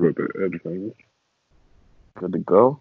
I'm 0.00 0.12
good 0.12 0.30
at 0.34 0.52
headphones. 0.52 0.94
Good 2.18 2.32
to 2.32 2.38
go. 2.38 2.80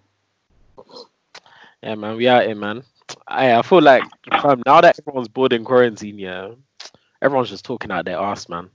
Yeah, 1.82 1.96
man, 1.96 2.18
we 2.18 2.28
out 2.28 2.46
here, 2.46 2.55
man. 2.55 2.84
I 3.28 3.55
I 3.55 3.62
feel 3.62 3.82
like 3.82 4.04
fam, 4.42 4.62
now 4.66 4.82
that 4.82 4.98
everyone's 5.00 5.28
bored 5.28 5.54
in 5.54 5.66
quarantine, 5.66 6.18
yeah, 6.18 6.52
everyone's 7.21 7.50
just 7.50 7.66
talking 7.66 7.91
out 7.91 8.05
their 8.05 8.18
ass, 8.18 8.50
man. 8.50 8.70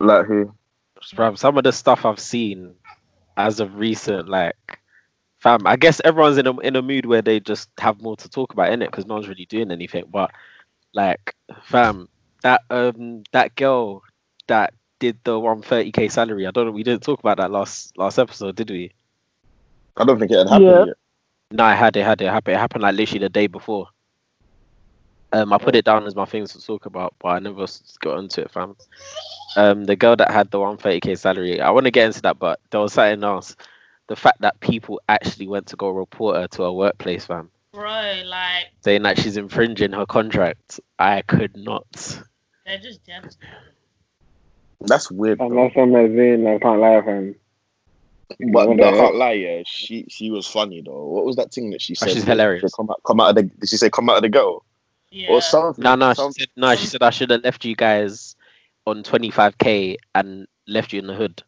Like 0.00 0.26
who? 0.26 0.52
Bruv, 1.14 1.38
some 1.38 1.56
of 1.56 1.64
the 1.64 1.72
stuff 1.72 2.04
I've 2.04 2.20
seen 2.20 2.74
as 3.36 3.60
of 3.60 3.76
recent, 3.76 4.28
like, 4.28 4.78
fam, 5.38 5.66
I 5.66 5.76
guess 5.76 6.00
everyone's 6.04 6.36
in 6.38 6.46
a 6.46 6.58
in 6.58 6.76
a 6.76 6.82
mood 6.82 7.06
where 7.06 7.22
they 7.22 7.40
just 7.40 7.70
have 7.78 8.02
more 8.02 8.16
to 8.16 8.28
talk 8.28 8.52
about 8.52 8.72
in 8.72 8.82
it 8.82 8.90
because 8.90 9.06
no 9.06 9.14
one's 9.14 9.28
really 9.28 9.46
doing 9.46 9.70
anything. 9.70 10.04
But 10.10 10.30
like, 10.92 11.34
fam, 11.62 12.08
that 12.42 12.62
um 12.70 13.24
that 13.32 13.54
girl 13.54 14.02
that 14.48 14.74
did 15.00 15.18
the 15.24 15.38
130k 15.40 16.08
salary, 16.08 16.46
I 16.46 16.52
don't 16.52 16.66
know, 16.66 16.72
we 16.72 16.84
didn't 16.84 17.02
talk 17.02 17.18
about 17.18 17.38
that 17.38 17.50
last 17.50 17.98
last 17.98 18.18
episode, 18.18 18.54
did 18.54 18.70
we? 18.70 18.92
I 19.96 20.04
don't 20.04 20.18
think 20.20 20.30
it 20.30 20.38
had 20.38 20.48
happened 20.48 20.68
Yeah. 20.68 20.84
yet. 20.86 20.96
No, 21.50 21.68
it 21.68 21.76
had 21.76 21.96
it 21.96 22.04
had 22.04 22.22
it 22.22 22.26
happened. 22.30 22.54
It 22.56 22.60
happened 22.60 22.82
like 22.82 22.94
literally 22.94 23.18
the 23.20 23.28
day 23.28 23.48
before. 23.48 23.88
Um, 25.32 25.52
I 25.52 25.58
put 25.58 25.76
it 25.76 25.84
down 25.84 26.06
as 26.06 26.14
my 26.16 26.24
things 26.24 26.52
to 26.52 26.64
talk 26.64 26.86
about, 26.86 27.14
but 27.20 27.28
I 27.28 27.38
never 27.38 27.62
s- 27.64 27.96
got 28.00 28.18
into 28.18 28.42
it, 28.42 28.50
fam. 28.50 28.76
Um, 29.56 29.84
the 29.84 29.96
girl 29.96 30.16
that 30.16 30.30
had 30.30 30.50
the 30.50 30.58
130k 30.58 31.16
salary, 31.16 31.60
I 31.60 31.70
want 31.70 31.84
to 31.86 31.90
get 31.90 32.06
into 32.06 32.22
that, 32.22 32.38
but 32.38 32.60
there 32.70 32.80
was 32.80 32.92
something 32.92 33.22
else. 33.24 33.56
The 34.08 34.16
fact 34.16 34.40
that 34.40 34.58
people 34.60 35.00
actually 35.08 35.46
went 35.46 35.68
to 35.68 35.76
go 35.76 35.88
report 35.90 36.36
her 36.36 36.48
to 36.48 36.62
her 36.64 36.72
workplace, 36.72 37.26
fam, 37.26 37.50
Bro, 37.72 38.22
like 38.26 38.66
saying 38.82 39.02
that 39.02 39.18
she's 39.18 39.36
infringing 39.36 39.92
her 39.92 40.06
contract. 40.06 40.80
I 40.98 41.22
could 41.22 41.56
not. 41.56 41.86
they're 42.66 42.78
just 42.78 43.04
jealous. 43.06 43.36
That's 44.80 45.10
weird. 45.10 45.40
And 45.40 45.52
though. 45.52 45.64
that's 45.64 45.76
on 45.76 45.92
my 45.92 46.06
vein, 46.06 46.46
I 46.46 46.58
can't 46.58 46.80
lie, 46.80 47.00
fam. 47.02 47.34
But 48.52 48.68
What 48.68 48.82
I 48.82 48.92
can't 48.92 49.16
lie, 49.16 49.32
yeah. 49.32 49.62
She 49.66 50.06
she 50.08 50.30
was 50.30 50.46
funny 50.46 50.82
though. 50.82 51.04
What 51.06 51.24
was 51.24 51.36
that 51.36 51.52
thing 51.52 51.70
that 51.70 51.82
she 51.82 51.94
Oh, 51.94 52.06
said? 52.06 52.10
she's 52.12 52.24
hilarious. 52.24 52.72
Come 52.74 52.88
out, 52.90 53.00
come 53.04 53.20
out 53.20 53.30
of 53.30 53.34
the. 53.36 53.42
Did 53.42 53.68
she 53.68 53.76
say 53.76 53.90
come 53.90 54.08
out 54.08 54.16
of 54.16 54.22
the 54.22 54.28
ghetto 54.28 54.62
Yeah. 55.10 55.30
or 55.32 55.40
something? 55.42 55.82
No, 55.82 55.96
no, 55.96 56.14
she 56.14 56.30
said 56.32 56.48
no. 56.56 56.74
She 56.76 56.86
said 56.86 57.02
I 57.02 57.10
should 57.10 57.30
have 57.30 57.42
left 57.42 57.64
you 57.64 57.74
guys 57.74 58.36
on 58.86 59.02
25k 59.02 59.96
and 60.14 60.46
left 60.68 60.92
you 60.92 61.00
in 61.00 61.06
the 61.08 61.14
hood. 61.14 61.42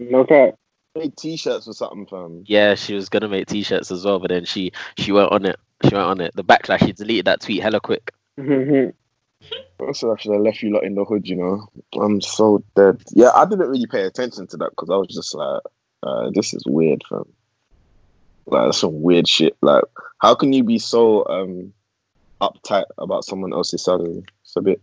Okay. 0.00 0.46
cap. 0.50 0.58
made 0.96 1.16
t-shirts 1.16 1.68
or 1.68 1.72
something, 1.74 2.06
fam. 2.06 2.42
Yeah, 2.46 2.74
she 2.74 2.94
was 2.94 3.08
gonna 3.08 3.28
make 3.28 3.46
t-shirts 3.46 3.90
as 3.92 4.04
well, 4.04 4.18
but 4.18 4.28
then 4.30 4.44
she 4.44 4.72
she 4.98 5.12
went 5.12 5.30
on 5.30 5.46
it. 5.46 5.56
She 5.84 5.94
went 5.94 6.06
on 6.06 6.20
it. 6.20 6.34
The 6.34 6.44
backlash. 6.44 6.84
She 6.84 6.92
deleted 6.92 7.26
that 7.26 7.40
tweet 7.40 7.62
hella 7.62 7.80
quick. 7.80 8.12
I 9.80 9.92
said 9.92 10.10
I 10.10 10.20
should 10.20 10.32
have 10.32 10.42
left 10.42 10.62
you 10.62 10.72
lot 10.72 10.84
in 10.84 10.94
the 10.94 11.04
hood, 11.04 11.28
you 11.28 11.36
know. 11.36 11.68
I'm 12.00 12.20
so 12.20 12.64
dead. 12.76 13.02
Yeah, 13.10 13.30
I 13.34 13.44
didn't 13.44 13.68
really 13.68 13.86
pay 13.86 14.02
attention 14.02 14.46
to 14.48 14.56
that 14.58 14.70
because 14.70 14.90
I 14.90 14.96
was 14.96 15.08
just 15.08 15.34
like, 15.34 15.62
uh, 16.02 16.30
this 16.34 16.54
is 16.54 16.64
weird, 16.66 17.02
fam. 17.08 17.24
Like 18.46 18.66
that's 18.66 18.78
some 18.78 19.02
weird 19.02 19.28
shit. 19.28 19.56
Like, 19.60 19.84
how 20.18 20.34
can 20.34 20.52
you 20.52 20.64
be 20.64 20.78
so 20.78 21.26
um 21.28 21.72
uptight 22.40 22.86
about 22.98 23.24
someone 23.24 23.52
else's 23.52 23.84
salary? 23.84 24.24
It's 24.42 24.56
a 24.56 24.60
bit. 24.60 24.82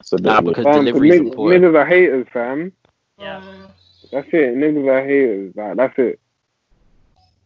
It's 0.00 0.12
a 0.12 0.16
bit. 0.16 0.24
Nah, 0.24 0.40
weird. 0.40 0.56
because 0.56 0.64
Fam, 0.64 0.84
delivery 0.84 1.10
is 1.10 1.20
niggas, 1.20 1.28
important. 1.28 1.64
niggas 1.64 1.76
are 1.76 1.86
haters, 1.86 2.26
fam. 2.32 2.72
Yeah. 3.18 3.42
That's 4.10 4.28
it. 4.28 4.56
Niggas 4.56 4.88
are 4.88 5.04
haters. 5.06 5.52
Like, 5.54 5.76
that's 5.76 5.98
it. 5.98 6.20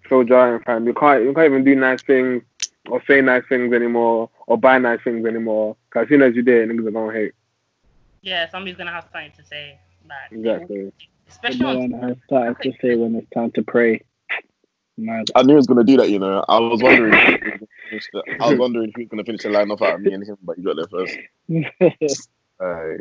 So 0.09 0.25
giant, 0.25 0.64
fam. 0.64 0.86
You 0.86 0.95
can't, 0.95 1.23
you 1.25 1.34
can't 1.34 1.47
even 1.47 1.64
do 1.64 1.75
nice 1.75 2.03
things 2.03 2.42
or 2.89 3.03
say 3.05 3.20
nice 3.20 3.45
things 3.48 3.73
anymore 3.73 4.31
or 4.53 4.58
buy 4.58 4.78
nice 4.78 5.00
things 5.03 5.25
anymore. 5.27 5.77
Because 5.89 6.05
as 6.05 6.08
soon 6.11 6.22
as 6.22 6.36
you 6.36 6.42
did, 6.42 6.69
it, 6.69 6.72
niggas 6.72 6.86
are 6.86 6.91
going 6.91 7.14
to 7.14 7.19
hate. 7.20 7.33
yeah, 8.22 8.48
somebody's 8.50 8.77
gonna 8.77 8.92
have 8.92 9.08
something 9.12 9.33
to 9.39 9.45
say. 9.45 9.78
Like, 10.08 10.31
Exactly. 10.39 10.92
especially 11.28 11.61
No 11.61 11.69
on 11.70 11.91
one 11.91 12.08
has 12.08 12.17
started 12.27 12.57
to 12.63 12.73
say 12.80 12.95
when 12.96 13.14
it's 13.17 13.30
time 13.30 13.51
to 13.52 13.63
pray. 13.63 14.02
Mad. 14.98 15.30
I 15.35 15.42
knew 15.42 15.55
he 15.55 15.57
was 15.57 15.67
gonna 15.67 15.85
do 15.85 15.96
that, 15.96 16.11
you 16.11 16.18
know. 16.18 16.45
I 16.48 16.58
was 16.58 16.83
wondering. 16.83 17.14
if 17.14 17.24
he 17.24 17.33
was 17.33 17.40
gonna 17.58 17.67
finish 17.89 18.08
the- 18.13 18.24
I 18.40 18.51
was 18.51 18.58
wondering 18.58 18.89
if 18.90 18.95
he 18.96 19.02
was 19.02 19.08
gonna 19.08 19.24
finish 19.24 19.42
the 19.42 19.48
line 19.51 19.70
off 19.70 19.80
out 19.83 19.95
of 19.95 20.01
me 20.02 20.13
and 20.13 20.24
him, 20.27 20.36
but 20.42 20.58
you 20.58 20.64
got 20.64 20.77
there 20.77 20.86
first. 20.89 21.17
Uh, 22.61 22.95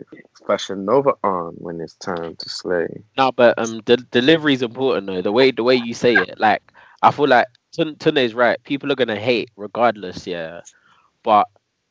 Fashion 0.47 0.85
Nova 0.85 1.13
on 1.23 1.53
when 1.57 1.79
it's 1.81 1.95
time 1.97 2.35
to 2.35 2.50
slay. 2.50 2.88
No, 3.18 3.31
but 3.31 3.59
um, 3.59 3.81
the 3.85 3.97
delivery 3.97 4.53
is 4.53 4.63
important 4.63 5.06
though. 5.06 5.22
The 5.22 5.31
way 5.31 5.51
the 5.51 5.63
way 5.63 5.75
you 5.75 5.94
say 5.94 6.16
it, 6.16 6.39
like 6.39 6.63
I 7.03 7.12
feel 7.12 7.28
like 7.28 7.45
Tun- 7.75 7.95
Tunde's 7.97 8.33
right. 8.33 8.57
People 8.63 8.91
are 8.91 8.95
gonna 8.95 9.19
hate 9.19 9.51
regardless, 9.56 10.25
yeah. 10.25 10.62
But 11.23 11.47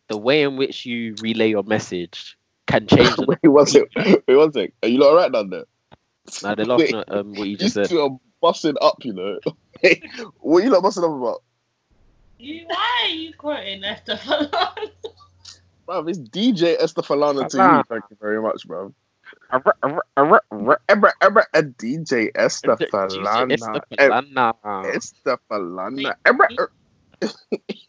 the 0.09 0.17
way 0.19 0.43
in 0.43 0.57
which 0.57 0.85
you 0.87 1.15
relay 1.21 1.51
your 1.51 1.63
message 1.63 2.37
can 2.67 2.87
change. 2.87 3.15
the- 3.17 3.27
Wait 3.27 3.39
one 3.51 3.67
sec. 3.67 3.83
Wait 3.97 4.37
one 4.37 4.53
sec. 4.53 4.73
Are 4.83 4.89
you 4.89 4.99
not 4.99 5.11
right 5.15 5.33
down 5.33 5.51
there? 5.51 5.65
now 6.43 6.55
they're 6.55 6.67
laughing 6.67 6.95
at 6.97 7.11
um, 7.13 7.35
what 7.35 7.49
you 7.49 7.57
just 7.57 7.77
You 7.77 7.85
said. 7.85 7.91
two 7.91 8.01
are 8.03 8.11
busting 8.41 8.77
up, 8.81 8.97
you 9.05 9.13
know. 9.13 9.39
what 10.41 10.59
are 10.61 10.65
you 10.65 10.71
not 10.71 10.83
busting 10.83 11.03
up 11.05 11.11
about? 11.11 11.43
you, 12.39 12.65
why 12.67 13.01
are 13.05 13.09
you 13.09 13.35
quoting 13.35 13.83
Estefan? 13.83 14.51
Bruv, 15.89 16.09
it's 16.09 16.19
DJ 16.19 16.79
Estefalana 16.81 17.49
to 17.49 17.59
Ah. 17.61 17.79
you. 17.79 17.83
Thank 17.89 18.05
you 18.11 18.17
very 18.21 18.41
much, 18.41 18.67
bruv. 18.67 18.93
A 19.53 19.59
DJ 21.63 22.31
Estefalana. 22.33 23.51
Estefalana. 23.51 24.55
Estefalana. 24.95 26.69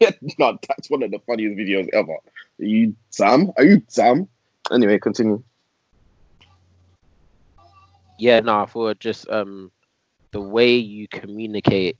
Yeah, 0.00 0.10
no, 0.38 0.58
that's 0.68 0.90
one 0.90 1.04
of 1.04 1.12
the 1.12 1.20
funniest 1.20 1.56
videos 1.56 1.88
ever. 1.92 2.14
Are 2.14 2.20
you 2.64 2.96
Sam? 3.10 3.52
Are 3.56 3.64
you 3.64 3.82
Sam? 3.86 4.28
Anyway, 4.72 4.98
continue. 4.98 5.42
Yeah, 8.18 8.40
no, 8.40 8.62
I 8.62 8.66
thought 8.66 8.98
just 8.98 9.28
um 9.30 9.70
the 10.32 10.40
way 10.40 10.74
you 10.74 11.06
communicate 11.06 11.96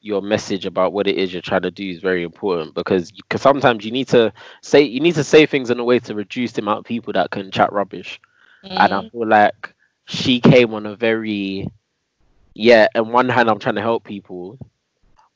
your 0.00 0.22
message 0.22 0.64
about 0.66 0.92
what 0.92 1.08
it 1.08 1.16
is 1.16 1.32
you're 1.32 1.42
trying 1.42 1.62
to 1.62 1.70
do 1.70 1.90
is 1.90 2.00
very 2.00 2.22
important 2.22 2.74
because 2.74 3.10
because 3.10 3.42
sometimes 3.42 3.84
you 3.84 3.90
need 3.90 4.08
to 4.08 4.32
say 4.62 4.80
you 4.80 5.00
need 5.00 5.16
to 5.16 5.24
say 5.24 5.46
things 5.46 5.70
in 5.70 5.80
a 5.80 5.84
way 5.84 5.98
to 5.98 6.14
reduce 6.14 6.52
the 6.52 6.62
amount 6.62 6.78
of 6.80 6.84
people 6.84 7.12
that 7.12 7.30
can 7.30 7.50
chat 7.50 7.72
rubbish. 7.72 8.20
And 8.62 8.92
I 8.92 9.08
feel 9.08 9.26
like 9.26 9.74
she 10.06 10.40
came 10.40 10.74
on 10.74 10.86
a 10.86 10.94
very 10.96 11.68
yeah, 12.54 12.88
on 12.94 13.12
one 13.12 13.28
hand 13.28 13.48
I'm 13.48 13.58
trying 13.58 13.76
to 13.76 13.80
help 13.80 14.04
people, 14.04 14.58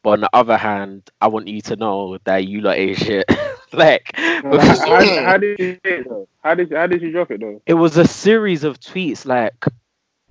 but 0.02 0.10
on 0.10 0.20
the 0.20 0.30
other 0.32 0.56
hand, 0.56 1.10
I 1.20 1.28
want 1.28 1.48
you 1.48 1.60
to 1.62 1.76
know 1.76 2.18
that 2.24 2.46
you 2.46 2.60
lot 2.60 2.76
ain't 2.76 2.98
shit. 2.98 3.30
like 3.72 4.14
how, 4.16 4.58
how, 4.58 5.24
how 5.24 5.36
did 5.36 5.58
you 5.58 5.74
say 5.84 5.98
it, 5.98 6.08
though? 6.08 6.28
How 6.42 6.54
did, 6.54 6.72
how 6.72 6.86
did 6.86 7.02
you 7.02 7.12
drop 7.12 7.30
it, 7.30 7.40
though? 7.40 7.62
it 7.66 7.74
was 7.74 7.96
a 7.96 8.06
series 8.06 8.64
of 8.64 8.80
tweets 8.80 9.24
like 9.24 9.64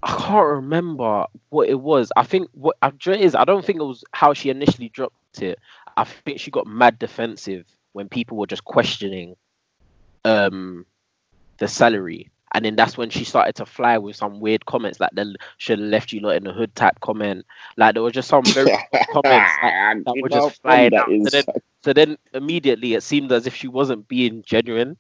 I 0.04 0.16
can't 0.18 0.48
remember 0.48 1.28
what 1.50 1.70
it 1.70 1.80
was. 1.80 2.12
I 2.16 2.24
think 2.24 2.50
what 2.54 2.76
I'm 2.81 2.98
sure 3.00 3.14
it 3.14 3.22
is 3.22 3.36
I 3.36 3.46
don't 3.46 3.64
think 3.64 3.80
it 3.80 3.86
was 3.86 4.04
how 4.12 4.34
she 4.34 4.50
initially 4.50 4.90
dropped 4.90 5.42
it. 5.42 5.60
I 5.96 6.04
think 6.04 6.40
she 6.40 6.52
got 6.52 6.66
mad 6.68 6.98
defensive 6.98 7.66
when 7.94 8.10
people 8.10 8.38
were 8.38 8.48
just 8.48 8.64
questioning 8.66 9.36
um 10.26 10.86
the 11.60 11.68
salary. 11.68 12.31
And 12.53 12.66
then 12.66 12.75
that's 12.75 12.97
when 12.97 13.09
she 13.09 13.23
started 13.23 13.56
to 13.56 13.66
fly 13.66 13.97
with 13.97 14.16
some 14.16 14.39
weird 14.39 14.66
comments 14.66 15.00
like 15.00 15.12
they 15.13 15.23
should 15.57 15.79
have 15.79 15.88
left 15.88 16.12
you 16.12 16.19
lot 16.19 16.35
in 16.35 16.44
the 16.44 16.53
hood 16.53 16.75
type 16.75 17.00
comment. 17.00 17.45
Like 17.78 17.94
there 17.94 18.03
was 18.03 18.13
just 18.13 18.28
some 18.29 18.53
very 18.53 18.72
odd 18.94 19.07
comments 19.09 19.51
like, 19.62 19.78
that 20.06 20.17
were 20.19 20.29
just 20.29 20.62
flying 20.62 20.94
out. 20.95 21.07
So 21.23 21.29
then, 21.29 21.44
so 21.84 21.94
then 21.94 22.17
immediately 22.34 22.94
it 22.94 23.03
seemed 23.03 23.31
as 23.31 23.47
if 23.47 23.56
she 23.56 23.67
wasn't 23.67 24.07
being 24.07 24.44
genuine. 24.45 24.97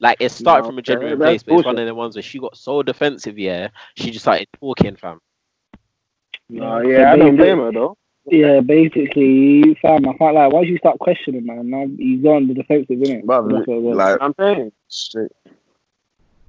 Like 0.00 0.18
it 0.20 0.30
started 0.30 0.62
No, 0.62 0.68
from 0.68 0.78
a 0.78 0.82
genuine 0.82 1.18
that's 1.18 1.42
place, 1.42 1.42
but 1.42 1.54
it's 1.54 1.64
one 1.64 1.78
of 1.78 1.86
the 1.86 1.94
ones 1.94 2.14
where 2.16 2.22
she 2.22 2.38
got 2.38 2.56
so 2.56 2.82
defensive, 2.82 3.38
yeah, 3.38 3.68
she 3.96 4.10
just 4.10 4.24
started 4.24 4.48
talking, 4.60 4.96
fam. 4.96 5.20
Oh, 6.60 6.80
yeah, 6.80 7.12
I 7.12 7.16
don't 7.16 7.36
blame 7.36 7.58
her, 7.58 7.72
though. 7.72 7.96
Yeah, 8.26 8.60
basically, 8.60 9.74
fam, 9.82 10.08
I 10.08 10.12
can't 10.14 10.34
lie. 10.34 10.46
Once 10.46 10.68
you 10.68 10.78
start 10.78 10.98
questioning, 10.98 11.46
man, 11.46 11.70
now 11.70 11.86
he's 11.98 12.24
on 12.24 12.46
the 12.48 12.54
defensive, 12.54 12.98
innit? 12.98 13.24
Bruv, 13.24 13.50
That's 13.50 13.66
what 13.66 13.76
it 13.76 13.82
was. 13.82 13.96
like 13.96 14.18
I'm 14.20 14.34
saying. 14.38 14.72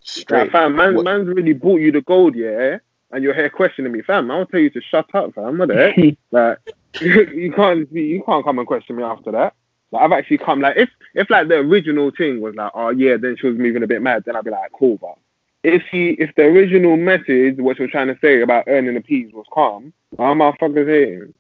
Straight, 0.06 0.44
Like, 0.44 0.52
fam, 0.52 0.76
man, 0.76 0.96
What- 0.96 1.04
man's 1.04 1.28
really 1.28 1.54
bought 1.54 1.82
you 1.82 1.92
the 1.92 2.02
gold, 2.02 2.36
yeah? 2.36 2.78
And 3.12 3.24
you're 3.24 3.34
here 3.34 3.50
questioning 3.50 3.92
me, 3.92 4.02
fam. 4.02 4.32
I'll 4.32 4.46
tell 4.46 4.60
you 4.60 4.70
to 4.72 4.82
shut 4.82 5.14
up, 5.14 5.34
fam. 5.36 5.58
What 5.58 5.70
the 5.70 5.76
heck? 5.76 6.18
like, 6.32 6.58
you 7.02 7.52
can't, 7.56 7.92
you 7.92 8.24
can't 8.26 8.44
come 8.46 8.60
and 8.60 8.68
question 8.68 8.96
me 8.96 9.04
after 9.04 9.32
that. 9.32 9.54
Like, 9.92 10.04
I've 10.04 10.12
actually 10.12 10.40
come, 10.40 10.62
like, 10.62 10.78
if, 10.78 10.90
if 11.14 11.30
like 11.30 11.48
the 11.48 11.56
original 11.56 12.12
thing 12.12 12.42
was 12.42 12.56
like, 12.56 12.72
oh 12.74 12.90
yeah, 12.90 13.18
then 13.18 13.38
she 13.40 13.48
was 13.48 13.58
moving 13.58 13.84
a 13.84 13.88
bit 13.88 14.02
mad, 14.02 14.24
then 14.26 14.36
I'd 14.36 14.44
be 14.44 14.52
like, 14.52 14.72
cool, 14.78 14.98
but 14.98 15.16
if 15.64 15.84
he, 15.92 16.10
if 16.12 16.34
the 16.36 16.44
original 16.44 16.98
message, 16.98 17.58
what 17.58 17.78
she 17.78 17.84
was 17.84 17.92
trying 17.92 18.08
to 18.08 18.18
say 18.22 18.42
about 18.42 18.66
earning 18.68 18.96
the 18.96 19.02
peas 19.02 19.32
was 19.34 19.46
calm, 19.52 19.94
why 20.12 20.32
am 20.32 20.40
motherfuckers 20.40 20.88
hating? 20.88 21.34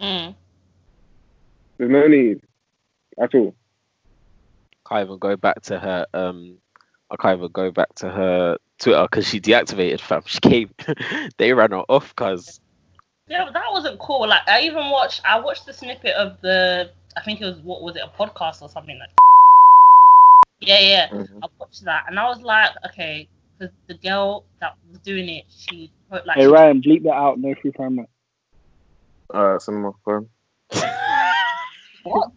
Mm. 0.00 0.34
There's 1.78 1.90
no 1.90 2.06
need 2.06 2.40
at 3.18 3.34
all. 3.34 3.54
Can't 4.88 5.06
even 5.06 5.18
go 5.18 5.36
back 5.36 5.62
to 5.62 5.78
her. 5.78 6.06
Um, 6.12 6.58
I 7.14 7.22
can't 7.22 7.38
even 7.38 7.52
go 7.52 7.70
back 7.70 7.94
to 7.96 8.10
her 8.10 8.58
Twitter 8.80 9.02
because 9.08 9.28
she 9.28 9.40
deactivated, 9.40 10.00
fam. 10.00 10.22
She 10.26 10.40
came, 10.40 10.70
they 11.38 11.52
ran 11.52 11.70
her 11.70 11.84
off, 11.88 12.14
cause 12.16 12.60
Yeah, 13.28 13.44
but 13.44 13.54
that 13.54 13.70
wasn't 13.70 14.00
cool. 14.00 14.26
Like 14.26 14.46
I 14.48 14.62
even 14.62 14.90
watched 14.90 15.20
I 15.24 15.38
watched 15.38 15.66
the 15.66 15.72
snippet 15.72 16.14
of 16.14 16.40
the 16.40 16.90
I 17.16 17.22
think 17.22 17.40
it 17.40 17.44
was 17.44 17.58
what 17.60 17.82
was 17.82 17.94
it, 17.96 18.02
a 18.04 18.08
podcast 18.08 18.62
or 18.62 18.68
something 18.68 18.98
like 18.98 19.10
Yeah, 20.60 20.80
yeah. 20.80 21.08
Mhm. 21.10 21.38
I 21.42 21.46
watched 21.58 21.84
that 21.84 22.06
and 22.08 22.18
I 22.18 22.24
was 22.28 22.40
like, 22.40 22.70
okay, 22.88 23.28
because 23.58 23.72
the 23.86 23.94
girl 23.94 24.44
that 24.60 24.76
was 24.90 24.98
doing 25.00 25.28
it, 25.28 25.44
she 25.48 25.92
put 26.10 26.26
like 26.26 26.36
Hey 26.36 26.42
she- 26.42 26.48
Ryan, 26.48 26.82
bleep 26.82 27.04
that 27.04 27.14
out. 27.14 27.38
No 27.38 27.54
free 27.54 27.70
promo. 27.70 28.06
Alright, 29.32 29.62
send 29.62 29.82
my 29.82 29.90
phone. 30.04 30.28
what? 32.02 32.32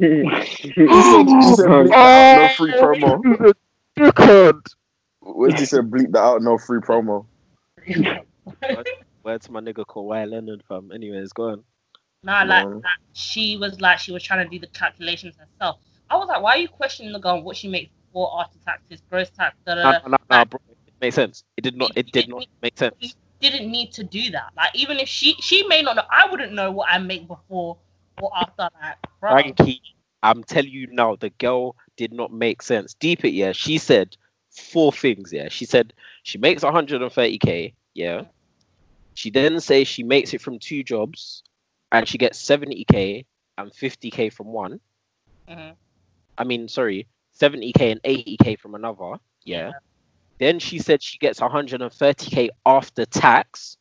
He 0.00 0.24
said, 0.24 0.42
he 0.42 0.72
said 0.74 1.66
bleep 1.66 1.88
that 1.90 1.94
out, 1.94 2.42
no 2.42 2.48
free 2.56 2.72
promo. 2.72 3.54
Where's 5.20 5.58
he 5.58 5.66
said 5.66 5.90
bleep 5.90 6.12
that 6.12 6.22
out, 6.22 6.42
no 6.42 6.58
free 6.58 6.80
promo? 6.80 7.26
Word 9.24 9.42
to 9.42 9.52
my 9.52 9.60
nigga 9.60 9.84
Kawhi 9.84 10.30
Leonard, 10.30 10.62
fam. 10.68 10.90
Anyways, 10.92 11.32
go 11.32 11.50
on. 11.50 11.64
Nah, 12.22 12.42
like, 12.44 12.64
No. 12.64 12.76
like 12.76 12.84
she 13.12 13.56
was 13.56 13.80
like 13.80 13.98
she 13.98 14.12
was 14.12 14.22
trying 14.22 14.44
to 14.44 14.50
do 14.50 14.58
the 14.58 14.66
calculations 14.68 15.36
herself. 15.36 15.78
I 16.10 16.16
was 16.16 16.28
like, 16.28 16.42
why 16.42 16.52
are 16.52 16.58
you 16.58 16.68
questioning 16.68 17.12
the 17.12 17.18
girl 17.18 17.42
what 17.42 17.56
she 17.56 17.68
makes 17.68 17.90
before 18.06 18.40
after 18.40 18.58
taxes, 18.64 19.02
gross 19.10 19.30
tax, 19.30 19.56
da 19.66 19.74
da 19.74 19.82
No, 19.82 19.90
da. 19.92 19.98
no, 20.06 20.16
no, 20.30 20.38
no, 20.38 20.44
bro. 20.44 20.60
It 20.70 20.94
makes 21.00 21.16
sense. 21.16 21.44
It 21.56 21.62
did 21.62 21.76
not. 21.76 21.92
It 21.96 22.10
did 22.12 22.28
not 22.28 22.46
make 22.62 22.78
sense. 22.78 22.94
He 22.98 23.12
didn't 23.40 23.70
need 23.70 23.92
to 23.92 24.02
do 24.04 24.30
that. 24.30 24.50
Like 24.56 24.70
even 24.74 24.98
if 24.98 25.08
she 25.08 25.34
she 25.40 25.66
may 25.66 25.82
not 25.82 25.96
know, 25.96 26.02
I 26.10 26.28
wouldn't 26.30 26.52
know 26.52 26.70
what 26.72 26.88
I 26.90 26.98
make 26.98 27.28
before 27.28 27.76
or 28.20 28.30
after. 28.36 28.68
Like, 28.80 28.96
bro, 29.20 29.30
Frankie, 29.30 29.82
I'm 30.22 30.42
telling 30.44 30.72
you 30.72 30.88
now, 30.90 31.16
the 31.16 31.30
girl 31.30 31.76
did 31.98 32.12
not 32.12 32.32
make 32.32 32.62
sense. 32.62 32.94
Deep 32.94 33.24
it, 33.26 33.32
yeah. 33.34 33.52
She 33.52 33.76
said 33.76 34.16
four 34.50 34.92
things, 34.92 35.32
yeah. 35.32 35.48
She 35.50 35.66
said 35.66 35.92
she 36.22 36.38
makes 36.38 36.62
130k, 36.62 37.74
yeah. 37.92 38.22
She 39.14 39.30
then 39.30 39.60
says 39.60 39.88
she 39.88 40.04
makes 40.04 40.32
it 40.32 40.40
from 40.40 40.58
two 40.60 40.82
jobs, 40.82 41.42
and 41.92 42.08
she 42.08 42.16
gets 42.16 42.42
70k 42.42 43.26
and 43.58 43.72
50k 43.72 44.32
from 44.32 44.46
one. 44.46 44.80
Mhm. 45.48 45.74
I 46.38 46.44
mean, 46.44 46.68
sorry, 46.68 47.08
70k 47.38 47.92
and 47.92 48.02
80k 48.02 48.58
from 48.58 48.74
another, 48.74 49.16
yeah. 49.44 49.72
Then 50.38 50.60
she 50.60 50.78
said 50.78 51.02
she 51.02 51.18
gets 51.18 51.40
130k 51.40 52.50
after 52.64 53.04
tax 53.06 53.76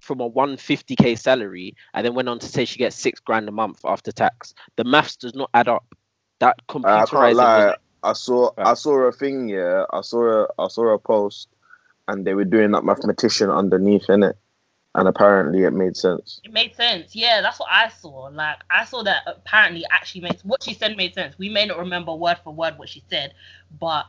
from 0.00 0.20
a 0.20 0.28
150k 0.28 1.16
salary, 1.16 1.76
and 1.94 2.04
then 2.04 2.14
went 2.14 2.28
on 2.28 2.40
to 2.40 2.46
say 2.46 2.64
she 2.64 2.78
gets 2.78 2.96
six 2.96 3.20
grand 3.20 3.48
a 3.48 3.52
month 3.52 3.80
after 3.84 4.10
tax. 4.10 4.54
The 4.74 4.82
maths 4.82 5.16
does 5.16 5.34
not 5.36 5.50
add 5.54 5.68
up. 5.68 5.84
That 6.40 6.56
uh, 6.68 6.80
I 6.84 7.04
can't 7.06 7.36
lie. 7.36 7.76
I 8.02 8.12
saw 8.14 8.50
I 8.56 8.74
saw 8.74 8.96
a 9.00 9.12
thing, 9.12 9.48
yeah. 9.48 9.84
I 9.92 10.00
saw 10.00 10.44
a 10.44 10.48
I 10.58 10.68
saw 10.68 10.88
a 10.94 10.98
post 10.98 11.48
and 12.08 12.26
they 12.26 12.34
were 12.34 12.44
doing 12.44 12.72
that 12.72 12.84
mathematician 12.84 13.50
underneath 13.50 14.08
in 14.08 14.22
it. 14.22 14.36
And 14.94 15.06
apparently 15.06 15.62
it 15.62 15.70
made 15.72 15.96
sense. 15.96 16.40
It 16.42 16.52
made 16.52 16.74
sense. 16.74 17.14
Yeah, 17.14 17.42
that's 17.42 17.60
what 17.60 17.68
I 17.70 17.88
saw. 17.88 18.30
Like 18.32 18.56
I 18.70 18.84
saw 18.84 19.02
that 19.04 19.22
apparently 19.26 19.84
actually 19.90 20.22
makes 20.22 20.44
what 20.44 20.62
she 20.62 20.74
said 20.74 20.96
made 20.96 21.14
sense. 21.14 21.38
We 21.38 21.48
may 21.48 21.66
not 21.66 21.78
remember 21.78 22.12
word 22.14 22.38
for 22.42 22.52
word 22.52 22.76
what 22.76 22.88
she 22.88 23.04
said, 23.08 23.34
but 23.78 24.06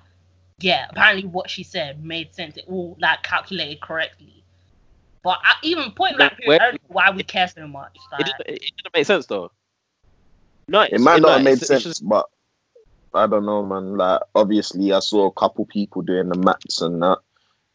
yeah, 0.59 0.87
apparently 0.89 1.27
what 1.27 1.49
she 1.49 1.63
said 1.63 2.03
made 2.03 2.33
sense. 2.33 2.57
It 2.57 2.65
all 2.67 2.97
like 2.99 3.21
calculated 3.23 3.81
correctly. 3.81 4.43
But 5.23 5.37
I, 5.43 5.53
even 5.61 5.91
point 5.91 6.17
blank 6.17 6.37
period, 6.37 6.47
Where- 6.47 6.61
I 6.61 6.71
don't 6.71 6.81
know 6.81 6.87
why 6.87 7.11
we 7.11 7.23
care 7.23 7.47
so 7.47 7.67
much. 7.67 7.95
It 8.17 8.25
didn't, 8.25 8.39
it 8.47 8.59
didn't 8.77 8.93
make 8.95 9.05
sense 9.05 9.27
though. 9.27 9.51
No, 10.67 10.81
It 10.81 10.99
might 11.01 11.21
no, 11.21 11.27
not 11.29 11.37
have 11.37 11.43
made 11.43 11.51
it's- 11.53 11.61
it's 11.63 11.67
sense, 11.69 11.83
just- 11.83 12.07
but 12.07 12.27
I 13.13 13.27
don't 13.27 13.45
know, 13.45 13.65
man. 13.65 13.97
Like 13.97 14.21
obviously 14.35 14.93
I 14.93 14.99
saw 14.99 15.25
a 15.27 15.31
couple 15.33 15.65
people 15.65 16.01
doing 16.01 16.29
the 16.29 16.37
maths 16.37 16.81
and 16.81 17.01
that 17.01 17.17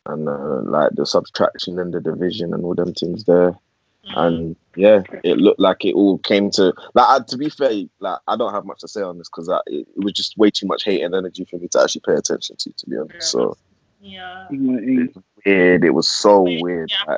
and 0.06 0.28
uh, 0.28 0.62
like 0.62 0.92
the 0.92 1.04
subtraction 1.04 1.78
and 1.78 1.92
the 1.92 2.00
division 2.00 2.54
and 2.54 2.64
all 2.64 2.74
them 2.74 2.94
things 2.94 3.24
there. 3.24 3.50
mm, 3.50 4.16
And 4.16 4.56
yeah, 4.76 5.02
it 5.24 5.36
looked 5.38 5.60
like 5.60 5.84
it 5.84 5.94
all 5.94 6.16
came 6.18 6.50
to 6.52 6.72
like. 6.94 7.06
I, 7.08 7.18
to 7.26 7.36
be 7.36 7.50
fair, 7.50 7.72
like 8.00 8.18
I 8.28 8.36
don't 8.36 8.54
have 8.54 8.64
much 8.64 8.80
to 8.80 8.88
say 8.88 9.02
on 9.02 9.18
this 9.18 9.28
because 9.28 9.48
it, 9.66 9.86
it 9.96 10.04
was 10.04 10.12
just 10.14 10.38
way 10.38 10.50
too 10.50 10.66
much 10.66 10.84
hate 10.84 11.02
and 11.02 11.14
energy 11.14 11.44
for 11.44 11.58
me 11.58 11.68
to 11.68 11.82
actually 11.82 12.02
pay 12.06 12.14
attention 12.14 12.56
to. 12.56 12.72
To 12.72 12.86
be 12.88 12.96
honest, 12.96 13.30
so 13.30 13.56
yeah. 14.00 14.46
weird. 14.50 15.84
It 15.84 15.94
was 15.94 16.08
so 16.08 16.42
weird. 16.42 16.90
Yeah, 16.92 17.16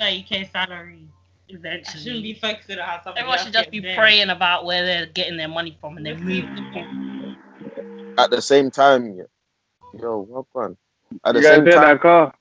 Like, 0.00 0.26
30k 0.26 0.50
salary 0.52 1.06
I 1.50 1.82
shouldn't 1.82 2.22
be 2.22 2.34
focusing 2.34 2.78
on 2.78 2.86
how 2.86 2.96
somebody 3.02 3.20
Everyone 3.20 3.38
should 3.38 3.52
just 3.52 3.70
be 3.70 3.80
gets 3.80 3.86
theirs. 3.86 3.98
praying 3.98 4.30
about 4.30 4.64
where 4.64 4.84
they're 4.84 5.06
getting 5.06 5.36
their 5.36 5.48
money 5.48 5.76
from 5.80 5.96
and 5.96 6.04
then 6.06 6.22
move 6.22 6.44
the 6.56 6.62
at 8.18 8.30
the 8.30 8.42
same 8.42 8.70
time, 8.70 9.20
yo, 9.98 10.18
what 10.20 10.46
fun. 10.52 10.76
At 11.24 11.34
the 11.34 11.40
You 11.40 11.46
guys 11.46 11.54
same 11.56 11.64
hear 11.64 11.74
time, 11.74 11.96
that 11.96 12.00
car? 12.02 12.34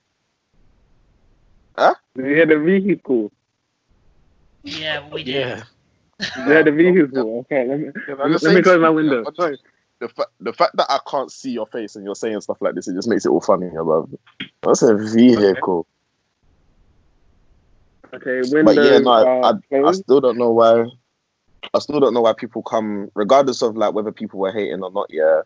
Huh? 1.77 1.95
Did 2.15 2.25
you 2.25 2.35
hear 2.35 2.45
the 2.47 2.59
vehicle? 2.59 3.31
Yeah, 4.63 5.07
we 5.09 5.23
did. 5.23 5.35
yeah. 5.35 5.63
Did 6.19 6.35
you 6.35 6.43
hear 6.45 6.63
the 6.63 6.71
vehicle? 6.71 7.39
Okay, 7.41 7.67
let 7.67 7.79
me, 7.79 7.85
Yeah, 8.07 8.15
let 8.15 8.27
me, 8.27 8.33
the 8.33 8.39
let 8.39 8.41
same 8.41 8.55
me 8.55 8.61
close 8.63 8.79
my 8.81 8.89
yeah, 8.89 8.95
window. 8.95 9.23
but 9.23 9.35
Sorry. 9.35 9.57
The, 9.99 10.09
fa- 10.09 10.27
the 10.39 10.53
fact 10.53 10.77
that 10.77 10.87
I 10.89 10.99
can't 11.09 11.31
see 11.31 11.51
your 11.51 11.67
face 11.67 11.95
and 11.95 12.05
you're 12.05 12.15
saying 12.15 12.41
stuff 12.41 12.57
like 12.61 12.75
this, 12.75 12.87
it 12.87 12.93
just 12.95 13.07
makes 13.07 13.25
it 13.25 13.29
all 13.29 13.41
funny, 13.41 13.67
above. 13.67 14.13
That's 14.63 14.81
a 14.83 14.95
vehicle. 14.95 15.87
Okay, 18.13 18.41
windows 18.41 18.63
But 18.63 18.75
yeah, 18.77 18.99
no, 18.99 19.11
I, 19.11 19.51
I, 19.51 19.87
I 19.87 19.91
still 19.91 20.21
don't 20.21 20.37
know 20.37 20.51
why. 20.51 20.85
I 21.73 21.79
still 21.79 21.99
don't 21.99 22.13
know 22.13 22.21
why 22.21 22.33
people 22.33 22.61
come, 22.63 23.09
regardless 23.15 23.61
of 23.61 23.75
like 23.75 23.93
whether 23.93 24.11
people 24.11 24.39
were 24.39 24.51
hating 24.51 24.81
or 24.83 24.91
not. 24.91 25.07
Yeah, 25.09 25.41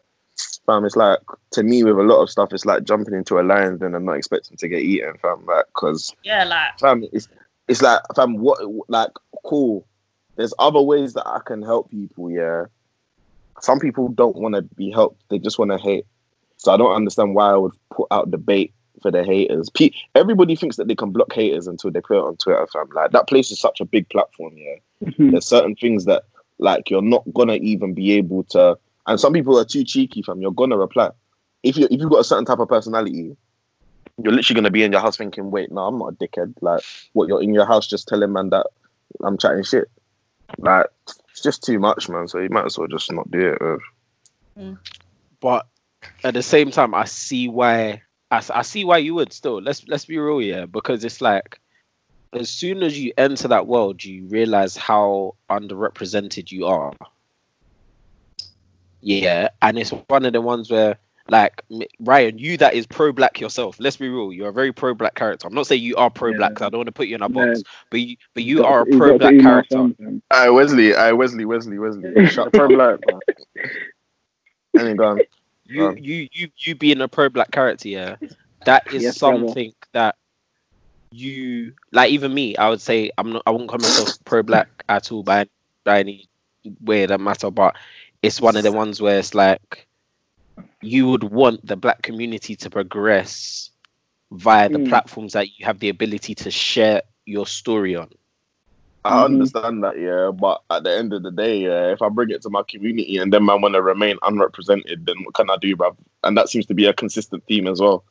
fam, 0.65 0.85
it's 0.85 0.95
like 0.95 1.19
to 1.51 1.63
me 1.63 1.83
with 1.83 1.97
a 1.97 2.03
lot 2.03 2.21
of 2.21 2.29
stuff, 2.29 2.53
it's 2.53 2.65
like 2.65 2.83
jumping 2.83 3.13
into 3.13 3.39
a 3.39 3.41
lion's 3.41 3.79
den 3.79 3.95
and 3.95 4.05
not 4.05 4.17
expecting 4.17 4.57
to 4.57 4.67
get 4.67 4.83
eaten, 4.83 5.15
fam. 5.21 5.45
Like, 5.45 5.65
cause 5.73 6.13
Yeah, 6.23 6.43
like 6.43 6.79
fam, 6.79 7.03
it's 7.11 7.27
it's 7.67 7.81
like 7.81 8.01
fam, 8.15 8.37
what 8.37 8.59
like 8.87 9.11
cool. 9.45 9.87
There's 10.35 10.53
other 10.59 10.81
ways 10.81 11.13
that 11.13 11.27
I 11.27 11.39
can 11.45 11.61
help 11.61 11.89
people. 11.89 12.31
Yeah, 12.31 12.65
some 13.59 13.79
people 13.79 14.09
don't 14.09 14.35
want 14.35 14.55
to 14.55 14.61
be 14.61 14.91
helped; 14.91 15.23
they 15.29 15.39
just 15.39 15.57
want 15.57 15.71
to 15.71 15.77
hate. 15.77 16.05
So 16.57 16.71
I 16.71 16.77
don't 16.77 16.95
understand 16.95 17.33
why 17.33 17.49
I 17.49 17.57
would 17.57 17.73
put 17.89 18.07
out 18.11 18.29
debate 18.29 18.73
for 19.01 19.11
the 19.11 19.23
haters. 19.23 19.69
Pe- 19.69 19.91
everybody 20.15 20.55
thinks 20.55 20.75
that 20.77 20.87
they 20.87 20.95
can 20.95 21.11
block 21.11 21.33
haters 21.33 21.67
until 21.67 21.91
they 21.91 22.01
put 22.01 22.17
it 22.17 22.23
on 22.23 22.37
Twitter, 22.37 22.65
fam. 22.67 22.89
Like 22.93 23.11
that 23.11 23.27
place 23.27 23.51
is 23.51 23.59
such 23.59 23.81
a 23.81 23.85
big 23.85 24.09
platform. 24.09 24.53
Yeah, 24.57 24.75
Mhm. 25.09 25.31
there's 25.31 25.45
certain 25.45 25.75
things 25.75 26.05
that 26.05 26.23
like 26.59 26.89
you're 26.89 27.01
not 27.01 27.23
gonna 27.33 27.55
even 27.55 27.93
be 27.93 28.11
able 28.13 28.43
to. 28.45 28.77
And 29.07 29.19
some 29.19 29.33
people 29.33 29.57
are 29.59 29.65
too 29.65 29.83
cheeky, 29.83 30.21
fam. 30.21 30.41
You're 30.41 30.51
gonna 30.51 30.77
reply 30.77 31.09
if 31.63 31.77
you 31.77 31.87
if 31.89 31.99
you've 31.99 32.09
got 32.11 32.19
a 32.19 32.23
certain 32.23 32.45
type 32.45 32.59
of 32.59 32.69
personality. 32.69 33.35
You're 34.23 34.33
literally 34.33 34.55
gonna 34.61 34.71
be 34.71 34.83
in 34.83 34.91
your 34.91 35.01
house 35.01 35.17
thinking, 35.17 35.49
"Wait, 35.49 35.71
no, 35.71 35.81
I'm 35.87 35.97
not 35.97 36.13
a 36.13 36.15
dickhead." 36.15 36.53
Like, 36.61 36.83
what? 37.13 37.27
You're 37.27 37.41
in 37.41 37.53
your 37.53 37.65
house 37.65 37.87
just 37.87 38.07
telling 38.07 38.31
man 38.33 38.49
that 38.51 38.67
I'm 39.23 39.37
chatting 39.37 39.63
shit. 39.63 39.89
Like, 40.59 40.87
it's 41.31 41.41
just 41.41 41.63
too 41.63 41.79
much, 41.79 42.09
man. 42.09 42.27
So 42.27 42.39
you 42.39 42.49
might 42.49 42.65
as 42.65 42.77
well 42.77 42.87
just 42.87 43.11
not 43.11 43.31
do 43.31 43.53
it. 43.53 43.61
uh. 43.61 43.77
But 45.39 45.65
at 46.23 46.33
the 46.33 46.43
same 46.43 46.71
time, 46.71 46.93
I 46.93 47.05
see 47.05 47.47
why. 47.47 48.03
I, 48.31 48.37
s- 48.37 48.49
I 48.49 48.61
see 48.61 48.83
why 48.85 48.97
you 48.99 49.13
would 49.15 49.33
still. 49.33 49.61
Let's 49.61 49.85
let's 49.87 50.05
be 50.05 50.17
real, 50.17 50.41
yeah. 50.41 50.65
Because 50.65 51.03
it's 51.03 51.19
like, 51.21 51.59
as 52.33 52.49
soon 52.49 52.81
as 52.81 52.97
you 52.97 53.11
enter 53.17 53.47
that 53.49 53.67
world, 53.67 54.03
you 54.03 54.25
realize 54.27 54.77
how 54.77 55.35
underrepresented 55.49 56.51
you 56.51 56.65
are. 56.65 56.93
Yeah, 59.01 59.49
and 59.61 59.77
it's 59.77 59.89
one 59.89 60.25
of 60.25 60.33
the 60.33 60.41
ones 60.41 60.69
where, 60.69 60.97
like 61.27 61.61
Ryan, 61.99 62.37
you 62.37 62.55
that 62.57 62.73
is 62.73 62.85
pro-black 62.85 63.39
yourself. 63.41 63.77
Let's 63.79 63.97
be 63.97 64.07
real. 64.09 64.31
You're 64.31 64.49
a 64.49 64.53
very 64.53 64.71
pro-black 64.71 65.15
character. 65.15 65.47
I'm 65.47 65.53
not 65.53 65.65
saying 65.67 65.81
you 65.81 65.95
are 65.95 66.09
pro-black. 66.09 66.55
'cause 66.55 66.67
I 66.67 66.69
don't 66.69 66.79
want 66.79 66.87
to 66.87 66.91
put 66.91 67.07
you 67.07 67.15
in 67.15 67.21
a 67.23 67.29
box, 67.29 67.59
Yeah. 67.59 67.69
but 67.89 67.99
you 67.99 68.15
but 68.33 68.43
you 68.43 68.63
are 68.63 68.83
a 68.83 68.85
you 68.85 68.91
got 68.99 69.07
to 69.07 69.17
pro-black 69.17 69.39
character. 69.41 69.77
I 69.79 69.93
fam. 69.93 70.21
Aye, 70.31 70.49
Wesley. 70.51 70.95
Aye, 70.95 71.11
Wesley. 71.13 71.45
Wesley. 71.45 71.79
Wesley. 71.79 72.27
Shut 72.27 72.53
Pro 72.53 72.67
black. 72.67 72.99
And 74.73 74.87
he 74.87 74.93
gone. 74.93 75.19
You 75.71 75.87
Um, 75.87 75.97
you 75.97 76.27
you 76.33 76.49
you 76.57 76.75
being 76.75 77.01
a 77.01 77.07
pro 77.07 77.29
black 77.29 77.51
character 77.51 77.89
yeah 77.89 78.17
that 78.65 78.83
is 78.89 79.05
Yes, 79.05 79.19
brother. 79.19 79.55
something 79.55 79.73
that 79.93 80.15
you 81.11 81.73
like 81.91 82.11
even 82.11 82.33
me 82.33 82.55
i 82.57 82.69
would 82.69 82.81
say 82.81 83.11
i'm 83.17 83.31
not 83.33 83.43
i 83.45 83.51
wouldn't 83.51 83.69
call 83.69 83.79
myself 83.79 84.11
pro 84.25 84.43
black 84.43 84.69
at 84.89 85.11
all 85.11 85.23
by, 85.23 85.45
by 85.83 85.99
any 85.99 86.27
way 86.81 87.05
that 87.05 87.19
matter 87.19 87.49
but 87.51 87.75
it's 88.21 88.41
one 88.41 88.55
of 88.57 88.63
the 88.63 88.71
ones 88.71 89.01
where 89.01 89.19
it's 89.19 89.33
like 89.33 89.87
you 90.81 91.07
would 91.07 91.23
want 91.23 91.65
the 91.65 91.75
black 91.77 92.01
community 92.01 92.55
to 92.55 92.69
progress 92.69 93.71
via 94.31 94.69
the 94.69 94.79
Mm. 94.79 94.79
platforms 94.79 95.33
that 95.33 95.47
you 95.57 95.65
have 95.65 95.79
the 95.79 95.89
ability 95.89 96.35
to 96.35 96.51
share 96.51 97.01
your 97.25 97.45
story 97.47 97.95
on 97.95 98.09
I 99.03 99.13
Mhm. 99.13 99.25
understand 99.25 99.83
that, 99.83 99.99
yeah, 99.99 100.29
but 100.29 100.61
at 100.69 100.83
the 100.83 100.95
end 100.95 101.11
of 101.11 101.23
the 101.23 101.31
day, 101.31 101.57
yeah, 101.57 101.91
if 101.91 102.01
I 102.01 102.09
bring 102.09 102.29
it 102.29 102.43
to 102.43 102.49
my 102.49 102.61
community 102.67 103.17
and 103.17 103.33
then 103.33 103.45
man 103.45 103.61
want 103.61 103.73
to 103.73 103.81
remain 103.81 104.17
unrepresented, 104.21 105.05
then 105.05 105.15
what 105.23 105.33
can 105.33 105.49
I 105.49 105.57
do, 105.57 105.75
bruv? 105.75 105.95
And 106.23 106.37
that 106.37 106.49
seems 106.49 106.67
to 106.67 106.75
be 106.75 106.85
a 106.85 106.93
consistent 106.93 107.43
theme 107.47 107.67
as 107.67 107.81
well. 107.81 108.03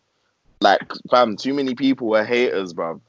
Like, 0.61 0.93
fam, 1.11 1.37
too 1.37 1.55
many 1.55 1.75
people 1.75 2.15
are 2.17 2.25
haters, 2.25 2.75
bruv. 2.75 3.01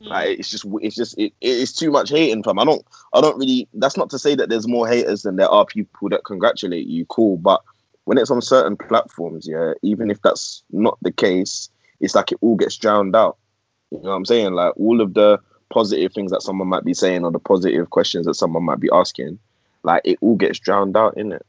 Like, 0.00 0.38
it's 0.38 0.50
just, 0.50 0.64
it's 0.80 0.96
just, 0.96 1.18
it, 1.18 1.34
it's 1.40 1.72
too 1.72 1.90
much 1.90 2.08
hating, 2.10 2.44
fam. 2.44 2.58
I 2.58 2.64
don't, 2.64 2.84
I 3.12 3.20
don't 3.20 3.36
really. 3.36 3.68
That's 3.74 3.96
not 3.96 4.10
to 4.10 4.18
say 4.18 4.34
that 4.36 4.48
there's 4.48 4.66
more 4.66 4.88
haters 4.88 5.22
than 5.22 5.36
there 5.36 5.48
are 5.48 5.66
people 5.66 6.08
that 6.08 6.24
congratulate 6.24 6.86
you. 6.86 7.04
Cool, 7.06 7.36
but 7.36 7.62
when 8.04 8.16
it's 8.16 8.30
on 8.30 8.40
certain 8.40 8.76
platforms, 8.76 9.46
yeah, 9.46 9.74
even 9.82 10.10
if 10.10 10.22
that's 10.22 10.62
not 10.70 10.96
the 11.02 11.12
case, 11.12 11.68
it's 12.00 12.14
like 12.14 12.32
it 12.32 12.38
all 12.40 12.56
gets 12.56 12.76
drowned 12.76 13.14
out. 13.14 13.36
You 13.90 13.98
know 13.98 14.10
what 14.10 14.16
I'm 14.16 14.24
saying? 14.24 14.52
Like 14.52 14.72
all 14.78 15.00
of 15.00 15.14
the 15.14 15.40
positive 15.70 16.12
things 16.12 16.30
that 16.32 16.42
someone 16.42 16.68
might 16.68 16.84
be 16.84 16.94
saying 16.94 17.24
or 17.24 17.30
the 17.30 17.38
positive 17.38 17.90
questions 17.90 18.26
that 18.26 18.34
someone 18.34 18.64
might 18.64 18.80
be 18.80 18.90
asking, 18.92 19.38
like 19.82 20.02
it 20.04 20.18
all 20.20 20.36
gets 20.36 20.58
drowned 20.58 20.96
out 20.96 21.16
in 21.16 21.32
it. 21.32 21.44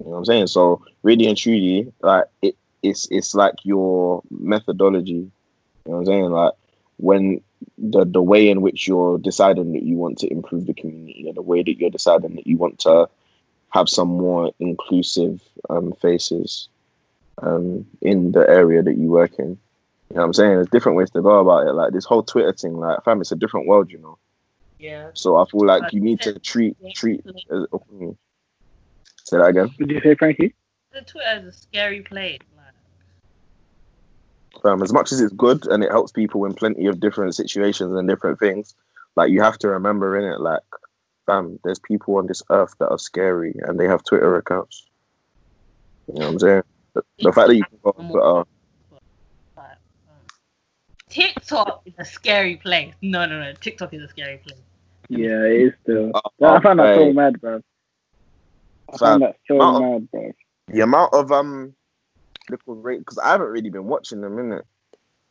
You 0.00 0.06
know 0.06 0.12
what 0.12 0.18
I'm 0.18 0.24
saying? 0.24 0.46
So 0.48 0.84
really 1.02 1.26
and 1.26 1.36
truly, 1.36 1.92
like 2.02 2.24
it, 2.42 2.56
it's 2.82 3.08
it's 3.10 3.34
like 3.34 3.54
your 3.62 4.22
methodology. 4.30 5.12
You 5.12 5.30
know 5.86 5.92
what 5.92 5.98
I'm 6.00 6.06
saying? 6.06 6.30
Like 6.30 6.52
when 6.98 7.40
the 7.78 8.04
the 8.04 8.22
way 8.22 8.48
in 8.48 8.60
which 8.60 8.86
you're 8.86 9.18
deciding 9.18 9.72
that 9.72 9.82
you 9.82 9.96
want 9.96 10.18
to 10.18 10.30
improve 10.30 10.66
the 10.66 10.74
community, 10.74 11.24
or 11.26 11.34
the 11.34 11.42
way 11.42 11.62
that 11.62 11.78
you're 11.78 11.90
deciding 11.90 12.36
that 12.36 12.46
you 12.46 12.56
want 12.56 12.78
to 12.80 13.08
have 13.70 13.88
some 13.88 14.08
more 14.08 14.52
inclusive 14.60 15.42
um, 15.68 15.92
faces 16.00 16.68
um, 17.42 17.86
in 18.00 18.32
the 18.32 18.48
area 18.48 18.82
that 18.82 18.96
you 18.96 19.08
work 19.08 19.38
in. 19.38 19.58
You 20.14 20.18
know 20.18 20.22
what 20.22 20.26
I'm 20.26 20.32
saying? 20.34 20.54
There's 20.54 20.68
different 20.68 20.96
ways 20.96 21.10
to 21.10 21.22
go 21.22 21.40
about 21.40 21.66
it. 21.66 21.72
Like 21.72 21.92
this 21.92 22.04
whole 22.04 22.22
Twitter 22.22 22.52
thing, 22.52 22.76
like 22.76 23.02
fam, 23.04 23.20
it's 23.20 23.32
a 23.32 23.36
different 23.36 23.66
world, 23.66 23.90
you 23.90 23.98
know. 23.98 24.16
Yeah. 24.78 25.10
So 25.14 25.36
I 25.36 25.44
feel 25.50 25.66
like 25.66 25.92
you 25.92 26.00
need 26.00 26.20
to 26.20 26.38
treat 26.38 26.76
treat. 26.94 27.26
Uh, 27.50 27.66
mm. 27.92 28.16
say 29.24 29.38
that 29.38 29.46
again. 29.46 29.74
Did 29.76 29.90
you 29.90 30.00
say 30.00 30.14
Frankie? 30.14 30.54
The 30.92 31.00
Twitter 31.00 31.40
is 31.40 31.46
a 31.46 31.52
scary 31.52 32.02
place. 32.02 32.38
Like, 34.54 34.64
Um, 34.64 34.84
as 34.84 34.92
much 34.92 35.10
as 35.10 35.20
it's 35.20 35.32
good 35.32 35.66
and 35.66 35.82
it 35.82 35.90
helps 35.90 36.12
people 36.12 36.44
in 36.44 36.54
plenty 36.54 36.86
of 36.86 37.00
different 37.00 37.34
situations 37.34 37.92
and 37.92 38.08
different 38.08 38.38
things, 38.38 38.76
like 39.16 39.32
you 39.32 39.42
have 39.42 39.58
to 39.58 39.68
remember 39.68 40.16
in 40.16 40.32
it, 40.32 40.40
like, 40.40 40.62
fam, 41.26 41.58
there's 41.64 41.80
people 41.80 42.18
on 42.18 42.28
this 42.28 42.44
earth 42.50 42.76
that 42.78 42.90
are 42.90 42.98
scary 42.98 43.56
and 43.64 43.80
they 43.80 43.88
have 43.88 44.04
Twitter 44.04 44.36
accounts. 44.36 44.86
You 46.06 46.20
know 46.20 46.26
what 46.26 46.32
I'm 46.34 46.38
saying? 46.38 46.62
The, 46.92 47.02
the 47.18 47.32
fact 47.32 47.48
that 47.48 47.56
you 47.56 47.64
can 47.64 47.78
go 47.82 47.96
on 47.98 48.10
Twitter, 48.10 48.32
like, 48.32 48.46
TikTok 51.14 51.82
is 51.86 51.94
a 51.98 52.04
scary 52.04 52.56
place. 52.56 52.92
No, 53.00 53.24
no, 53.24 53.38
no. 53.38 53.52
TikTok 53.52 53.94
is 53.94 54.02
a 54.02 54.08
scary 54.08 54.38
place. 54.38 54.58
Yeah, 55.08 55.44
it 55.44 55.60
is 55.60 55.72
still. 55.82 56.10
Oh, 56.12 56.44
I 56.44 56.60
found 56.60 56.80
that 56.80 56.96
so 56.96 57.12
mad, 57.12 57.40
bro. 57.40 57.62
I 58.92 58.96
Fam, 58.96 58.98
found 58.98 59.22
that 59.22 59.36
so 59.46 59.60
amount 59.60 59.84
mad, 59.84 60.10
bro. 60.10 60.32
the 60.66 60.80
amount 60.80 61.14
of 61.14 61.30
um 61.30 61.74
little 62.50 62.74
rate 62.74 62.98
because 62.98 63.18
I 63.18 63.28
haven't 63.30 63.46
really 63.46 63.70
been 63.70 63.84
watching 63.84 64.22
them 64.22 64.40
in 64.40 64.52
it. 64.54 64.64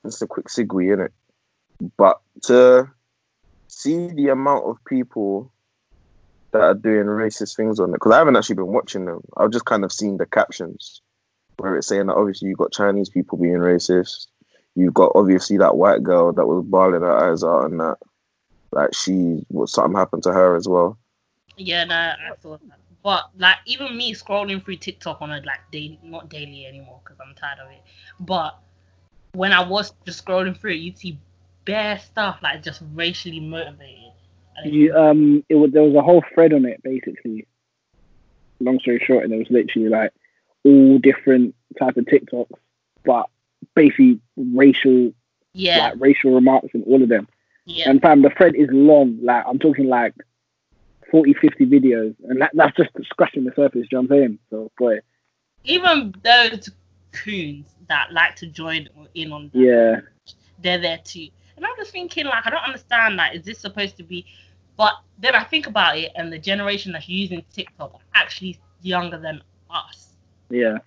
It's 0.05 0.21
a 0.21 0.27
quick 0.27 0.47
segue 0.47 0.93
in 0.93 1.01
it, 1.01 1.11
but 1.97 2.21
to 2.43 2.89
see 3.67 4.07
the 4.07 4.29
amount 4.29 4.65
of 4.65 4.77
people 4.85 5.51
that 6.51 6.61
are 6.61 6.73
doing 6.75 7.07
racist 7.07 7.57
things 7.57 7.79
on 7.81 7.89
it 7.89 7.93
because 7.93 8.13
I 8.13 8.19
haven't 8.19 8.37
actually 8.37 8.55
been 8.55 8.67
watching 8.67 9.03
them. 9.03 9.21
I've 9.35 9.51
just 9.51 9.65
kind 9.65 9.83
of 9.83 9.91
seen 9.91 10.15
the 10.15 10.25
captions 10.25 11.01
where 11.57 11.75
it's 11.75 11.87
saying 11.87 12.07
that 12.07 12.15
obviously 12.15 12.47
you've 12.47 12.57
got 12.57 12.71
Chinese 12.71 13.09
people 13.09 13.37
being 13.37 13.55
racist. 13.55 14.27
You've 14.75 14.93
got 14.93 15.11
obviously 15.15 15.57
that 15.57 15.77
white 15.77 16.03
girl 16.03 16.33
that 16.33 16.45
was 16.45 16.65
bawling 16.65 17.01
her 17.01 17.31
eyes 17.31 17.43
out 17.43 17.65
and 17.65 17.79
that 17.79 17.97
like 18.71 18.93
she 18.93 19.45
what 19.49 19.69
something 19.69 19.95
happened 19.95 20.23
to 20.23 20.33
her 20.33 20.55
as 20.55 20.67
well. 20.67 20.97
Yeah, 21.57 21.85
no, 21.85 21.95
I 21.95 22.35
saw 22.41 22.57
that. 22.57 22.79
But 23.03 23.29
like, 23.37 23.57
even 23.65 23.97
me 23.97 24.13
scrolling 24.13 24.63
through 24.63 24.77
TikTok 24.77 25.21
on 25.21 25.31
a 25.31 25.41
like 25.41 25.59
daily, 25.71 25.99
not 26.03 26.29
daily 26.29 26.65
anymore 26.65 27.01
because 27.03 27.19
I'm 27.19 27.35
tired 27.35 27.59
of 27.59 27.69
it. 27.69 27.81
But 28.19 28.57
when 29.33 29.51
I 29.51 29.67
was 29.67 29.93
just 30.05 30.25
scrolling 30.25 30.57
through, 30.57 30.71
it, 30.71 30.77
you'd 30.77 30.97
see 30.97 31.19
bare 31.65 31.99
stuff 31.99 32.39
like 32.41 32.63
just 32.63 32.81
racially 32.93 33.39
motivated. 33.39 34.13
And 34.55 34.73
You, 34.73 34.95
um, 34.95 35.43
it 35.49 35.55
was 35.55 35.71
there 35.71 35.83
was 35.83 35.95
a 35.95 36.01
whole 36.01 36.23
thread 36.33 36.53
on 36.53 36.65
it 36.65 36.81
basically. 36.81 37.45
Long 38.59 38.79
story 38.79 39.03
short, 39.05 39.25
and 39.25 39.33
it 39.33 39.37
was 39.37 39.49
literally 39.49 39.89
like 39.89 40.13
all 40.63 40.97
different 40.99 41.53
type 41.77 41.97
of 41.97 42.05
TikToks, 42.05 42.51
but 43.03 43.27
basically 43.75 44.19
racial, 44.35 45.13
yeah, 45.53 45.89
like 45.89 45.93
racial 45.99 46.33
remarks 46.33 46.69
in 46.73 46.83
all 46.83 47.01
of 47.01 47.09
them. 47.09 47.27
yeah, 47.65 47.89
And 47.89 48.01
fam, 48.01 48.21
the 48.21 48.29
thread 48.29 48.55
is 48.55 48.69
long. 48.71 49.19
Like 49.21 49.43
I'm 49.47 49.59
talking 49.59 49.87
like 49.87 50.13
40, 51.11 51.33
50 51.33 51.65
videos, 51.65 52.15
and 52.23 52.41
that, 52.41 52.51
that's 52.53 52.75
just 52.75 52.89
scratching 53.03 53.43
the 53.45 53.53
surface. 53.55 53.87
Do 53.87 53.87
you 53.91 53.97
know 53.97 54.01
what 54.01 54.15
I'm 54.15 54.21
saying? 54.21 54.39
So 54.49 54.71
boy, 54.77 54.99
even 55.63 56.13
those 56.23 56.69
coons 57.11 57.67
that 57.87 58.11
like 58.11 58.35
to 58.37 58.47
join 58.47 58.89
in 59.13 59.31
on 59.31 59.51
that, 59.53 59.59
yeah, 59.59 60.33
they're 60.61 60.79
there 60.81 60.99
too. 61.03 61.27
And 61.55 61.65
I'm 61.65 61.75
just 61.77 61.91
thinking, 61.91 62.25
like, 62.25 62.47
I 62.47 62.49
don't 62.49 62.63
understand, 62.63 63.15
like, 63.15 63.35
is 63.35 63.45
this 63.45 63.59
supposed 63.59 63.95
to 63.97 64.03
be? 64.03 64.25
But 64.75 64.93
then 65.19 65.35
I 65.35 65.43
think 65.43 65.67
about 65.67 65.97
it, 65.97 66.11
and 66.15 66.33
the 66.33 66.39
generation 66.39 66.91
that's 66.91 67.07
using 67.07 67.43
TikTok 67.53 67.93
are 67.93 67.99
actually 68.15 68.59
younger 68.81 69.19
than 69.19 69.41
us. 69.69 70.13
yeah. 70.49 70.79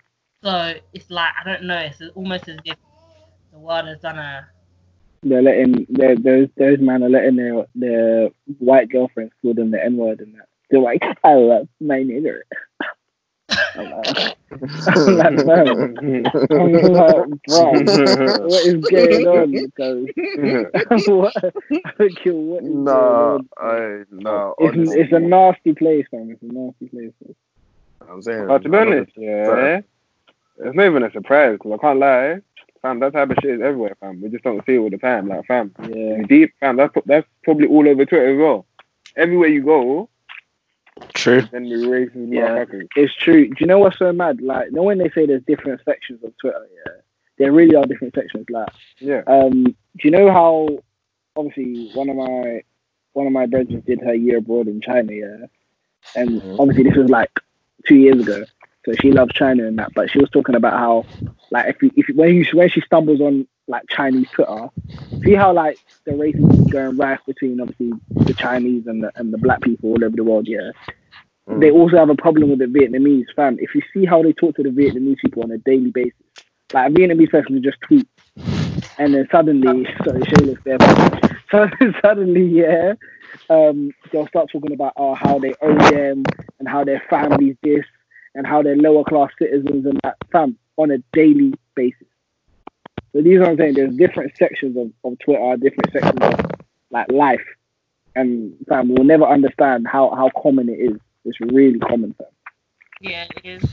So 0.43 0.73
it's 0.93 1.09
like 1.09 1.31
I 1.39 1.43
don't 1.43 1.63
know. 1.63 1.77
It's 1.79 2.01
almost 2.15 2.47
as 2.47 2.57
if 2.63 2.77
the 3.51 3.59
world 3.59 3.87
has 3.87 3.99
done 3.99 4.19
a 4.19 4.47
They're 5.23 5.41
letting 5.41 5.85
they're, 5.89 6.15
those 6.15 6.47
those 6.57 6.79
man 6.79 7.03
are 7.03 7.09
letting 7.09 7.35
their 7.35 7.65
their 7.75 8.29
white 8.59 8.89
girlfriends 8.89 9.33
call 9.41 9.53
them 9.53 9.71
the 9.71 9.83
N 9.83 9.97
word 9.97 10.19
and 10.21 10.35
that. 10.35 10.47
They're 10.69 10.81
like, 10.81 11.01
oh, 11.23 11.29
I 11.29 11.33
love 11.33 11.67
my 11.79 11.97
nigger. 11.97 12.41
I'm 13.75 13.89
like, 13.89 14.17
I'm 14.87 15.17
like, 15.17 15.45
bro, 15.45 15.83
I'm 16.51 16.73
like, 16.93 17.41
bro, 17.47 18.47
what 18.47 18.65
is 18.65 18.85
going 18.85 19.27
on? 19.27 19.51
Because 19.53 20.07
what, 21.07 21.33
I 21.37 21.51
what 22.25 22.63
is 22.63 22.69
Nah, 22.73 22.93
going 22.93 23.31
on. 23.33 23.49
I 23.57 24.03
no. 24.11 24.55
It's, 24.59 24.91
it's 24.95 25.13
a 25.13 25.19
nasty 25.19 25.73
place, 25.73 26.05
man. 26.11 26.29
It's 26.31 26.43
a 26.43 26.53
nasty 26.53 26.87
place. 26.87 27.13
I'm 28.09 28.21
saying. 28.21 28.47
But 28.47 28.63
to 28.63 28.69
be 28.69 28.77
I'm 28.77 28.87
honest, 28.87 29.11
yeah, 29.15 29.81
it's 30.59 30.75
not 30.75 30.85
even 30.85 31.03
a 31.03 31.11
surprise 31.11 31.53
because 31.53 31.71
I 31.73 31.77
can't 31.77 31.99
lie. 31.99 32.41
Fam, 32.81 32.99
that 32.99 33.13
type 33.13 33.29
of 33.31 33.37
shit 33.41 33.55
is 33.55 33.61
everywhere, 33.61 33.95
fam. 33.99 34.21
We 34.21 34.29
just 34.29 34.43
don't 34.43 34.63
see 34.65 34.75
it 34.75 34.77
all 34.79 34.89
the 34.89 34.97
time. 34.97 35.27
Like, 35.27 35.45
fam, 35.47 35.73
Yeah, 35.89 36.21
deep, 36.27 36.53
fam, 36.59 36.77
that's, 36.77 36.93
that's 37.05 37.27
probably 37.43 37.67
all 37.67 37.87
over 37.87 38.05
Twitter 38.05 38.33
as 38.33 38.37
well. 38.37 38.65
Everywhere 39.15 39.49
you 39.49 39.63
go, 39.63 40.09
True. 41.13 41.41
then 41.51 41.63
the 41.69 41.75
racist 41.75 42.31
Yeah. 42.33 42.49
motherfuckers. 42.65 42.87
it's 42.95 43.15
true. 43.15 43.47
Do 43.49 43.55
you 43.59 43.65
know 43.67 43.79
what's 43.79 43.97
so 43.97 44.11
mad? 44.13 44.41
Like, 44.41 44.67
you 44.67 44.71
know 44.73 44.83
when 44.83 44.97
they 44.99 45.09
say 45.09 45.25
there's 45.25 45.43
different 45.47 45.81
sections 45.85 46.23
of 46.23 46.37
Twitter, 46.37 46.67
yeah, 46.85 46.91
there 47.39 47.51
really 47.51 47.75
are 47.75 47.85
different 47.85 48.13
sections. 48.13 48.45
Like, 48.49 48.69
Yeah. 48.99 49.21
Um, 49.27 49.63
do 49.63 49.73
you 50.03 50.11
know 50.11 50.31
how 50.31 50.67
obviously 51.35 51.89
one 51.93 52.09
of 52.09 52.15
my 52.15 52.61
one 53.13 53.25
of 53.25 53.33
my 53.33 53.47
brothers 53.47 53.81
did 53.87 53.99
her 54.01 54.13
year 54.13 54.37
abroad 54.37 54.67
in 54.67 54.79
China, 54.81 55.11
yeah, 55.11 55.45
and 56.15 56.41
Mhm. 56.41 56.59
obviously 56.59 56.83
this 56.83 56.95
was 56.95 57.09
like 57.09 57.31
two 57.87 57.95
years 57.95 58.19
ago, 58.21 58.43
so 58.87 58.93
she 59.01 59.11
loves 59.11 59.33
China 59.33 59.67
and 59.67 59.77
that. 59.79 59.93
But 59.93 60.09
she 60.09 60.17
was 60.17 60.29
talking 60.29 60.55
about 60.55 60.73
how 60.73 61.05
like 61.51 61.67
if 61.67 61.81
you, 61.81 61.91
if 61.97 62.15
when 62.15 62.33
you 62.33 62.45
when 62.53 62.69
she 62.69 62.79
stumbles 62.81 63.19
on 63.19 63.45
like 63.67 63.83
Chinese 63.89 64.29
Twitter, 64.31 64.69
see 65.23 65.33
how 65.33 65.51
like 65.51 65.77
the 66.05 66.11
racism 66.11 66.65
is 66.65 66.71
going 66.71 66.95
rife 66.95 67.19
between 67.27 67.59
obviously 67.59 67.91
the 68.09 68.33
Chinese 68.33 68.87
and 68.87 69.03
the 69.03 69.11
and 69.15 69.33
the 69.33 69.37
black 69.37 69.61
people 69.61 69.89
all 69.89 70.03
over 70.03 70.15
the 70.15 70.23
world, 70.23 70.47
yeah. 70.47 70.71
Mm. 71.49 71.59
They 71.59 71.69
also 71.69 71.97
have 71.97 72.09
a 72.09 72.15
problem 72.15 72.49
with 72.49 72.59
the 72.59 72.65
Vietnamese 72.65 73.25
fam. 73.35 73.57
If 73.59 73.75
you 73.75 73.81
see 73.93 74.05
how 74.05 74.23
they 74.23 74.31
talk 74.31 74.55
to 74.55 74.63
the 74.63 74.69
Vietnamese 74.69 75.17
people 75.17 75.43
on 75.43 75.51
a 75.51 75.57
daily 75.57 75.91
basis, 75.91 76.13
like 76.71 76.89
a 76.89 76.93
Vietnamese 76.93 77.29
person 77.29 77.55
will 77.55 77.61
just 77.61 77.81
tweet 77.81 78.07
and 78.97 79.13
then 79.13 79.27
suddenly, 79.31 79.85
sorry, 80.05 80.21
Shayla's 80.21 80.59
there. 80.63 80.77
So 81.49 81.65
suddenly, 82.01 82.43
yeah, 82.43 82.95
um, 83.49 83.91
they'll 84.11 84.27
start 84.27 84.49
talking 84.51 84.73
about 84.73 84.91
oh, 84.97 85.15
how 85.15 85.39
they 85.39 85.53
own 85.61 85.77
them 85.77 86.23
and 86.59 86.67
how 86.67 86.83
their 86.83 87.01
families 87.09 87.55
this 87.63 87.85
and 88.37 88.45
how 88.45 88.61
they're 88.61 88.77
lower 88.77 89.03
class 89.03 89.31
citizens 89.39 89.85
and 89.85 89.99
that 90.03 90.15
fam 90.31 90.55
on 90.77 90.91
a 90.91 90.99
daily 91.11 91.53
basis. 91.75 92.07
So 93.11 93.21
these 93.21 93.37
are 93.37 93.41
what 93.41 93.49
I'm 93.49 93.57
saying. 93.57 93.73
There's 93.73 93.95
different 93.97 94.37
sections 94.37 94.77
of, 94.77 94.91
of 95.03 95.17
Twitter, 95.19 95.57
different 95.57 95.91
sections 95.91 96.19
of 96.21 96.51
like 96.91 97.11
life, 97.11 97.43
and 98.15 98.53
fam, 98.69 98.89
we'll 98.89 99.03
never 99.03 99.25
understand 99.25 99.87
how 99.87 100.13
how 100.15 100.29
common 100.41 100.69
it 100.69 100.73
is. 100.73 100.97
It's 101.25 101.39
really 101.41 101.79
common, 101.79 102.13
fam. 102.13 102.27
yeah, 103.01 103.25
it 103.35 103.61
is. 103.61 103.63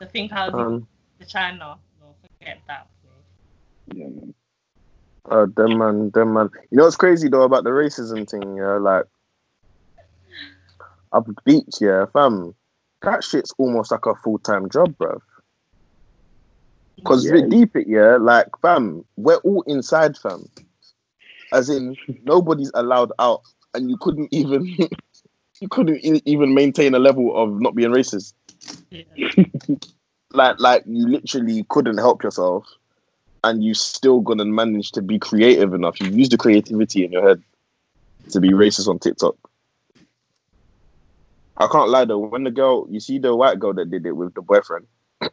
The 0.00 0.06
thing 0.06 0.28
how 0.28 0.50
the, 0.50 0.58
Um, 0.58 0.88
the 1.20 1.24
China, 1.24 1.78
no, 2.00 2.14
forget 2.20 2.58
that. 2.66 2.88
Bro. 3.02 3.96
Yeah, 3.96 4.08
man. 4.08 4.34
uh, 5.30 5.46
them 5.56 5.78
man, 5.78 6.10
them 6.10 6.34
man. 6.34 6.50
You 6.70 6.78
know 6.78 6.84
what's 6.84 6.96
crazy 6.96 7.28
though 7.28 7.42
about 7.42 7.62
the 7.62 7.70
racism 7.70 8.28
thing? 8.28 8.56
Yeah, 8.56 8.78
like 8.78 9.04
up 11.14 11.26
the 11.26 11.34
beach, 11.44 11.80
yeah, 11.80 12.06
fam. 12.12 12.54
That 13.02 13.22
shit's 13.22 13.52
almost 13.58 13.90
like 13.90 14.06
a 14.06 14.14
full 14.16 14.38
time 14.38 14.68
job, 14.68 14.94
bruv. 14.98 15.20
Cause 17.04 17.24
Yeah. 17.26 17.46
deep 17.48 17.76
it, 17.76 17.86
yeah, 17.86 18.16
like 18.16 18.48
fam, 18.62 19.04
we're 19.16 19.36
all 19.36 19.62
inside, 19.62 20.16
fam. 20.16 20.48
As 21.52 21.68
in, 21.68 21.96
nobody's 22.24 22.70
allowed 22.74 23.12
out, 23.18 23.42
and 23.74 23.90
you 23.90 23.96
couldn't 23.98 24.28
even, 24.32 24.64
you 25.60 25.68
couldn't 25.68 26.00
even 26.26 26.54
maintain 26.54 26.94
a 26.94 26.98
level 26.98 27.36
of 27.36 27.60
not 27.60 27.74
being 27.74 27.90
racist. 27.90 28.34
Yeah. 28.90 29.04
Like, 30.32 30.58
like 30.58 30.82
you 30.84 31.06
literally 31.06 31.64
couldn't 31.68 31.98
help 31.98 32.24
yourself, 32.24 32.66
and 33.44 33.62
you 33.62 33.72
still 33.72 34.20
gonna 34.20 34.44
manage 34.44 34.90
to 34.92 35.00
be 35.00 35.18
creative 35.20 35.72
enough. 35.72 36.00
You 36.00 36.10
use 36.10 36.28
the 36.28 36.36
creativity 36.36 37.04
in 37.04 37.12
your 37.12 37.26
head 37.26 37.40
to 38.30 38.40
be 38.40 38.50
racist 38.50 38.88
on 38.88 38.98
TikTok. 38.98 39.36
I 41.56 41.66
can't 41.68 41.90
lie 41.90 42.04
though. 42.04 42.18
When 42.18 42.44
the 42.44 42.50
girl, 42.50 42.86
you 42.90 43.00
see 43.00 43.18
the 43.18 43.34
white 43.34 43.58
girl 43.58 43.74
that 43.74 43.90
did 43.90 44.06
it 44.06 44.12
with 44.12 44.34
the 44.34 44.42
boyfriend. 44.42 44.86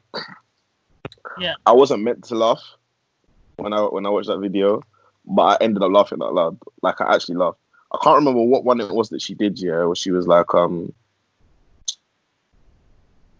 Yeah. 1.39 1.53
I 1.65 1.71
wasn't 1.71 2.03
meant 2.03 2.25
to 2.25 2.35
laugh 2.35 2.61
when 3.55 3.73
I 3.73 3.81
when 3.83 4.05
I 4.05 4.09
watched 4.09 4.27
that 4.27 4.39
video, 4.39 4.81
but 5.25 5.43
I 5.43 5.63
ended 5.63 5.81
up 5.81 5.91
laughing 5.91 6.19
out 6.21 6.33
loud. 6.33 6.57
Like 6.81 6.99
I 6.99 7.15
actually 7.15 7.35
laughed. 7.35 7.57
I 7.93 7.99
can't 8.03 8.17
remember 8.17 8.41
what 8.41 8.65
one 8.65 8.81
it 8.81 8.91
was 8.91 9.09
that 9.09 9.21
she 9.21 9.33
did. 9.33 9.57
Yeah, 9.57 9.85
where 9.85 9.95
she 9.95 10.11
was 10.11 10.27
like, 10.27 10.53
um, 10.53 10.93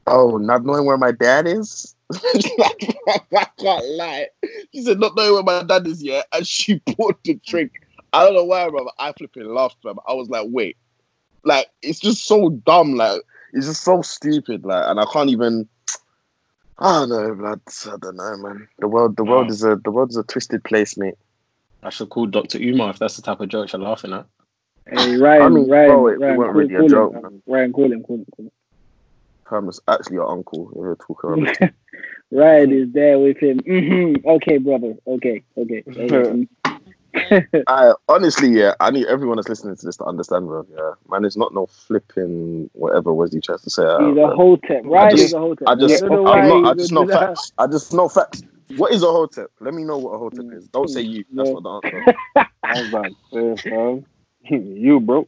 Oh, 0.08 0.38
not 0.38 0.66
knowing 0.66 0.86
where 0.86 0.98
my 0.98 1.12
dad 1.12 1.48
is? 1.48 1.96
I 2.14 3.46
can't 3.58 3.86
lie. 3.92 4.28
She 4.74 4.84
said 4.84 5.00
not 5.00 5.16
knowing 5.16 5.34
where 5.34 5.44
my 5.44 5.64
dad 5.64 5.88
is 5.88 6.04
yet, 6.04 6.28
and 6.34 6.46
she 6.46 6.82
bought 6.98 7.24
the 7.24 7.40
drink. 7.46 7.72
I 8.14 8.26
don't 8.26 8.34
know 8.34 8.44
why, 8.44 8.68
bro. 8.70 8.90
I 9.00 9.14
flipping 9.14 9.46
laughed, 9.46 9.82
bro. 9.82 9.96
I 10.08 10.14
was 10.14 10.30
like, 10.30 10.48
wait, 10.50 10.76
like 11.44 11.68
it's 11.82 12.00
just 12.00 12.26
so 12.26 12.50
dumb. 12.50 12.96
Like 12.96 13.22
it's 13.54 13.68
just 13.68 13.84
so 13.84 14.02
stupid. 14.02 14.66
Like, 14.66 14.84
and 14.88 15.00
I 15.00 15.06
can't 15.12 15.30
even. 15.30 15.68
I 16.80 17.00
don't 17.00 17.10
know, 17.10 17.36
blood. 17.36 17.62
I 17.86 17.96
don't 18.02 18.16
know, 18.16 18.38
man. 18.38 18.68
The 18.80 18.88
world, 18.88 19.16
the 19.16 19.24
world 19.24 19.48
Oh. 19.48 19.52
is 19.52 19.64
a, 19.64 19.76
the 19.76 19.92
world 19.92 20.10
is 20.10 20.18
a 20.18 20.24
twisted 20.24 20.64
place, 20.64 20.98
mate. 20.98 21.14
I 21.84 21.92
should 21.92 22.10
call 22.10 22.26
Dr. 22.26 22.58
Umar 22.60 22.90
if 22.90 22.98
that's 22.98 23.18
the 23.18 23.22
type 23.22 23.40
of 23.40 23.50
jokes 23.50 23.74
you're 23.74 23.82
laughing 23.82 24.14
at. 24.14 24.26
Hey, 24.90 25.16
Ryan, 25.18 25.42
I 25.44 25.50
mean, 25.50 25.70
Ryan, 25.70 25.88
bro, 25.90 26.08
it 26.08 26.20
Ryan, 26.20 26.38
weren't 26.38 26.52
call, 26.52 26.62
really 26.62 26.76
call 26.76 26.90
joke, 26.90 27.14
him, 27.16 27.22
man. 27.22 27.44
Ryan, 27.46 27.74
call 27.74 27.92
him, 27.92 28.04
call 28.04 28.16
him, 28.16 28.26
call 28.36 28.46
him. 28.46 28.52
Pam 29.48 29.70
is 29.70 29.80
actually 29.88 30.16
your 30.16 30.28
uncle. 30.32 30.70
If 30.72 30.78
you're 30.78 30.96
talking 30.96 31.44
about 31.44 31.74
Ryan 32.32 32.72
is 32.72 32.92
there 32.94 33.20
with 33.20 33.38
him. 33.38 33.60
hmm 33.60 34.28
Okay, 34.28 34.58
brother. 34.58 34.96
Okay, 35.06 35.44
okay. 35.58 35.84
I 37.68 37.94
honestly, 38.08 38.50
yeah, 38.50 38.74
I 38.80 38.92
need 38.92 39.08
everyone 39.08 39.38
that's 39.38 39.50
listening 39.50 39.76
to 39.76 39.86
this 39.86 39.98
to 39.98 40.06
understand, 40.06 40.48
bro. 40.48 40.66
Yeah, 40.76 40.92
man, 41.10 41.26
it's 41.26 41.38
not 41.38 41.54
no 41.54 41.66
flipping 41.66 42.70
whatever 42.74 43.14
was 43.14 43.34
he 43.34 43.40
trying 43.42 43.60
to 43.60 43.70
say. 43.70 43.84
He's 43.84 44.18
a 44.18 44.28
hotep. 44.36 44.82
Ryan 44.86 45.12
just- 45.12 45.24
is 45.24 45.34
a 45.34 45.40
hotep. 45.40 45.68
I 45.68 45.76
just, 45.76 46.00
don't 46.02 46.12
know 46.12 46.28
I'm 46.28 46.48
not, 46.64 46.72
I 46.72 46.74
just 46.74 46.92
know 46.92 47.06
that. 47.06 47.20
facts. 47.20 47.52
I 47.58 47.68
just 47.68 47.94
know 47.94 48.08
facts. 48.10 48.44
What 48.78 48.94
is 48.94 49.04
a 49.04 49.08
hotep? 49.12 49.52
Let 49.60 49.74
me 49.74 49.84
know 49.84 49.98
what 49.98 50.12
a 50.12 50.18
hotep 50.18 50.46
is. 50.54 50.68
Don't 50.70 50.88
say 50.90 51.02
you. 51.02 51.26
That's 51.34 51.50
No. 51.50 51.60
not 51.60 51.84
the 51.84 51.90
answer. 51.90 52.16
I 52.64 52.80
was 52.80 52.88
about 52.88 53.06
to 53.34 53.56
say, 53.58 53.70
fam. 53.70 54.06
you, 54.44 55.00
bro. 55.02 55.28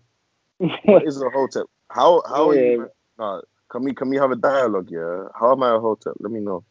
What 0.86 1.06
is 1.06 1.22
a 1.22 1.30
hotep? 1.30 1.66
How 1.90 2.22
how 2.28 2.50
are 2.50 2.56
Yeah. 2.56 2.62
you? 2.72 2.90
Nah, 3.20 3.42
can 3.70 3.84
we 3.84 3.94
can 3.94 4.10
we 4.10 4.16
have 4.18 4.32
a 4.32 4.36
dialogue? 4.38 4.90
Yeah. 4.90 5.26
How 5.38 5.52
am 5.52 5.62
I 5.64 5.76
a 5.76 5.80
hotep? 5.80 6.14
Let 6.20 6.32
me 6.32 6.40
know. 6.40 6.64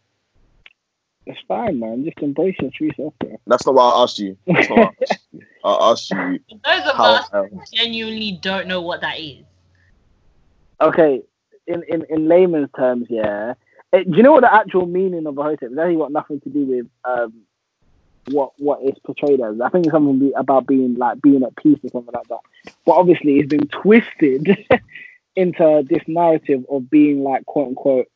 It's 1.26 1.38
fine, 1.46 1.78
man. 1.78 2.04
Just 2.04 2.18
embrace 2.18 2.56
your 2.60 2.70
true 2.70 2.90
self, 2.96 3.14
bro. 3.20 3.40
That's 3.46 3.64
not 3.64 3.74
what 3.74 3.94
I 3.94 4.02
asked 4.02 4.18
you. 4.18 4.36
That's 4.46 4.68
not 4.68 4.78
what 4.78 4.88
I 4.88 5.10
asked 5.10 5.30
you. 5.32 5.40
I 5.64 5.90
asked 5.90 6.10
you 6.10 6.40
Those 6.64 6.86
of 6.90 6.96
how. 6.96 7.14
us 7.14 7.28
Um, 7.32 7.48
who 7.48 7.60
genuinely 7.72 8.38
don't 8.42 8.66
know 8.66 8.80
what 8.80 9.00
that 9.02 9.18
is. 9.20 9.44
Okay, 10.80 11.22
in, 11.68 11.84
in, 11.88 12.04
in 12.10 12.28
layman's 12.28 12.70
terms, 12.76 13.06
yeah. 13.08 13.54
Eh, 13.92 14.02
do 14.02 14.16
you 14.16 14.22
know 14.22 14.32
what 14.32 14.40
the 14.40 14.52
actual 14.52 14.86
meaning 14.86 15.26
of 15.26 15.38
a 15.38 15.42
hotep? 15.42 15.70
It's 15.70 15.78
actually 15.78 15.96
got 15.96 16.10
nothing 16.10 16.40
to 16.40 16.48
do 16.48 16.64
with 16.64 16.86
um, 17.04 17.32
what 18.30 18.52
what 18.58 18.80
it's 18.82 18.98
portrayed 19.00 19.40
as. 19.40 19.60
I 19.60 19.68
think 19.68 19.86
it's 19.86 19.92
something 19.92 20.18
be, 20.18 20.32
about 20.32 20.66
being 20.66 20.96
like 20.96 21.22
being 21.22 21.42
at 21.44 21.54
peace 21.56 21.78
or 21.84 21.90
something 21.90 22.14
like 22.14 22.28
that. 22.28 22.72
But 22.84 22.92
obviously, 22.92 23.38
it's 23.38 23.48
been 23.48 23.68
twisted 23.68 24.66
into 25.36 25.84
this 25.88 26.02
narrative 26.06 26.64
of 26.70 26.90
being 26.90 27.22
like 27.22 27.46
quote 27.46 27.68
unquote 27.68 28.08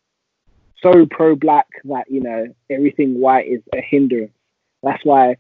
so 0.83 1.07
pro 1.07 1.35
black 1.37 1.67
that 1.85 2.11
you 2.11 2.21
know 2.21 2.47
everything 2.71 3.21
white 3.21 3.47
is 3.49 3.63
a 3.75 3.81
hindrance. 3.81 4.33
That's 4.83 5.05
why. 5.05 5.37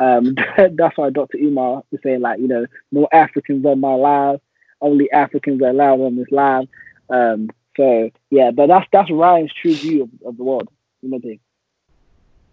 Um, 0.00 0.36
that's 0.56 0.96
why 0.96 1.10
Dr. 1.10 1.38
Umar 1.38 1.82
is 1.90 2.00
saying 2.02 2.20
like 2.20 2.38
you 2.40 2.48
know 2.48 2.66
no 2.92 3.08
Africans 3.12 3.64
on 3.66 3.80
my 3.80 3.94
live, 3.94 4.40
only 4.80 5.10
Africans 5.10 5.60
are 5.62 5.68
allowed 5.70 6.00
on 6.00 6.16
this 6.16 6.30
live. 6.30 6.68
Um, 7.10 7.50
so 7.76 8.10
yeah, 8.30 8.50
but 8.50 8.68
that's 8.68 8.86
that's 8.92 9.10
Ryan's 9.10 9.52
true 9.60 9.74
view 9.76 10.04
of, 10.04 10.10
of 10.28 10.36
the 10.36 10.44
world. 10.44 10.68
You 11.02 11.10
know 11.10 11.16
what 11.16 11.24
I 11.24 11.28
mean? 11.28 11.40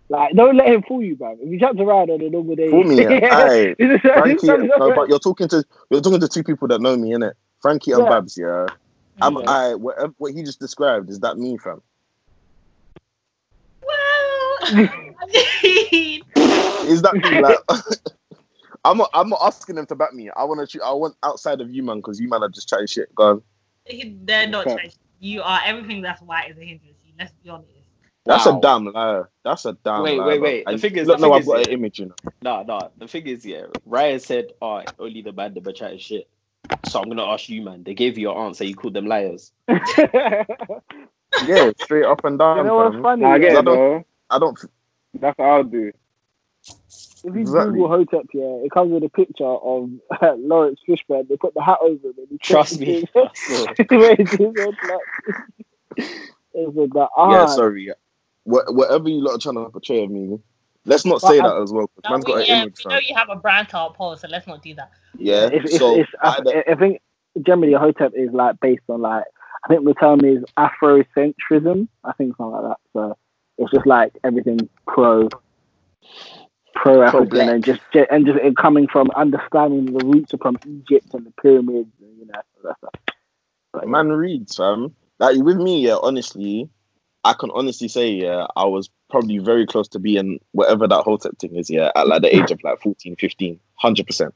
Like, 0.07 0.35
don't 0.35 0.55
let 0.55 0.67
him 0.67 0.83
fool 0.87 1.01
you, 1.03 1.15
bro. 1.15 1.35
If 1.39 1.49
you 1.49 1.59
chat 1.59 1.75
to 1.77 1.83
Ryan 1.83 2.11
on 2.11 2.21
a 2.21 2.29
normal 2.29 2.55
day, 2.55 2.69
Fool 2.69 2.83
me, 2.83 3.05
aye. 3.07 3.75
It's- 3.79 4.01
Frankie, 4.13 4.47
no, 4.47 4.77
but 4.95 5.09
you're 5.09 5.19
talking 5.19 5.47
to 5.49 5.63
you're 5.89 6.01
talking 6.01 6.19
to 6.19 6.27
two 6.27 6.43
people 6.43 6.67
that 6.67 6.79
know 6.81 6.95
me, 6.95 7.11
innit? 7.11 7.33
Frankie 7.61 7.91
and 7.91 8.03
Yeah. 8.03 8.09
Babs, 8.09 8.37
yeah. 8.37 8.67
Am 9.21 9.37
Yeah. 9.37 9.43
I 9.47 9.75
what, 9.75 9.97
what 10.17 10.33
he 10.33 10.43
just 10.43 10.59
described? 10.59 11.09
Is 11.09 11.19
that 11.21 11.37
me, 11.37 11.57
fam? 11.57 11.81
Well, 14.73 14.89
I 15.21 15.25
mean, 15.91 16.21
Is 16.87 17.01
that 17.01 17.13
me? 17.15 17.41
Like, 17.41 17.57
I'm 18.85 18.97
not, 18.97 19.09
I'm 19.13 19.29
not 19.29 19.39
asking 19.43 19.75
them 19.75 19.85
to 19.87 19.95
back 19.95 20.13
me. 20.13 20.29
I 20.35 20.43
want 20.43 20.67
to. 20.69 20.81
I 20.83 20.91
want 20.93 21.15
outside 21.23 21.61
of 21.61 21.71
you, 21.71 21.83
man, 21.83 21.97
because 21.97 22.19
you 22.19 22.29
man 22.29 22.43
are 22.43 22.49
just 22.49 22.69
chatting 22.69 22.87
shit. 22.87 23.13
Go 23.15 23.23
on. 23.29 23.41
they're 24.25 24.47
not. 24.47 24.67
Okay. 24.67 24.75
trying- 24.75 24.91
You 25.19 25.41
are 25.41 25.59
everything 25.65 26.01
that's 26.01 26.21
white 26.21 26.51
is 26.51 26.57
a 26.57 26.61
hindrance. 26.63 26.99
Let's 27.17 27.31
be 27.43 27.49
honest. 27.49 27.69
That's 28.25 28.45
Wow. 28.45 28.57
a 28.57 28.61
damn 28.61 28.85
lie. 28.85 29.21
That's 29.43 29.65
a 29.65 29.73
damn 29.85 30.01
Wait, 30.03 30.17
lie. 30.19 30.25
wait, 30.27 30.37
bro. 30.39 30.43
wait. 30.49 30.65
The 30.65 30.71
And 30.71 30.81
thing 30.81 30.95
is- 30.97 31.07
look, 31.07 31.17
the 31.19 31.21
no, 31.21 31.27
thing 31.29 31.35
I've 31.35 31.41
is, 31.41 31.47
got 31.47 31.57
yeah. 31.59 31.63
an 31.67 31.71
image, 31.79 31.99
you 31.99 32.05
know. 32.07 32.15
Nah, 32.41 32.63
nah. 32.63 32.89
The 32.97 33.07
thing 33.07 33.27
is, 33.27 33.45
yeah, 33.45 33.65
Ryan 33.85 34.19
said, 34.19 34.51
"Oh, 34.61 34.81
only 34.99 35.21
the 35.21 35.31
man 35.31 35.53
that 35.53 35.75
chatting 35.75 35.99
shit." 35.99 36.27
So 36.87 36.99
I'm 36.99 37.07
gonna 37.07 37.23
ask 37.25 37.47
you, 37.49 37.61
man. 37.61 37.83
They 37.83 37.93
gave 37.93 38.17
you 38.17 38.23
your 38.23 38.37
answer. 38.45 38.65
You 38.65 38.75
called 38.75 38.93
them 38.95 39.05
liars. 39.07 39.51
Yeah, 41.45 41.71
straight 41.81 42.05
up 42.05 42.23
and 42.23 42.39
down. 42.39 42.57
you 42.57 42.63
know 42.63 42.75
what's 42.77 42.95
funny? 43.01 43.23
Nah, 43.23 43.33
I 43.33 43.39
get 43.39 43.51
it, 43.51 43.55
don't- 43.55 43.65
though. 43.65 44.05
I 44.35 44.39
don't. 44.39 44.59
That's 45.13 45.37
what 45.37 45.45
I'll 45.47 45.63
do. 45.63 45.91
If 46.67 47.33
you 47.33 47.41
Exactly. 47.41 47.73
Google 47.73 47.87
Hotep, 47.89 48.25
yeah, 48.33 48.65
it 48.65 48.71
comes 48.71 48.91
with 48.91 49.03
a 49.03 49.09
picture 49.09 49.45
of 49.45 49.89
Laurence 50.39 50.79
Fishburne. 50.87 51.27
They 51.27 51.37
put 51.37 51.53
the 51.53 51.61
hat 51.63 51.77
over 51.81 52.07
him. 52.07 52.13
And 52.17 52.27
he 52.29 52.37
Trust 52.39 52.79
me. 52.79 53.05
Wait, 53.15 53.29
it's 54.19 54.31
just 54.31 54.41
like- 54.41 54.69
it's 55.97 56.75
like 56.75 56.89
that. 56.93 57.09
Yeah, 57.17 57.43
Ah, 57.43 57.45
sorry. 57.47 57.91
What, 58.43 58.73
whatever 58.75 59.09
you 59.09 59.23
lot 59.23 59.35
are 59.35 59.37
trying 59.37 59.55
to 59.55 59.69
portray 59.69 60.03
of 60.03 60.11
me, 60.11 60.37
let's 60.85 61.05
not 61.05 61.21
say 61.21 61.39
But 61.39 61.55
that 61.55 61.63
as 61.63 61.71
well. 61.73 61.87
'cause 61.87 62.03
No, 62.03 62.11
man's 62.11 62.25
got 62.25 62.39
an 62.39 62.45
yeah, 62.47 62.61
image, 62.61 62.75
we 62.85 62.93
know 62.93 62.99
you 62.99 63.15
have 63.15 63.29
a 63.29 63.35
brand 63.35 63.69
to 63.69 63.79
uphold, 63.85 64.19
so 64.19 64.27
let's 64.27 64.45
not 64.47 64.61
do 64.61 64.73
that. 64.75 64.91
Yeah. 65.17 65.49
It's, 65.51 65.65
it's, 65.65 65.77
so 65.79 65.97
it's, 65.99 66.09
I, 66.21 66.37
either- 66.39 66.69
I 66.69 66.75
think 66.75 67.01
generally 67.41 67.73
a 67.73 67.79
hotep 67.79 68.11
is 68.15 68.31
like 68.33 68.59
based 68.59 68.83
on 68.89 69.01
like 69.01 69.23
I 69.63 69.67
think 69.67 69.83
the 69.85 69.93
term 69.95 70.23
is 70.23 70.43
Afrocentrism. 70.57 71.87
I 72.03 72.11
think 72.13 72.35
something 72.37 72.51
like 72.51 72.63
that. 72.63 72.77
So 72.93 73.17
it's 73.57 73.71
just 73.71 73.85
like 73.85 74.13
everything 74.23 74.69
pro 74.87 75.29
pro 76.73 77.01
African 77.01 77.49
and 77.49 77.63
just 77.63 77.81
and 78.11 78.25
just 78.25 78.39
it 78.39 78.57
coming 78.57 78.87
from 78.87 79.09
understanding 79.15 79.85
the 79.85 80.05
roots 80.05 80.33
are 80.33 80.37
from 80.37 80.57
Egypt 80.65 81.13
and 81.13 81.25
the 81.25 81.33
pyramids 81.41 81.89
and 82.01 82.17
you 82.19 82.25
know 82.25 82.41
that 82.63 82.77
stuff. 82.79 82.93
But, 83.71 83.87
man 83.87 84.09
reads, 84.09 84.55
fam. 84.55 84.95
Like 85.19 85.37
with 85.37 85.57
me, 85.57 85.81
yeah, 85.81 85.97
honestly, 86.01 86.69
I 87.23 87.33
can 87.33 87.49
honestly 87.53 87.87
say, 87.87 88.11
yeah, 88.11 88.47
I 88.55 88.65
was 88.65 88.89
probably 89.09 89.39
very 89.39 89.65
close 89.65 89.87
to 89.89 89.99
being 89.99 90.39
whatever 90.51 90.87
that 90.87 91.03
Hotep 91.03 91.37
thing 91.39 91.55
is, 91.55 91.69
yeah, 91.69 91.91
at 91.95 92.07
like 92.07 92.21
the 92.21 92.35
age 92.35 92.51
of 92.51 92.63
like 92.63 92.81
14, 92.81 93.15
15, 93.15 93.59
100%. 93.83 94.31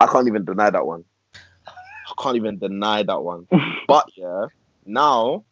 I 0.00 0.06
can't 0.06 0.28
even 0.28 0.44
deny 0.44 0.70
that 0.70 0.86
one. 0.86 1.04
I 1.34 2.22
can't 2.22 2.36
even 2.36 2.58
deny 2.58 3.02
that 3.02 3.22
one. 3.22 3.46
But 3.88 4.10
yeah, 4.16 4.46
now, 4.84 5.44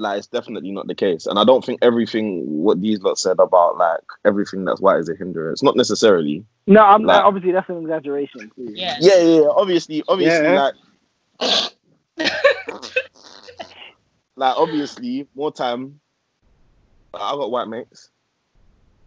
like, 0.00 0.18
it's 0.18 0.26
definitely 0.26 0.70
not 0.72 0.86
the 0.86 0.94
case. 0.94 1.26
And 1.26 1.38
I 1.38 1.44
don't 1.44 1.64
think 1.64 1.78
everything 1.82 2.44
what 2.46 2.80
these 2.80 3.00
lot 3.02 3.18
said 3.18 3.38
about 3.38 3.76
like 3.76 4.00
everything 4.24 4.64
that's 4.64 4.80
white 4.80 4.98
is 4.98 5.08
a 5.08 5.14
hindrance. 5.14 5.62
Not 5.62 5.76
necessarily. 5.76 6.44
no, 6.66 6.82
I'm 6.82 7.04
Like- 7.04 7.22
obviously 7.24 7.52
that's 7.52 7.68
an 7.68 7.82
exaggeration. 7.82 8.50
Too. 8.56 8.72
Yeah. 8.72 8.96
Yeah, 9.00 9.16
yeah, 9.18 9.40
yeah. 9.42 9.48
Obviously, 9.54 10.02
obviously, 10.08 10.44
Yeah. 10.44 10.70
like, 11.40 11.70
like 14.36 14.56
obviously, 14.56 15.28
more 15.34 15.52
time. 15.52 16.00
I 17.12 17.32
got 17.32 17.50
white 17.50 17.68
mates, 17.68 18.08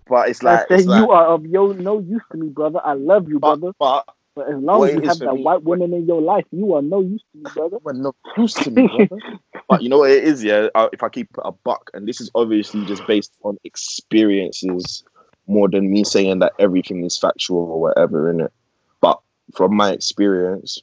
but 0.07 0.27
it's 0.29 0.43
like, 0.43 0.67
say 0.67 0.75
it's 0.75 0.85
you 0.85 1.09
are 1.11 1.27
of 1.27 1.45
yo 1.45 1.71
no 1.71 1.99
use 1.99 2.21
to 2.31 2.37
me, 2.37 2.49
brother. 2.49 2.81
I 2.83 2.93
love 2.93 3.29
you, 3.29 3.39
but, 3.39 3.55
brother. 3.59 3.73
but 3.79 4.05
But 4.35 4.49
as 4.49 4.55
long 4.57 4.79
what 4.79 4.89
as 4.89 4.95
you 4.95 5.01
have 5.07 5.19
that 5.19 5.33
me- 5.35 5.43
white 5.43 5.63
woman 5.63 5.93
in 5.93 6.07
your 6.07 6.21
life, 6.21 6.45
you 6.51 6.73
are 6.73 6.81
no 6.81 7.01
use 7.01 7.23
to 7.31 7.37
me, 7.37 7.43
brother. 7.53 7.77
we're 7.83 7.93
not 7.93 8.15
used 8.35 8.57
to 8.63 8.71
me. 8.71 8.87
brother. 8.87 9.21
but 9.69 9.83
you 9.83 9.89
know 9.89 9.99
what 9.99 10.09
it 10.09 10.23
is, 10.23 10.43
yeah. 10.43 10.67
Uh, 10.73 10.89
If 10.91 11.03
I 11.03 11.09
keep 11.09 11.29
a 11.43 11.51
buck, 11.51 11.91
and 11.93 12.07
this 12.07 12.19
is 12.19 12.31
obviously 12.33 12.83
just 12.85 13.05
based 13.05 13.31
on 13.43 13.57
experiences 13.63 15.03
more 15.45 15.69
than 15.69 15.91
me 15.91 16.03
saying 16.03 16.39
that 16.39 16.53
everything 16.57 17.03
is 17.03 17.17
factual 17.17 17.59
or 17.59 17.81
whatever 17.81 18.29
in 18.29 18.41
it. 18.41 18.53
But 19.01 19.19
from 19.53 19.75
my 19.75 19.91
experience, 19.91 20.81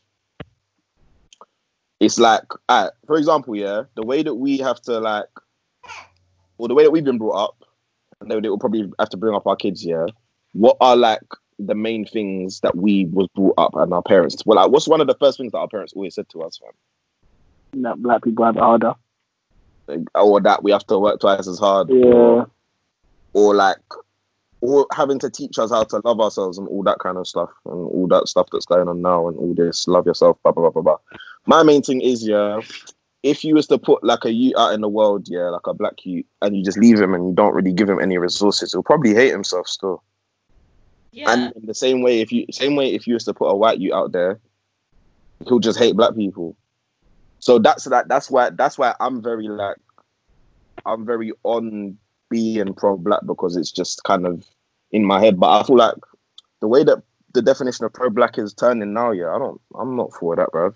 it's 1.99 2.19
like, 2.19 2.45
alright, 2.71 2.93
for 3.07 3.17
example, 3.17 3.57
yeah, 3.57 3.83
the 3.97 4.07
way 4.07 4.23
that 4.23 4.35
we 4.35 4.59
have 4.59 4.81
to 4.83 5.01
like, 5.01 5.27
or 6.59 6.69
the 6.69 6.75
way 6.75 6.85
that 6.85 6.91
we've 6.91 7.05
been 7.05 7.19
brought 7.19 7.45
up, 7.45 7.65
and 8.21 8.31
they 8.31 8.49
will 8.49 8.59
probably 8.59 8.91
have 8.99 9.11
to 9.11 9.17
bring 9.17 9.35
up 9.35 9.47
our 9.47 9.57
kids, 9.57 9.85
yeah. 9.85 10.07
What 10.53 10.77
are 10.81 10.97
like 10.97 11.23
the 11.67 11.75
main 11.75 12.05
things 12.05 12.61
that 12.61 12.77
we 12.77 13.07
was 13.07 13.29
brought 13.35 13.55
up 13.59 13.75
and 13.75 13.93
our 13.93 14.03
parents? 14.03 14.43
Well, 14.45 14.57
like, 14.57 14.71
what's 14.71 14.89
one 14.89 15.01
of 15.01 15.07
the 15.07 15.15
first 15.15 15.39
things 15.39 15.53
that 15.53 15.59
our 15.59 15.69
parents 15.69 15.93
always 15.95 16.15
said 16.15 16.29
to 16.31 16.43
us, 16.43 16.59
fam? 16.59 16.73
No, 17.83 17.95
black 17.97 18.23
people 18.25 18.45
have 18.45 18.57
harder. 18.57 18.95
Like, 19.87 20.01
or 20.15 20.41
that 20.41 20.63
we 20.63 20.71
have 20.73 20.87
to 20.87 20.99
work 20.99 21.21
twice 21.21 21.47
as 21.47 21.59
hard, 21.59 21.89
Yeah. 21.91 22.05
or, 22.05 22.51
or 23.33 23.55
like, 23.55 23.79
or 24.61 24.87
having 24.93 25.19
to 25.21 25.31
teach 25.31 25.59
us 25.59 25.71
how 25.71 25.85
to 25.85 26.01
love 26.05 26.21
ourselves 26.21 26.59
and 26.59 26.69
all 26.69 26.83
that 26.83 26.99
kind 26.99 27.17
of 27.17 27.27
stuff, 27.27 27.51
and 27.65 27.75
all 27.75 28.07
that 28.09 28.29
stuff 28.29 28.49
that's 28.53 28.67
going 28.67 28.89
on 28.89 29.03
now, 29.03 29.29
and 29.29 29.37
all 29.39 29.55
this 29.55 29.89
love 29.89 30.07
yourself, 30.07 30.37
blah 30.43 30.53
blah 30.53 30.63
blah 30.69 30.83
blah 30.83 30.83
blah. 30.83 31.17
My 31.47 31.63
main 31.63 31.83
thing 31.83 32.01
is, 32.03 32.27
yeah, 32.27 32.61
if 33.23 33.43
you 33.45 33.55
was 33.55 33.67
to 33.69 33.79
put 33.79 34.05
like 34.05 34.25
a 34.25 34.33
youth 34.33 34.55
out 34.59 34.75
in 34.75 34.81
the 34.83 34.89
world, 34.89 35.29
yeah, 35.31 35.49
like 35.49 35.67
a 35.67 35.75
black 35.75 36.05
youth, 36.05 36.27
and 36.43 36.57
you 36.57 36.63
just 36.63 36.79
leave 36.79 37.01
him 37.01 37.15
and 37.15 37.29
you 37.29 37.35
don't 37.35 37.55
really 37.55 37.73
give 37.73 37.89
him 37.89 38.01
any 38.01 38.19
resources, 38.19 38.73
he'll 38.73 38.83
probably 38.83 39.15
hate 39.15 39.31
himself 39.33 39.67
still. 39.67 40.03
Yeah. 41.13 41.33
And 41.33 41.53
in 41.57 41.67
the 41.67 41.75
same 41.75 42.03
way, 42.03 42.21
if 42.21 42.31
you 42.33 42.47
same 42.51 42.77
way 42.77 42.95
if 42.95 43.07
you 43.07 43.15
was 43.15 43.25
to 43.25 43.35
put 43.35 43.49
a 43.49 43.57
white 43.57 43.81
you 43.81 43.95
out 43.95 44.13
there, 44.13 44.39
he'll 45.47 45.59
just 45.59 45.79
hate 45.79 45.97
black 45.97 46.15
people. 46.15 46.57
So 47.41 47.59
that's 47.59 47.85
that. 47.85 48.09
That's 48.09 48.31
why. 48.31 48.51
That's 48.51 48.79
why 48.79 48.95
I'm 49.01 49.23
very 49.23 49.49
like, 49.49 49.77
I'm 50.87 51.05
very 51.05 51.33
on 51.43 51.99
being 52.29 52.75
pro 52.75 52.97
black 52.97 53.21
because 53.27 53.57
it's 53.57 53.73
just 53.73 54.05
kind 54.05 54.27
of 54.27 54.45
in 54.93 55.05
my 55.05 55.21
head. 55.21 55.41
But 55.41 55.61
I 55.61 55.63
feel 55.65 55.77
like 55.77 55.97
the 56.61 56.69
way 56.69 56.85
that 56.85 57.03
the 57.33 57.43
definition 57.43 57.85
of 57.85 57.93
pro 57.93 58.11
black 58.11 58.39
is 58.39 58.55
turning 58.55 58.93
now, 58.93 59.11
yeah, 59.11 59.35
I 59.35 59.39
don't. 59.39 59.61
I'm 59.79 59.97
not 59.97 60.13
for 60.13 60.37
that, 60.37 60.51
bruv. 60.53 60.75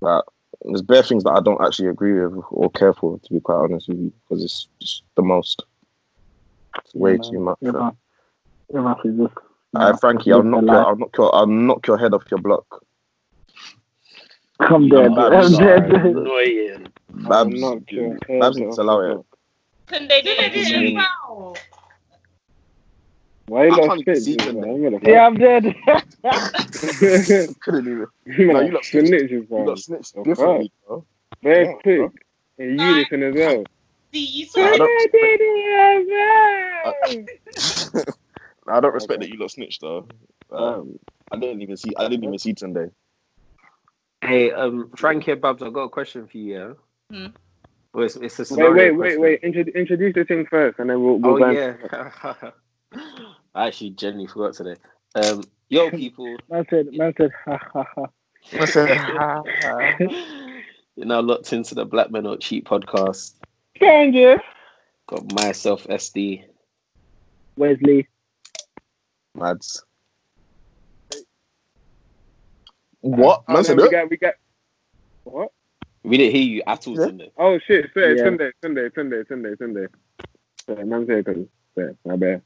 Like, 0.00 0.24
there's 0.62 0.82
bare 0.82 1.02
things 1.02 1.24
that 1.24 1.32
I 1.32 1.40
don't 1.40 1.64
actually 1.64 1.88
agree 1.88 2.26
with 2.26 2.44
or 2.50 2.70
care 2.70 2.92
for, 2.92 3.18
to 3.18 3.32
be 3.32 3.40
quite 3.40 3.56
honest 3.56 3.88
with 3.88 3.98
you, 3.98 4.12
because 4.28 4.44
it's 4.44 4.68
just 4.80 5.02
the 5.14 5.22
most. 5.22 5.64
It's 6.84 6.94
way 6.94 7.16
Yeah, 7.16 7.30
too 7.30 7.40
much. 7.40 7.58
Your 8.72 8.82
fam. 8.82 8.84
mouth, 8.84 8.98
your 9.04 9.12
mouth 9.12 9.30
is 9.30 9.30
just. 9.30 9.34
Alright, 9.76 10.00
Frankie, 10.00 10.32
I'll 10.32 10.38
live 10.38 10.46
knock 10.46 10.60
the 10.60 10.66
your, 10.66 10.76
life. 10.76 10.86
I'll 10.86 10.96
knock 10.96 11.16
your, 11.18 11.34
I'll 11.34 11.46
knock 11.46 11.86
your 11.86 11.98
head 11.98 12.14
off 12.14 12.24
your 12.30 12.40
block. 12.40 12.64
Come 14.62 14.88
dead. 14.88 15.12
Yeah, 15.16 15.24
I'm 15.24 15.32
man, 15.32 15.52
dead. 15.52 15.90
Annoying. 15.90 16.86
Babs, 17.10 17.60
knock 17.60 17.78
your 17.90 18.18
head 18.28 18.40
Babs 18.40 18.56
off 18.56 18.62
needs 18.62 18.76
to 18.76 18.82
allow 18.82 19.00
your 19.00 19.10
it. 19.10 19.14
block. 19.14 19.26
They 19.90 20.22
do 20.22 20.30
it 20.38 20.94
yeah. 20.94 21.02
now? 21.28 21.54
Why 23.46 23.66
you 23.66 23.72
I 23.72 23.76
lot 23.76 23.98
can't 24.04 24.16
see 24.16 24.36
snitching, 24.38 24.94
I'm 24.94 25.02
Yeah, 25.02 25.26
I'm 25.26 25.36
dead. 25.36 25.64
Couldn't 27.60 27.86
even. 27.86 28.06
No, 28.52 28.60
you 28.60 28.72
lot 28.72 28.82
snitches, 28.82 29.30
You 29.30 29.42
bro. 29.42 29.66
got 29.66 29.78
snitched 29.78 30.14
differently, 30.24 30.72
bro. 30.86 31.04
Very 31.42 31.66
Yeah, 31.66 31.72
quick. 31.82 32.12
And 32.58 32.80
unison 32.80 33.22
as 33.24 33.34
well. 33.34 33.64
See, 34.12 34.24
you 34.24 34.46
Nah, 34.56 34.76
saw 34.76 34.84
I 36.90 36.92
it. 37.10 38.14
don't, 38.66 38.76
I 38.76 38.80
don't 38.80 38.94
respect 38.94 39.20
that 39.20 39.28
you 39.28 39.38
lot 39.38 39.50
snitched 39.50 39.80
though. 39.80 40.08
Um, 40.50 40.98
I 41.30 41.36
didn't 41.36 41.62
even 41.62 41.76
see. 41.76 41.92
I 41.96 42.08
didn't 42.08 42.24
even 42.24 42.38
see 42.38 42.54
Sunday. 42.56 42.90
Hey, 44.22 44.50
um, 44.52 44.90
Frank 44.96 45.24
here, 45.24 45.36
Babs. 45.36 45.62
I 45.62 45.70
got 45.70 45.82
a 45.82 45.88
question 45.88 46.26
for 46.26 46.38
you. 46.38 46.76
Yeah. 47.10 47.10
Hmm. 47.10 47.26
Well, 47.92 48.06
it's, 48.06 48.16
it's 48.16 48.50
a 48.50 48.54
Wait, 48.54 48.74
wait, 48.74 48.90
wait, 48.90 49.20
wait. 49.20 49.40
Intro- 49.44 49.72
introduce 49.72 50.14
the 50.14 50.24
thing 50.24 50.46
first, 50.46 50.80
and 50.80 50.90
then 50.90 51.00
we'll, 51.02 51.18
we'll 51.18 51.34
Oh 51.34 51.38
go. 51.38 51.50
yeah. 51.50 51.74
I 53.54 53.66
actually 53.68 53.90
genuinely 53.90 54.26
forgot 54.26 54.54
today. 54.54 54.74
Um, 55.14 55.44
yo, 55.68 55.90
people. 55.90 56.36
Man 56.50 56.66
said, 56.70 56.88
man 56.92 57.14
said, 57.16 57.30
ha 57.44 57.58
ha 57.72 57.86
ha. 57.94 58.06
You're 60.96 61.06
now 61.06 61.20
locked 61.20 61.52
into 61.52 61.74
the 61.74 61.84
Black 61.84 62.10
Men 62.10 62.24
Don't 62.24 62.40
Cheat 62.40 62.64
podcast. 62.64 63.34
Stranger. 63.76 64.40
Got 65.06 65.32
myself, 65.32 65.86
SD. 65.86 66.44
Wesley. 67.56 68.08
Mads. 69.34 69.84
Um, 71.14 71.20
what? 73.00 73.44
Oh, 73.48 73.52
Man 73.52 73.76
no, 73.76 73.84
we 73.84 73.90
got, 73.90 74.10
we 74.10 74.16
got. 74.16 74.34
What? 75.24 75.52
We 76.02 76.16
didn't 76.18 76.34
hear 76.34 76.42
you 76.44 76.62
at 76.66 76.86
all, 76.86 76.98
Yeah. 76.98 77.06
Sunday. 77.06 77.32
Oh 77.36 77.58
shit! 77.66 77.90
Sunday, 77.94 78.16
Yeah. 78.16 78.24
Sunday, 78.24 78.50
Sunday, 78.62 78.88
Sunday, 78.94 79.22
Sunday, 79.28 79.56
Sunday. 79.58 79.86
Sorry, 80.66 80.84
man, 80.84 81.06
say 81.06 81.18
it. 81.18 81.48
Sorry, 81.74 81.96
my 82.04 82.16
bad. 82.16 82.42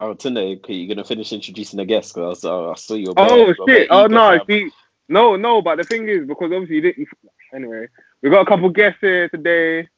Oh, 0.00 0.14
Tunde, 0.14 0.56
okay, 0.58 0.74
you're 0.74 0.94
gonna 0.94 1.04
finish 1.04 1.32
introducing 1.32 1.76
the 1.78 1.84
guest 1.84 2.14
because 2.14 2.38
I, 2.38 2.40
saw- 2.40 2.72
I 2.72 2.74
saw 2.74 2.94
your. 2.94 3.14
Oh 3.16 3.54
shit! 3.68 3.88
Oh 3.90 4.06
no! 4.06 4.38
See, 4.48 4.70
no, 5.08 5.36
no. 5.36 5.62
But 5.62 5.76
the 5.76 5.84
thing 5.84 6.08
is, 6.08 6.26
because 6.26 6.50
obviously, 6.52 6.76
you 6.76 6.82
didn't. 6.82 7.08
Anyway, 7.54 7.86
we 8.22 8.30
got 8.30 8.42
a 8.42 8.46
couple 8.46 8.68
guests 8.70 8.98
here 9.00 9.28
today. 9.28 9.88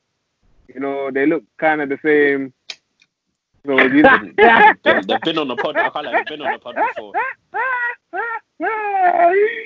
You 0.73 0.81
know, 0.81 1.11
they 1.11 1.27
look 1.27 1.45
kind 1.59 1.81
of 1.81 1.89
the 1.89 1.99
same. 2.05 2.53
So 3.67 3.83
you, 3.83 4.03
They, 4.37 5.01
they've 5.03 5.21
been 5.23 5.39
on 5.39 5.49
the 5.49 5.57
pod. 5.57 5.77
I 5.77 5.91
can't 5.91 6.07
like 6.07 6.29
they've 6.29 6.39
been 6.39 6.47
on 6.47 6.53
the 6.53 6.59
pod 6.59 6.77
before. 6.77 7.13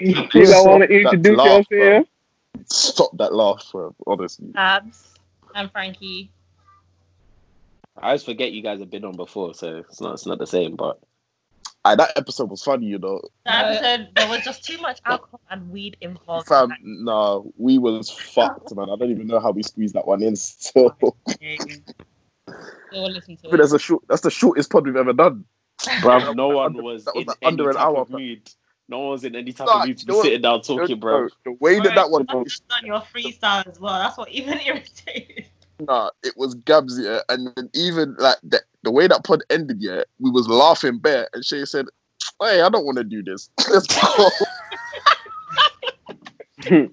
you 0.00 0.46
don't 0.46 0.68
want 0.68 0.82
to 0.84 0.88
introduce 0.88 1.36
laugh, 1.36 1.46
yourself 1.46 1.68
bro. 1.68 1.78
here? 1.78 2.04
Stop 2.66 3.16
that 3.18 3.34
laugh, 3.34 3.68
bro. 3.70 3.94
Honestly. 4.06 4.52
Abs 4.56 5.14
and 5.54 5.70
Frankie. 5.70 6.30
I 7.98 8.06
always 8.08 8.24
forget 8.24 8.52
you 8.52 8.62
guys 8.62 8.80
have 8.80 8.90
been 8.90 9.04
on 9.04 9.16
before, 9.16 9.52
so 9.54 9.78
it's 9.78 10.00
not 10.00 10.14
it's 10.14 10.26
not 10.26 10.38
the 10.38 10.46
same. 10.46 10.76
But 10.76 11.00
Aye, 11.82 11.94
that 11.94 12.12
episode 12.16 12.50
was 12.50 12.62
funny, 12.62 12.86
you 12.86 12.98
know. 12.98 13.22
The 13.46 13.54
episode, 13.54 14.08
there 14.14 14.28
was 14.28 14.44
just 14.44 14.64
too 14.64 14.76
much 14.78 15.00
alcohol 15.06 15.40
and 15.50 15.70
weed 15.70 15.96
involved. 16.02 16.46
Fam, 16.46 16.70
no, 16.82 17.50
we 17.56 17.78
was 17.78 18.10
fucked, 18.10 18.74
man. 18.76 18.90
I 18.90 18.96
don't 18.96 19.10
even 19.10 19.26
know 19.26 19.40
how 19.40 19.50
we 19.50 19.62
squeezed 19.62 19.94
that 19.94 20.06
one 20.06 20.22
in. 20.22 20.36
Still, 20.36 20.94
Go 22.92 23.02
listen 23.04 23.36
to 23.38 23.48
it. 23.50 23.56
that's 23.56 23.72
a 23.72 23.78
short. 23.78 24.02
That's 24.08 24.22
the 24.22 24.30
shortest 24.30 24.70
pod 24.70 24.86
we've 24.86 24.96
ever 24.96 25.12
done. 25.12 25.44
bruv, 26.00 26.34
no 26.36 26.48
one 26.48 26.66
Under- 26.66 26.82
was 26.82 27.04
that 27.04 27.14
was 27.14 27.22
in 27.22 27.28
like 27.28 27.38
any 27.42 27.48
under 27.52 27.70
an 27.70 27.76
type 27.76 27.84
hour, 27.84 27.98
of 27.98 28.10
mood. 28.10 28.50
No 28.88 28.98
one 28.98 29.10
was 29.10 29.24
in 29.24 29.36
any 29.36 29.52
type 29.52 29.68
Nah, 29.68 29.82
of 29.82 29.86
mood 29.88 29.98
to 29.98 30.06
be 30.06 30.10
know 30.12 30.16
what? 30.18 30.24
sitting 30.24 30.40
down 30.42 30.60
talking, 30.62 30.98
bro. 30.98 31.28
The 31.44 31.52
way 31.60 31.78
that 31.80 31.94
that 31.94 32.10
one, 32.10 32.26
Alright, 32.28 32.46
you 32.46 32.58
done 32.68 32.86
your 32.86 33.00
freestyle 33.00 33.66
as 33.68 33.78
well. 33.78 33.94
That's 33.94 34.18
what 34.18 34.28
even 34.30 34.58
irritated. 34.66 35.46
nah, 35.78 36.10
it 36.24 36.34
was 36.36 36.54
Gabs, 36.56 36.98
yeah, 36.98 37.20
and 37.28 37.52
then 37.56 37.70
even 37.74 38.16
like 38.18 38.36
the, 38.42 38.60
the 38.82 38.90
way 38.90 39.06
that 39.06 39.22
pod 39.24 39.42
ended, 39.48 39.80
yeah, 39.80 40.02
we 40.18 40.30
was 40.30 40.48
laughing 40.48 40.98
bare, 40.98 41.28
and 41.32 41.44
Shay 41.44 41.64
said, 41.64 41.86
"Hey, 42.42 42.60
I 42.62 42.68
don't 42.68 42.84
want 42.84 42.98
to 42.98 43.04
do 43.04 43.22
this. 43.22 43.48
Let's 43.70 43.86
go." 43.86 44.28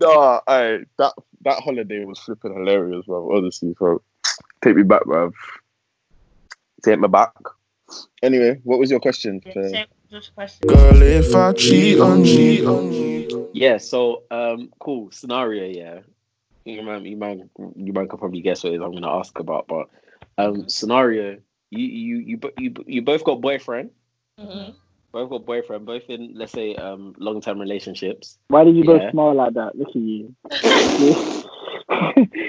nah, 0.00 0.40
I 0.48 0.80
that 0.98 1.12
that 1.44 1.62
holiday 1.62 2.04
was 2.04 2.18
flipping 2.18 2.54
hilarious, 2.54 3.06
bro. 3.06 3.36
Honestly, 3.36 3.74
bro. 3.78 4.02
Take 4.62 4.76
me 4.76 4.82
back, 4.82 5.02
bruv. 5.04 5.32
Take 6.82 6.98
me 6.98 7.08
back. 7.08 7.32
Anyway, 8.22 8.60
what 8.64 8.78
was 8.78 8.90
your 8.90 9.00
question? 9.00 9.40
Yeah, 9.44 9.52
for- 9.52 9.68
so, 9.68 9.78
just 10.10 10.34
question. 10.34 10.68
Girl, 10.68 11.02
if 11.02 11.34
I 11.34 11.52
cheat 11.52 12.00
on 12.00 12.24
you, 12.24 13.50
Yeah, 13.52 13.76
so 13.78 14.22
um, 14.30 14.70
cool 14.80 15.10
scenario. 15.10 15.66
Yeah, 15.66 16.00
you 16.64 16.82
man, 16.82 17.04
you 17.04 17.16
man, 17.16 17.50
you 17.76 17.92
man 17.92 18.08
could 18.08 18.18
probably 18.18 18.40
guess 18.40 18.64
what 18.64 18.72
it 18.72 18.76
is 18.76 18.82
I'm 18.82 18.92
gonna 18.92 19.14
ask 19.18 19.38
about, 19.38 19.66
but 19.68 19.88
um, 20.38 20.68
scenario. 20.68 21.38
You 21.70 21.86
you 21.86 22.16
you 22.18 22.40
you 22.56 22.74
you 22.86 23.02
both 23.02 23.24
got 23.24 23.40
boyfriend. 23.40 23.90
Mhm. 24.38 24.74
Both 25.14 25.30
got 25.30 25.46
boyfriend. 25.46 25.86
Both 25.86 26.10
in 26.10 26.32
let's 26.34 26.52
say 26.52 26.74
um 26.74 27.14
long 27.18 27.40
term 27.40 27.60
relationships. 27.60 28.36
Why 28.48 28.64
did 28.64 28.76
you 28.76 28.82
Yeah. 28.82 28.98
both 28.98 29.10
smile 29.12 29.34
like 29.34 29.54
that? 29.54 29.76
Look 29.76 29.90
at 29.90 29.94
you. 29.94 30.34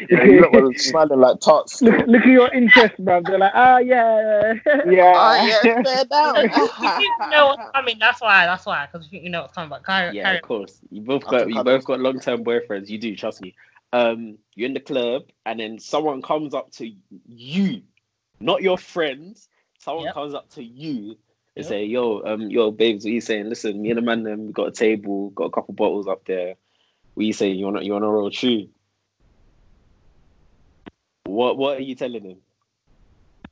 Yeah, 0.10 0.24
you 0.24 0.42
lot 0.42 0.52
were 0.52 0.74
smiling 0.76 1.20
like 1.20 1.40
tots. 1.40 1.82
look, 1.84 2.08
look 2.08 2.22
at 2.22 2.28
your 2.28 2.52
interest, 2.54 2.96
bro. 3.00 3.22
They're 3.22 3.38
like, 3.38 3.52
ah, 3.54 3.78
yeah. 3.78 4.54
Yeah. 4.66 5.60
you 6.82 7.12
know 7.30 7.48
what's 7.48 7.72
coming. 7.74 7.98
That's 8.00 8.22
why. 8.22 8.46
That's 8.46 8.66
why. 8.66 8.88
Because 8.92 9.08
you 9.12 9.30
know 9.30 9.42
what's 9.42 9.54
coming. 9.54 9.70
But 9.70 9.86
carry, 9.86 10.16
Yeah, 10.16 10.24
carry 10.24 10.38
of 10.38 10.44
course. 10.44 10.80
You 10.90 11.02
both 11.02 11.28
got 11.28 11.50
you 11.52 11.64
both 11.64 11.86
got 11.86 12.00
long 12.00 12.20
term 12.20 12.44
boyfriends. 12.44 12.90
You 12.90 12.98
do, 12.98 13.16
trust 13.16 13.42
me. 13.42 13.56
Um, 13.94 14.38
you're 14.56 14.68
in 14.68 14.74
the 14.74 14.80
club, 14.80 15.24
and 15.46 15.60
then 15.60 15.78
someone 15.80 16.22
comes 16.22 16.54
up 16.54 16.72
to 16.74 16.92
you, 17.28 17.82
not 18.40 18.62
your 18.62 18.78
friends. 18.78 19.50
Someone 19.80 20.06
Yep. 20.06 20.14
comes 20.16 20.34
up 20.34 20.50
to 20.52 20.64
you 20.64 21.18
and 21.56 21.66
say, 21.66 21.86
"Yo, 21.86 22.22
um, 22.26 22.50
yo, 22.50 22.72
babes, 22.72 23.06
what 23.06 23.14
you 23.14 23.22
saying? 23.22 23.50
Listen, 23.50 23.82
me 23.82 23.90
and 23.90 23.98
the 23.98 24.02
man, 24.02 24.24
them, 24.24 24.48
we 24.48 24.54
got 24.54 24.68
a 24.68 24.72
table, 24.72 25.30
got 25.30 25.46
a 25.46 25.52
couple 25.52 25.74
bottles 25.74 26.08
up 26.08 26.26
there. 26.26 26.56
What 27.14 27.26
you 27.26 27.34
saying? 27.34 27.58
You 27.58 27.66
wanna, 27.66 27.82
you 27.82 27.94
wanna 27.94 28.10
roll 28.10 28.30
true? 28.30 28.68
What, 31.24 31.58
what 31.58 31.78
are 31.78 31.82
you 31.82 31.96
telling 31.96 32.24
him? 32.24 32.38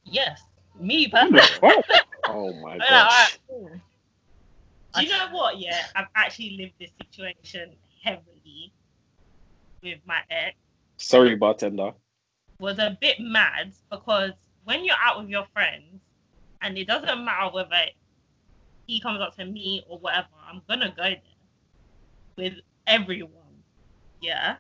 Yes. 0.04 0.42
Me 0.80 1.08
personally. 1.08 1.44
Oh 2.26 2.54
my 2.54 2.78
gosh! 2.78 3.38
Do 3.50 5.04
you 5.04 5.10
know 5.10 5.28
what? 5.32 5.60
Yeah, 5.60 5.78
I've 5.94 6.08
actually 6.16 6.52
lived 6.52 6.74
this 6.80 6.90
situation 6.98 7.72
heavily 8.02 8.72
with 9.84 10.00
my 10.06 10.20
ex. 10.32 10.56
Sorry, 10.98 11.36
bartender. 11.36 11.92
Was 12.60 12.80
a 12.80 12.98
bit 13.02 13.20
mad 13.20 13.74
because 13.92 14.32
when 14.64 14.86
you're 14.86 14.96
out 15.02 15.20
with 15.20 15.30
your 15.30 15.46
friends, 15.54 16.00
and 16.64 16.78
it 16.78 16.88
doesn't 16.88 17.24
matter 17.24 17.52
whether 17.54 17.76
he 18.88 19.00
comes 19.00 19.22
up 19.22 19.36
to 19.36 19.46
me 19.46 19.84
or 19.88 20.00
whatever, 20.00 20.28
I'm 20.50 20.62
gonna 20.68 20.94
go 20.96 21.04
there 21.04 21.22
with 22.38 22.54
everyone. 22.88 23.32
Yeah. 24.22 24.56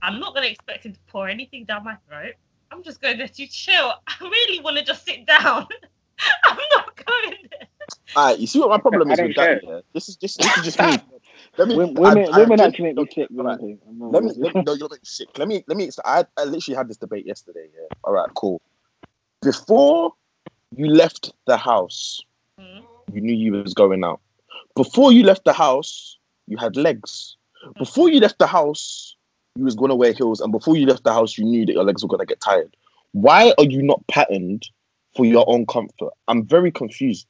I'm 0.00 0.18
not 0.18 0.34
gonna 0.34 0.46
expect 0.46 0.86
him 0.86 0.94
to 0.94 0.98
pour 1.08 1.28
anything 1.28 1.64
down 1.64 1.84
my 1.84 1.96
throat. 2.08 2.34
I'm 2.70 2.82
just 2.82 3.02
going 3.02 3.18
there 3.18 3.28
to 3.28 3.46
chill. 3.46 3.92
I 4.06 4.14
really 4.20 4.60
want 4.60 4.78
to 4.78 4.84
just 4.84 5.04
sit 5.04 5.26
down. 5.26 5.66
I'm 6.46 6.58
not 6.76 6.96
going 7.04 7.36
there. 7.50 7.68
Alright, 8.16 8.38
you 8.38 8.46
see 8.46 8.60
what 8.60 8.70
my 8.70 8.78
problem 8.78 9.10
is 9.10 9.18
don't 9.18 9.28
with 9.28 9.36
that? 9.36 9.60
Yeah? 9.64 9.80
This 9.92 10.08
is 10.08 10.16
just 10.16 10.38
this 10.38 10.56
is 10.58 10.64
just 10.64 10.80
me. 10.80 10.98
Let 11.58 11.68
me, 11.68 11.76
Women, 11.76 11.94
women, 11.94 12.28
I- 12.30 12.36
I- 12.36 12.38
women 12.38 12.60
I- 12.60 12.64
actually 12.66 12.92
make 12.92 12.96
me 12.96 13.06
sick. 13.06 13.28
you 13.30 13.36
know 13.36 13.42
Alright. 13.42 13.60
what 13.60 13.64
I'm 13.64 13.78
saying? 13.78 13.78
I'm 13.88 14.10
Let 14.12 14.24
me, 14.24 14.32
let 14.36 14.54
me 14.54 14.62
no, 14.62 14.72
you're 14.74 14.88
not 14.88 14.98
sick. 15.02 15.28
Let 15.36 15.48
me, 15.48 15.64
let 15.66 15.76
me. 15.76 15.90
I, 16.04 16.24
I 16.36 16.44
literally 16.44 16.76
had 16.76 16.88
this 16.88 16.96
debate 16.96 17.26
yesterday. 17.26 17.66
Yeah. 17.74 17.88
All 18.04 18.12
right, 18.12 18.28
cool. 18.34 18.60
Before 19.42 20.14
you 20.76 20.86
left 20.86 21.32
the 21.46 21.56
house, 21.56 22.20
Mhm. 22.58 22.84
you 23.12 23.20
knew 23.20 23.34
you 23.34 23.52
was 23.52 23.74
going 23.74 24.04
out. 24.04 24.20
Before 24.76 25.12
you 25.12 25.24
left 25.24 25.44
the 25.44 25.52
house, 25.52 26.16
you 26.46 26.56
had 26.56 26.76
legs. 26.76 27.36
Before 27.76 28.08
you 28.08 28.20
left 28.20 28.38
the 28.38 28.46
house, 28.46 29.16
you 29.56 29.64
was 29.64 29.74
gonna 29.74 29.96
wear 29.96 30.12
heels, 30.12 30.40
and 30.40 30.52
before 30.52 30.76
you 30.76 30.86
left 30.86 31.02
the 31.02 31.12
house, 31.12 31.36
you 31.36 31.44
knew 31.44 31.66
that 31.66 31.72
your 31.72 31.84
legs 31.84 32.02
were 32.02 32.08
gonna 32.08 32.24
get 32.24 32.40
tired. 32.40 32.76
Why 33.10 33.52
are 33.58 33.64
you 33.64 33.82
not 33.82 34.06
patterned 34.06 34.68
for 35.16 35.26
your 35.26 35.44
own 35.48 35.66
comfort? 35.66 36.12
I'm 36.28 36.46
very 36.46 36.70
confused. 36.70 37.26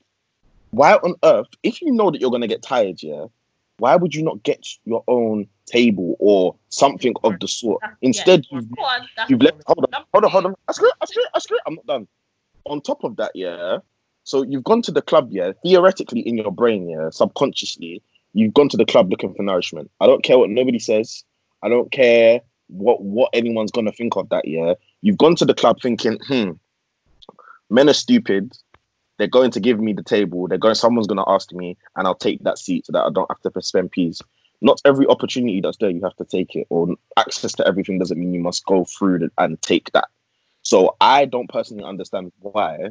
Why 0.71 0.95
on 0.95 1.15
earth, 1.25 1.49
if 1.63 1.81
you 1.81 1.93
know 1.93 2.11
that 2.11 2.21
you're 2.21 2.31
gonna 2.31 2.47
get 2.47 2.63
tired, 2.63 3.03
yeah, 3.03 3.27
why 3.79 3.97
would 3.97 4.15
you 4.15 4.23
not 4.23 4.43
get 4.43 4.67
your 4.85 5.03
own 5.09 5.49
table 5.67 6.17
or 6.19 6.55
something 6.69 7.15
of 7.25 7.39
the 7.41 7.49
sort? 7.49 7.83
Instead, 8.03 8.45
yeah, 8.51 8.61
you've 8.61 8.79
on, 8.79 9.09
You've 9.29 9.43
left. 9.43 9.63
Hold 9.67 9.87
on. 9.93 10.05
Hold 10.13 10.25
on. 10.25 10.31
Hold 10.31 10.47
on. 10.47 10.55
I 10.69 10.73
screw 10.73 10.89
it. 10.89 10.95
I 11.01 11.05
screw 11.07 11.23
it. 11.23 11.29
I 11.35 11.39
screw 11.39 11.57
it. 11.57 11.63
I'm 11.67 11.75
not 11.75 11.87
done. 11.87 12.09
On 12.67 12.81
top 12.81 13.05
of 13.05 13.17
that, 13.17 13.33
yeah. 13.35 13.79
So 14.25 14.43
you've 14.43 14.65
gone 14.65 14.83
to 14.83 14.93
the 14.93 15.03
club, 15.03 15.29
yeah. 15.31 15.53
Theoretically, 15.63 16.21
in 16.21 16.37
your 16.37 16.53
brain, 16.53 16.89
yeah, 16.89 17.11
subconsciously, 17.11 18.03
you've 18.35 18.55
gone 18.55 18.69
to 18.69 18.77
the 18.77 18.85
club 18.85 19.11
looking 19.11 19.35
for 19.35 19.43
nourishment. 19.43 19.91
I 20.01 20.07
don't 20.07 20.23
care 20.23 20.39
what 20.39 20.51
nobody 20.51 20.79
says. 20.79 21.25
I 21.63 21.69
don't 21.69 21.91
care 21.91 22.41
what 22.69 23.03
what 23.03 23.31
anyone's 23.33 23.73
gonna 23.73 23.93
think 23.93 24.17
of 24.17 24.29
that. 24.31 24.47
Yeah, 24.47 24.75
you've 25.01 25.19
gone 25.19 25.37
to 25.37 25.45
the 25.45 25.55
club 25.55 25.79
thinking, 25.83 26.19
hmm, 26.27 26.53
men 27.69 27.89
are 27.89 27.95
stupid. 27.95 28.53
They're 29.19 29.27
going 29.27 29.51
to 29.53 29.61
give 29.61 29.79
me 29.79 29.93
the 29.93 30.03
table. 30.03 30.49
They're 30.49 30.59
going. 30.59 30.75
Someone's 30.75 31.07
gonna 31.07 31.29
ask 31.29 31.53
me, 31.53 31.77
and 31.97 32.07
I'll 32.07 32.15
take 32.15 32.43
that 32.45 32.59
seat 32.59 32.87
so 32.87 32.93
that 32.93 33.05
I 33.05 33.11
don't 33.11 33.31
have 33.31 33.53
to 33.53 33.63
spend 33.63 33.91
peas 33.91 34.23
not 34.63 34.81
every 34.85 35.07
opportunity 35.07 35.61
that's 35.61 35.77
there 35.79 35.91
you 35.91 36.03
have 36.03 36.17
to 36.17 36.25
take 36.25 36.55
it 36.55 36.67
or 36.71 36.95
access 37.17 37.53
to 37.53 37.67
everything 37.67 37.99
doesn't 37.99 38.19
mean 38.19 38.33
you 38.33 38.41
must 38.41 38.65
go 38.65 38.85
through 38.85 39.25
it 39.25 39.33
and 39.39 39.61
take 39.61 39.91
that 39.93 40.09
so 40.63 40.97
i 41.01 41.25
don't 41.25 41.51
personally 41.51 41.85
understand 41.85 42.33
why 42.41 42.91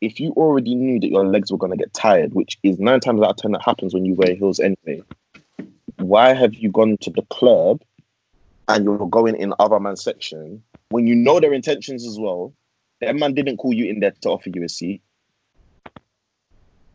if 0.00 0.18
you 0.18 0.32
already 0.32 0.74
knew 0.74 0.98
that 0.98 1.10
your 1.10 1.24
legs 1.24 1.52
were 1.52 1.58
going 1.58 1.70
to 1.70 1.76
get 1.76 1.92
tired 1.94 2.34
which 2.34 2.58
is 2.62 2.78
nine 2.78 3.00
times 3.00 3.22
out 3.22 3.30
of 3.30 3.36
ten 3.36 3.52
that 3.52 3.62
happens 3.62 3.94
when 3.94 4.04
you 4.04 4.14
wear 4.14 4.34
heels 4.34 4.60
anyway 4.60 5.02
why 5.96 6.34
have 6.34 6.54
you 6.54 6.70
gone 6.70 6.96
to 6.98 7.10
the 7.10 7.22
club 7.22 7.80
and 8.68 8.84
you're 8.84 9.08
going 9.08 9.36
in 9.36 9.54
other 9.58 9.78
man's 9.78 10.02
section 10.02 10.62
when 10.90 11.06
you 11.06 11.14
know 11.14 11.40
their 11.40 11.52
intentions 11.52 12.06
as 12.06 12.18
well 12.18 12.52
that 13.00 13.16
man 13.16 13.34
didn't 13.34 13.56
call 13.56 13.72
you 13.72 13.86
in 13.86 14.00
there 14.00 14.12
to 14.20 14.28
offer 14.28 14.50
you 14.52 14.64
a 14.64 14.68
seat 14.68 15.02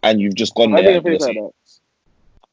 and 0.04 0.22
you've 0.22 0.36
just 0.36 0.56
gone 0.56 0.74
I 0.74 0.82
there 0.82 1.02
didn't 1.02 1.20
think 1.20 1.38
and 1.38 1.48
that. 1.48 1.52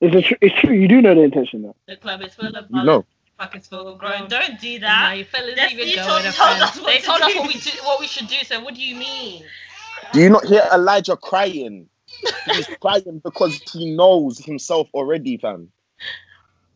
It's, 0.04 0.14
a 0.14 0.22
tr- 0.22 0.34
it's 0.40 0.54
true. 0.60 0.74
You 0.74 0.88
do 0.88 1.00
know 1.02 1.14
the 1.14 1.22
intention 1.22 1.62
though. 1.62 1.76
The 1.86 1.96
club 1.96 2.22
is 2.22 2.34
full 2.34 2.46
of 2.46 2.66
saying, 2.70 2.84
no 2.86 3.04
pockets 3.38 3.68
full 3.68 3.88
of 3.88 3.98
grown. 3.98 4.28
Don't 4.28 4.60
do 4.60 4.78
Nah, 4.78 4.86
that. 4.86 5.18
you 5.18 5.24
fellas 5.24 5.54
That's- 5.56 5.72
even 5.72 5.88
you 5.88 5.96
go 5.96 6.06
told, 6.06 6.22
told 6.22 6.62
us 6.62 6.76
what 6.78 6.86
They 6.86 6.98
to 6.98 7.06
told 7.06 7.20
us 7.22 7.34
what 7.34 7.48
we 7.48 7.54
do, 7.54 7.70
what 7.82 8.00
we 8.00 8.06
should 8.06 8.28
do. 8.28 8.36
So 8.44 8.60
what 8.62 8.74
do 8.74 8.82
you 8.82 8.96
mean? 8.96 9.44
Do 10.12 10.20
you 10.20 10.30
not 10.30 10.44
hear 10.44 10.62
Elijah 10.72 11.16
crying? 11.16 11.88
He's 12.46 12.66
crying 12.80 13.20
because 13.24 13.60
he 13.72 13.90
knows 13.90 14.38
himself 14.38 14.88
already, 14.94 15.36
fam. 15.36 15.70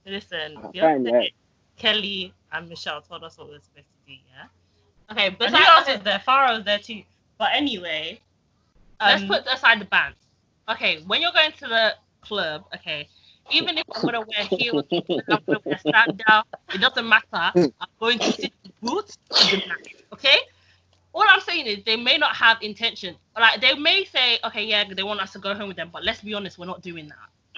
Listen, 0.07 0.55
the 0.73 0.81
fam, 0.81 1.01
other 1.03 1.11
yeah. 1.11 1.21
day, 1.21 1.33
Kelly 1.77 2.33
and 2.53 2.69
Michelle 2.69 3.03
told 3.03 3.23
us 3.23 3.37
what 3.39 3.49
we 3.49 3.55
were 3.55 3.61
supposed 3.61 3.87
to 4.07 4.13
do. 4.13 4.19
Yeah. 4.35 5.13
Okay, 5.13 5.37
but 5.39 5.49
And 5.49 5.57
who 5.57 5.63
else 5.63 5.89
was 5.89 6.01
there? 6.01 6.23
Farrah 6.27 6.57
was 6.57 6.65
there 6.65 6.79
too. 6.79 7.03
But 7.37 7.51
anyway, 7.55 8.21
let's 9.01 9.23
um, 9.23 9.29
put 9.29 9.47
aside 9.47 9.81
the 9.81 9.85
bands. 9.85 10.17
Okay, 10.69 11.03
when 11.07 11.21
you're 11.23 11.33
going 11.33 11.53
to 11.53 11.69
the 11.69 11.95
club, 12.23 12.65
okay, 12.75 13.09
even 13.51 13.79
if 13.79 13.85
I'm 13.95 14.05
gonna 14.05 14.21
wear 14.23 14.45
heels, 14.45 14.85
I'm 15.31 15.41
gonna 15.49 15.61
wear 15.71 15.81
sandal, 15.93 16.45
it 16.73 16.81
doesn't 16.81 17.09
matter. 17.09 17.55
Hmm. 17.55 17.67
I'm 17.81 17.89
going 18.01 18.21
to 18.21 18.33
sit 18.33 18.53
in 18.65 18.73
boots. 18.83 19.17
It 19.39 19.51
doesn't 19.51 19.73
Okay. 20.13 20.37
All 21.15 21.25
I'm 21.29 21.41
saying 21.41 21.67
is 21.67 21.85
they 21.85 21.97
may 21.97 22.19
not 22.19 22.37
have 22.37 22.59
intention. 22.63 23.17
Like 23.39 23.61
they 23.61 23.75
may 23.75 24.05
say, 24.05 24.39
okay, 24.45 24.65
yeah, 24.65 24.85
they 24.95 25.03
want 25.03 25.21
us 25.21 25.33
to 25.33 25.39
go 25.41 25.55
home 25.55 25.69
with 25.69 25.77
them, 25.77 25.91
but 25.93 26.05
let's 26.05 26.23
be 26.23 26.35
honest, 26.35 26.59
we're 26.59 26.67
not 26.67 26.83
doing 26.83 27.09
that. 27.09 27.17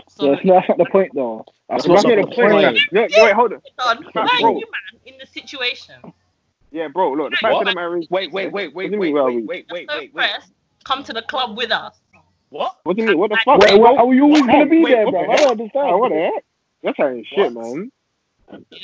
So 0.09 0.27
Yeah, 0.27 0.33
it's 0.33 0.45
not, 0.45 0.55
that's 0.61 0.69
not 0.71 0.79
the 0.79 0.87
point 0.87 1.13
though. 1.15 1.45
That's 1.69 1.87
That's 1.87 2.05
not 2.05 2.05
not 2.05 2.17
the 2.17 2.23
the 2.23 2.29
point. 2.35 2.53
point. 2.53 2.63
man. 2.63 2.75
No, 2.93 3.07
no, 3.07 3.25
wait, 3.25 3.35
hold 3.35 3.53
on. 3.55 3.63
on, 3.87 4.05
why 4.15 4.43
are 4.45 4.53
you 4.53 4.67
man 4.71 5.01
in 5.07 5.15
the 5.21 5.27
situation? 5.27 5.97
Yeah, 6.73 6.89
bro. 6.89 7.13
Look, 7.13 7.31
the 7.33 7.37
fact 7.39 7.61
of 7.61 7.67
the 7.67 7.73
matter 7.75 7.99
is, 7.99 8.09
Wait, 8.11 8.33
wait, 8.33 8.53
wait, 8.53 8.75
What 8.75 8.75
wait, 8.75 8.93
do 8.93 8.97
you 8.97 9.01
wait, 9.01 9.01
mean, 9.01 9.15
where 9.15 9.23
are 9.25 9.33
wait, 9.33 9.37
we? 9.43 9.43
wait, 9.47 9.67
wait, 9.71 9.91
So 9.91 9.95
wait, 9.95 10.15
wait. 10.15 10.31
pressed, 10.31 10.53
come 10.85 11.05
to 11.05 11.13
the 11.13 11.23
club 11.23 11.57
with 11.57 11.73
us. 11.73 12.00
What? 12.51 12.77
What 12.83 12.97
do 12.97 13.03
you 13.03 13.09
mean? 13.09 13.19
What 13.19 13.31
the 13.31 13.39
fuck? 13.45 13.61
Wait, 13.61 13.71
bro? 13.71 13.79
wait, 13.79 13.99
are 13.99 14.15
you 14.15 14.25
always 14.25 14.47
gonna 14.47 14.67
be 14.67 14.83
wait, 14.83 14.91
there, 14.93 15.05
what 15.07 15.13
bro? 15.13 15.27
the 15.27 15.33
I 15.33 15.37
don't 15.37 15.51
understand. 15.53 15.99
what 16.01 16.09
the 16.11 16.19
heck? 16.19 16.45
That's 16.83 17.01
ain't 17.01 17.27
shit, 17.27 17.53
What? 17.53 17.55
man. 17.55 17.93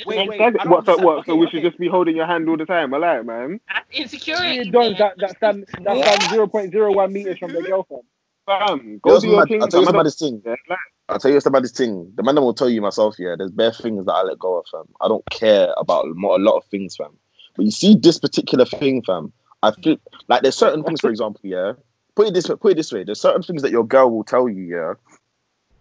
Wait, 0.05 0.29
wait. 0.29 0.39
What, 0.39 0.41
I 0.41 0.49
don't 0.63 0.69
what, 0.71 0.85
so, 0.85 0.93
understand. 0.93 1.03
what, 1.03 1.25
so 1.25 1.31
Okay, 1.33 1.39
we 1.39 1.49
should 1.49 1.63
just 1.63 1.77
be 1.77 1.89
holding 1.89 2.15
your 2.15 2.25
hand 2.25 2.47
all 2.47 2.55
the 2.55 2.65
time, 2.65 2.93
I 2.93 2.97
like, 2.97 3.25
man. 3.25 3.59
That's 3.67 3.85
insecurity. 3.91 4.65
You 4.67 4.71
don't. 4.71 4.97
That 4.97 5.17
that 5.17 5.35
stand 5.37 5.65
that 5.83 5.97
stand 5.97 6.29
zero 6.31 6.47
point 6.47 6.71
zero 6.71 6.93
one 6.93 7.11
meters 7.11 7.37
from 7.37 7.51
the 7.53 7.61
girlfriend. 7.61 8.03
Fam, 8.45 8.61
I'll 8.61 8.77
go 8.99 9.09
tell 9.09 9.19
do 9.19 9.27
you 9.27 9.33
your 9.33 9.41
something 9.41 9.55
thing. 9.55 9.61
I'll 9.63 9.67
tell 9.67 9.79
you 9.81 9.85
fam. 9.87 9.95
I 9.95 9.97
something 9.97 9.97
don't- 9.97 10.03
this 10.05 10.15
thing. 10.15 10.41
Yeah, 10.45 10.55
like, 10.69 10.79
I'll 11.09 11.19
tell 11.19 11.31
you 11.31 11.39
something 11.41 11.57
about 11.57 11.63
this 11.63 11.71
thing. 11.73 12.11
The 12.15 12.23
man 12.23 12.35
that 12.35 12.41
will 12.41 12.53
tell 12.53 12.69
you 12.69 12.81
myself, 12.81 13.15
yeah, 13.19 13.35
there's 13.37 13.51
bare 13.51 13.73
things 13.73 14.05
that 14.05 14.13
I 14.13 14.21
let 14.23 14.39
go 14.39 14.57
of, 14.59 14.65
fam. 14.71 14.85
I 15.01 15.09
don't 15.09 15.25
care 15.29 15.73
about 15.77 16.05
a 16.05 16.13
lot 16.15 16.55
of 16.55 16.63
things, 16.65 16.95
fam. 16.95 17.17
But 17.57 17.65
you 17.65 17.71
see 17.71 17.95
this 17.95 18.19
particular 18.19 18.63
thing, 18.63 19.01
fam. 19.03 19.33
I 19.63 19.71
feel 19.71 19.97
like 20.29 20.43
there's 20.43 20.55
certain 20.55 20.83
things, 20.83 21.01
for 21.01 21.09
example, 21.09 21.41
yeah. 21.43 21.73
Put 22.17 22.29
it 22.29 22.33
this 22.33 22.49
way, 22.49 22.55
put 22.55 22.71
it 22.71 22.77
this 22.77 22.91
way. 22.91 23.03
There's 23.03 23.21
certain 23.21 23.43
things 23.43 23.61
that 23.61 23.69
your 23.69 23.85
girl 23.85 24.09
will 24.09 24.23
tell 24.23 24.49
you, 24.49 24.63
yeah, 24.63 24.93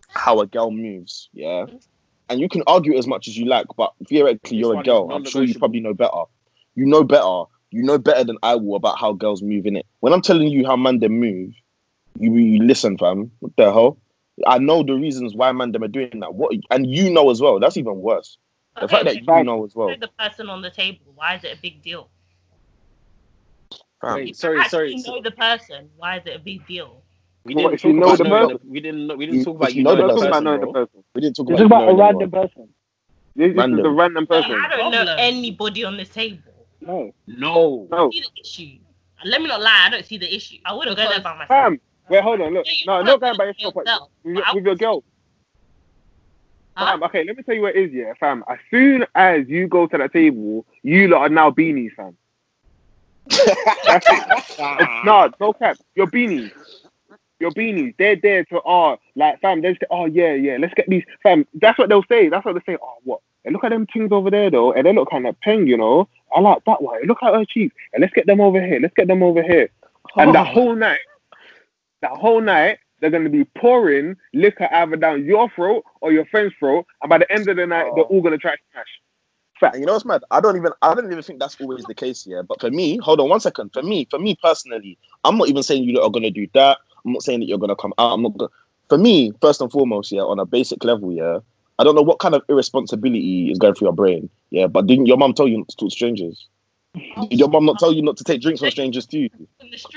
how 0.08 0.40
a 0.40 0.46
girl 0.46 0.70
moves, 0.70 1.30
yeah. 1.32 1.64
And 2.28 2.38
you 2.38 2.50
can 2.50 2.62
argue 2.66 2.98
as 2.98 3.06
much 3.06 3.26
as 3.26 3.38
you 3.38 3.46
like, 3.46 3.64
but 3.74 3.94
theoretically, 4.06 4.58
This 4.58 4.66
you're 4.66 4.78
a 4.78 4.84
girl. 4.84 5.10
I'm 5.10 5.24
sure 5.24 5.42
you 5.42 5.58
probably 5.58 5.80
know 5.80 5.94
better. 5.94 6.24
You 6.74 6.84
know 6.84 7.04
better. 7.04 7.44
You 7.70 7.84
know 7.84 7.96
better 7.96 8.22
than 8.22 8.36
I 8.42 8.56
will 8.56 8.76
about 8.76 8.98
how 8.98 9.14
girls 9.14 9.42
move 9.42 9.64
in 9.64 9.76
it. 9.76 9.86
When 10.00 10.12
I'm 10.12 10.20
telling 10.20 10.48
you 10.48 10.66
how 10.66 10.76
man 10.76 10.98
them 10.98 11.18
move, 11.18 11.54
you, 12.18 12.34
you 12.34 12.62
listen, 12.62 12.98
fam. 12.98 13.30
What 13.38 13.56
the 13.56 13.72
hell? 13.72 13.96
I 14.46 14.58
know 14.58 14.82
the 14.82 14.92
reasons 14.92 15.34
why 15.34 15.52
man 15.52 15.72
them 15.72 15.84
are 15.84 15.88
doing 15.88 16.20
that. 16.20 16.34
What 16.34 16.52
and 16.70 16.86
you 16.86 17.08
know 17.08 17.30
as 17.30 17.40
well. 17.40 17.60
That's 17.60 17.78
even 17.78 18.02
worse. 18.02 18.36
The 18.78 18.88
fact 18.88 19.06
that 19.06 19.16
you 19.16 19.44
know 19.44 19.64
as 19.64 19.74
well. 19.74 19.88
The 19.98 20.10
person 20.18 20.50
on 20.50 20.60
the 20.60 20.68
table. 20.68 21.14
Why 21.14 21.36
is 21.36 21.44
it 21.44 21.56
a 21.56 21.62
big 21.62 21.82
deal? 21.82 22.10
Fam. 24.06 24.14
Wait, 24.16 24.36
sorry, 24.36 24.60
Actually 24.60 24.98
sorry. 24.98 25.16
know 25.16 25.22
the 25.22 25.30
person. 25.32 25.88
Why 25.96 26.18
is 26.18 26.22
it 26.26 26.36
a 26.36 26.38
big 26.38 26.66
deal? 26.66 27.02
We 27.44 27.54
didn't 27.54 27.74
if 27.74 27.84
you 27.84 27.90
talk 27.92 27.98
know 28.00 28.06
about 28.06 28.18
the 28.18 28.24
knowing 28.24 28.42
person? 28.48 28.58
the- 28.62 28.70
We 28.72 28.80
didn't. 28.80 29.18
We 29.18 29.26
didn't 29.26 29.44
talk 29.44 29.56
about 29.56 29.72
you 29.74 29.78
you 29.78 29.84
know 29.84 29.90
knowing 29.94 30.06
the 30.06 30.06
the 30.06 30.14
person, 30.14 30.28
about 30.28 30.42
knowing 30.44 30.60
the 30.60 30.66
person. 30.72 31.04
We 31.14 31.20
didn't 31.20 31.36
talk 31.36 31.46
This 31.48 31.54
about, 31.54 31.60
is 31.60 31.66
about 31.66 31.82
a 31.82 31.86
knowing 31.86 31.98
random 31.98 32.22
anyone. 32.22 32.48
person. 32.48 32.68
This, 33.34 33.46
this 33.48 33.50
is 33.50 33.56
Random. 33.56 33.82
the 33.82 33.90
random 33.90 34.26
person. 34.26 34.52
I 34.52 34.68
don't 34.68 34.90
know 34.92 35.14
anybody 35.18 35.84
on 35.84 35.96
this 35.96 36.08
table. 36.08 36.40
No. 36.80 37.12
No. 37.26 37.86
No, 37.90 38.10
see 38.10 38.20
the 38.20 38.40
issue. 38.40 38.78
Let 39.24 39.40
me 39.42 39.48
not 39.48 39.60
lie, 39.60 39.84
I 39.86 39.90
don't 39.90 40.04
see 40.04 40.18
the 40.18 40.32
issue. 40.34 40.58
I 40.64 40.72
wouldn't 40.72 40.96
go 40.96 41.08
there 41.08 41.20
by 41.20 41.32
myself. 41.32 41.48
fam. 41.48 41.80
Wait, 42.08 42.22
hold 42.22 42.40
on. 42.40 42.54
Look, 42.54 42.66
Yeah, 42.66 42.72
you 42.98 43.04
no, 43.04 43.18
can't 43.18 43.20
going 43.20 43.36
by 43.36 43.44
yourself. 43.46 43.74
yourself. 43.74 44.10
With 44.22 44.36
your, 44.36 44.44
with 44.54 44.64
your 44.64 44.74
girl. 44.76 45.04
Huh? 46.76 46.86
Fam, 46.86 47.02
okay, 47.04 47.24
let 47.24 47.36
me 47.36 47.42
tell 47.42 47.54
you 47.54 47.62
what 47.62 47.74
it 47.74 47.86
is, 47.86 47.92
yeah, 47.92 48.12
fam. 48.20 48.44
As 48.48 48.58
soon 48.70 49.04
as 49.14 49.48
you 49.48 49.66
go 49.66 49.86
to 49.86 49.98
that 49.98 50.12
table, 50.12 50.66
you 50.82 51.08
lot 51.08 51.22
are 51.22 51.28
now 51.30 51.50
beanies, 51.50 51.92
fam. 51.96 52.16
That's. 53.28 54.06
It's 54.58 55.04
not, 55.04 55.38
no 55.40 55.52
cap. 55.52 55.76
You're 55.94 56.06
beanies. 56.06 56.52
You're 57.38 57.50
beanies. 57.50 57.94
They're 57.98 58.16
there 58.16 58.44
to, 58.46 58.60
oh, 58.64 58.96
like, 59.14 59.40
fam, 59.40 59.60
they're 59.60 59.72
just, 59.72 59.84
oh, 59.90 60.06
yeah, 60.06 60.32
yeah, 60.32 60.56
let's 60.58 60.74
get 60.74 60.88
these, 60.88 61.04
fam. 61.22 61.46
That's 61.54 61.78
what 61.78 61.88
they'll 61.88 62.04
say. 62.04 62.28
That's 62.28 62.44
what 62.44 62.54
they 62.54 62.72
say. 62.72 62.78
Oh, 62.82 62.94
what? 63.04 63.20
And 63.44 63.52
look 63.52 63.64
at 63.64 63.70
them 63.70 63.86
things 63.86 64.10
over 64.10 64.30
there, 64.30 64.50
though, 64.50 64.72
and 64.72 64.86
they 64.86 64.92
look 64.92 65.10
kind 65.10 65.26
of 65.26 65.38
peng, 65.40 65.66
you 65.66 65.76
know. 65.76 66.08
I 66.34 66.40
like 66.40 66.64
that 66.64 66.82
one. 66.82 67.02
Look 67.04 67.22
at 67.22 67.34
her 67.34 67.44
cheeks. 67.44 67.74
And 67.92 68.00
let's 68.00 68.14
get 68.14 68.26
them 68.26 68.40
over 68.40 68.64
here. 68.64 68.80
Let's 68.80 68.94
get 68.94 69.06
them 69.06 69.22
over 69.22 69.42
here. 69.42 69.70
And 70.16 70.34
the 70.34 70.40
oh. 70.40 70.44
whole 70.44 70.74
night, 70.74 70.98
the 72.00 72.08
whole 72.08 72.40
night, 72.40 72.78
they're 73.00 73.10
going 73.10 73.24
to 73.24 73.30
be 73.30 73.44
pouring 73.58 74.16
liquor 74.32 74.68
either 74.72 74.96
down 74.96 75.24
your 75.24 75.50
throat 75.50 75.84
or 76.00 76.12
your 76.12 76.24
friend's 76.26 76.54
throat. 76.58 76.86
And 77.02 77.10
by 77.10 77.18
the 77.18 77.30
end 77.30 77.48
of 77.48 77.56
the 77.56 77.66
night, 77.66 77.92
they're 77.94 78.04
oh. 78.04 78.08
all 78.08 78.22
going 78.22 78.32
to 78.32 78.38
try 78.38 78.52
to 78.52 78.62
smash. 78.72 79.00
And 79.62 79.80
you 79.80 79.86
know 79.86 79.94
what's 79.94 80.04
mad? 80.04 80.22
I 80.30 80.40
don't 80.40 80.56
even 80.56 80.72
I 80.82 80.94
don't 80.94 81.10
even 81.10 81.22
think 81.22 81.40
that's 81.40 81.56
always 81.60 81.84
the 81.84 81.94
case 81.94 82.24
here. 82.24 82.42
But 82.42 82.60
for 82.60 82.70
me, 82.70 82.98
hold 82.98 83.20
on 83.20 83.28
one 83.28 83.40
second. 83.40 83.72
For 83.72 83.82
me, 83.82 84.06
for 84.10 84.18
me 84.18 84.36
personally, 84.42 84.98
I'm 85.24 85.38
not 85.38 85.48
even 85.48 85.62
saying 85.62 85.84
you 85.84 86.00
are 86.00 86.10
gonna 86.10 86.30
do 86.30 86.46
that. 86.54 86.78
I'm 87.04 87.12
not 87.12 87.22
saying 87.22 87.40
that 87.40 87.46
you're 87.46 87.58
gonna 87.58 87.76
come 87.76 87.94
out. 87.98 88.12
I'm 88.12 88.22
not 88.22 88.50
for 88.88 88.98
me, 88.98 89.32
first 89.40 89.60
and 89.60 89.70
foremost, 89.70 90.12
yeah, 90.12 90.22
on 90.22 90.38
a 90.38 90.46
basic 90.46 90.84
level, 90.84 91.12
yeah. 91.12 91.38
I 91.78 91.84
don't 91.84 91.94
know 91.94 92.02
what 92.02 92.20
kind 92.20 92.34
of 92.34 92.42
irresponsibility 92.48 93.50
is 93.50 93.58
going 93.58 93.74
through 93.74 93.86
your 93.86 93.94
brain, 93.94 94.30
yeah. 94.50 94.66
But 94.66 94.86
didn't 94.86 95.06
your 95.06 95.16
mom 95.16 95.34
tell 95.34 95.48
you 95.48 95.58
not 95.58 95.68
to 95.68 95.76
talk 95.76 95.90
to 95.90 95.94
strangers? 95.94 96.48
Did 96.94 97.38
your 97.38 97.48
mum 97.48 97.66
not 97.66 97.78
tell 97.78 97.92
you 97.92 98.02
not 98.02 98.16
to 98.18 98.24
take 98.24 98.40
drinks 98.40 98.60
from 98.60 98.70
strangers 98.70 99.06
too? 99.06 99.28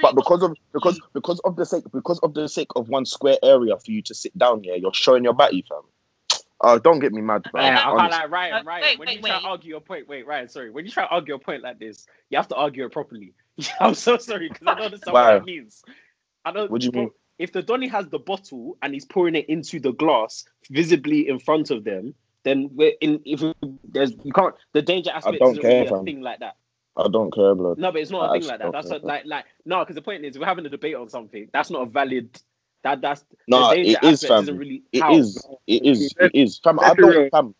But 0.01 0.15
because 0.15 0.43
of 0.43 0.57
because 0.73 0.99
because 1.13 1.39
of 1.41 1.55
the 1.55 1.65
sake 1.65 1.85
because 1.93 2.19
of 2.19 2.33
the 2.33 2.49
sake 2.49 2.69
of 2.75 2.89
one 2.89 3.05
square 3.05 3.37
area 3.43 3.77
for 3.77 3.91
you 3.91 4.01
to 4.03 4.15
sit 4.15 4.37
down 4.37 4.63
here, 4.63 4.75
you're 4.75 4.93
showing 4.93 5.23
your 5.23 5.33
batty, 5.33 5.63
fam. 5.67 5.81
Oh, 6.61 6.77
don't 6.77 6.99
get 6.99 7.13
me 7.13 7.21
mad, 7.21 7.43
bro. 7.51 7.61
Yeah, 7.61 7.69
I 7.69 7.81
can't 7.83 7.99
Honestly. 7.99 8.19
like 8.19 8.31
Ryan, 8.31 8.53
Uh, 8.53 8.63
Ryan. 8.63 8.81
wait, 8.81 8.99
when 8.99 9.07
wait, 9.07 9.15
you 9.15 9.21
try 9.21 9.39
to 9.39 9.45
argue 9.47 9.69
your 9.69 9.79
point, 9.81 10.07
wait, 10.09 10.27
Ryan, 10.27 10.49
sorry. 10.49 10.71
When 10.71 10.85
you 10.85 10.91
try 10.91 11.05
to 11.05 11.09
argue 11.09 11.35
a 11.35 11.39
point 11.39 11.63
like 11.63 11.79
this, 11.79 12.05
you 12.29 12.37
have 12.37 12.47
to 12.49 12.55
argue 12.55 12.85
it 12.85 12.91
properly. 12.91 13.33
I'm 13.79 13.93
so 13.93 14.17
sorry 14.17 14.49
because 14.49 14.67
I 14.67 14.73
don't 14.75 14.85
understand 14.85 15.13
Why? 15.13 15.33
what 15.33 15.39
that 15.39 15.45
means. 15.45 15.83
I 16.45 16.51
don't. 16.51 16.69
What 16.71 16.81
do 16.81 16.87
you 16.87 16.91
mean? 16.91 17.11
If 17.37 17.53
the 17.53 17.61
Donny 17.61 17.87
has 17.87 18.07
the 18.09 18.19
bottle 18.19 18.77
and 18.81 18.93
he's 18.93 19.05
pouring 19.05 19.35
it 19.35 19.47
into 19.47 19.79
the 19.79 19.93
glass 19.93 20.43
visibly 20.69 21.29
in 21.29 21.39
front 21.39 21.71
of 21.71 21.85
them, 21.85 22.13
then 22.43 22.69
we're 22.73 22.93
in. 22.99 23.21
If 23.25 23.41
there's 23.85 24.11
you 24.23 24.33
can't 24.33 24.53
the 24.73 24.81
danger 24.81 25.11
aspect 25.11 25.41
isn't 25.41 25.61
care, 25.61 25.71
really 25.71 25.87
a 25.87 25.89
fam. 25.89 26.05
thing 26.05 26.21
like 26.21 26.39
that. 26.39 26.57
I 26.97 27.07
don't 27.07 27.33
care, 27.33 27.55
blood. 27.55 27.77
No, 27.77 27.93
but 27.93 28.01
it's 28.01 28.11
not 28.11 28.29
I 28.29 28.35
a 28.35 28.39
thing 28.39 28.49
like 28.49 28.59
that. 28.59 28.71
That's 28.73 28.89
a, 28.91 28.97
like 28.97 29.23
like 29.25 29.45
no, 29.65 29.79
because 29.79 29.95
the 29.95 30.01
point 30.01 30.25
is 30.25 30.37
we're 30.37 30.45
having 30.45 30.65
a 30.65 30.69
debate 30.69 30.95
on 30.95 31.07
something. 31.07 31.47
That's 31.53 31.69
not 31.69 31.83
a 31.83 31.85
valid. 31.85 32.29
That 32.83 33.01
that's 33.01 33.25
No, 33.47 33.69
the 33.69 33.79
it 33.79 33.87
is, 33.87 33.95
aspect 34.23 34.29
fam. 34.29 34.43
isn't 34.43 34.57
really 34.57 34.83
It 34.91 35.01
how. 35.01 35.15
is. 35.15 35.45
It 35.67 35.85
is. 35.85 36.13
It 36.19 36.31
is. 36.33 36.59
Fam, 36.59 36.79
I 36.79 36.93
don't. 36.93 37.09
real. 37.09 37.29
Fam, 37.29 37.53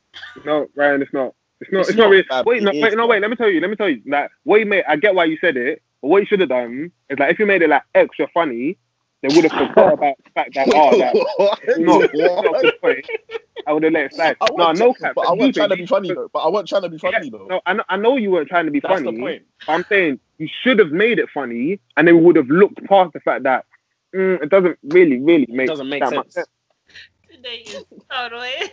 No, 0.45 0.67
Ryan, 0.75 1.01
it's 1.01 1.13
not. 1.13 1.34
It's 1.62 1.71
not. 1.71 1.79
It's 1.82 1.89
It's, 1.89 1.97
not, 1.97 2.03
not, 2.05 2.10
really. 2.12 2.23
fam. 2.23 2.45
Wait, 2.45 2.63
no, 2.63 2.71
wait, 2.73 2.95
no, 2.97 3.08
wait. 3.08 3.21
Let 3.21 3.29
me 3.29 3.36
tell 3.36 3.49
you. 3.49 3.60
Let 3.60 3.69
me 3.69 3.75
tell 3.75 3.89
you. 3.89 4.01
Like, 4.05 4.29
what 4.43 4.60
you 4.60 4.65
made. 4.65 4.86
I 4.88 4.95
get 4.95 5.13
why 5.15 5.25
you 5.25 5.38
said 5.41 5.58
it. 5.58 5.82
But 6.01 6.08
what 6.08 6.19
you 6.19 6.25
should 6.25 6.39
have 6.39 6.49
done 6.49 6.91
is 7.10 7.19
like, 7.19 7.32
if 7.32 7.39
you 7.39 7.45
made 7.45 7.62
it 7.62 7.69
like 7.69 7.84
extra 7.93 8.27
funny, 8.34 8.77
they 9.21 9.36
would 9.36 9.43
have 9.51 9.67
forgot 9.67 9.93
about 9.93 10.15
the 10.23 10.29
fact 10.32 10.53
that 10.55 10.69
oh 10.73 10.97
that 10.97 11.13
no, 11.79 11.99
that's 11.99 12.13
not 12.17 12.62
good 12.62 12.79
point. 12.82 13.05
I 13.67 13.73
would 13.73 13.84
have 13.84 13.91
let 13.91 14.05
it 14.05 14.13
slide. 14.13 14.38
No, 14.55 14.71
no 14.71 14.93
cap. 14.93 15.12
but 15.15 15.27
I 15.27 15.34
wasn't 15.34 15.55
trying 15.55 15.69
to 15.71 15.75
be 15.75 15.86
funny 15.86 16.13
though. 16.13 16.29
But 16.32 16.39
I 16.39 16.47
wasn't 16.47 16.69
trying 16.69 16.82
to 16.84 16.89
be 16.89 16.97
funny 16.97 17.29
though. 17.29 17.45
No, 17.47 17.60
I 17.65 17.73
know, 17.73 17.84
I 17.89 17.97
know 17.97 18.15
you 18.15 18.32
weren't 18.32 18.47
trying 18.47 18.65
to 18.65 18.71
be 18.71 18.79
That's 18.79 18.93
funny. 18.93 19.12
the 19.12 19.19
point. 19.19 19.43
But 19.67 19.73
I'm 19.73 19.86
saying 19.89 20.21
you 20.38 20.47
should 20.63 20.79
have 20.79 20.91
made 20.91 21.19
it 21.19 21.29
funny, 21.34 21.82
and 21.97 22.08
then 22.08 22.17
we 22.17 22.23
would 22.23 22.38
have 22.38 22.47
looked 22.47 22.82
past 22.86 23.12
the 23.12 23.19
fact 23.19 23.43
that 23.43 23.65
mm, 24.15 24.41
it 24.43 24.49
doesn't 24.49 24.77
really, 24.83 25.19
really 25.19 25.47
make 25.49 25.67
doesn't 25.67 25.89
make 25.89 26.03
that 26.03 26.13
much 26.13 26.31
sense. 26.31 26.47
Today 27.31 27.63
is 27.65 27.73
so 27.73 27.85
annoying. 28.11 28.69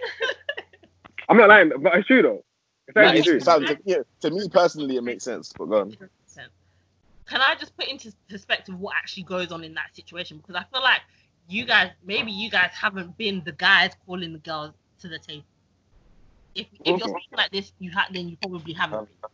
I'm 1.29 1.37
not 1.37 1.49
lying, 1.49 1.73
but 1.81 1.95
it's 1.97 2.07
true 2.07 2.23
though. 2.23 2.45
It's 2.89 2.97
actually 2.97 3.19
it's- 3.21 3.25
true. 3.27 3.37
it 3.37 3.43
sounds- 3.43 3.81
yeah, 3.85 3.99
to 4.21 4.31
me 4.31 4.49
personally, 4.49 4.97
it 4.97 5.03
makes 5.03 5.25
sense. 5.25 5.53
But 5.57 5.67
go 5.67 5.81
on. 5.81 5.97
Can 7.29 7.41
I 7.41 7.57
just 7.57 7.77
put 7.77 7.89
into 7.89 8.13
perspective 8.29 8.79
what 8.79 8.95
actually 8.95 9.25
goes 9.25 9.51
on 9.51 9.65
in 9.65 9.75
that 9.75 9.95
situation? 9.97 10.37
Because 10.37 10.55
I 10.55 10.65
feel 10.73 10.81
like 10.81 11.01
you 11.49 11.65
guys, 11.65 11.91
maybe 12.05 12.31
you 12.31 12.49
guys 12.49 12.71
haven't 12.73 13.17
been 13.19 13.43
the 13.45 13.51
guys 13.51 13.93
calling 14.07 14.33
the 14.33 14.39
girls 14.39 14.75
to 15.01 15.09
the 15.09 15.19
table. 15.19 15.45
If, 16.55 16.67
if 16.85 16.87
you're 16.87 16.99
speaking 17.01 17.37
like 17.37 17.51
this, 17.51 17.73
you 17.81 17.91
ha- 17.93 18.07
then 18.13 18.29
you 18.29 18.37
probably 18.41 18.73
haven't 18.75 19.07
been, 19.07 19.31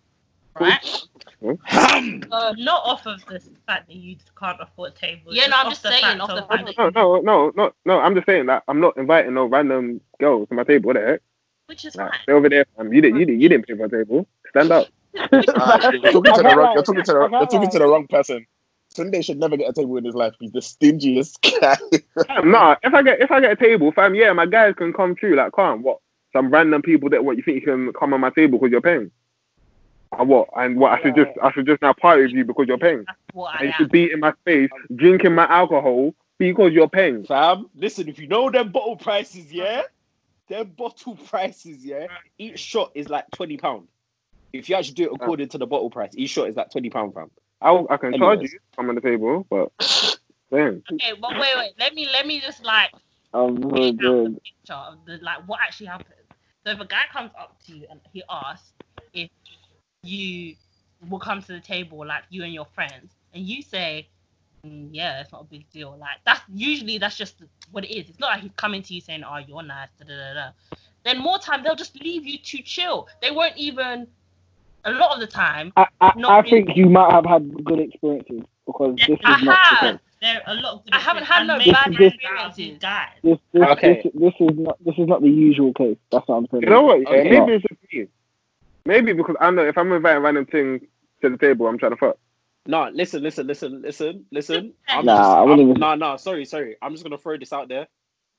right? 0.61 1.03
Uh, 1.45 2.55
Not 2.57 2.83
off 2.85 3.07
of 3.07 3.25
the 3.27 3.41
fact 3.67 3.89
that 3.89 3.97
you 3.97 4.17
can't 4.39 4.59
afford 4.61 4.95
tables. 4.95 5.35
Yeah, 5.35 5.47
no, 5.47 5.57
I'm 5.59 5.71
just 5.71 5.83
saying, 5.83 6.21
off 6.21 6.29
the 6.29 6.43
fact 6.43 6.65
like- 6.79 6.79
No, 6.79 6.89
no, 6.91 7.21
no, 7.21 7.53
no, 7.57 7.73
no. 7.85 7.99
I'm 8.01 8.15
just 8.15 8.27
saying 8.27 8.47
that 8.47 8.63
I'm 8.69 8.81
not 8.81 8.97
inviting 8.97 9.35
no 9.35 9.47
random 9.47 10.01
girls 10.21 10.49
to 10.49 10.55
my 10.55 10.65
table. 10.65 10.89
What 10.89 10.95
the 10.97 11.03
heck? 11.07 11.21
which 11.67 11.85
is 11.85 11.97
Like, 11.97 12.11
fine. 12.11 12.21
stay 12.25 12.33
over 12.33 12.49
there. 12.49 12.67
Um, 12.79 12.93
you 12.93 13.01
didn't, 13.01 13.19
you 13.19 13.27
didn't, 13.27 13.41
you 13.41 13.49
didn't 13.49 13.67
pay 13.67 13.77
for 13.77 13.87
a 13.87 13.89
table. 13.89 14.27
Stand 14.51 14.71
up. 14.73 14.89
Uh, 15.19 15.29
you're 15.33 15.43
talking 15.43 16.35
to 16.35 16.43
the 16.43 16.55
wrong. 16.57 16.73
You're 16.75 16.83
talking 16.83 17.03
to 17.05 17.13
the. 17.13 17.29
You're 17.31 17.47
talking 17.47 17.71
to 17.71 17.79
the 17.79 17.87
wrong 17.87 18.07
person. 18.09 18.47
Sunday 18.95 19.23
should 19.23 19.39
never 19.39 19.57
get 19.57 19.71
a 19.71 19.73
table 19.73 19.97
in 19.97 20.05
his 20.05 20.15
life. 20.15 20.35
He's 20.39 20.53
the 20.53 20.61
stingiest 20.61 21.39
guy. 21.61 21.77
Fam, 22.27 22.51
nah, 22.51 22.77
if 22.83 22.93
I 22.93 23.03
get 23.03 23.21
if 23.21 23.31
I 23.31 23.41
get 23.41 23.53
a 23.53 23.57
table, 23.57 23.91
fam, 23.93 24.15
yeah, 24.15 24.33
my 24.35 24.45
guys 24.47 24.75
can 24.77 24.93
come 24.93 25.15
through. 25.17 25.37
Like, 25.37 25.53
come, 25.53 25.83
what? 25.83 25.99
Some 26.35 26.51
random 26.51 26.83
people 26.83 27.09
that 27.11 27.25
what 27.25 27.37
you 27.37 27.43
think 27.43 27.57
you 27.57 27.63
can 27.63 27.93
come 27.95 28.13
on 28.15 28.21
my 28.21 28.31
table 28.31 28.59
because 28.59 28.71
you're 28.73 28.81
paying? 28.83 29.11
And 30.19 30.29
what? 30.29 30.49
And 30.57 30.77
what? 30.77 30.93
I 30.93 31.03
should 31.03 31.15
just 31.17 31.31
I 31.43 31.53
should 31.53 31.67
just 31.67 31.83
now 31.83 31.93
party 31.93 32.23
with 32.23 32.33
you 32.33 32.45
because 32.45 32.67
you're 32.69 32.79
paying. 32.79 33.05
That's 33.07 33.19
And 33.35 33.47
I 33.47 33.63
you 33.65 33.73
should 33.73 33.91
be 33.91 34.13
in 34.13 34.21
my 34.21 34.33
space 34.43 34.71
drinking 34.95 35.35
my 35.35 35.47
alcohol 35.47 36.15
because 36.39 36.73
you're 36.73 36.89
paying. 36.89 37.25
Fam, 37.25 37.67
listen, 37.75 38.09
if 38.09 38.19
you 38.19 38.29
know 38.29 38.51
them 38.51 38.73
bottle 38.73 38.97
prices, 38.97 39.53
yeah, 39.53 39.83
them 40.49 40.73
bottle 40.77 41.17
prices, 41.17 41.85
yeah, 41.85 42.09
each 42.39 42.59
shot 42.59 42.93
is 42.95 43.09
like 43.09 43.31
twenty 43.31 43.57
pound. 43.57 43.89
If 44.53 44.69
you 44.69 44.77
actually 44.77 44.95
do 44.95 45.05
it 45.05 45.13
according 45.15 45.49
to 45.51 45.59
the 45.59 45.67
bottle 45.67 45.89
price, 45.89 46.13
each 46.15 46.31
shot 46.31 46.49
is 46.49 46.57
like 46.57 46.71
twenty 46.71 46.91
pound, 46.91 47.15
fam. 47.15 47.31
I 47.61 47.85
I 47.89 47.97
can 47.97 48.19
charge 48.19 48.43
you. 48.43 48.59
I'm 48.77 48.89
on 48.89 48.97
the 48.97 49.01
table, 49.01 49.47
but 49.49 49.73
damn. 50.51 50.83
Okay, 50.93 51.13
but 51.21 51.33
wait, 51.33 51.57
wait. 51.57 51.73
Let 51.79 51.95
me 51.95 52.07
let 52.13 52.27
me 52.27 52.41
just 52.41 52.65
like 52.65 52.91
I'm 53.33 53.63
so 53.63 53.69
out 53.69 53.97
good. 53.97 54.37
the 54.37 54.41
picture 54.41 54.75
of 54.75 54.99
the 55.07 55.19
like 55.23 55.49
what 55.49 55.61
actually 55.63 55.87
happened. 55.87 56.09
So 56.65 56.73
if 56.73 56.81
a 56.81 56.87
guy 56.87 57.05
comes 57.13 57.31
up 57.39 57.57
to 57.67 57.77
you 57.77 57.87
and 57.91 58.01
he 58.13 58.23
asks 58.29 58.73
if 59.15 59.31
you 60.13 60.55
will 61.09 61.19
come 61.19 61.41
to 61.43 61.53
the 61.53 61.61
table, 61.61 62.05
like 62.07 62.25
you 62.31 62.43
and 62.45 62.53
your 62.53 62.67
friends, 62.67 63.13
and 63.35 63.45
you 63.45 63.63
say, 63.63 64.09
"Mm, 64.67 64.89
"Yeah, 64.93 65.21
it's 65.21 65.33
not 65.33 65.43
a 65.43 65.45
big 65.45 65.69
deal." 65.71 65.97
Like 65.99 66.19
that's 66.25 66.41
usually 66.53 66.99
that's 66.99 67.17
just 67.17 67.37
what 67.71 67.85
it 67.85 67.91
is. 67.97 68.09
It's 68.09 68.19
not 68.19 68.33
like 68.33 68.41
he's 68.43 68.51
coming 68.57 68.83
to 68.83 68.95
you 68.95 69.01
saying, 69.01 69.25
"Oh, 69.25 69.39
you're 69.47 69.63
nice." 69.63 69.89
Da, 69.99 70.07
da, 70.07 70.15
da, 70.17 70.35
da. 70.35 70.51
Then 71.05 71.19
more 71.19 71.39
time 71.39 71.63
they'll 71.63 71.75
just 71.77 72.01
leave 72.01 72.27
you 72.27 72.39
to 72.39 72.63
chill. 72.63 73.09
They 73.21 73.31
won't 73.31 73.57
even. 73.57 74.07
A 74.85 74.91
lot 74.91 75.15
of 75.15 75.21
the 75.21 75.29
time, 75.29 75.73
I, 75.77 75.87
I, 76.01 76.13
Not 76.17 76.31
I 76.33 76.39
really. 76.41 76.51
think 76.65 76.77
you 76.77 76.89
might 76.89 77.13
have 77.13 77.25
had 77.25 77.65
good 77.65 77.79
experiences 77.79 78.43
because 78.67 78.97
this 78.97 79.11
is 79.11 79.19
I 79.23 79.41
not 79.41 79.45
the 79.45 79.53
have. 79.55 79.81
case. 79.93 80.01
there 80.21 80.43
are 80.45 80.55
a 80.57 80.61
lot 80.61 80.73
of 80.75 80.83
I 80.91 80.99
haven't 80.99 81.23
had 81.23 81.47
no 81.47 81.55
and 81.55 81.73
bad 81.73 81.95
this- 81.97 82.13
experiences. 82.15 82.79
guys. 82.81 83.11
This, 83.23 83.39
this, 83.53 83.63
Okay. 83.63 84.03
this, 84.03 84.13
this 84.13 84.35
is 84.41 84.59
not 84.59 84.85
this 84.85 84.95
is 84.99 85.07
not 85.07 85.23
the 85.23 85.29
usual 85.31 85.73
case. 85.73 85.97
That's 86.11 86.27
what 86.27 86.35
I'm 86.35 86.49
saying. 86.51 86.65
You 86.65 86.71
know 86.71 86.83
what? 86.83 87.01
Yeah, 87.01 87.09
Okay. 87.11 87.31
maybe 87.31 87.53
it's 87.53 87.63
just 87.63 87.81
me. 87.93 88.09
Maybe 88.87 89.13
because 89.13 89.37
I 89.41 89.51
know 89.51 89.65
if 89.67 89.79
I'm 89.79 89.93
inviting 89.93 90.23
random 90.23 90.47
things 90.47 90.83
to 91.23 91.31
the 91.31 91.37
table, 91.39 91.67
I'm 91.67 91.79
trying 91.79 91.93
to 91.93 91.97
fuck. 91.97 92.17
No, 92.67 92.89
listen, 92.93 93.23
listen, 93.23 93.47
listen, 93.47 93.83
listen, 93.83 94.25
listen. 94.31 94.73
I'm 94.89 95.05
Nah, 95.05 95.17
just, 95.19 95.29
I 95.31 95.41
I'm, 95.43 95.49
wouldn't 95.49 95.69
even- 95.71 95.81
no, 95.81 95.95
no, 95.95 96.17
sorry, 96.17 96.45
sorry. 96.45 96.77
I'm 96.81 96.93
just 96.93 97.03
gonna 97.05 97.19
throw 97.19 97.37
this 97.37 97.53
out 97.53 97.69
there. 97.69 97.87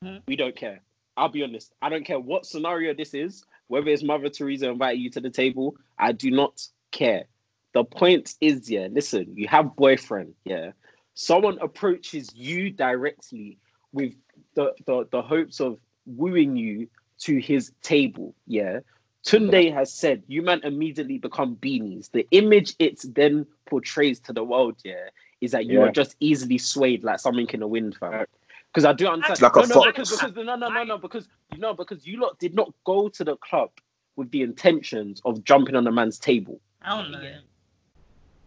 Mhm. 0.02 0.22
We 0.26 0.36
don't 0.36 0.56
care. 0.56 0.80
I'll 1.16 1.28
be 1.28 1.42
honest. 1.44 1.72
I 1.80 1.88
don't 1.90 2.04
care 2.04 2.18
what 2.18 2.46
scenario 2.46 2.94
this 2.94 3.14
is, 3.14 3.44
whether 3.68 3.88
it's 3.88 4.02
Mother 4.02 4.28
Teresa 4.30 4.68
inviting 4.70 5.02
you 5.02 5.10
to 5.10 5.20
the 5.20 5.30
table. 5.30 5.76
I 5.98 6.12
do 6.12 6.30
not 6.30 6.60
care. 6.90 7.24
The 7.72 7.84
point 7.84 8.34
is, 8.40 8.70
yeah, 8.70 8.88
listen, 8.90 9.34
you 9.36 9.46
have 9.48 9.76
boyfriend, 9.76 10.34
yeah. 10.44 10.72
Someone 11.14 11.58
approaches 11.60 12.30
you 12.34 12.70
directly 12.70 13.58
with 13.92 14.14
the, 14.54 14.72
the, 14.86 15.06
the 15.10 15.22
hopes 15.22 15.60
of 15.60 15.78
wooing 16.06 16.56
you 16.56 16.88
to 17.20 17.38
his 17.40 17.72
table, 17.82 18.34
yeah. 18.46 18.80
Tunde 19.24 19.72
has 19.72 19.92
said 19.92 20.22
you 20.28 20.42
man 20.42 20.60
immediately 20.64 21.18
become 21.18 21.56
beanies. 21.56 22.10
The 22.10 22.26
image 22.30 22.74
it 22.78 23.02
then 23.14 23.46
portrays 23.66 24.20
to 24.20 24.32
the 24.32 24.44
world, 24.44 24.76
yeah, 24.84 25.08
is 25.40 25.52
that 25.52 25.66
you 25.66 25.80
Yeah. 25.80 25.86
are 25.86 25.92
just 25.92 26.14
easily 26.20 26.58
swayed 26.58 27.02
like 27.04 27.18
something 27.18 27.48
in 27.48 27.60
the 27.60 27.66
wind, 27.66 27.96
fam. 27.96 28.26
Because 28.72 28.84
I 28.84 28.92
do 28.92 29.06
understand. 29.06 29.34
It's 29.34 29.42
like 29.42 29.56
a 29.56 29.60
no, 29.60 29.66
no, 29.66 29.74
fox. 29.74 29.86
because, 29.86 30.10
because 30.10 30.34
no, 30.36 30.56
no, 30.56 30.68
no, 30.68 30.84
no, 30.84 30.98
because 30.98 31.28
no, 31.56 31.72
because 31.74 32.06
you 32.06 32.20
lot 32.20 32.38
did 32.38 32.54
not 32.54 32.72
go 32.84 33.08
to 33.08 33.24
the 33.24 33.36
club 33.36 33.70
with 34.16 34.30
the 34.30 34.42
intentions 34.42 35.22
of 35.24 35.42
jumping 35.44 35.74
on 35.76 35.86
a 35.86 35.92
man's 35.92 36.18
table. 36.18 36.60
I 36.82 37.00
don't 37.00 37.10
know. 37.12 37.38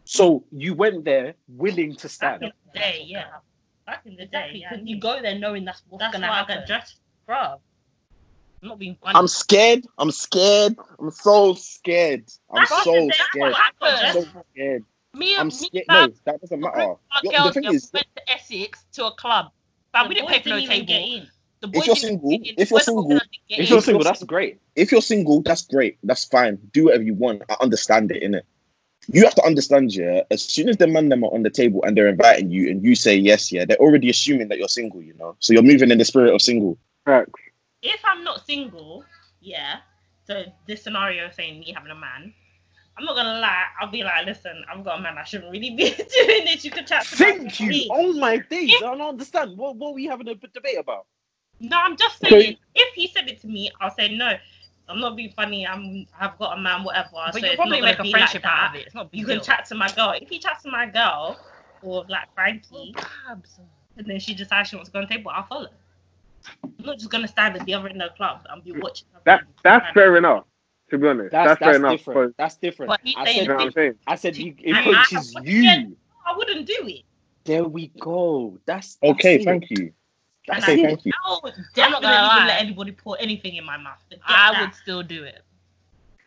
So 0.06 0.44
you 0.52 0.74
went 0.74 1.04
there 1.06 1.34
willing 1.48 1.96
to 1.96 2.04
Back 2.08 2.12
stand. 2.12 2.44
in 2.44 2.52
the 2.74 2.80
day, 2.80 3.04
yeah. 3.06 3.26
back 3.86 4.02
in 4.06 4.16
the 4.16 4.26
day, 4.26 4.52
Exactly. 4.54 4.60
yeah, 4.62 4.76
you 4.84 5.00
go 5.00 5.22
there 5.22 5.38
knowing 5.40 5.66
that's 5.66 5.82
what's 5.90 6.02
that's 6.02 6.13
gonna 6.13 6.28
why 6.28 6.34
I 6.36 6.38
happen. 6.40 6.58
got 6.60 6.68
just, 6.68 7.00
bruv. 7.28 7.60
I'm 8.62 8.70
not 8.70 8.80
being 8.80 8.98
funny. 9.02 9.15
I'm 9.17 9.28
scared. 9.28 9.86
I'm 9.98 10.12
scared. 10.12 10.76
I'm 11.00 11.12
so 11.12 11.54
scared. 11.54 12.26
I'm 12.52 12.62
That's 12.70 12.84
so 12.84 13.04
what- 13.06 13.13
scared. 13.13 13.52
what 13.52 13.54
happened. 13.54 14.13
So 14.34 14.41
scared. 14.54 14.84
me 15.13 15.32
and 15.34 15.41
I'm 15.41 15.48
me 15.48 15.52
scared. 15.52 15.86
and 15.89 16.12
No, 16.12 16.17
that 16.26 16.41
doesn't 16.41 16.60
matter. 16.60 16.96
Yo, 17.24 17.32
girls 17.32 17.54
The 17.54 17.62
thing 17.62 17.74
is, 17.74 17.89
went 17.93 18.08
to 18.15 18.32
Essex 18.32 18.84
to 18.93 19.06
a 19.06 19.12
club. 19.12 19.52
But 19.93 20.04
The 20.04 20.10
we 20.10 20.15
didn't 20.15 20.30
pay 20.30 20.41
for 20.41 20.50
no 20.50 20.60
didn't 20.60 20.72
even 20.74 20.86
table. 20.88 21.20
get. 21.20 21.30
The 21.60 21.67
If 21.67 21.74
boys 21.74 21.86
you're 21.88 21.96
didn't 21.96 22.08
single- 22.08 22.30
get 22.30 22.36
in. 22.36 22.41
if 22.46 22.58
you're 22.58 22.65
The 22.65 22.70
boys 22.74 22.86
single- 22.86 23.08
didn't 23.10 23.24
If 23.50 23.70
you're 23.70 23.82
single, 23.82 24.04
that's 24.04 24.24
great. 24.24 24.60
if 24.76 24.91
you're 24.91 25.02
single, 25.02 25.41
that's 25.41 25.62
great. 25.65 25.98
That's 26.04 26.26
fine. 26.26 26.58
Do 26.72 26.86
whatever 26.86 27.04
you 27.04 27.13
want. 27.15 27.43
I 27.50 27.56
understand 27.62 28.12
it, 28.12 28.22
innit? 28.24 28.41
You 29.10 29.24
have 29.24 29.36
to 29.36 29.43
understand, 29.46 29.93
yeah. 29.96 30.24
As 30.30 30.41
soon 30.43 30.67
as 30.70 30.78
the 30.78 30.86
man 30.88 31.10
them 31.10 31.24
are 31.24 31.34
on 31.34 31.43
the 31.43 31.50
table 31.50 31.84
and 31.84 31.96
they're 31.96 32.10
inviting 32.10 32.52
you, 32.52 32.70
and 32.70 32.84
you 32.84 32.93
say 32.96 33.15
yes, 33.15 33.52
yeah, 33.52 33.63
they're 33.65 33.78
already 33.78 34.10
assuming 34.10 34.50
that 34.50 34.58
you're 34.58 34.67
single. 34.67 35.02
You 35.02 35.13
know, 35.13 35.36
so 35.39 35.54
you're 35.54 35.63
moving 35.63 35.91
in 35.91 35.98
the 35.98 36.06
spirit 36.06 36.34
of 36.36 36.41
single. 36.41 36.78
Facts. 37.06 37.32
If 37.82 38.02
I'm 38.06 38.24
not 38.24 38.46
single, 38.46 39.04
yeah. 39.42 39.78
So 40.26 40.44
this 40.68 40.84
scenario 40.84 41.30
saying 41.32 41.60
me 41.62 41.72
having 41.74 41.92
a 41.92 41.96
man, 41.96 42.34
I'm 42.98 43.06
not 43.06 43.16
gonna 43.16 43.40
lie. 43.40 43.63
I'll 43.80 43.92
be 43.92 44.04
like, 44.04 44.26
listen, 44.26 44.63
I've 44.72 44.84
got 44.84 45.00
a 45.00 45.02
man. 45.02 45.18
I 45.18 45.24
shouldn't 45.24 45.52
really 45.52 45.72
be 45.72 45.90
doing 45.96 46.46
this. 46.46 46.66
You 46.66 46.72
can 46.72 46.86
chat 46.86 47.06
to 47.06 47.16
Thank 47.16 47.60
you. 47.60 47.68
me. 47.70 47.90
Oh 47.92 48.13
my 48.13 48.38
days. 48.38 48.72
I 48.78 48.80
don't 48.82 49.02
understand. 49.02 49.58
What 49.58 49.76
what 49.78 49.90
are 49.90 49.94
we 49.94 50.06
having 50.06 50.28
a 50.28 50.36
debate 50.36 50.78
about? 50.80 51.06
No, 51.60 51.78
I'm 51.78 51.96
just 51.98 52.20
So- 52.20 52.30
saying. 52.30 52.58
if 52.76 52.94
he 52.94 53.08
said 53.08 53.28
it 53.30 53.40
to 53.42 53.48
me, 53.48 53.72
I'll 53.80 53.92
say 53.94 54.16
no. 54.16 54.34
I'm 54.90 55.00
not 55.02 55.16
being 55.18 55.32
funny. 55.36 55.68
I'm. 55.68 56.08
I've 56.20 56.38
got 56.40 56.58
a 56.58 56.62
man. 56.62 56.84
Whatever. 56.84 57.10
But 57.13 57.34
so 57.34 57.40
you'll 57.46 57.56
probably 57.56 57.82
not 57.82 57.98
make 58.00 58.08
a 58.08 58.10
friendship 58.10 58.44
like 58.46 58.54
out 58.54 58.70
of 58.70 58.76
it. 58.80 58.86
It's 58.88 58.96
not 58.96 59.08
a 59.08 59.10
big 59.10 59.20
You 59.20 59.26
can 59.26 59.36
deal. 59.36 59.44
chat 59.44 59.66
to 59.66 59.76
my 59.76 59.92
girl. 59.92 60.13
If 60.20 60.30
he 60.30 60.40
chats 60.40 60.63
to 60.63 60.72
my 60.72 60.86
girl, 60.86 61.38
or 61.82 62.06
like 62.08 62.34
Frankie, 62.34 62.96
oh, 62.98 63.38
and 63.98 64.06
then 64.08 64.20
she 64.20 64.34
decides 64.34 64.70
she 64.70 64.76
wants 64.78 64.90
to 64.90 64.94
go 64.94 65.00
on 65.00 65.06
the 65.10 65.13
table, 65.13 65.30
I'll 65.34 65.44
follow. 65.46 65.68
I'm 66.63 66.86
not 66.86 66.97
just 66.97 67.10
gonna 67.10 67.28
stand 67.28 67.56
at 67.58 67.65
the 67.65 67.73
other 67.73 67.88
end 67.89 68.02
of 68.02 68.12
the 68.12 68.15
club 68.15 68.41
and 68.50 68.63
be 68.63 68.71
watching. 68.73 69.08
That 69.26 69.41
friends. 69.41 69.54
that's 69.63 69.93
fair 69.93 70.17
enough. 70.17 70.45
To 70.89 70.97
be 70.97 71.08
honest, 71.08 71.32
That's 71.32 71.50
that's, 71.50 71.60
that's, 71.60 71.69
fair 71.71 71.76
enough. 71.76 71.91
different. 71.97 72.36
That's 72.38 72.56
different. 72.56 72.89
But 72.89 73.02
I 73.17 73.26
saying 73.26 73.41
You 73.41 73.47
know 73.50 73.56
what 73.56 73.62
I'm 73.63 73.67
said 73.71 73.73
saying? 73.76 73.93
I 74.08 74.15
said 74.15 74.36
he 74.38 74.56
I- 74.65 74.71
I- 74.71 74.80
approaches 74.80 75.36
I- 75.36 75.41
you. 75.41 75.97
I 76.26 76.38
wouldn't 76.38 76.66
do 76.66 76.78
it. 76.88 77.03
There 77.43 77.66
we 77.66 77.88
go. 77.99 78.57
That's, 78.66 78.95
that's 78.95 79.12
Okay, 79.14 79.36
it. 79.36 79.43
thank 79.43 79.70
you. 79.70 79.91
And 80.49 80.64
Okay, 80.64 80.80
I, 80.80 80.86
thank 80.86 81.05
you. 81.05 81.12
I 81.26 81.39
would 81.43 81.53
I'm 81.53 81.59
not 81.59 81.74
definitely 81.76 82.01
gonna 82.07 82.16
lie. 82.28 82.36
even 82.38 82.47
let 82.47 82.62
anybody 82.62 82.91
pour 82.93 83.18
anything 83.20 83.55
in 83.57 83.66
my 83.66 83.76
mouth. 83.78 83.97
Forget 84.09 84.22
I 84.26 84.51
that. 84.53 84.62
would 84.62 84.76
still 84.76 85.03
do 85.03 85.24
it. 85.26 85.41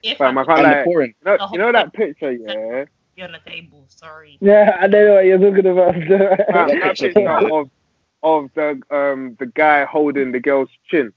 If 0.02 0.18
Fam, 0.18 0.36
I 0.36 0.42
I'm 0.42 0.46
can't 0.46 0.58
And 0.60 0.66
the 0.72 0.76
lie. 0.76 0.84
pouring. 0.84 1.14
You 1.24 1.36
know, 1.38 1.48
you 1.52 1.58
know 1.58 1.72
that 1.72 1.92
picture, 1.94 2.32
yeah? 2.32 2.84
on 3.24 3.32
the 3.32 3.50
table, 3.50 3.84
sorry. 3.88 4.38
Yeah, 4.40 4.78
I 4.80 4.86
know 4.86 5.14
what 5.14 5.24
you're 5.26 5.38
talking 5.38 5.66
about. 5.66 5.94
Fam, 5.94 6.02
Yeah, 6.10 6.36
that 6.48 6.82
picture, 6.82 7.06
picture 7.12 7.54
of 7.54 7.70
of 8.22 8.50
the 8.54 8.80
um 8.90 9.36
the 9.38 9.46
guy 9.46 9.84
holding 9.84 10.32
the 10.32 10.40
girl's 10.40 10.68
chin. 10.90 11.12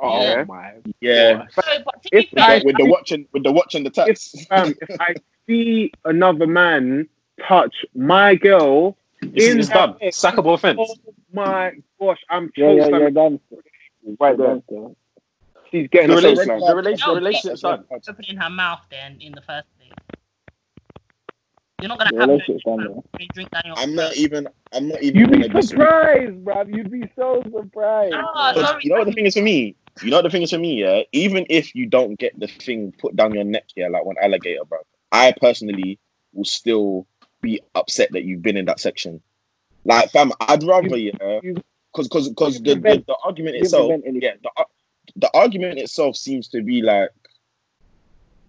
Oh 0.00 0.20
Yeah. 0.20 0.44
my. 0.44 0.72
Yeah. 1.00 1.46
So, 1.52 1.62
but 1.84 1.94
If 2.12 2.30
fair, 2.30 2.44
I- 2.44 2.62
With 2.64 2.76
the 2.76 2.86
watching, 2.86 3.26
with 3.32 3.42
the 3.44 3.52
watch 3.52 3.74
and 3.74 3.86
the 3.86 4.04
If 4.08 4.20
um, 4.50 4.74
if 4.82 5.00
I 5.00 5.14
see 5.46 5.92
another 6.04 6.46
man 6.46 7.08
touch 7.48 7.74
my 7.94 8.34
girl, 8.34 8.96
It's, 9.22 9.44
In 9.46 9.58
it's 9.60 9.68
done. 9.68 9.96
that- 10.00 10.12
Sackable 10.12 10.54
offense. 10.54 10.78
oh 10.82 10.94
my 11.32 11.72
gosh, 12.00 12.18
I'm 12.30 12.50
yeah, 12.56 12.72
yeah, 12.72 12.88
yeah, 12.98 13.10
done. 13.10 13.40
right 14.20 14.36
there. 14.36 14.60
She's 15.70 15.88
getting 15.88 16.10
The 16.10 16.14
a 16.14 16.16
relation- 16.16 16.36
face 16.36 16.46
the 16.46 16.54
line. 16.58 16.76
relation- 16.76 17.08
the 17.08 17.14
relationship's 17.16 17.60
done. 17.62 17.84
opening 18.08 18.36
her 18.36 18.50
mouth 18.50 18.80
then 18.90 19.16
in 19.20 19.32
the 19.32 19.40
first 19.42 19.66
place. 19.73 19.73
You're 21.84 21.90
not 21.90 21.98
gonna 21.98 22.10
Yeah, 22.14 22.20
have 22.20 22.28
let's 22.30 22.48
no 22.48 22.54
sit 22.56 22.64
down 22.64 22.78
there. 22.78 23.20
you 23.20 23.28
drink 23.34 23.50
down 23.50 23.62
I'm 23.76 23.94
not 23.94 24.16
even. 24.16 24.48
I'm 24.72 24.88
not 24.88 25.02
even. 25.02 25.20
You'd 25.20 25.30
gonna 25.32 25.48
be 25.50 25.60
disagree. 25.60 25.84
surprised, 25.84 26.32
bruv. 26.42 26.74
You'd 26.74 26.90
be 26.90 27.02
so 27.14 27.42
surprised. 27.54 28.14
Ah, 28.14 28.52
sorry. 28.56 28.80
you 28.84 28.88
know 28.88 28.96
what 28.96 29.06
the 29.06 29.12
thing 29.12 29.26
is 29.26 29.34
for 29.34 29.42
me? 29.42 29.76
You 30.02 30.08
know 30.08 30.16
what 30.16 30.22
the 30.22 30.30
thing 30.30 30.40
is 30.40 30.50
for 30.50 30.58
me, 30.58 30.80
yeah? 30.80 31.02
Even 31.12 31.44
if 31.50 31.74
you 31.74 31.84
don't 31.84 32.18
get 32.18 32.40
the 32.40 32.46
thing 32.46 32.94
put 32.98 33.14
down 33.16 33.34
your 33.34 33.44
neck, 33.44 33.64
yeah, 33.76 33.88
like 33.88 34.02
one 34.06 34.16
alligator, 34.18 34.64
bro. 34.64 34.78
I 35.12 35.34
personally 35.38 35.98
will 36.32 36.46
still 36.46 37.06
be 37.42 37.60
upset 37.74 38.12
that 38.12 38.24
you've 38.24 38.40
been 38.40 38.56
in 38.56 38.64
that 38.64 38.80
section. 38.80 39.20
Like, 39.84 40.10
fam, 40.10 40.32
I'd 40.40 40.62
rather, 40.62 40.96
yeah, 40.96 41.40
you- 41.42 41.62
because 41.92 42.08
because 42.08 42.30
because 42.30 42.54
the, 42.62 42.76
the, 42.76 42.80
prevent- 42.80 43.06
the 43.08 43.16
argument 43.26 43.56
itself, 43.56 43.92
yeah, 44.06 44.30
the, 44.42 44.64
the 45.16 45.30
argument 45.34 45.78
itself 45.80 46.16
seems 46.16 46.48
to 46.48 46.62
be 46.62 46.80
like 46.80 47.10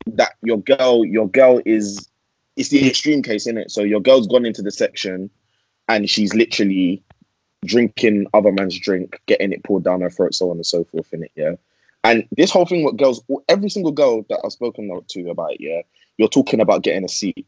that 0.07 0.36
your 0.41 0.59
girl, 0.61 1.03
your 1.03 1.27
girl 1.27 1.61
is 1.65 2.07
it's 2.56 2.70
the 2.70 2.88
extreme 2.88 3.22
case, 3.22 3.43
isn't 3.47 3.58
it? 3.58 3.72
So 3.72 3.82
your 3.82 3.99
girl's 3.99 4.28
gone 4.28 4.45
into 4.45 4.62
the 4.62 4.72
section 4.72 5.30
and 5.88 6.10
she's 6.10 6.34
literally 6.34 7.03
drinking 7.66 8.28
other 8.34 8.51
man's 8.51 8.78
drink, 8.80 9.20
getting 9.26 9.51
it 9.51 9.64
poured 9.64 9.84
down 9.84 10.01
her 10.01 10.10
throat, 10.10 10.34
so 10.34 10.51
on 10.51 10.58
and 10.58 10.66
so 10.66 10.84
forth, 10.86 11.14
in 11.14 11.24
it, 11.24 11.32
yeah. 11.36 11.56
And 12.03 12.28
this 12.32 12.51
whole 12.51 12.66
thing, 12.66 12.84
with 12.84 12.97
girls, 12.97 13.24
every 13.49 13.70
single 13.70 13.91
girl 13.91 14.24
that 14.30 14.39
I've 14.43 14.51
spoken 14.51 15.01
to 15.08 15.30
about, 15.30 15.60
yeah, 15.60 15.82
you're 16.18 16.28
talking 16.30 16.62
about 16.62 16.84
getting 16.84 17.03
a 17.03 17.10
seat. 17.10 17.47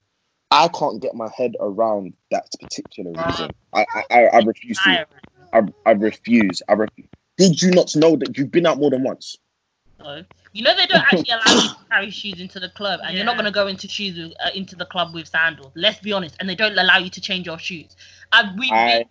I 0.50 0.68
can't 0.70 1.02
get 1.02 1.14
my 1.14 1.30
head 1.36 1.56
around 1.60 2.14
that 2.32 2.48
particular 2.60 3.12
reason. 3.12 3.52
I 3.74 3.86
I, 3.94 4.04
I, 4.10 4.24
I 4.26 4.40
refuse 4.40 4.80
to. 4.80 5.06
I, 5.54 5.62
I 5.86 5.92
refuse. 5.92 6.62
I 6.68 6.74
refuse. 6.74 7.08
Did 7.38 7.62
you 7.62 7.72
not 7.72 7.96
know 7.96 8.16
that 8.16 8.38
you've 8.38 8.52
been 8.52 8.66
out 8.66 8.80
more 8.80 8.90
than 8.90 9.04
once? 9.04 9.38
So, 10.00 10.24
you 10.54 10.64
know 10.64 10.76
they 10.76 10.86
don't 10.86 11.02
actually 11.12 11.32
allow 11.32 11.54
you 11.62 11.70
to 11.70 11.76
carry 11.90 12.10
shoes 12.10 12.40
into 12.40 12.60
the 12.60 12.70
club, 12.70 13.00
and 13.04 13.16
you're 13.16 13.26
not 13.26 13.38
gonna 13.38 13.52
go 13.52 13.68
into 13.68 13.88
shoes 13.88 14.18
with, 14.18 14.34
uh, 14.44 14.50
into 14.54 14.76
the 14.76 14.86
club 14.86 15.14
with 15.14 15.28
sandals. 15.28 15.72
Let's 15.76 16.00
be 16.00 16.14
honest, 16.14 16.36
and 16.40 16.50
they 16.50 16.56
don't 16.56 16.78
allow 16.78 16.98
you 16.98 17.10
to 17.10 17.22
change 17.22 17.46
your 17.46 17.60
shoes. 17.60 17.96
And 18.34 18.58
we've 18.60 18.70
been, 18.70 19.06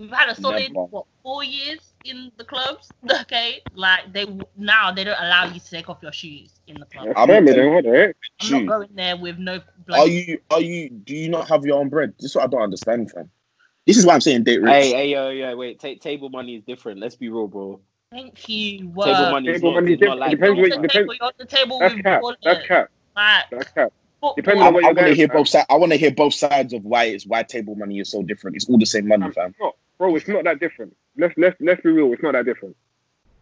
we've 0.00 0.10
had 0.10 0.28
a 0.28 0.34
solid 0.34 0.72
never. 0.72 0.86
what 0.90 1.06
four 1.22 1.44
years 1.44 1.92
in 2.04 2.30
the 2.36 2.44
clubs. 2.44 2.90
Okay, 3.22 3.60
like 3.74 4.12
they 4.12 4.26
now 4.56 4.90
they 4.90 5.04
don't 5.04 5.20
allow 5.20 5.44
you 5.44 5.60
to 5.60 5.70
take 5.70 5.88
off 5.88 5.98
your 6.02 6.12
shoes 6.12 6.52
in 6.66 6.78
the 6.78 6.86
club. 6.86 7.08
I'm 7.16 7.30
it, 7.30 7.44
not- 7.44 7.54
then 7.54 7.72
what 7.72 7.84
the 7.84 7.90
heck? 7.90 8.16
I'm 8.40 8.50
not 8.50 8.66
going 8.66 8.88
there 8.94 9.16
with 9.16 9.38
no. 9.38 9.60
Are 9.90 10.06
you 10.06 10.38
are 10.50 10.60
you 10.60 10.90
do 10.90 11.14
you 11.14 11.28
not 11.28 11.48
have 11.48 11.64
your 11.64 11.78
own 11.78 11.88
bread? 11.88 12.14
This 12.18 12.30
is 12.30 12.36
what 12.36 12.44
I 12.44 12.46
don't 12.48 12.62
understand, 12.62 13.10
fam. 13.10 13.30
This 13.86 13.96
is 13.96 14.04
why 14.04 14.14
I'm 14.14 14.20
saying 14.20 14.44
date 14.44 14.60
rich. 14.60 14.74
Hey, 14.74 14.90
hey, 14.92 15.08
yo, 15.08 15.30
yo, 15.30 15.56
wait. 15.56 15.80
Ta- 15.80 15.94
table 16.00 16.28
money 16.28 16.56
is 16.56 16.62
different. 16.64 17.00
Let's 17.00 17.16
be 17.16 17.30
real, 17.30 17.48
bro. 17.48 17.80
Thank 18.10 18.48
you. 18.48 18.78
Table 18.78 18.94
money 19.30 19.48
is 19.48 19.60
Table 19.60 19.74
money 19.74 19.92
is 19.92 19.96
is 19.96 20.00
not 20.00 20.14
different. 20.16 20.20
like 20.20 20.30
Depends 20.30 20.58
what- 20.60 20.72
on 20.72 20.82
the 20.82 20.88
table, 20.88 21.14
you're 21.14 21.24
on 21.26 21.32
the 21.38 21.44
table 21.46 21.78
That's 21.78 21.94
with 21.94 22.04
cap. 22.04 22.22
ballers. 22.22 22.36
That's 22.42 22.66
cap. 22.66 22.90
Like, 23.16 23.44
That's 23.50 23.70
cap. 23.72 23.92
football. 24.20 24.34
Depending 24.36 24.62
I, 24.62 24.66
on 24.68 24.74
what 24.74 24.84
I 24.84 24.86
you're 24.88 24.94
want 24.94 25.06
to 25.08 25.14
hear 25.14 25.28
for. 25.28 25.34
both 25.34 25.48
sides. 25.48 25.66
I 25.68 25.76
want 25.76 25.92
to 25.92 25.98
hear 25.98 26.10
both 26.12 26.34
sides 26.34 26.72
of 26.72 26.84
why 26.84 27.04
it's 27.04 27.26
why 27.26 27.42
table 27.42 27.74
money 27.74 27.98
is 28.00 28.10
so 28.10 28.22
different. 28.22 28.56
It's 28.56 28.68
all 28.68 28.78
the 28.78 28.86
same 28.86 29.08
money, 29.08 29.30
fam. 29.32 29.50
It's 29.50 29.60
not, 29.60 29.76
bro. 29.98 30.16
It's 30.16 30.28
not 30.28 30.44
that 30.44 30.58
different. 30.60 30.96
Let's 31.16 31.34
let's 31.36 31.56
let's 31.60 31.82
be 31.82 31.90
real. 31.90 32.12
It's 32.12 32.22
not 32.22 32.32
that 32.32 32.44
different. 32.46 32.76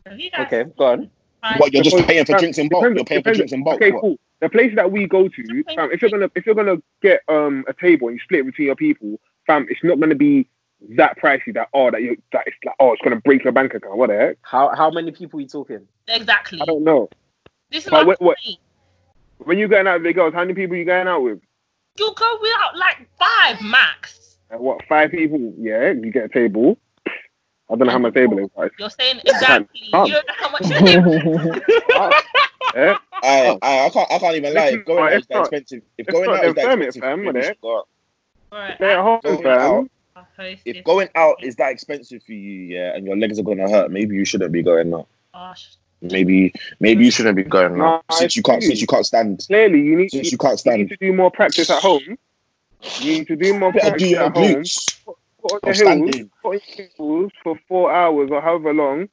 Have 0.06 0.18
you 0.18 0.30
guys 0.30 0.46
Okay, 0.46 0.64
go 0.76 0.84
on. 0.86 1.10
What 1.58 1.72
you're 1.72 1.84
just 1.84 1.96
paying 2.08 2.24
for 2.24 2.36
drinks 2.38 2.58
in 2.58 2.68
bulk. 2.68 2.82
depends- 2.82 2.96
You're 2.98 3.04
paying 3.04 3.22
for 3.22 3.32
drinks 3.34 3.52
in 3.52 3.62
bulk. 3.62 3.76
Okay, 3.76 3.92
what? 3.92 4.00
cool. 4.00 4.18
The 4.40 4.48
places 4.48 4.74
that 4.76 4.90
we 4.90 5.06
go 5.06 5.28
to, 5.28 5.64
fam, 5.74 5.90
if 5.92 6.02
you're 6.02 6.10
gonna 6.10 6.30
if 6.34 6.44
you're 6.44 6.54
gonna 6.56 6.76
get 7.02 7.20
um 7.28 7.64
a 7.68 7.72
table 7.72 8.08
and 8.08 8.16
you 8.16 8.20
split 8.24 8.40
it 8.40 8.46
between 8.46 8.66
your 8.66 8.76
people, 8.76 9.20
fam, 9.46 9.66
it's 9.70 9.82
not 9.84 10.00
gonna 10.00 10.14
be 10.16 10.48
that 10.96 11.18
pricey 11.18 11.54
that 11.54 11.68
oh 11.74 11.90
that 11.90 12.02
you 12.02 12.16
that 12.32 12.42
it's 12.46 12.56
like 12.64 12.74
oh 12.80 12.92
it's 12.92 13.02
gonna 13.02 13.16
break 13.16 13.42
your 13.44 13.52
bank 13.52 13.74
account. 13.74 13.96
What 13.96 14.08
the 14.10 14.16
heck? 14.16 14.36
How 14.42 14.74
how 14.74 14.90
many 14.90 15.10
people 15.10 15.40
you 15.40 15.46
talking? 15.48 15.86
Exactly. 16.08 16.60
I 16.60 16.64
don't 16.66 16.84
know. 16.84 17.08
This 17.70 17.84
is 17.84 17.90
But 17.90 18.06
what 18.06 18.20
what- 18.20 18.26
what- 18.26 18.36
I'm 18.38 18.44
saying. 18.44 18.56
When 19.38 19.58
you 19.58 19.68
going 19.68 19.86
out 19.86 20.02
with 20.02 20.14
girls, 20.14 20.32
how 20.32 20.40
many 20.40 20.54
people 20.54 20.76
you 20.76 20.84
going 20.86 21.06
out 21.06 21.22
with? 21.22 21.40
You'll 21.98 22.14
go 22.14 22.38
without 22.40 22.76
like 22.76 23.06
five 23.18 23.60
max. 23.62 24.38
Uh, 24.50 24.56
what 24.58 24.82
five 24.88 25.10
people? 25.10 25.52
Yeah, 25.58 25.90
you 25.92 26.10
get 26.10 26.24
a 26.24 26.28
table. 26.28 26.78
I 27.06 27.74
don't 27.74 27.86
know 27.86 27.92
how 27.92 27.98
my 27.98 28.10
table 28.10 28.38
is. 28.38 28.48
Guys. 28.56 28.70
You're 28.78 28.90
saying 28.90 29.20
exactly. 29.24 29.80
You 29.84 29.90
don't 29.92 30.10
know 30.10 30.20
how 30.36 30.50
much 30.50 30.68
your 30.70 30.78
table 30.80 31.12
is. 31.12 31.62
Yeah, 32.74 32.98
I, 33.22 33.58
I, 33.62 33.86
I 33.86 33.90
can't 33.90 34.10
I 34.12 34.18
can't 34.18 34.36
even 34.36 34.54
lie. 34.54 34.66
If 34.68 34.84
going 34.84 35.02
out 35.04 35.12
It's 35.12 35.22
is 35.22 35.26
that 35.28 35.34
not- 35.34 35.40
expensive, 35.44 35.82
if 35.98 36.08
it's 36.08 36.12
going 36.12 36.26
not 36.30 36.38
out 36.38 36.44
is 36.46 36.54
that 36.54 36.64
expensive, 36.72 37.00
fam, 37.02 37.24
what 37.24 37.34
you 37.34 37.40
the 37.40 37.46
should 37.46 37.60
go 37.60 37.78
out. 37.78 37.88
Alright, 38.52 38.76
stay 38.76 38.92
at 38.92 39.02
home, 39.02 39.20
Going 39.22 39.42
fam. 39.42 39.90
Out, 40.16 40.26
I'll 40.38 40.44
host 40.46 40.62
if 40.64 40.76
this. 40.76 40.84
going 40.84 41.08
out 41.14 41.42
is 41.42 41.56
that 41.56 41.72
expensive 41.72 42.22
for 42.22 42.32
you, 42.32 42.60
yeah, 42.62 42.94
and 42.94 43.06
your 43.06 43.16
legs 43.16 43.38
are 43.38 43.42
gonna 43.42 43.68
hurt, 43.68 43.90
maybe 43.90 44.14
you 44.16 44.24
shouldn't 44.24 44.52
be 44.52 44.62
going 44.62 44.92
out. 44.94 45.08
Oh, 45.34 45.52
Maybe 46.02 46.52
maybe 46.78 47.04
you 47.06 47.10
shouldn't 47.10 47.36
be 47.36 47.42
going 47.42 47.78
No, 47.78 47.84
out 47.86 48.04
I 48.10 48.14
since 48.18 48.36
you 48.36 48.42
can't 48.42 48.62
see. 48.62 48.68
since 48.68 48.80
you 48.80 48.86
can't 48.86 49.06
stand 49.06 49.44
Clearly, 49.46 49.80
you 49.80 49.96
need, 49.96 50.10
since 50.10 50.26
you, 50.26 50.32
you 50.32 50.38
can't 50.38 50.58
stand. 50.58 50.78
you 50.78 50.84
need 50.84 50.90
to 50.90 50.96
do 50.98 51.12
more 51.12 51.30
practice 51.30 51.70
at 51.70 51.80
home. 51.82 52.18
You 53.00 53.12
need 53.18 53.26
to 53.28 53.36
do 53.36 53.58
more 53.58 53.72
Better 53.72 53.88
practice 53.88 54.02
do 54.02 54.08
your 54.10 54.22
at 54.24 54.36
home. 54.36 54.44
glutes. 54.62 55.04
Put 55.04 55.52
on 55.52 55.58
Or 55.62 55.72
your 55.72 55.96
heels, 56.06 56.28
put 56.42 56.48
on 56.54 56.60
your 56.76 56.88
heels 56.96 57.32
for 57.42 57.58
four 57.66 57.92
hours 57.92 58.30
or 58.30 58.40
however 58.42 58.74
long. 58.74 59.08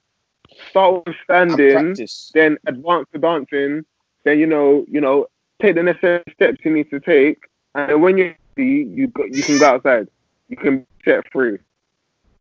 Start 0.70 1.06
with 1.08 1.16
standing, 1.24 1.96
then 2.34 2.58
advance 2.68 3.08
to 3.14 3.20
dancing. 3.20 3.86
Then 4.26 4.40
you 4.40 4.46
know, 4.46 4.86
you 4.90 5.00
know, 5.00 5.28
take 5.62 5.76
the 5.76 5.84
necessary 5.84 6.24
steps 6.34 6.58
you 6.64 6.74
need 6.74 6.90
to 6.90 7.00
take, 7.00 7.44
and 7.76 7.90
then 7.90 8.02
when 8.02 8.18
you're 8.18 8.36
ready, 8.58 8.88
you 8.94 9.08
go, 9.08 9.24
you 9.24 9.42
can 9.42 9.58
go 9.58 9.68
outside. 9.76 10.08
You 10.50 10.58
can 10.58 10.80
be 10.80 10.86
set 11.06 11.32
free. 11.32 11.60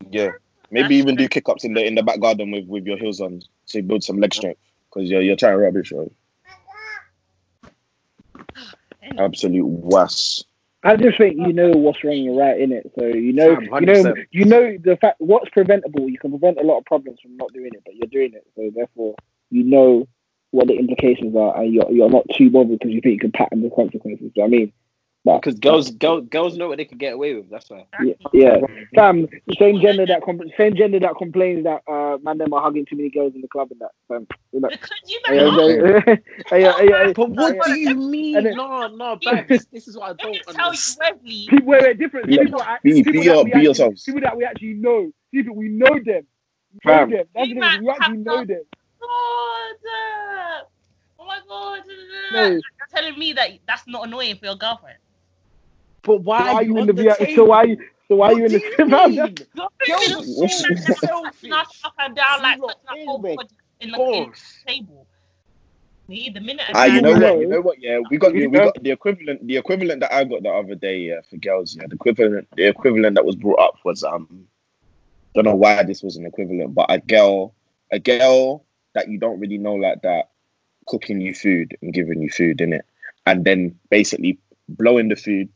Yeah. 0.09 0.31
Maybe 0.71 0.95
even 0.95 1.15
do 1.15 1.27
kick 1.27 1.47
ups 1.49 1.63
in 1.63 1.73
the 1.73 1.85
in 1.85 1.95
the 1.95 2.03
back 2.03 2.19
garden 2.19 2.51
with, 2.51 2.65
with 2.67 2.85
your 2.85 2.97
heels 2.97 3.21
on 3.21 3.43
to 3.67 3.81
build 3.81 4.03
some 4.03 4.17
leg 4.17 4.33
strength. 4.33 4.59
Because 4.89 5.09
you're 5.09 5.21
you're 5.21 5.35
trying 5.35 5.57
rubbish, 5.57 5.91
bro. 5.91 6.11
Absolute 9.17 9.65
was. 9.65 10.45
I 10.85 10.97
just 10.97 11.17
think 11.17 11.37
you 11.37 11.53
know 11.53 11.71
what's 11.71 12.03
wrong 12.03 12.27
and 12.27 12.37
right 12.37 12.59
in 12.59 12.71
it. 12.71 12.91
So 12.97 13.05
you 13.05 13.33
know, 13.33 13.55
Sam, 13.55 13.83
you 13.83 13.85
know, 13.85 14.13
you 14.31 14.45
know 14.45 14.77
the 14.83 14.97
fact 14.97 15.15
what's 15.19 15.49
preventable. 15.49 16.09
You 16.09 16.17
can 16.17 16.31
prevent 16.31 16.57
a 16.57 16.63
lot 16.63 16.79
of 16.79 16.85
problems 16.85 17.19
from 17.21 17.37
not 17.37 17.53
doing 17.53 17.71
it, 17.73 17.83
but 17.85 17.95
you're 17.95 18.07
doing 18.07 18.33
it. 18.33 18.45
So 18.55 18.69
therefore, 18.75 19.15
you 19.49 19.63
know 19.63 20.07
what 20.51 20.67
the 20.67 20.73
implications 20.73 21.35
are, 21.35 21.61
and 21.61 21.73
you're 21.73 21.89
you're 21.91 22.09
not 22.09 22.25
too 22.35 22.49
bothered 22.49 22.79
because 22.79 22.91
you 22.91 23.01
think 23.01 23.13
you 23.13 23.19
can 23.19 23.31
pattern 23.31 23.61
the 23.61 23.69
consequences. 23.69 24.31
Do 24.33 24.41
you 24.41 24.43
know 24.43 24.49
what 24.49 24.55
I 24.55 24.59
mean? 24.59 24.73
Because 25.25 25.57
girls, 25.57 25.89
girls, 25.91 26.27
girls 26.29 26.57
know 26.57 26.67
what 26.67 26.77
they 26.77 26.83
can 26.85 26.97
get 26.97 27.13
away 27.13 27.33
with. 27.33 27.49
That's 27.49 27.69
why. 27.69 27.85
Yeah, 28.03 28.13
yeah. 28.33 28.57
Sam, 28.93 29.29
same 29.57 29.79
gender 29.79 30.05
that 30.05 30.21
compl- 30.21 30.51
same 30.57 30.75
gender 30.75 30.99
that 30.99 31.15
complains 31.17 31.63
that 31.63 31.81
uh, 31.87 32.17
man 32.21 32.37
them 32.39 32.51
are 32.53 32.61
hugging 32.61 32.85
too 32.85 32.97
many 32.97 33.09
girls 33.09 33.33
in 33.33 33.39
the 33.39 33.47
club 33.47 33.69
and 33.71 33.79
that. 33.79 33.91
Sam, 34.09 34.27
you 34.51 34.59
know. 34.59 34.67
Because 34.67 34.89
you 35.07 35.19
Hey, 35.25 35.39
better 35.39 36.01
hey, 36.01 36.21
hey, 36.49 36.63
hey, 36.63 36.87
hey, 37.05 37.13
But 37.13 37.29
what 37.29 37.55
hey, 37.67 37.73
do 37.73 37.79
you 37.79 37.95
mean? 37.95 38.43
Then- 38.43 38.55
No, 38.57 38.87
no, 38.87 39.17
Bab, 39.23 39.47
this, 39.47 39.65
this 39.71 39.87
is 39.87 39.95
what 39.97 40.03
I 40.03 40.07
Let 40.09 40.17
don't 40.19 40.31
me 40.33 40.41
tell 40.45 40.55
you, 40.55 40.61
understand. 40.69 41.19
People, 41.23 41.67
wait, 41.67 41.81
wait, 41.83 41.97
different. 41.99 42.27
Be- 42.27 42.37
people, 42.39 42.59
that- 42.59 42.83
be- 42.83 43.03
people 43.03 43.11
be 43.13 43.17
that 43.19 43.25
your- 43.25 43.37
we 43.37 43.43
be 43.45 43.51
actually- 43.51 43.63
yourselves. 43.63 44.03
People 44.03 44.21
that 44.21 44.35
we 44.35 44.43
actually 44.43 44.73
know. 44.73 45.11
People 45.33 45.55
we 45.55 45.69
know 45.69 45.87
them. 45.87 46.03
We 46.03 46.11
know 46.11 46.81
Fam. 46.83 47.09
them. 47.11 47.25
That's 47.33 47.47
You 47.47 47.55
the 47.55 47.61
thing. 47.61 47.83
We 47.83 47.89
actually 47.89 48.03
have 48.03 48.17
know 48.17 48.45
them. 48.45 48.61
God. 48.99 50.65
Oh 51.19 51.25
my 51.25 51.39
God. 51.47 51.81
No. 52.33 52.49
You're 52.49 52.61
telling 52.93 53.17
me 53.17 53.31
that 53.33 53.51
that's 53.67 53.87
not 53.87 54.07
annoying 54.07 54.35
for 54.35 54.45
your 54.47 54.55
girlfriend. 54.55 54.97
But 56.03 56.23
So 56.37 56.43
why, 56.43 56.43
why 56.45 56.53
are 56.53 56.63
you 56.63 56.77
in 56.77 56.87
the 56.87 56.93
the 56.93 56.93
VIP? 56.93 57.29
So 57.35 57.43
table? 57.43 57.45
why? 57.45 57.63
you- 57.63 57.83
So 58.07 58.15
why 58.17 58.27
are 58.27 58.33
you 58.33 58.45
in 58.45 58.51
the? 58.53 58.61
What 58.85 59.03
do 59.05 59.11
you 59.11 59.21
mean? 59.23 59.47
You're 59.53 59.69
Girls 59.85 60.05
thinking 60.05 60.13
are 60.15 60.19
of 60.19 60.25
so 60.25 60.47
shit 60.47 60.67
like 60.67 60.83
that, 60.85 60.99
selfish. 60.99 61.41
touching 61.41 61.53
us 61.53 61.67
up 61.83 61.93
and 61.99 62.15
down, 62.15 62.41
like 62.41 62.57
You 62.57 62.63
lot 62.63 62.77
touching 62.83 62.89
our 62.89 62.97
whole 63.05 63.17
is, 63.19 63.35
body 63.37 63.49
in 63.79 63.91
the, 63.91 63.97
Of 63.97 64.05
in 64.05 64.05
course. 64.13 64.63
the 64.65 64.71
table. 64.71 65.07
Me, 66.07 66.29
the 66.33 66.41
minute 66.41 66.65
Ah, 66.73 66.85
you 66.85 67.01
know 67.01 67.13
what? 67.13 67.39
You 67.39 67.47
know 67.47 67.61
what? 67.61 67.81
Yeah, 67.81 67.99
we 68.09 68.17
got 68.17 68.33
the, 68.33 68.47
we 68.47 68.57
Yeah. 68.57 68.65
got 68.65 68.83
the 68.83 68.91
equivalent. 68.91 69.47
The 69.47 69.57
equivalent 69.57 70.01
that 70.01 70.13
I 70.13 70.23
got 70.25 70.43
the 70.43 70.49
other 70.49 70.75
day, 70.75 70.97
yeah, 70.99 71.21
for 71.29 71.37
girls. 71.37 71.75
Yeah, 71.75 71.87
the 71.87 71.95
equivalent. 71.95 72.47
The 72.55 72.67
equivalent 72.67 73.15
that 73.15 73.25
was 73.25 73.35
brought 73.35 73.59
up 73.59 73.75
was 73.85 74.03
um, 74.03 74.47
don't 75.35 75.45
know 75.45 75.55
why 75.55 75.83
this 75.83 76.03
was 76.03 76.17
an 76.17 76.25
equivalent, 76.25 76.73
but 76.75 76.87
a 76.89 76.99
girl, 76.99 77.53
a 77.91 77.99
girl 77.99 78.65
that 78.93 79.09
you 79.09 79.17
don't 79.17 79.39
really 79.39 79.57
know 79.57 79.75
like 79.75 80.01
that, 80.01 80.29
cooking 80.87 81.21
you 81.21 81.33
food 81.33 81.75
and 81.81 81.93
giving 81.93 82.21
you 82.21 82.29
food 82.29 82.61
in 82.61 82.73
it, 82.73 82.85
and 83.25 83.43
then 83.45 83.79
basically 83.89 84.39
blowing 84.67 85.07
the 85.09 85.15
food 85.15 85.49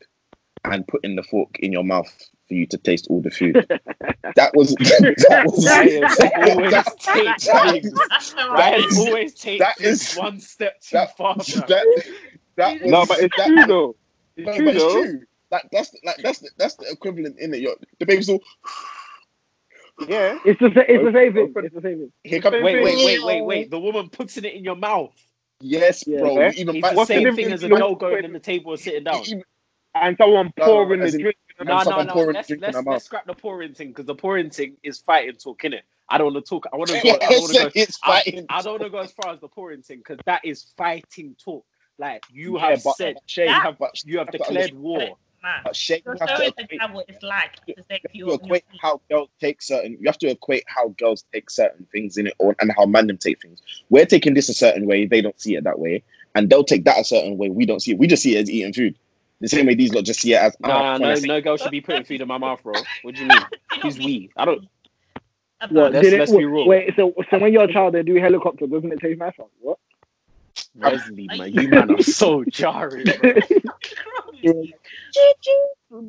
and 0.71 0.87
putting 0.87 1.15
the 1.15 1.23
fork 1.23 1.59
in 1.59 1.71
your 1.71 1.83
mouth 1.83 2.11
for 2.47 2.53
you 2.53 2.65
to 2.67 2.77
taste 2.77 3.07
all 3.09 3.21
the 3.21 3.29
food. 3.31 3.55
that 4.35 4.51
was 4.53 4.73
that 4.75 5.43
was 5.45 5.65
Ryan 5.65 6.03
always 6.51 6.71
that- 6.71 6.99
takes 6.99 7.45
that- 7.47 7.71
things. 7.71 7.93
That's 8.09 8.33
That 8.33 8.49
Ryan 8.49 8.83
is- 8.83 8.99
always 8.99 9.33
that 9.33 9.77
things 9.77 10.11
is- 10.11 10.15
one 10.15 10.39
step 10.39 10.79
too 10.81 10.93
that, 10.97 11.17
far. 11.17 11.35
that, 11.35 11.85
that 12.55 12.81
was, 12.81 12.91
No, 12.91 13.05
but 13.05 13.19
it's 13.19 13.35
that, 13.37 13.47
true 13.47 13.65
though. 13.65 13.95
It's 14.35 14.45
No, 14.47 14.55
true 14.55 14.65
but 14.65 14.75
it's 14.75 14.83
though. 14.83 15.03
true. 15.03 15.21
Like 15.51 15.69
that's 15.71 15.89
the, 15.91 15.99
like 16.03 16.17
that's 16.23 16.39
the, 16.39 16.49
that's 16.57 16.75
the 16.75 16.89
equivalent 16.91 17.39
in 17.39 17.53
it. 17.53 17.61
You're, 17.61 17.75
the 17.99 18.05
baby's 18.05 18.29
all 18.29 18.41
Yeah. 20.07 20.37
It's 20.45 20.59
the 20.59 20.67
it's 20.67 21.03
the 21.03 21.11
same 21.13 21.33
thing. 21.33 21.53
It's 21.55 21.73
the 21.75 21.81
same 21.81 21.97
thing. 21.99 22.11
here 22.23 22.41
comes 22.41 22.53
Wait, 22.63 22.83
wait, 22.83 22.97
wait, 23.05 23.23
wait, 23.25 23.41
wait. 23.45 23.71
The 23.71 23.79
woman 23.79 24.09
puts 24.09 24.37
it 24.37 24.45
in 24.45 24.63
your 24.63 24.75
mouth. 24.75 25.13
Yes, 25.59 26.03
Yeah. 26.05 26.19
bro. 26.19 26.39
Yeah. 26.39 26.51
Even 26.55 26.75
It's 26.75 26.89
the 26.91 27.05
same 27.05 27.35
thing 27.35 27.51
as 27.51 27.63
a 27.63 27.67
between- 27.67 27.79
girl 27.81 27.95
going 27.95 28.25
in 28.25 28.33
the 28.33 28.39
table 28.39 28.73
and 28.73 28.79
sitting 28.81 29.03
down. 29.05 29.23
even- 29.25 29.43
And 29.95 30.17
someone 30.17 30.51
pouring 30.57 31.01
as 31.01 31.13
the 31.13 31.19
drink. 31.19 31.37
No, 31.59 31.77
no, 31.77 31.83
someone 31.83 32.07
no. 32.07 32.13
Let's 32.15 32.49
let's, 32.51 32.77
let's 32.85 33.05
scrap 33.05 33.25
the 33.25 33.33
pouring 33.33 33.73
thing 33.73 33.87
because 33.89 34.05
the 34.05 34.15
pouring 34.15 34.49
thing 34.51 34.77
is 34.83 34.99
fighting 34.99 35.35
talk, 35.35 35.61
innit? 35.63 35.81
I 36.07 36.17
don't 36.17 36.33
want 36.33 36.45
to 36.45 36.49
talk. 36.49 36.67
I 36.71 36.77
want 36.77 36.89
to 36.91 36.99
go. 37.03 37.09
I 37.09 37.17
don't 37.29 37.41
want 37.41 37.53
to 37.55 37.63
go. 37.63 37.71
it's 37.73 37.99
I, 38.03 38.07
fighting. 38.23 38.45
I 38.49 38.61
don't 38.61 38.73
want 38.73 38.83
to 38.83 38.89
go 38.89 38.99
as 38.99 39.11
far 39.11 39.33
as 39.33 39.39
the 39.39 39.47
pouring 39.47 39.81
thing 39.81 39.97
because 39.99 40.19
that 40.25 40.41
is 40.45 40.65
fighting 40.77 41.35
talk. 41.43 41.65
Like 41.97 42.23
you 42.31 42.57
Yeah, 42.59 42.69
have 42.69 42.83
but- 42.83 42.95
said, 42.97 43.17
Shay, 43.25 43.45
you 43.47 43.53
have 43.53 43.77
but 43.79 44.03
you 44.05 44.19
have 44.19 44.29
declared 44.31 44.73
war. 44.73 44.99
man. 45.41 45.61
But 45.63 45.75
Shay, 45.75 46.03
you 46.05 46.11
have 46.11 46.19
to 46.19 46.27
showing 46.27 46.53
equate, 46.59 46.93
what 46.93 47.05
it's 47.07 47.23
like 47.23 47.55
to 47.65 47.83
say 47.89 47.97
to 47.99 48.09
you 48.13 48.29
have 48.29 48.39
to 48.39 48.45
equate 48.45 48.63
how 48.79 49.01
girls 49.09 49.29
take 49.41 49.61
certain. 49.63 49.93
You 49.99 50.05
have 50.05 50.19
to 50.19 50.27
equate 50.29 50.63
how 50.67 50.89
girls 50.89 51.25
take 51.33 51.49
certain 51.49 51.87
things 51.91 52.17
in 52.17 52.27
it, 52.27 52.33
or 52.37 52.55
and 52.59 52.71
how 52.77 52.85
men 52.85 53.07
them 53.07 53.17
take 53.17 53.41
things. 53.41 53.61
We're 53.89 54.05
taking 54.05 54.35
this 54.35 54.47
a 54.49 54.53
certain 54.53 54.85
way. 54.85 55.07
They 55.07 55.21
don't 55.21 55.39
see 55.41 55.55
it 55.55 55.63
that 55.63 55.79
way, 55.79 56.03
and 56.35 56.51
they'll 56.51 56.63
take 56.63 56.83
that 56.85 56.99
a 56.99 57.03
certain 57.03 57.37
way. 57.39 57.49
We 57.49 57.65
don't 57.65 57.79
see 57.81 57.93
it. 57.93 57.97
We 57.97 58.05
just 58.05 58.21
see 58.21 58.35
it 58.37 58.41
as 58.43 58.51
eating 58.51 58.73
food. 58.73 58.95
The 59.39 59.47
same 59.47 59.67
way 59.67 59.75
these 59.75 59.93
lot 59.93 60.03
just 60.03 60.21
see 60.21 60.33
it 60.33 60.37
as. 60.41 60.57
No, 60.59 60.69
ah, 60.71 60.97
no, 60.97 61.03
when 61.03 61.11
I 61.11 61.15
say- 61.15 61.27
no 61.27 61.41
girl 61.41 61.57
should 61.57 61.71
be 61.71 61.81
putting 61.81 62.03
food 62.03 62.21
in 62.21 62.27
my 62.27 62.37
mouth, 62.39 62.63
bro. 62.63 62.73
What 63.03 63.15
do 63.15 63.21
you 63.21 63.27
mean? 63.27 63.39
Who's 63.81 63.97
we? 63.99 64.31
I 64.35 64.45
don't. 64.45 64.67
What, 65.69 65.91
Let's- 65.93 66.07
it, 66.07 66.19
let's 66.19 66.31
be 66.31 66.45
real. 66.45 66.67
Wait, 66.67 66.95
so 66.95 67.13
so 67.29 67.37
when 67.39 67.51
you're 67.53 67.63
a 67.63 67.71
child, 67.73 67.93
they 67.93 68.03
do 68.03 68.15
helicopter, 68.15 68.67
doesn't 68.67 68.91
it 68.91 68.99
taste 68.99 69.19
nice? 69.19 69.33
What? 69.59 69.77
Wesley, 70.75 71.27
man, 71.27 71.53
you 71.53 71.67
man 71.67 71.91
are 71.99 72.01
so 72.03 72.43
jarring. 72.45 73.05
Bro. 74.43 74.63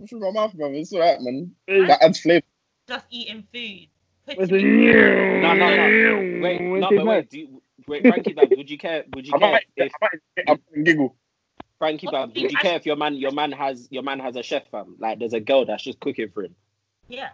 Through 0.08 0.20
my 0.20 0.30
mouth, 0.30 0.54
bro. 0.54 0.70
It's 0.72 0.92
alright, 0.92 1.20
man. 1.20 1.54
That 1.66 2.02
adds 2.02 2.20
flavor. 2.20 2.44
just 2.86 3.06
eating 3.10 3.44
food. 3.52 3.88
Where's 4.36 4.48
the 4.50 4.56
it- 4.56 5.42
No, 5.42 5.54
no, 5.54 5.76
no. 5.76 6.42
Wait, 6.42 6.60
no, 6.60 6.88
but 6.90 7.06
wait. 7.06 7.30
Do 7.30 7.38
you, 7.38 7.62
wait, 7.86 8.02
Frankie 8.02 8.34
Babs, 8.34 8.50
would 8.56 8.68
you 8.70 8.76
care? 8.78 9.04
Would 9.14 9.26
you 9.26 9.32
I 9.34 9.38
care 9.38 9.52
might, 9.52 9.64
if 9.76 9.92
I 9.94 9.98
might 10.04 10.20
get 10.36 10.48
up 10.50 10.60
and 10.74 10.84
giggle. 10.84 11.16
Frankie 11.78 12.06
What 12.06 12.34
do 12.34 12.40
Would 12.42 12.50
you 12.50 12.56
you 12.56 12.58
care 12.58 12.76
if 12.76 12.86
your 12.86 12.96
man, 12.96 13.14
your 13.14 13.32
man 13.32 13.52
has, 13.52 13.86
your 13.90 14.02
man 14.02 14.18
has 14.18 14.36
a 14.36 14.42
chef, 14.42 14.68
fam? 14.70 14.96
Like, 14.98 15.18
there's 15.18 15.32
a 15.32 15.40
girl 15.40 15.64
that's 15.64 15.84
just 15.84 16.00
cooking 16.00 16.28
for 16.30 16.44
him. 16.44 16.54
Yeah. 17.08 17.30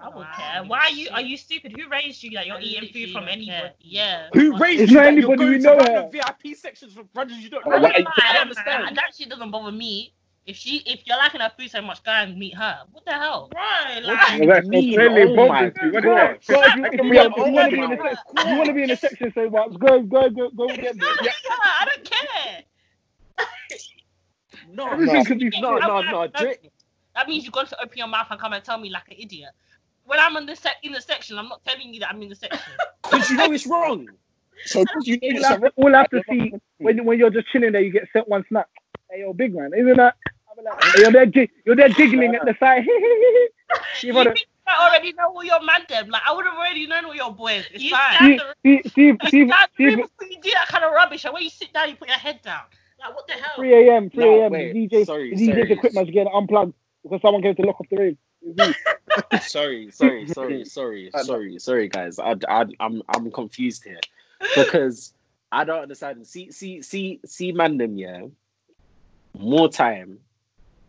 I 0.00 0.08
would 0.08 0.16
Wow. 0.16 0.32
care. 0.36 0.64
Why 0.64 0.78
are 0.80 0.90
you 0.90 1.08
are 1.12 1.20
you 1.20 1.36
stupid? 1.36 1.72
Who 1.78 1.88
raised 1.88 2.22
you 2.22 2.32
that 2.32 2.46
you're 2.46 2.56
I 2.56 2.60
eating 2.60 2.92
food 2.92 3.12
from 3.12 3.28
anybody? 3.28 3.46
care. 3.46 3.72
Yeah. 3.80 4.28
Who 4.34 4.56
raised 4.58 4.82
It's 4.82 4.90
you? 4.92 4.96
not 4.98 5.04
that 5.04 5.14
you're 5.14 5.30
anybody 5.30 5.36
going 5.38 5.50
we 5.50 5.56
to 5.58 5.62
know 5.62 5.76
random 5.76 6.04
her. 6.04 6.10
VIP 6.10 6.56
sections 6.56 6.92
for 6.94 7.04
brothers 7.04 7.38
you 7.38 7.48
don't 7.48 7.64
Oh, 7.66 7.70
know. 7.70 7.78
why- 7.78 7.90
I 7.90 7.92
don't 8.02 8.08
I 8.26 8.38
understand. 8.40 8.84
man. 8.84 8.94
That 8.94 9.14
shit 9.16 9.28
doesn't 9.30 9.50
bother 9.50 9.72
me. 9.72 10.12
If 10.46 10.56
she, 10.56 10.78
if 10.84 11.06
you're 11.06 11.16
liking 11.16 11.40
her 11.40 11.50
food 11.58 11.70
so 11.70 11.80
much, 11.80 12.02
go 12.02 12.10
and 12.10 12.36
meet 12.36 12.54
her. 12.54 12.80
What 12.92 13.06
the 13.06 13.12
hell? 13.12 13.50
Right, 13.54 14.02
What 14.04 14.48
like, 14.48 14.72
do 14.72 14.78
you 14.78 14.98
mean? 14.98 15.00
Oh 15.00 15.46
my 15.48 15.64
of 15.66 15.74
you. 15.82 16.00
God. 16.02 16.38
So 16.42 16.60
if 16.62 16.74
you, 16.74 16.84
if 16.84 17.00
you, 17.00 17.14
want, 17.14 17.36
you 17.38 17.52
want 17.52 17.70
to 17.70 17.76
be 17.76 17.82
in 17.82 17.88
the 17.88 17.96
oh 17.96 18.02
section, 18.02 18.50
you 18.50 18.56
want 18.58 18.68
to 18.68 18.74
be 18.74 18.82
in 18.82 18.88
the 18.90 18.96
section, 18.96 19.32
say, 19.34 19.46
well, 19.46 19.70
go, 19.70 20.02
go, 20.02 20.28
go, 20.28 20.50
go 20.50 20.66
with 20.66 20.80
them. 20.82 20.98
yeah, 21.00 21.30
I 21.62 21.86
don't 21.86 22.04
care. 22.10 22.62
No, 24.72 24.88
Everything 24.90 25.24
could 25.24 25.38
be 25.38 25.50
no, 25.60 25.78
That 25.78 25.88
no, 25.88 26.00
means- 26.00 26.10
no. 26.12 26.26
Drake, 26.28 26.70
That 27.14 27.28
means 27.28 27.44
you've 27.44 27.52
got 27.52 27.68
to 27.68 27.80
open 27.82 27.98
your 27.98 28.06
mouth 28.08 28.26
and 28.30 28.40
come 28.40 28.52
and 28.52 28.64
tell 28.64 28.78
me 28.78 28.90
like 28.90 29.08
an 29.08 29.16
idiot. 29.18 29.50
When 30.04 30.18
I'm 30.20 30.36
in 30.36 30.46
the 30.46 30.54
sec 30.56 30.76
in 30.82 30.92
the 30.92 31.00
section, 31.00 31.38
I'm 31.38 31.48
not 31.48 31.64
telling 31.64 31.92
you 31.94 32.00
that 32.00 32.10
I'm 32.10 32.20
in 32.22 32.28
the 32.28 32.34
section. 32.34 32.60
because 33.02 33.30
you 33.30 33.36
know 33.36 33.50
it's 33.52 33.66
wrong. 33.66 34.08
So 34.66 34.84
you 35.02 35.18
know 35.18 35.28
All 35.28 35.36
it's 35.36 35.44
I 35.44 35.48
a 35.48 35.50
have 35.52 35.60
to, 35.62 35.72
all 35.76 35.94
I 35.94 35.98
have 35.98 36.10
to 36.10 36.22
see 36.30 36.52
when, 36.78 37.04
when 37.04 37.18
you're 37.18 37.30
just 37.30 37.48
chilling 37.50 37.72
there, 37.72 37.80
you 37.80 37.90
get 37.90 38.08
sent 38.12 38.28
one 38.28 38.44
snap. 38.48 38.68
Hey, 39.10 39.20
yo, 39.20 39.32
big 39.32 39.54
man, 39.54 39.72
isn't 39.74 39.96
that? 39.96 40.16
Like, 40.62 40.84
hey, 40.84 41.00
you're 41.02 41.10
there, 41.12 41.48
you're 41.64 41.76
there 41.76 41.88
giggling 41.88 42.34
at 42.34 42.44
the 42.44 42.54
side. 42.60 42.84
you 42.86 43.48
you 44.02 44.14
wanna, 44.14 44.32
think 44.34 44.46
I 44.66 44.88
already 44.88 45.12
know 45.14 45.28
all 45.28 45.44
your 45.44 45.62
man 45.64 45.80
them. 45.88 46.08
Like 46.08 46.22
I 46.28 46.32
would 46.32 46.44
have 46.44 46.54
already 46.54 46.86
known 46.86 47.06
all 47.06 47.14
your 47.14 47.32
boys. 47.34 47.64
It's 47.72 47.82
You 47.82 47.90
fine. 47.90 48.38
stand 48.38 48.40
see, 48.64 48.82
see, 48.82 48.90
see, 48.94 49.02
You 49.06 49.16
see, 49.30 49.46
stand 49.48 49.68
see, 49.76 49.84
there 49.86 49.96
before 49.96 50.28
you 50.30 50.40
do 50.40 50.50
that 50.50 50.68
kind 50.68 50.84
of 50.84 50.92
rubbish, 50.92 51.24
and 51.24 51.34
when 51.34 51.42
you 51.42 51.50
sit 51.50 51.72
down, 51.72 51.88
you 51.90 51.96
put 51.96 52.08
your 52.08 52.18
head 52.18 52.40
down. 52.42 52.62
Like 53.04 53.14
what 53.14 53.26
the 53.26 53.34
hell? 53.34 53.52
3 53.56 53.88
a.m., 53.88 54.10
3 54.10 54.24
No, 54.24 54.40
a.m. 54.40 54.52
wait, 54.52 54.74
DJ, 54.74 55.06
sorry, 55.06 55.30
the 55.34 55.36
DJ's 55.36 55.46
sorry. 55.46 55.72
equipment's 55.72 56.10
getting 56.10 56.32
unplugged 56.32 56.74
because 57.02 57.20
someone 57.22 57.42
came 57.42 57.54
to 57.56 57.62
lock 57.62 57.80
off 57.80 57.88
the 57.90 57.96
rave. 57.96 58.16
It 58.42 58.56
was 58.56 58.56
me. 58.56 59.38
sorry, 59.40 59.90
sorry, 59.90 60.26
sorry, 60.26 60.64
sorry, 60.64 61.10
sorry, 61.22 61.58
sorry, 61.58 61.88
guys. 61.88 62.18
I, 62.18 62.34
I, 62.48 62.64
I'm, 62.80 63.02
I'm 63.08 63.30
confused 63.30 63.84
here 63.84 64.00
because 64.56 65.12
I 65.52 65.64
don't 65.64 65.82
understand. 65.82 66.26
See, 66.26 66.50
see, 66.50 66.82
see, 66.82 67.20
see, 67.26 67.52
man, 67.52 67.76
them, 67.76 67.96
yeah. 67.98 68.22
More 69.38 69.68
time, 69.68 70.20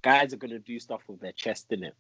guys 0.02 0.34
are 0.34 0.38
gonna 0.38 0.60
do 0.60 0.80
stuff 0.80 1.02
with 1.08 1.20
their 1.20 1.32
chest 1.34 1.72
in 1.72 1.84
it. 1.84 1.96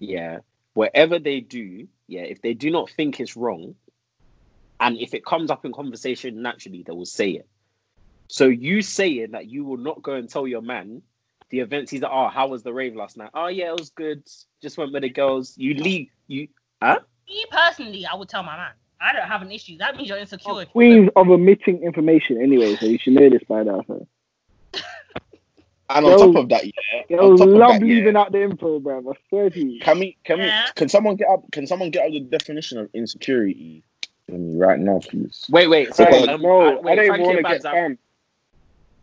Yeah, 0.00 0.40
whatever 0.74 1.18
they 1.18 1.40
do, 1.40 1.88
yeah. 2.08 2.22
If 2.22 2.42
they 2.42 2.54
do 2.54 2.70
not 2.70 2.90
think 2.90 3.20
it's 3.20 3.36
wrong, 3.36 3.76
and 4.80 4.98
if 4.98 5.14
it 5.14 5.24
comes 5.24 5.50
up 5.50 5.64
in 5.64 5.72
conversation 5.72 6.42
naturally, 6.42 6.82
they 6.82 6.92
will 6.92 7.06
say 7.06 7.30
it. 7.30 7.48
So 8.30 8.46
you 8.46 8.80
saying 8.80 9.32
that 9.32 9.46
you 9.46 9.64
will 9.64 9.76
not 9.76 10.02
go 10.02 10.12
and 10.12 10.28
tell 10.28 10.46
your 10.46 10.62
man 10.62 11.02
the 11.48 11.58
events 11.58 11.90
he's 11.90 12.00
like, 12.00 12.12
oh, 12.14 12.28
how 12.28 12.46
was 12.46 12.62
the 12.62 12.72
rave 12.72 12.94
last 12.94 13.16
night? 13.16 13.30
Oh 13.34 13.48
yeah, 13.48 13.70
it 13.70 13.78
was 13.78 13.90
good. 13.90 14.22
Just 14.62 14.78
went 14.78 14.92
with 14.92 15.02
the 15.02 15.08
girls. 15.08 15.58
You 15.58 15.74
leave 15.74 16.10
you 16.28 16.46
huh? 16.80 17.00
Me 17.28 17.44
personally, 17.50 18.06
I 18.06 18.14
would 18.14 18.28
tell 18.28 18.44
my 18.44 18.56
man. 18.56 18.70
I 19.00 19.12
don't 19.12 19.26
have 19.26 19.42
an 19.42 19.50
issue. 19.50 19.78
That 19.78 19.96
means 19.96 20.08
you're 20.08 20.18
insecure. 20.18 20.64
Queens 20.66 21.10
of 21.16 21.28
omitting 21.28 21.82
information 21.82 22.40
anyway, 22.40 22.76
so 22.76 22.86
you 22.86 22.98
should 22.98 23.14
know 23.14 23.28
this 23.28 23.42
by 23.48 23.64
now. 23.64 23.82
So. 23.88 24.06
And 25.88 26.06
on 26.06 26.12
Yo, 26.12 26.18
top 26.32 26.36
of 26.44 26.48
that, 26.50 26.64
yeah. 26.64 26.72
Yo, 27.08 27.32
on 27.32 27.36
love 27.36 27.80
that, 27.80 27.80
yeah, 27.80 27.94
leaving 27.94 28.14
out 28.14 28.30
the 28.30 28.42
info, 28.42 28.78
bro. 28.78 29.00
I 29.10 29.12
swear 29.28 29.50
to 29.50 29.58
you. 29.58 29.80
Can 29.80 29.98
we? 29.98 30.16
Can 30.22 30.38
Yeah. 30.38 30.66
we? 30.66 30.72
Can 30.76 30.88
someone 30.88 31.16
get 31.16 31.28
up? 31.28 31.50
Can 31.50 31.66
someone 31.66 31.90
get 31.90 32.06
up 32.06 32.12
the 32.12 32.20
definition 32.20 32.78
of 32.78 32.90
insecurity 32.94 33.82
for 34.26 34.32
me 34.38 34.56
right 34.56 34.78
now, 34.78 35.00
please? 35.00 35.46
wait, 35.50 35.66
wait. 35.66 35.92
Sorry, 35.96 36.12
Because- 36.12 36.28
um, 36.28 36.42
no, 36.42 36.60
I, 36.60 36.92
I 36.92 36.94
don't 36.94 37.20
want 37.22 37.36
to 37.38 37.42
get 37.42 37.42
Babs, 37.42 37.64
I- 37.64 37.72
fam. 37.72 37.98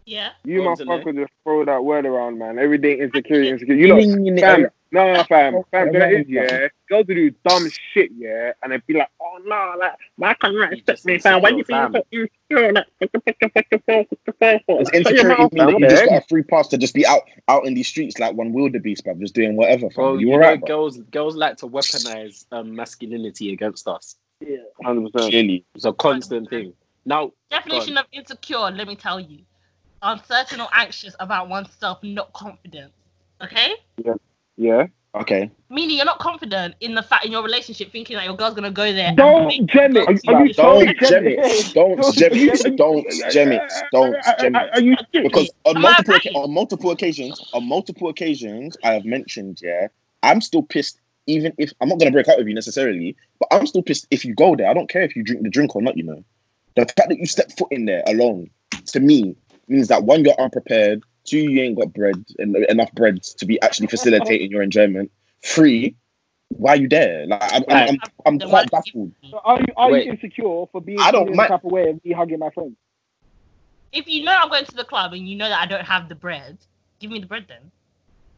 Yeah. 0.07 0.29
You 0.45 0.63
What 0.63 0.71
was 0.71 0.79
it, 0.79 0.87
motherfuckers 0.87 1.15
just 1.17 1.33
throw 1.43 1.65
that 1.65 1.83
word 1.83 2.05
around, 2.05 2.39
man. 2.39 2.57
Every 2.57 2.77
day 2.77 2.97
insecurity, 2.97 3.49
insecurity. 3.49 3.81
You 4.07 4.31
know, 4.31 4.41
fam. 4.41 4.67
No, 4.89 5.13
no, 5.13 5.23
fam. 5.25 5.63
Fam, 5.69 5.87
you 5.87 5.99
know 5.99 6.07
what 6.07 6.29
yeah. 6.29 6.67
Girls 6.87 7.07
will 7.07 7.15
do 7.15 7.31
dumb 7.45 7.69
shit, 7.93 8.11
yeah, 8.15 8.53
and 8.63 8.71
they 8.71 8.77
be 8.87 8.93
like, 8.93 9.09
oh 9.21 9.39
no, 9.43 9.75
like, 9.77 9.91
why 10.15 10.33
can't 10.35 10.53
you 10.53 10.61
You 10.61 10.67
respect 10.67 10.87
just 10.87 11.05
me, 11.05 11.19
fam? 11.19 11.41
Why 11.41 11.49
you 11.49 11.57
insecure, 11.57 11.89
feel 11.89 11.91
so 11.91 12.03
insecure? 12.13 12.71
Like, 12.71 14.65
Does 14.65 14.89
insecurity 14.91 15.41
mean 15.51 15.65
that 15.65 15.77
you 15.77 15.89
just 15.89 16.05
got 16.05 16.23
a 16.23 16.27
free 16.29 16.43
pass 16.43 16.69
to 16.69 16.77
just 16.77 16.93
be 16.93 17.05
out 17.05 17.23
out 17.49 17.65
in 17.65 17.73
these 17.73 17.89
streets 17.89 18.17
like 18.17 18.33
one 18.33 18.53
wildebeest, 18.53 19.05
bruv, 19.05 19.19
just 19.19 19.35
doing 19.35 19.57
whatever? 19.57 19.89
Bro, 19.89 20.13
Fam. 20.13 20.19
you, 20.21 20.27
You 20.29 20.33
alright, 20.35 20.65
girls 20.65 20.97
girls 21.11 21.35
like 21.35 21.57
to 21.57 21.67
weaponize 21.67 22.45
um, 22.53 22.73
masculinity 22.73 23.51
against 23.51 23.89
us. 23.89 24.15
Yeah. 24.39 24.59
100%. 24.85 25.65
It's 25.75 25.83
a 25.83 25.91
constant 25.91 26.49
thing. 26.49 26.71
Now, 27.03 27.33
Definition 27.49 27.97
of 27.97 28.05
insecure, 28.13 28.71
let 28.71 28.87
me 28.87 28.95
tell 28.95 29.19
you. 29.19 29.39
Uncertain 30.01 30.61
or 30.61 30.67
anxious 30.73 31.15
about 31.19 31.49
oneself, 31.49 31.99
not 32.03 32.31
confident. 32.33 32.91
Okay? 33.41 33.73
Yeah. 34.03 34.13
Yeah. 34.55 34.87
Okay. 35.15 35.49
Meaning 35.69 35.95
you're 35.97 36.05
not 36.05 36.19
confident 36.19 36.75
in 36.79 36.93
the 36.93 37.01
fact 37.01 37.25
in 37.25 37.31
your 37.31 37.41
relationship, 37.43 37.91
thinking 37.91 38.15
that 38.17 38.25
your 38.25 38.35
girl's 38.35 38.53
gonna 38.53 38.69
go 38.69 38.93
there. 38.93 39.13
Don't 39.15 39.47
make- 39.47 39.65
gem 39.73 39.95
it. 39.97 40.05
Don't 40.05 40.27
Are 40.27 40.45
you 40.45 40.53
Don't 40.53 40.85
Don't 40.85 40.97
gem 40.99 41.09
gem 41.09 41.27
it. 41.27 41.39
it. 41.39 41.73
Don't 41.73 42.15
gem 42.15 42.29
Don't 42.31 42.37
it. 42.37 42.77
Don't 42.77 43.31
gem 43.31 43.51
it. 43.51 43.61
Don't 43.91 44.15
gem 44.39 44.55
Are, 44.55 44.65
it. 44.67 44.69
are 44.73 44.81
you 44.81 44.95
shit? 45.13 45.23
Because 45.23 45.49
on 45.65 45.81
multiple 45.81 46.13
right? 46.13 46.27
on 46.35 46.53
multiple 46.53 46.91
occasions, 46.91 47.49
on 47.53 47.67
multiple 47.67 48.09
occasions, 48.09 48.77
I 48.83 48.93
have 48.93 49.05
mentioned, 49.05 49.59
yeah, 49.63 49.87
I'm 50.23 50.41
still 50.41 50.61
pissed. 50.63 50.99
Even 51.25 51.51
if 51.57 51.73
I'm 51.81 51.89
not 51.89 51.99
gonna 51.99 52.11
break 52.11 52.27
up 52.27 52.37
with 52.37 52.47
you 52.47 52.53
necessarily, 52.53 53.15
but 53.39 53.47
I'm 53.51 53.65
still 53.65 53.81
pissed 53.83 54.07
if 54.11 54.23
you 54.23 54.35
go 54.35 54.55
there. 54.55 54.69
I 54.69 54.73
don't 54.73 54.87
care 54.89 55.01
if 55.01 55.15
you 55.15 55.23
drink 55.23 55.41
the 55.43 55.49
drink 55.49 55.75
or 55.75 55.81
not. 55.81 55.97
You 55.97 56.03
know, 56.03 56.23
the 56.75 56.81
fact 56.81 57.09
that 57.09 57.17
you 57.17 57.25
step 57.25 57.51
foot 57.57 57.67
in 57.71 57.85
there 57.85 58.03
alone, 58.07 58.49
to 58.87 58.99
me, 58.99 59.35
means 59.67 59.87
that 59.89 60.03
one, 60.03 60.23
you're 60.23 60.39
unprepared. 60.39 61.03
Two, 61.25 61.37
you 61.39 61.61
ain't 61.61 61.77
got 61.77 61.93
bread 61.93 62.23
and 62.39 62.55
enough 62.55 62.91
bread 62.93 63.21
to 63.23 63.45
be 63.45 63.61
actually 63.61 63.87
facilitating 63.87 64.49
your 64.49 64.61
enjoyment. 64.61 65.11
Three, 65.43 65.95
why 66.49 66.71
are 66.73 66.75
you 66.77 66.87
there? 66.87 67.25
Like 67.27 67.41
I'm, 67.53 67.63
I'm, 67.69 67.89
I'm, 67.89 67.99
I'm 68.25 68.39
quite 68.49 68.71
baffled. 68.71 69.11
So 69.29 69.39
are 69.43 69.59
you 69.59 69.67
are 69.75 69.91
Wait. 69.91 70.05
you 70.05 70.11
insecure 70.13 70.65
for 70.71 70.79
being 70.81 70.99
I 71.01 71.11
don't 71.11 71.25
feeling 71.25 71.35
mind- 71.37 71.49
the 71.49 71.55
type 71.57 71.65
of 71.65 71.71
way 71.71 71.89
of 71.89 72.05
me 72.05 72.13
hugging 72.13 72.39
my 72.39 72.49
friend? 72.51 72.75
If 73.91 74.07
you 74.07 74.23
know 74.23 74.31
I'm 74.33 74.49
going 74.49 74.65
to 74.65 74.75
the 74.75 74.83
club 74.83 75.13
and 75.13 75.27
you 75.27 75.35
know 75.37 75.47
that 75.49 75.59
I 75.61 75.65
don't 75.65 75.85
have 75.85 76.07
the 76.09 76.15
bread, 76.15 76.57
give 76.99 77.11
me 77.11 77.19
the 77.19 77.25
bread 77.25 77.45
then. 77.47 77.71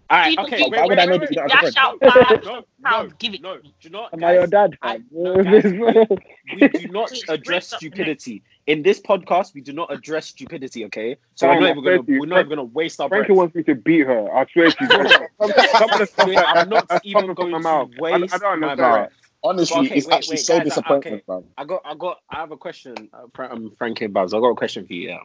all 0.09 0.17
right, 0.19 0.29
People 0.29 0.45
okay. 0.45 0.57
think- 0.57 0.71
Wait, 0.71 0.79
Why 0.79 0.85
would 0.87 0.97
wait, 0.97 0.99
I 0.99 1.05
know 1.05 1.11
wait, 1.17 1.29
that 1.29 1.29
wait. 1.29 1.29
you 1.29 1.35
don't 1.35 1.51
have 1.51 1.65
the 1.65 1.71
Dash 1.71 1.73
bread? 2.01 2.25
out 2.25 2.39
five 2.41 2.43
No, 2.45 2.55
no, 2.55 2.65
pounds, 2.89 3.13
give 3.19 3.33
it 3.33 3.41
no. 3.41 3.57
to 3.57 3.61
Do 3.61 3.67
me. 3.67 3.73
you 3.81 3.89
not, 3.91 4.13
Am 4.13 4.23
I 4.23 4.33
your 4.33 4.47
dad? 4.47 4.77
I- 4.81 5.01
no, 5.11 5.43
guys. 5.43 5.63
we 6.55 6.67
do 6.67 6.87
not 6.89 7.11
address 7.29 7.45
break 7.45 7.57
up 7.57 7.63
stupidity 7.79 8.43
in 8.69 8.83
this 8.83 9.01
podcast. 9.01 9.53
We 9.55 9.61
do 9.61 9.73
not 9.73 9.91
address 9.91 10.27
stupidity. 10.27 10.85
Okay, 10.85 11.17
so 11.35 11.47
Fam, 11.47 11.55
we're 11.57 11.59
not 11.59 11.71
even 11.71 11.83
gonna 11.83 12.03
you, 12.07 12.19
we're 12.19 12.27
not 12.27 12.39
even 12.39 12.49
gonna 12.49 12.63
waste 12.63 13.01
our 13.01 13.09
breath. 13.09 13.27
Frankie 13.27 13.33
wants 13.33 13.55
me 13.55 13.63
to 13.63 13.75
beat 13.75 14.05
her. 14.07 14.31
I 14.33 14.45
swear 14.51 14.71
to 14.71 14.85
you. 14.85 15.09
Some, 15.41 15.53
some 15.75 15.93
of 15.93 15.99
the 15.99 16.05
stuff 16.07 16.31
that 16.35 16.45
I'm 16.47 16.69
not 16.69 16.87
that's 16.89 17.03
even 17.03 17.11
coming 17.13 17.35
from 17.35 17.49
going 17.49 17.51
my 17.51 17.59
mouth. 17.59 17.89
to 17.91 18.03
I, 18.11 18.15
I 18.15 18.19
waste 18.21 18.39
don't 18.39 18.53
my 18.59 18.75
understand. 18.75 18.75
breath. 18.75 19.11
Honestly, 19.43 19.87
Okay, 19.87 19.95
it's 19.97 20.07
wait, 20.07 20.13
actually 20.15 20.37
wait, 20.37 20.39
so 20.39 20.59
guys, 20.59 20.63
disappointing, 20.65 21.13
okay. 21.13 21.23
fam. 21.25 21.43
I 21.57 21.65
got, 21.65 21.81
I 21.85 21.95
got, 21.95 22.19
I 22.29 22.35
have 22.37 22.51
a 22.51 22.57
question, 22.57 23.09
uh, 23.13 23.27
Fra- 23.33 23.51
um, 23.51 23.73
Frankie 23.77 24.05
and 24.05 24.13
Buzz. 24.13 24.33
I 24.33 24.39
got 24.39 24.49
a 24.49 24.55
question 24.55 24.85
for 24.85 24.93
you. 24.93 25.09
Yeah. 25.09 25.19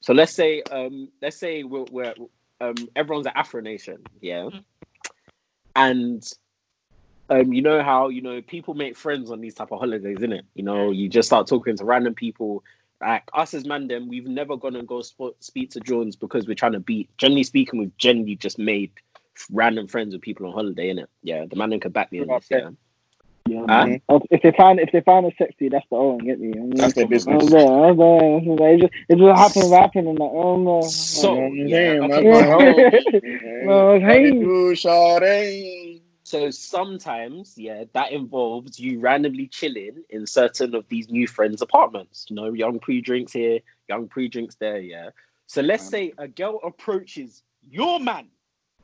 So 0.00 0.12
let's 0.14 0.32
say, 0.32 0.62
um, 0.70 1.08
let's 1.22 1.36
say 1.36 1.62
we're, 1.62 1.84
we're 1.90 2.14
um, 2.60 2.74
everyone's 2.96 3.26
an 3.26 3.32
Afro 3.34 3.60
nation, 3.60 4.02
yeah, 4.20 4.48
Mhm. 4.50 4.64
and 5.76 6.22
um, 7.30 7.52
you 7.52 7.62
know 7.62 7.82
how 7.82 8.08
you 8.08 8.20
know 8.22 8.42
people 8.42 8.74
make 8.74 8.96
friends 8.96 9.30
on 9.30 9.40
these 9.40 9.54
type 9.54 9.70
of 9.72 9.78
holidays, 9.78 10.18
isn't 10.18 10.32
it? 10.32 10.44
You 10.54 10.64
know, 10.64 10.90
you 10.90 11.08
just 11.08 11.26
start 11.28 11.46
talking 11.46 11.76
to 11.76 11.84
random 11.84 12.14
people. 12.14 12.64
Like 13.00 13.30
us 13.32 13.54
as 13.54 13.64
Mandem, 13.64 14.08
we've 14.08 14.26
never 14.26 14.58
gone 14.58 14.76
and 14.76 14.86
go 14.86 15.00
sp- 15.00 15.38
speak 15.40 15.70
to 15.70 15.80
Jones 15.80 16.16
because 16.16 16.46
we're 16.46 16.54
trying 16.54 16.72
to 16.72 16.80
beat. 16.80 17.08
Generally 17.16 17.44
speaking, 17.44 17.78
we've 17.80 17.96
generally 17.96 18.36
just 18.36 18.58
made 18.58 18.90
random 19.50 19.86
friends 19.88 20.12
with 20.12 20.20
people 20.20 20.44
on 20.46 20.52
holiday, 20.52 20.92
innit? 20.92 21.06
Yeah, 21.22 21.46
the 21.46 21.56
Mandem 21.56 21.80
could 21.80 21.94
back 21.94 22.12
me 22.12 22.20
on 22.20 22.26
this. 22.26 22.46
Yeah. 22.50 22.70
Yeah, 23.48 23.60
Huh? 23.60 23.66
man. 23.86 24.02
If 24.30 24.42
they 24.42 24.52
find 24.52 24.78
if 24.80 24.92
they 24.92 25.00
find 25.00 25.24
it 25.26 25.34
sexy, 25.38 25.70
that's 25.70 25.86
the 25.90 25.96
oh, 25.96 26.18
get 26.18 26.38
me. 26.38 26.52
That's 26.76 26.92
their 26.92 27.08
business. 27.08 27.42
Oh, 27.42 27.56
yeah, 27.56 27.86
that's 27.86 27.96
the- 27.96 28.64
it 28.66 28.80
just 28.80 28.92
it 29.08 29.16
just 29.16 29.38
happens, 29.38 29.72
happens, 29.72 30.18
like 30.18 30.30
oh 30.30 30.56
no. 30.58 30.82
So, 30.82 31.36
Oh, 31.36 31.52
yeah, 31.54 31.94
Yeah, 31.94 32.00
okay. 32.18 32.22
man. 32.30 33.66
No, 33.66 33.92
it's 33.94 34.04
hate. 34.04 34.34
Ooh, 34.42 34.74
Sade. 34.76 36.02
So 36.30 36.50
sometimes, 36.50 37.58
yeah, 37.58 37.86
that 37.92 38.12
involves 38.12 38.78
you 38.78 39.00
randomly 39.00 39.48
chilling 39.48 40.04
in 40.08 40.28
certain 40.28 40.76
of 40.76 40.86
these 40.88 41.10
new 41.10 41.26
friends' 41.26 41.60
apartments. 41.60 42.26
You 42.28 42.36
know, 42.36 42.52
young 42.52 42.78
pre-drinks 42.78 43.32
here, 43.32 43.58
young 43.88 44.06
pre-drinks 44.06 44.54
there, 44.54 44.78
yeah. 44.78 45.10
So 45.48 45.60
let's 45.60 45.88
say 45.88 46.12
a 46.18 46.28
girl 46.28 46.60
approaches 46.62 47.42
your 47.68 47.98
man, 47.98 48.28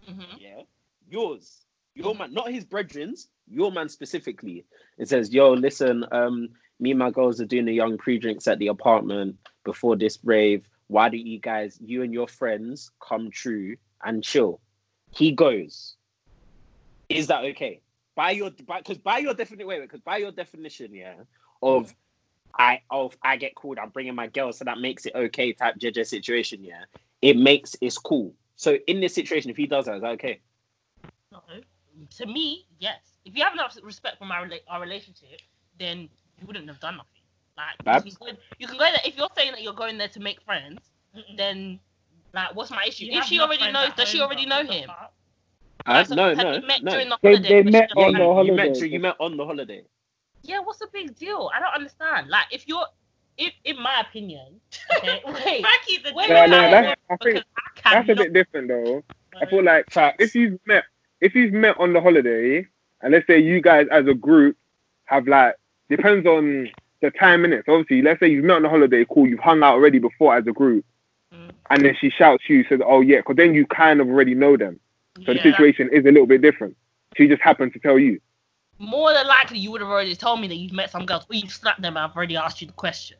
Mhm. 0.09 0.40
yeah, 0.40 0.62
yours, 1.09 1.64
your 1.94 2.16
man, 2.16 2.34
not 2.34 2.51
his 2.51 2.64
brethren's, 2.64 3.28
your 3.47 3.70
man 3.70 3.88
specifically. 3.90 4.66
It 4.99 5.09
says, 5.09 5.32
"Yo, 5.32 5.53
listen, 5.53 6.05
um, 6.11 6.49
me 6.80 6.90
and 6.90 6.99
my 6.99 7.12
girls 7.12 7.40
are 7.40 7.47
doing 7.47 7.66
the 7.66 7.72
young 7.72 7.97
pre-drinks 7.97 8.49
at 8.49 8.59
the 8.59 8.66
apartment 8.66 9.36
before 9.62 9.94
this 9.94 10.18
rave. 10.24 10.68
Why 10.88 11.11
don't 11.11 11.24
you 11.24 11.38
guys, 11.38 11.78
you 11.80 12.03
and 12.03 12.12
your 12.12 12.26
friends, 12.26 12.90
come 12.99 13.30
true 13.30 13.76
and 14.03 14.24
chill?" 14.24 14.61
He 15.12 15.30
goes, 15.30 15.97
"Is 17.09 17.26
that 17.28 17.44
okay?" 17.44 17.80
By 18.14 18.30
your, 18.30 18.50
because 18.50 18.96
by, 18.96 19.18
your 19.18 19.34
definition, 19.34 19.66
wait, 19.66 19.82
because 19.82 20.00
by 20.00 20.16
your 20.16 20.32
definition, 20.32 20.94
yeah, 20.94 21.16
of 21.62 21.94
I 22.59 22.80
of 22.90 23.16
I 23.22 23.36
get 23.36 23.54
called, 23.54 23.78
I'm 23.78 23.90
bringing 23.90 24.14
my 24.14 24.26
girl, 24.26 24.52
so 24.52 24.64
that 24.64 24.78
makes 24.78 25.04
it 25.04 25.14
okay 25.14 25.52
type 25.52 25.76
JJ 25.78 26.07
situation, 26.07 26.64
yeah. 26.64 26.84
It 27.20 27.36
makes 27.36 27.76
it's 27.80 27.98
cool. 27.98 28.32
So 28.57 28.78
in 28.86 29.00
this 29.00 29.14
situation, 29.14 29.50
if 29.50 29.57
he 29.57 29.66
does 29.66 29.84
that, 29.84 29.96
is 29.96 30.02
that 30.02 30.12
okay? 30.12 30.40
No. 31.30 31.42
To 32.18 32.26
me, 32.26 32.66
yes. 32.78 33.00
If 33.24 33.36
you 33.36 33.42
have 33.42 33.52
enough 33.52 33.76
respect 33.82 34.18
for 34.18 34.24
my 34.24 34.48
our 34.68 34.80
relationship, 34.80 35.40
then 35.78 36.09
you 36.40 36.46
wouldn't 36.46 36.68
have 36.68 36.80
done 36.80 36.96
nothing. 36.96 37.12
Like 37.57 37.84
Babs? 37.84 38.04
you 38.04 38.12
can, 38.12 38.34
go, 38.34 38.40
you 38.59 38.66
can 38.66 38.76
go 38.76 38.84
there. 38.84 39.00
If 39.04 39.16
you're 39.16 39.28
saying 39.34 39.52
that 39.52 39.62
you're 39.62 39.72
going 39.72 39.98
there 39.98 40.09
to 40.09 40.20
make 40.20 40.40
friends, 40.42 40.80
then 41.36 41.80
like, 42.34 42.54
what's 42.54 42.70
my 42.70 42.84
issue? 42.86 43.07
You 43.07 43.18
if 43.18 43.24
she 43.24 43.40
already 43.40 43.70
knows, 43.72 43.92
does 43.96 44.09
she 44.09 44.20
already 44.20 44.46
know 44.46 44.62
him? 44.62 44.88
fuck? 44.88 45.12
Uh, 45.87 46.05
so 46.05 46.14
no, 46.14 46.34
no, 46.34 46.61
met 46.62 46.82
no. 46.82 46.91
during 46.93 47.09
the 47.09 47.18
They- 47.22 47.30
holiday? 47.34 47.49
they 47.49 47.62
but 47.62 47.72
met 47.72 47.91
on 47.97 48.12
the 48.12 48.18
him? 48.18 48.24
You 48.26 48.32
holiday. 48.34 48.55
met, 48.57 48.76
you 48.91 49.01
met 49.01 49.16
on 49.20 49.37
the 49.37 49.45
holiday. 49.45 49.82
Yeah, 50.43 50.61
what's 50.61 50.78
the 50.78 50.89
big 50.93 51.16
deal? 51.16 51.51
I 51.55 51.61
don't 51.61 51.74
understand. 51.74 52.28
Like, 52.28 52.45
if 52.53 52.66
you're, 52.68 52.87
if 53.39 53.53
in 53.64 53.80
my 53.80 54.01
opinion, 54.09 54.61
okay, 54.99 55.20
wait, 55.26 55.62
Frankie's 55.62 56.01
a 56.11 56.14
wait, 56.14 56.28
Yeah, 56.28 56.43
wait, 56.43 56.51
no, 56.51 56.61
that's- 56.70 56.97
I 57.11 57.16
think 57.16 57.45
I 57.84 57.95
That's 57.95 58.09
a 58.11 58.14
bit 58.16 58.32
different 58.32 58.68
though. 58.68 59.03
I 59.41 59.47
feel 59.47 59.62
like 59.62 59.84
if 60.18 60.34
you've 60.34 60.59
met 60.66 60.84
if 61.20 61.34
you've 61.34 61.53
met 61.53 61.76
on 61.78 61.93
the 61.93 62.01
holiday 62.01 62.66
and 63.03 63.12
let's 63.12 63.26
say 63.26 63.39
you 63.39 63.61
guys 63.61 63.87
as 63.93 64.07
a 64.07 64.14
group 64.14 64.57
have 65.05 65.26
like 65.28 65.55
depends 65.91 66.26
on 66.26 66.68
the 67.03 67.11
time 67.11 67.45
in 67.45 67.53
it. 67.53 67.64
So 67.66 67.74
obviously, 67.74 68.01
let's 68.03 68.18
say 68.20 68.28
you've 68.28 68.45
met 68.45 68.57
on 68.57 68.62
the 68.62 68.68
holiday, 68.70 69.05
cool, 69.12 69.26
you've 69.28 69.39
hung 69.41 69.62
out 69.62 69.74
already 69.74 69.99
before 69.99 70.34
as 70.37 70.47
a 70.47 70.53
group, 70.53 70.84
Mm. 71.34 71.51
and 71.70 71.84
then 71.84 71.95
she 72.01 72.09
shouts 72.09 72.45
you, 72.49 72.64
says, 72.68 72.80
"Oh 72.84 73.01
yeah," 73.03 73.16
because 73.18 73.37
then 73.37 73.53
you 73.55 73.66
kind 73.66 74.01
of 74.01 74.09
already 74.09 74.34
know 74.34 74.57
them. 74.57 74.80
So 75.24 75.32
the 75.32 75.34
Yeah. 75.36 75.42
situation 75.42 75.88
is 75.92 76.04
a 76.04 76.10
little 76.10 76.26
bit 76.26 76.42
different. 76.42 76.76
She 77.16 77.28
just 77.28 77.42
happened 77.42 77.72
to 77.72 77.78
tell 77.78 77.98
you. 77.98 78.20
More 78.78 79.12
than 79.14 79.26
likely, 79.26 79.58
you 79.58 79.70
would 79.70 79.80
have 79.80 79.88
already 79.88 80.14
told 80.14 80.40
me 80.40 80.48
that 80.48 80.56
you've 80.56 80.72
met 80.72 80.90
some 80.90 81.06
girls, 81.06 81.24
or 81.30 81.34
you've 81.34 81.52
slapped 81.52 81.80
them. 81.80 81.96
I've 81.96 82.14
already 82.14 82.36
asked 82.36 82.60
you 82.60 82.66
the 82.66 82.74
question. 82.74 83.16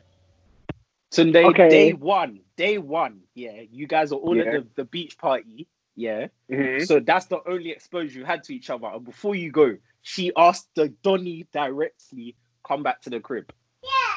So 1.11 1.23
day 1.23 1.45
Okay. 1.45 1.69
day 1.69 1.93
one, 1.93 2.41
day 2.57 2.77
one, 2.77 3.21
yeah, 3.33 3.61
you 3.71 3.87
guys 3.87 4.11
are 4.11 4.15
all 4.15 4.35
Yeah. 4.37 4.43
at 4.43 4.51
the, 4.51 4.67
the 4.75 4.83
beach 4.85 5.17
party, 5.17 5.67
yeah. 5.95 6.27
Mhm. 6.51 6.85
So 6.85 6.99
that's 6.99 7.25
the 7.25 7.39
only 7.47 7.71
exposure 7.71 8.19
you 8.19 8.25
had 8.25 8.43
to 8.43 8.53
each 8.53 8.69
other. 8.69 8.87
And 8.87 9.03
before 9.03 9.33
you 9.33 9.51
go, 9.51 9.77
she 10.01 10.31
asked 10.35 10.69
the 10.75 10.89
Donny 10.89 11.47
directly, 11.53 12.35
come 12.67 12.83
back 12.83 13.01
to 13.03 13.09
the 13.09 13.19
crib. 13.19 13.51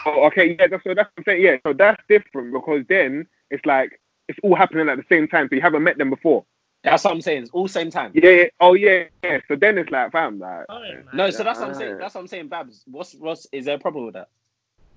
Oh, 0.05 0.25
okay, 0.27 0.57
yeah, 0.59 0.67
that's 0.67 0.83
so 0.83 0.95
that's 0.95 1.11
what 1.15 1.19
I'm 1.19 1.25
saying. 1.25 1.43
Yeah, 1.43 1.57
so 1.65 1.73
that's 1.73 2.03
different 2.09 2.53
because 2.53 2.85
then 2.89 3.27
it's 3.51 3.65
like 3.65 4.01
it's 4.29 4.39
all 4.43 4.57
happening 4.57 4.89
at 4.89 4.97
the 4.97 5.05
same 5.09 5.29
time. 5.29 5.49
So 5.49 5.57
you 5.57 5.63
haven't 5.63 5.83
met 5.85 5.99
them 5.99 6.11
before. 6.11 6.45
That's 6.83 7.05
what 7.05 7.13
I'm 7.13 7.21
saying. 7.21 7.43
It's 7.43 7.51
all 7.53 7.69
same 7.69 7.91
time. 7.91 8.13
Yeah, 8.15 8.31
yeah. 8.31 8.45
Oh 8.59 8.75
yeah, 8.75 9.05
yeah. 9.23 9.39
So 9.49 9.57
then 9.57 9.77
it's 9.79 9.91
like, 9.91 10.13
fam, 10.13 10.39
like, 10.39 10.65
Oh. 10.69 10.83
No, 11.13 11.31
so 11.31 11.45
that's 11.45 11.61
what 11.61 11.69
I'm 11.69 11.75
saying. 11.75 11.99
That's 11.99 12.15
what 12.15 12.23
I'm 12.23 12.27
saying, 12.27 12.49
Babs. 12.49 12.85
What's 12.87 13.15
what's 13.15 13.47
is 13.53 13.67
there 13.67 13.77
a 13.77 13.79
problem 13.79 14.07
with 14.07 14.15
that? 14.15 14.29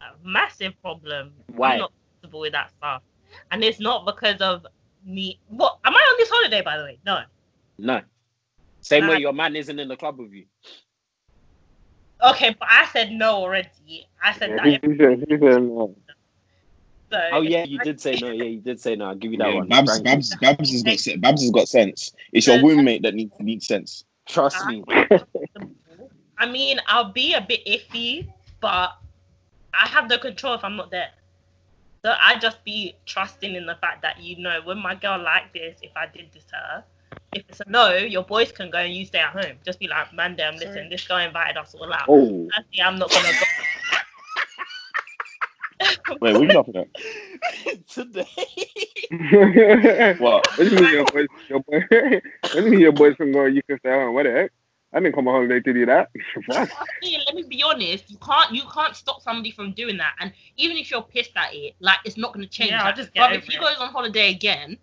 a 0.04 0.28
massive 0.28 0.80
problem. 0.82 1.34
Why? 1.56 1.74
I'm 1.74 1.80
not 1.80 1.92
comfortable 2.12 2.40
with 2.42 2.54
that 2.54 2.72
stuff, 2.78 3.02
and 3.52 3.64
it's 3.64 3.80
not 3.80 4.06
because 4.06 4.42
of 4.42 4.66
me. 5.06 5.40
What 5.50 5.80
am 5.84 5.96
I 5.96 6.00
on 6.00 6.16
this 6.18 6.30
holiday, 6.32 6.62
by 6.62 6.78
the 6.78 6.84
way? 6.84 6.98
No. 7.06 7.24
No. 7.78 8.02
Same 8.82 9.08
way 9.08 9.20
your 9.20 9.34
man 9.34 9.56
isn't 9.56 9.80
in 9.80 9.88
the 9.88 9.96
club 9.96 10.20
with 10.20 10.34
you. 10.34 10.46
Okay, 12.22 12.56
but 12.58 12.68
I 12.70 12.88
said 12.92 13.12
no 13.12 13.36
already. 13.36 14.08
I 14.22 14.34
said 14.34 14.58
that. 14.58 14.66
he 14.66 14.98
said, 14.98 15.26
he 15.28 15.38
said, 15.38 15.64
no. 15.64 15.96
So 17.14 17.22
Oh 17.32 17.42
yeah, 17.42 17.64
you 17.64 17.78
did 17.78 18.02
say 18.02 18.16
no. 18.20 18.32
Yeah, 18.32 18.46
you 18.46 18.60
did 18.60 18.82
say 18.82 18.96
no. 18.96 19.06
I'll 19.06 19.16
give 19.16 19.32
you 19.32 19.38
that 19.38 19.50
Yeah, 19.50 19.56
one. 19.58 19.68
Babs, 19.68 19.92
Frankie. 19.92 20.04
Babs, 20.04 20.36
Babs 20.36 20.72
has 20.72 20.82
got 20.84 21.00
se- 21.00 21.18
Babs 21.18 21.42
has 21.44 21.52
got 21.52 21.70
sense. 21.70 22.12
It's 22.34 22.48
your 22.48 22.58
uh, 22.58 22.64
roommate 22.64 23.04
that 23.04 23.14
needs 23.14 23.32
needs 23.40 23.68
sense. 23.68 24.04
Trust 24.28 24.68
me. 24.68 24.84
I 26.40 26.48
mean, 26.48 26.80
I'll 26.88 27.12
be 27.12 27.36
a 27.36 27.42
bit 27.42 27.64
iffy, 27.68 28.28
but 28.62 28.94
I 29.74 29.88
have 29.88 30.10
the 30.10 30.18
control 30.18 30.56
if 30.56 30.64
I'm 30.64 30.76
not 30.76 30.90
there. 30.90 31.10
So 32.04 32.16
I 32.20 32.40
just 32.40 32.64
be 32.66 32.96
trusting 33.06 33.56
in 33.56 33.68
the 33.68 33.76
fact 33.76 34.02
that 34.02 34.20
you 34.20 34.42
know 34.42 34.60
when 34.64 34.80
my 34.80 34.96
girl 34.96 35.22
like 35.22 35.54
this, 35.54 35.78
if 35.84 35.92
I 35.96 36.08
did 36.08 36.32
this 36.34 36.44
to 36.46 36.56
her, 36.56 36.84
if 37.34 37.44
it's 37.48 37.60
a 37.60 37.70
no, 37.70 37.94
your 37.96 38.24
boys 38.24 38.52
can 38.52 38.72
go 38.72 38.80
and 38.80 38.94
you 38.94 39.06
stay 39.06 39.20
at 39.20 39.34
home. 39.34 39.58
Just 39.64 39.80
be 39.80 39.88
like, 39.88 40.12
man, 40.14 40.36
damn, 40.36 40.56
listen, 40.56 40.74
Sorry. 40.74 40.90
this 40.90 41.08
girl 41.08 41.18
invited 41.20 41.58
us 41.58 41.76
all 41.76 41.94
out. 41.94 42.06
Oh, 42.10 42.50
Personally, 42.50 42.82
I'm 42.84 42.98
not 42.98 43.12
gonna 43.12 43.24
go. 43.24 43.63
Wait, 46.10 46.20
what 46.20 46.36
are 46.36 46.44
you 46.44 46.48
laughing 46.48 46.76
at? 46.78 47.88
Today. 47.88 48.26
What? 50.20 50.48
what 50.48 50.58
do 50.58 50.66
you 50.66 50.76
mean 50.80 50.94
your 50.94 51.06
boys? 51.06 51.28
Your 51.50 51.60
boy, 51.60 51.84
what 51.90 52.54
do 52.54 52.64
you 52.64 52.70
mean 52.72 52.80
your 52.80 52.92
boys 52.92 53.16
can 53.16 53.32
go? 53.32 53.46
You 53.46 53.62
can 53.64 53.78
stay 53.80 53.92
home. 53.92 54.14
What 54.14 54.24
the 54.24 54.32
heck? 54.32 54.52
I 54.94 55.00
didn't 55.00 55.16
come 55.16 55.28
on 55.28 55.34
holiday 55.34 55.60
to 55.60 55.74
do 55.74 55.86
that. 55.88 56.10
Let 56.50 57.36
me 57.36 57.44
be 57.48 57.64
honest. 57.64 58.10
You 58.10 58.18
can't 58.18 58.54
you 58.54 58.62
can't 58.74 58.96
stop 58.96 59.22
somebody 59.22 59.52
from 59.52 59.74
doing 59.74 59.98
that. 59.98 60.14
And 60.20 60.32
even 60.58 60.78
if 60.78 60.92
you're 60.92 61.02
pissed 61.02 61.32
at 61.36 61.54
it, 61.54 61.76
like 61.80 61.98
it's 62.06 62.18
not 62.18 62.34
gonna 62.34 62.48
change. 62.48 62.72
Yeah, 62.72 62.84
I'll 62.84 62.96
just 62.96 63.14
get 63.14 63.24
bruv, 63.24 63.30
over 63.30 63.40
if 63.40 63.46
he 63.46 63.56
it. 63.56 63.62
goes 63.62 63.76
on 63.80 63.90
holiday 63.90 64.30
again, 64.30 64.78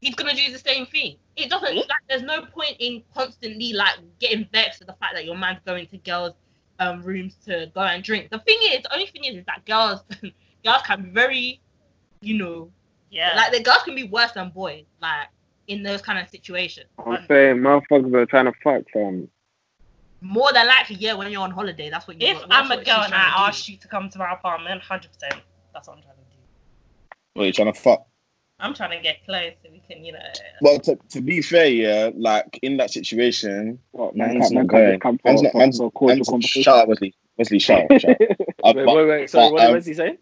he's 0.00 0.14
gonna 0.16 0.34
do 0.34 0.52
the 0.52 0.58
same 0.58 0.86
thing. 0.86 1.16
It 1.36 1.48
doesn't 1.48 1.76
like 1.76 1.86
there's 2.08 2.22
no 2.22 2.44
point 2.46 2.76
in 2.80 3.02
constantly 3.14 3.72
like 3.72 3.98
getting 4.18 4.48
vexed 4.52 4.80
at 4.80 4.88
the 4.88 4.94
fact 4.94 5.14
that 5.14 5.24
your 5.24 5.36
man's 5.36 5.60
going 5.64 5.86
to 5.88 5.98
girls' 5.98 6.34
um 6.80 7.02
rooms 7.02 7.36
to 7.46 7.70
go 7.72 7.82
and 7.82 8.02
drink. 8.02 8.30
The 8.30 8.40
thing 8.40 8.58
is, 8.72 8.82
the 8.82 8.92
only 8.92 9.06
thing 9.06 9.24
is, 9.24 9.36
is 9.36 9.44
that 9.46 9.64
girls 9.64 10.02
girls 10.64 10.82
can 10.82 11.02
be 11.02 11.10
very, 11.10 11.60
you 12.20 12.38
know, 12.38 12.70
Yeah. 13.10 13.34
like 13.36 13.52
the 13.52 13.62
girls 13.62 13.82
can 13.84 13.94
be 13.94 14.04
worse 14.04 14.32
than 14.32 14.50
boys, 14.50 14.84
like 15.00 15.28
in 15.68 15.82
those 15.82 16.02
kind 16.02 16.18
of 16.18 16.28
situations. 16.28 16.86
I'm 17.04 17.24
saying, 17.26 17.56
motherfuckers 17.56 18.14
are 18.14 18.26
trying 18.26 18.46
to 18.46 18.52
fuck, 18.62 18.82
fam. 18.92 19.28
More 20.20 20.52
than 20.52 20.66
likely, 20.66 20.96
yeah, 20.96 21.14
when 21.14 21.30
you're 21.30 21.42
on 21.42 21.50
holiday, 21.50 21.90
that's 21.90 22.08
what 22.08 22.20
you. 22.20 22.28
if 22.28 22.38
that's 22.38 22.46
I'm 22.50 22.70
a 22.70 22.82
girl 22.82 23.02
and 23.02 23.14
I 23.14 23.46
ask 23.48 23.68
you 23.68 23.76
to 23.76 23.88
come 23.88 24.08
to 24.10 24.18
my 24.18 24.32
apartment, 24.32 24.80
hundred 24.82 25.12
percent, 25.12 25.42
that's 25.74 25.88
what 25.88 25.96
I'm 25.98 26.02
trying 26.02 26.16
to 26.16 26.22
do. 26.22 27.40
Wait, 27.40 27.46
you 27.48 27.52
trying 27.52 27.72
to 27.72 27.78
fuck? 27.78 28.06
I'm 28.58 28.72
trying 28.72 28.96
to 28.96 29.02
get 29.02 29.22
close 29.26 29.52
so 29.62 29.68
we 29.70 29.80
can, 29.86 30.02
you 30.02 30.12
know. 30.12 30.18
Well, 30.62 30.78
to, 30.80 30.98
to 31.10 31.20
be 31.20 31.42
fair, 31.42 31.66
yeah, 31.66 32.10
like 32.16 32.58
in 32.62 32.78
that 32.78 32.90
situation, 32.90 33.78
What, 33.90 34.16
man's 34.16 34.50
man, 34.50 34.66
not 34.66 34.70
can't, 34.70 35.00
going. 35.00 35.00
can't 35.00 35.00
just 35.02 35.02
come 35.02 35.18
Man's 35.24 35.40
for, 35.42 35.44
not, 35.44 35.54
man's, 35.54 35.78
for 35.78 36.06
man's, 36.08 36.28
conversation. 36.30 36.62
shout 36.62 36.78
out, 36.78 36.88
Wesley. 36.88 37.14
Wesley, 37.36 37.58
shout 37.58 37.82
out. 37.90 38.00
Shout 38.00 38.10
out. 38.12 38.30
Uh, 38.64 38.72
Wait, 38.74 38.86
wait, 38.86 39.08
wait. 39.08 39.30
Sorry, 39.30 39.48
but, 39.48 39.52
what 39.52 39.66
um, 39.66 39.74
was 39.74 39.84
he 39.84 39.92
saying? 39.92 40.16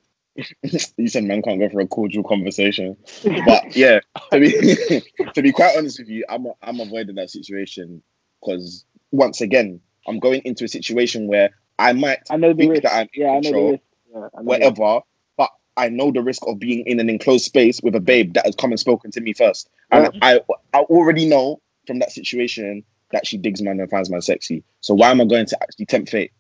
You 0.98 1.08
said 1.08 1.24
man 1.24 1.42
can't 1.42 1.60
go 1.60 1.68
for 1.68 1.80
a 1.80 1.86
cordial 1.86 2.24
conversation. 2.24 2.96
But 3.44 3.76
yeah, 3.76 4.00
to 4.32 4.40
be 4.40 5.02
to 5.34 5.42
be 5.42 5.52
quite 5.52 5.76
honest 5.76 5.98
with 5.98 6.08
you, 6.08 6.24
I'm 6.28 6.46
I'm 6.62 6.80
avoiding 6.80 7.16
that 7.16 7.30
situation 7.30 8.02
because 8.40 8.84
once 9.12 9.40
again, 9.40 9.80
I'm 10.06 10.18
going 10.18 10.42
into 10.44 10.64
a 10.64 10.68
situation 10.68 11.28
where 11.28 11.50
I 11.78 11.92
might 11.92 12.20
I 12.30 12.36
know 12.36 12.52
the 12.52 12.58
think 12.58 12.70
risk. 12.72 12.82
that 12.82 12.94
I'm 12.94 13.08
Yeah, 13.14 13.30
I 13.30 13.40
know 13.40 13.52
the 13.52 13.70
risk. 13.72 13.82
Yeah, 14.12 14.16
I 14.16 14.20
know 14.20 14.28
the 14.28 14.32
risk. 14.32 14.46
whatever, 14.46 15.00
but 15.36 15.50
I 15.76 15.88
know 15.88 16.10
the 16.10 16.22
risk 16.22 16.42
of 16.46 16.58
being 16.58 16.86
in 16.86 17.00
an 17.00 17.08
enclosed 17.08 17.44
space 17.44 17.80
with 17.82 17.94
a 17.94 18.00
babe 18.00 18.34
that 18.34 18.46
has 18.46 18.56
come 18.56 18.70
and 18.70 18.80
spoken 18.80 19.10
to 19.12 19.20
me 19.20 19.32
first, 19.32 19.68
and 19.90 20.10
I 20.20 20.40
I 20.72 20.78
already 20.80 21.26
know 21.26 21.60
from 21.86 22.00
that 22.00 22.12
situation 22.12 22.84
that 23.12 23.26
she 23.26 23.38
digs 23.38 23.62
man 23.62 23.78
and 23.78 23.88
finds 23.88 24.10
man 24.10 24.20
sexy. 24.20 24.64
So 24.80 24.94
why 24.94 25.10
am 25.10 25.20
I 25.20 25.24
going 25.24 25.46
to 25.46 25.62
actually 25.62 25.86
tempt 25.86 26.10
fate? 26.10 26.32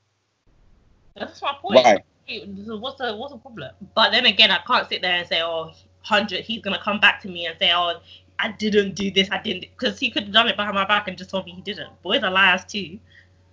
That's 1.16 1.40
my 1.40 1.54
point. 1.60 1.76
Why? 1.76 2.02
So 2.28 2.76
What's 2.76 2.98
the 2.98 3.14
what's 3.16 3.32
the 3.32 3.38
problem? 3.38 3.70
But 3.94 4.12
then 4.12 4.26
again, 4.26 4.50
I 4.50 4.58
can't 4.66 4.88
sit 4.88 5.02
there 5.02 5.12
and 5.12 5.28
say, 5.28 5.42
"Oh, 5.42 5.72
hundred, 6.02 6.40
he's 6.40 6.62
gonna 6.62 6.80
come 6.82 6.98
back 7.00 7.20
to 7.22 7.28
me 7.28 7.46
and 7.46 7.56
say, 7.58 7.72
"Oh, 7.74 8.00
I 8.38 8.52
didn't 8.52 8.94
do 8.94 9.10
this, 9.10 9.28
I 9.30 9.38
didn't," 9.42 9.66
because 9.76 9.98
he 9.98 10.10
could 10.10 10.24
have 10.24 10.32
done 10.32 10.48
it 10.48 10.56
behind 10.56 10.74
my 10.74 10.86
back 10.86 11.06
and 11.08 11.18
just 11.18 11.30
told 11.30 11.44
me 11.44 11.52
he 11.52 11.60
didn't. 11.60 11.90
Boys 12.02 12.22
are 12.22 12.30
liars 12.30 12.64
too. 12.64 12.98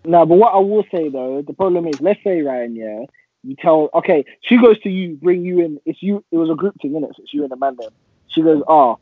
No, 0.06 0.26
but 0.26 0.36
what 0.36 0.54
I 0.54 0.58
will 0.58 0.86
say 0.92 1.10
though, 1.10 1.42
the 1.46 1.54
problem 1.54 1.86
is, 1.88 2.00
let's 2.00 2.24
say 2.24 2.42
Ryan, 2.42 2.76
yeah, 2.76 3.06
you 3.44 3.56
tell, 3.56 3.90
okay, 3.94 4.24
she 4.42 4.58
goes 4.58 4.80
to 4.82 4.90
you, 4.90 5.16
bring 5.16 5.44
you 5.44 5.60
in. 5.60 5.80
It's 5.86 6.02
you. 6.02 6.24
It 6.32 6.38
was 6.38 6.50
a 6.50 6.56
group 6.56 6.76
thing, 6.82 6.92
innit? 6.92 7.16
So 7.16 7.24
it's 7.24 7.34
you 7.34 7.44
and 7.44 7.52
the 7.52 7.56
man. 7.56 7.76
Then 7.78 7.90
she 8.28 8.42
goes, 8.42 8.64
ah, 8.68 8.96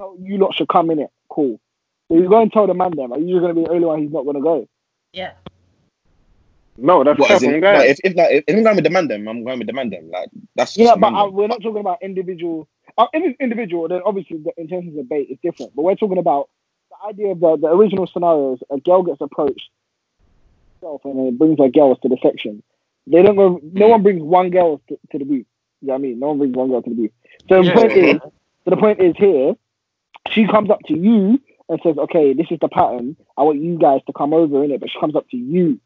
oh, 0.00 0.16
you 0.20 0.38
lot 0.38 0.54
should 0.54 0.68
come 0.68 0.90
in 0.90 0.98
it. 0.98 1.10
Cool. 1.28 1.60
So 2.08 2.16
you 2.16 2.28
go 2.28 2.40
and 2.40 2.52
tell 2.52 2.66
the 2.66 2.74
man 2.74 2.92
then, 2.96 3.12
are 3.12 3.18
you 3.18 3.34
just 3.34 3.40
gonna 3.40 3.54
be 3.54 3.62
the 3.62 3.70
only 3.70 3.86
one 3.86 4.02
he's 4.02 4.10
not 4.10 4.24
gonna 4.24 4.40
go? 4.40 4.68
Yeah. 5.12 5.32
No, 6.76 7.04
that's 7.04 7.18
What, 7.18 7.28
fair 7.28 7.36
as 7.36 7.42
in, 7.42 7.60
no, 7.60 7.80
if 7.80 7.98
if, 8.04 8.16
like, 8.16 8.44
if 8.46 8.56
I'm 8.56 8.62
going 8.62 8.76
with 8.76 8.84
the 8.84 8.90
man 8.90 9.08
them, 9.08 9.28
I'm 9.28 9.44
going 9.44 9.58
with 9.58 9.66
the 9.66 9.72
man 9.72 9.90
them. 9.90 10.10
Like 10.10 10.30
that's 10.54 10.76
Yeah, 10.76 10.94
but 10.94 11.12
man 11.12 11.14
uh, 11.14 11.28
we're 11.28 11.48
not 11.48 11.62
talking 11.62 11.80
about 11.80 11.98
individual. 12.02 12.68
Uh, 12.96 13.06
if 13.12 13.22
it's 13.24 13.40
individual, 13.40 13.88
then 13.88 14.00
obviously 14.04 14.38
the 14.38 14.52
intentions 14.56 14.98
of 14.98 15.08
bait 15.08 15.28
is 15.30 15.38
different. 15.42 15.74
But 15.76 15.82
we're 15.82 15.94
talking 15.96 16.18
about 16.18 16.48
the 16.90 17.08
idea 17.08 17.32
of 17.32 17.40
the, 17.40 17.56
the 17.56 17.68
original 17.68 18.06
scenarios. 18.06 18.60
A 18.70 18.78
girl 18.78 19.02
gets 19.02 19.20
approached, 19.20 19.68
herself 20.80 21.02
and 21.04 21.18
then 21.18 21.36
brings 21.36 21.58
her 21.58 21.68
girls 21.68 21.98
to 22.02 22.08
the 22.08 22.18
section. 22.22 22.62
They 23.06 23.22
don't 23.22 23.36
go. 23.36 23.60
No 23.72 23.88
one 23.88 24.02
brings 24.02 24.22
one 24.22 24.50
girl 24.50 24.80
to, 24.88 24.98
to 25.12 25.18
the 25.18 25.24
booth. 25.24 25.46
You 25.80 25.88
know 25.88 25.94
what 25.94 25.98
I 25.98 26.02
mean? 26.02 26.18
No 26.18 26.28
one 26.28 26.38
brings 26.38 26.54
one 26.54 26.68
girl 26.68 26.82
to 26.82 26.90
the 26.90 26.96
booth. 26.96 27.10
So 27.48 27.62
the 27.62 27.72
point 27.72 27.92
is, 27.92 28.16
so 28.64 28.70
the 28.70 28.76
point 28.76 29.00
is 29.00 29.14
here, 29.16 29.54
she 30.30 30.46
comes 30.46 30.70
up 30.70 30.80
to 30.88 30.96
you 30.96 31.40
and 31.68 31.80
says, 31.82 31.96
"Okay, 31.96 32.34
this 32.34 32.46
is 32.50 32.58
the 32.60 32.68
pattern. 32.68 33.16
I 33.36 33.42
want 33.42 33.60
you 33.60 33.78
guys 33.78 34.00
to 34.06 34.12
come 34.12 34.34
over 34.34 34.62
in 34.64 34.70
it." 34.70 34.80
But 34.80 34.90
she 34.90 35.00
comes 35.00 35.16
up 35.16 35.28
to 35.30 35.36
you. 35.36 35.80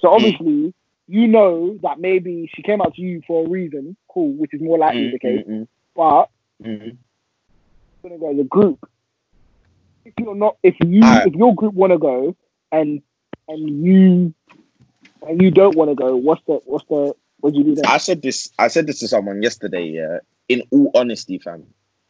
So 0.00 0.08
obviously, 0.08 0.74
you 1.08 1.28
know 1.28 1.78
that 1.82 2.00
maybe 2.00 2.50
she 2.54 2.62
came 2.62 2.80
out 2.80 2.94
to 2.94 3.02
you 3.02 3.22
for 3.26 3.46
a 3.46 3.48
reason, 3.48 3.96
cool, 4.08 4.32
which 4.32 4.52
is 4.52 4.60
more 4.60 4.78
likely 4.78 5.10
the 5.10 5.18
case. 5.18 5.44
Mm, 5.46 5.60
mm, 5.60 5.68
But 5.94 6.26
mm, 6.62 6.82
mm. 6.82 6.96
gonna 8.02 8.18
go 8.18 8.32
as 8.32 8.38
a 8.38 8.44
group. 8.44 8.88
If 10.04 10.14
you're 10.18 10.34
not, 10.34 10.56
if 10.62 10.74
you, 10.84 11.02
Alright. 11.02 11.26
if 11.26 11.34
your 11.34 11.54
group 11.54 11.74
want 11.74 11.92
to 11.92 11.98
go, 11.98 12.36
and 12.72 13.02
and 13.48 13.84
you 13.84 14.34
and 15.26 15.42
you 15.42 15.50
don't 15.50 15.76
want 15.76 15.90
to 15.90 15.94
go, 15.94 16.16
what's 16.16 16.42
the 16.46 16.60
what's 16.64 16.84
the 16.88 17.14
what 17.40 17.52
do 17.52 17.58
you 17.58 17.64
do 17.64 17.74
then? 17.76 17.86
I 17.86 17.98
said 17.98 18.22
this. 18.22 18.50
I 18.58 18.68
said 18.68 18.86
this 18.86 19.00
to 19.00 19.08
someone 19.08 19.42
yesterday. 19.42 19.84
Yeah. 19.84 20.18
In 20.48 20.62
all 20.70 20.90
honesty, 20.94 21.38
fam, 21.38 21.64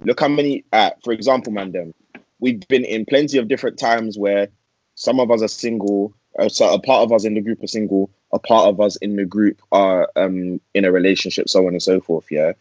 look 0.04 0.20
how 0.20 0.28
many. 0.28 0.64
Uh, 0.72 0.90
for 1.04 1.12
example, 1.12 1.52
man, 1.52 1.72
them. 1.72 1.94
We've 2.38 2.66
been 2.68 2.84
in 2.84 3.06
plenty 3.06 3.38
of 3.38 3.48
different 3.48 3.78
times 3.78 4.18
where 4.18 4.48
some 4.94 5.20
of 5.20 5.30
us 5.30 5.42
are 5.42 5.48
single. 5.48 6.14
Uh, 6.38 6.48
so 6.48 6.72
a 6.72 6.80
part 6.80 7.02
of 7.02 7.12
us 7.12 7.24
in 7.24 7.34
the 7.34 7.40
group 7.40 7.62
are 7.62 7.68
single. 7.68 8.10
A 8.32 8.38
part 8.38 8.68
of 8.68 8.80
us 8.80 8.96
in 8.96 9.16
the 9.16 9.24
group 9.24 9.60
are 9.72 10.10
um 10.16 10.60
in 10.74 10.84
a 10.84 10.92
relationship, 10.92 11.48
so 11.48 11.66
on 11.66 11.72
and 11.72 11.82
so 11.82 12.00
forth. 12.00 12.26
Yeah. 12.30 12.52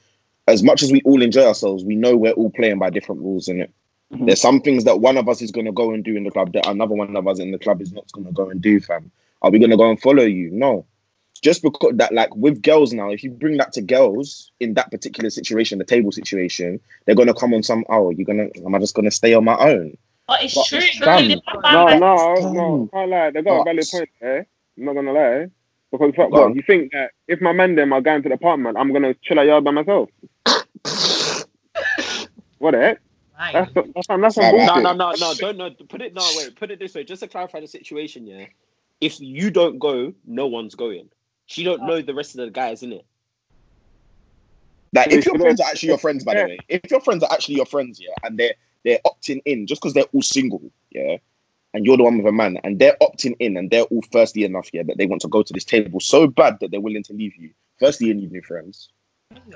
As 0.48 0.62
much 0.62 0.84
as 0.84 0.92
we 0.92 1.02
all 1.06 1.22
enjoy 1.22 1.46
ourselves, 1.46 1.84
we 1.84 1.96
know 1.96 2.16
we're 2.16 2.32
all 2.34 2.52
playing 2.52 2.80
by 2.80 2.90
different 2.92 3.22
rules 3.22 3.48
in 3.48 3.62
it. 3.62 3.72
Mhm. 4.14 4.28
There's 4.28 4.42
some 4.42 4.62
things 4.62 4.84
that 4.84 5.00
one 5.00 5.18
of 5.18 5.28
us 5.28 5.42
is 5.42 5.52
going 5.52 5.66
to 5.66 5.72
go 5.72 5.92
and 5.92 6.04
do 6.04 6.16
in 6.16 6.24
the 6.24 6.32
club 6.32 6.54
that 6.54 6.68
another 6.68 6.94
one 6.94 7.16
of 7.16 7.28
us 7.28 7.40
in 7.40 7.52
the 7.52 7.58
club 7.58 7.82
is 7.82 7.92
not 7.92 8.12
going 8.12 8.28
to 8.28 8.34
go 8.34 8.50
and 8.50 8.62
do, 8.62 8.80
fam. 8.80 9.12
Are 9.42 9.50
we 9.50 9.60
going 9.60 9.72
to 9.72 9.78
go 9.78 9.90
and 9.90 10.00
follow 10.00 10.24
you? 10.24 10.52
No 10.52 10.86
just 11.42 11.62
because 11.62 11.92
that 11.96 12.14
like 12.14 12.36
with 12.36 12.62
girls 12.62 12.94
now 12.94 13.10
if 13.10 13.24
you 13.24 13.30
bring 13.30 13.58
that 13.58 13.74
to 13.74 13.82
girls 13.82 14.52
in 14.60 14.74
that 14.74 14.90
particular 14.90 15.30
situation 15.30 15.78
the 15.78 15.84
table 15.84 16.12
situation 16.12 16.80
they're 17.06 17.16
going 17.16 17.28
to 17.28 17.34
come 17.34 17.54
on 17.54 17.62
some 17.64 17.86
oh 17.90 18.10
you're 18.10 18.26
going 18.26 18.52
to 18.52 18.66
am 18.66 18.74
i 18.74 18.80
just 18.80 18.96
going 18.96 19.06
to 19.06 19.12
stay 19.12 19.34
on 19.34 19.44
my 19.44 19.56
own 19.58 19.96
But 20.28 20.44
it's 20.44 20.56
But 20.56 20.66
true. 20.68 20.80
it's 20.80 21.00
because 21.00 21.22
done. 21.22 21.32
if 21.32 21.40
I 21.48 21.54
No, 21.54 21.86
find 21.88 22.00
no, 22.00 22.36
that- 22.36 22.54
no, 22.54 22.90
can't 22.92 23.10
lie. 23.12 23.30
They 23.32 23.42
got 23.42 23.54
a 23.54 23.58
But- 23.60 23.64
valid 23.66 23.86
point 23.92 24.10
there. 24.20 24.48
I'm 24.78 24.86
not 24.86 24.94
gonna 24.96 25.12
lie. 25.14 25.48
Because 25.92 26.14
fuck 26.16 26.30
what, 26.32 26.56
you 26.56 26.62
think 26.64 26.92
that 26.92 27.12
if 27.28 27.40
my 27.42 27.54
man 27.54 27.76
them 27.76 27.94
are 27.94 28.02
going 28.02 28.22
to 28.24 28.30
the 28.30 28.36
apartment, 28.36 28.76
I'm 28.78 28.92
gonna 28.92 29.14
chill 29.22 29.40
at 29.40 29.46
yard 29.46 29.64
by 29.64 29.72
myself. 29.72 30.10
what 32.58 32.72
the 32.72 32.80
heck? 32.80 33.00
Right. 33.38 33.54
That's 33.54 33.74
that's 33.94 34.08
some 34.08 34.22
that's 34.22 34.36
some 34.36 34.56
No, 34.58 34.76
no, 34.80 34.94
no, 34.94 35.12
no. 35.20 35.34
Don't 35.36 35.58
no. 35.58 35.70
Put 35.70 36.02
it 36.02 36.14
no. 36.14 36.22
Wait. 36.38 36.56
Put 36.56 36.72
it 36.72 36.80
this 36.80 36.96
way. 36.96 37.04
Just 37.04 37.22
to 37.22 37.28
clarify 37.28 37.60
the 37.60 37.68
situation. 37.68 38.26
Yeah. 38.26 38.46
If 39.02 39.20
you 39.20 39.52
don't 39.52 39.78
go, 39.78 40.14
no 40.26 40.48
one's 40.48 40.74
going. 40.76 41.10
She 41.46 41.64
don't 41.64 41.86
know 41.86 42.02
the 42.02 42.14
rest 42.14 42.32
of 42.38 42.46
the 42.46 42.50
guys 42.52 42.82
in 42.82 42.94
it. 42.94 43.06
like 44.94 45.12
if 45.12 45.26
your 45.26 45.38
friends 45.38 45.60
are 45.60 45.68
actually 45.68 45.90
your 45.90 45.98
friends 45.98 46.24
by 46.24 46.34
the 46.36 46.44
way 46.44 46.58
if 46.70 46.90
your 46.90 47.02
friends 47.02 47.22
are 47.24 47.32
actually 47.32 47.56
your 47.56 47.66
friends 47.66 48.00
yeah 48.00 48.14
and 48.24 48.40
they're 48.40 48.54
they're 48.86 49.00
opting 49.06 49.42
in 49.46 49.68
just 49.68 49.82
because 49.82 49.94
they're 49.94 50.06
all 50.14 50.22
single 50.22 50.62
yeah 50.92 51.18
and 51.74 51.86
you're 51.86 51.98
the 51.98 52.04
one 52.04 52.18
with 52.18 52.26
a 52.26 52.32
man 52.32 52.58
and 52.64 52.80
they're 52.80 52.96
opting 53.02 53.36
in 53.40 53.58
and 53.58 53.70
they're 53.70 53.84
all 53.84 54.04
thirsty 54.12 54.46
enough 54.46 54.70
yeah 54.74 54.84
that 54.84 54.98
they 54.98 55.06
want 55.06 55.22
to 55.22 55.28
go 55.28 55.44
to 55.44 55.54
this 55.54 55.66
table 55.66 56.00
so 56.00 56.28
bad 56.28 56.58
that 56.60 56.72
they're 56.72 56.82
willing 56.82 57.04
to 57.04 57.14
leave 57.14 57.36
you 57.36 57.50
firstly 57.80 58.08
you 58.08 58.14
need 58.14 58.32
new 58.32 58.42
friends 58.42 58.90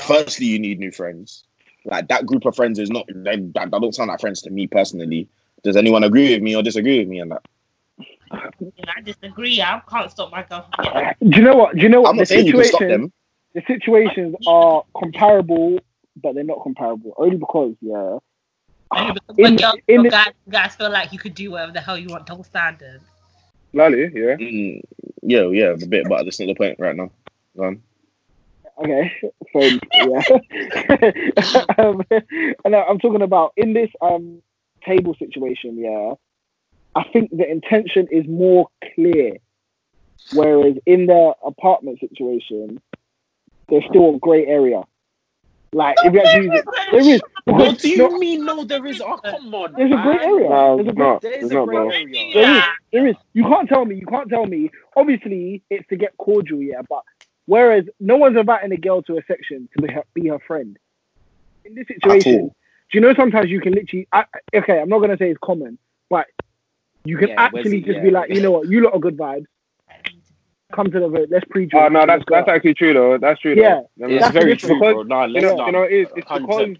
firstly 0.02 0.48
you 0.48 0.60
need 0.60 0.80
new 0.80 0.92
friends 0.92 1.46
like 1.86 2.08
that 2.10 2.26
group 2.26 2.46
of 2.46 2.56
friends 2.56 2.78
is 2.78 2.90
not 2.90 3.06
they, 3.08 3.38
that, 3.38 3.72
that 3.72 3.82
don't 3.82 3.96
sound 3.96 4.10
like 4.10 4.20
friends 4.20 4.42
to 4.42 4.50
me 4.50 4.68
personally 4.68 5.30
does 5.64 5.78
anyone 5.78 6.04
agree 6.04 6.34
with 6.34 6.42
me 6.42 6.56
or 6.56 6.64
disagree 6.64 7.00
with 7.00 7.08
me 7.08 7.22
on 7.22 7.30
that 7.30 7.46
And 8.30 8.90
I 8.96 9.02
disagree. 9.02 9.60
I 9.60 9.82
can't 9.90 10.12
stop 10.12 10.32
my 10.32 10.44
girl 10.44 10.68
from 10.76 10.94
getting 10.94 11.30
Do 11.32 11.38
you 11.38 11.44
know 11.44 11.56
what? 11.56 11.76
Do 11.76 11.82
you 11.82 11.90
know 11.90 12.02
what? 12.02 12.12
i'm 12.12 12.18
not 12.18 12.24
the 12.24 12.26
saying 12.28 12.46
you 12.46 12.54
can 12.54 12.64
stop 12.66 12.80
situation, 12.80 13.02
them 13.02 13.14
the 13.54 13.64
situations 13.66 14.36
are 14.48 14.84
comparable, 14.98 15.80
but 16.16 16.36
they're 16.36 16.44
not 16.44 16.62
comparable. 16.62 17.14
Only 17.18 17.38
because, 17.38 17.76
yeah, 17.82 18.20
Only 18.92 19.14
because 19.14 19.38
In- 19.38 19.44
when 19.44 19.58
in 19.88 20.00
or 20.00 20.04
the- 20.04 20.10
guys, 20.10 20.34
guys 20.50 20.76
feel 20.76 20.90
like 20.92 21.14
you 21.14 21.20
could 21.20 21.36
do 21.36 21.52
whatever 21.52 21.72
the 21.72 21.82
hell 21.82 21.98
you 21.98 22.10
want, 22.10 22.26
double 22.26 22.44
standards. 22.44 23.04
Lally, 23.74 24.10
yeah. 24.14 24.36
Mm, 24.36 24.82
yeah 25.22 25.48
yeah 25.50 25.74
a 25.74 25.78
bit 25.78 26.08
but 26.10 26.24
that's 26.24 26.40
not 26.40 26.48
the 26.48 26.56
point 26.56 26.80
right 26.80 26.96
now 26.96 27.12
Go 27.56 27.64
on. 27.66 27.84
Okay, 28.80 29.12
so 29.54 29.60
yeah, 30.08 30.24
um, 31.78 32.02
and 32.64 32.76
I- 32.76 32.86
I'm 32.88 33.00
talking 33.00 33.22
about 33.22 33.54
in 33.58 33.74
this 33.74 33.90
um 34.02 34.42
table 34.86 35.16
situation. 35.16 35.78
Yeah, 35.78 36.14
I 36.96 37.04
think 37.12 37.32
the 37.32 37.50
intention 37.50 38.08
is 38.12 38.26
more 38.28 38.68
clear, 38.96 39.38
whereas 40.34 40.78
in 40.86 41.08
the 41.08 41.34
apartment 41.46 42.00
situation, 42.00 42.82
there's 43.68 43.84
still 43.90 44.16
a 44.16 44.20
grey 44.20 44.46
area. 44.46 44.84
Like 45.74 45.96
if 46.04 46.14
you 46.14 46.20
actually 46.22 46.46
use 46.56 46.64
there 46.92 47.00
is 47.00 47.22
What 47.46 47.78
do 47.80 47.90
you 47.90 47.98
no, 47.98 48.18
mean? 48.18 48.46
No, 48.46 48.64
there 48.64 48.86
is. 48.86 49.02
Oh, 49.02 49.18
come 49.24 49.54
on. 49.54 49.74
there's 49.78 49.92
a 49.92 50.02
great 50.02 50.22
area. 50.22 50.50
No, 50.50 50.78
There's 50.78 50.88
a 50.88 50.90
it's 50.90 50.96
grey, 50.96 51.08
not. 51.08 51.22
There 51.22 51.34
a 51.34 51.66
not, 51.66 51.94
area. 51.94 52.34
There 52.34 52.58
is. 52.58 52.64
There 52.92 53.08
is. 53.08 53.16
You 53.34 53.44
can't 53.44 53.70
tell 53.70 53.86
me. 53.86 53.96
You 53.96 54.06
can't 54.08 54.30
tell 54.30 54.46
me. 54.46 54.72
Obviously, 54.96 55.62
it's 55.70 55.88
to 55.90 55.96
get 55.96 56.18
cordial, 56.18 56.62
yeah. 56.62 56.82
But 56.90 57.04
whereas 57.46 57.86
no 58.00 58.18
one's 58.18 58.38
inviting 58.38 58.72
a 58.72 58.78
girl 58.78 59.02
to 59.04 59.18
a 59.18 59.22
section 59.28 59.70
to 59.76 59.82
be 59.84 59.94
her, 59.94 60.04
be 60.14 60.28
her 60.30 60.40
friend. 60.40 60.78
In 61.66 61.76
this 61.76 61.88
situation, 61.88 62.48
do 62.48 62.54
you 62.94 63.02
know 63.02 63.14
sometimes 63.14 63.50
you 63.50 63.62
can 63.62 63.74
literally? 63.74 64.08
I, 64.12 64.26
okay, 64.56 64.80
I'm 64.80 64.90
not 64.90 65.00
gonna 65.00 65.18
say 65.18 65.30
it's 65.30 65.40
common, 65.44 65.78
but 66.10 66.26
you 67.06 67.18
can 67.18 67.30
Yeah, 67.30 67.36
actually 67.38 67.82
just 67.82 67.98
yeah. 67.98 68.04
be 68.04 68.12
like, 68.12 68.30
you 68.34 68.42
know 68.42 68.52
what, 68.52 68.68
you 68.68 68.82
lot 68.82 68.94
are 68.94 69.00
good 69.00 69.18
vibes. 69.18 69.46
Come 70.74 70.92
to 70.92 71.00
the 71.00 71.08
vote. 71.08 71.30
Let's 71.32 71.46
pre 71.50 71.68
Oh 71.74 71.88
no, 71.88 72.06
that's 72.06 72.24
that's 72.30 72.48
actually 72.48 72.76
true 72.76 72.94
though. 72.94 73.18
That's 73.18 73.40
true. 73.42 73.56
Yeah. 73.56 73.82
though. 73.98 74.08
It's 74.08 74.22
That's 74.22 74.34
very 74.34 74.52
the 74.52 74.58
true, 74.58 74.70
difference. 74.80 74.94
bro. 74.94 75.04
Nah, 75.04 75.26
You 75.26 75.34
let's 75.34 75.44
know, 75.46 75.56
not. 75.56 75.66
you 75.68 75.72
know, 75.72 75.82
it's, 75.84 76.12
it's 76.16 76.28
100%. 76.28 76.42
because 76.48 76.78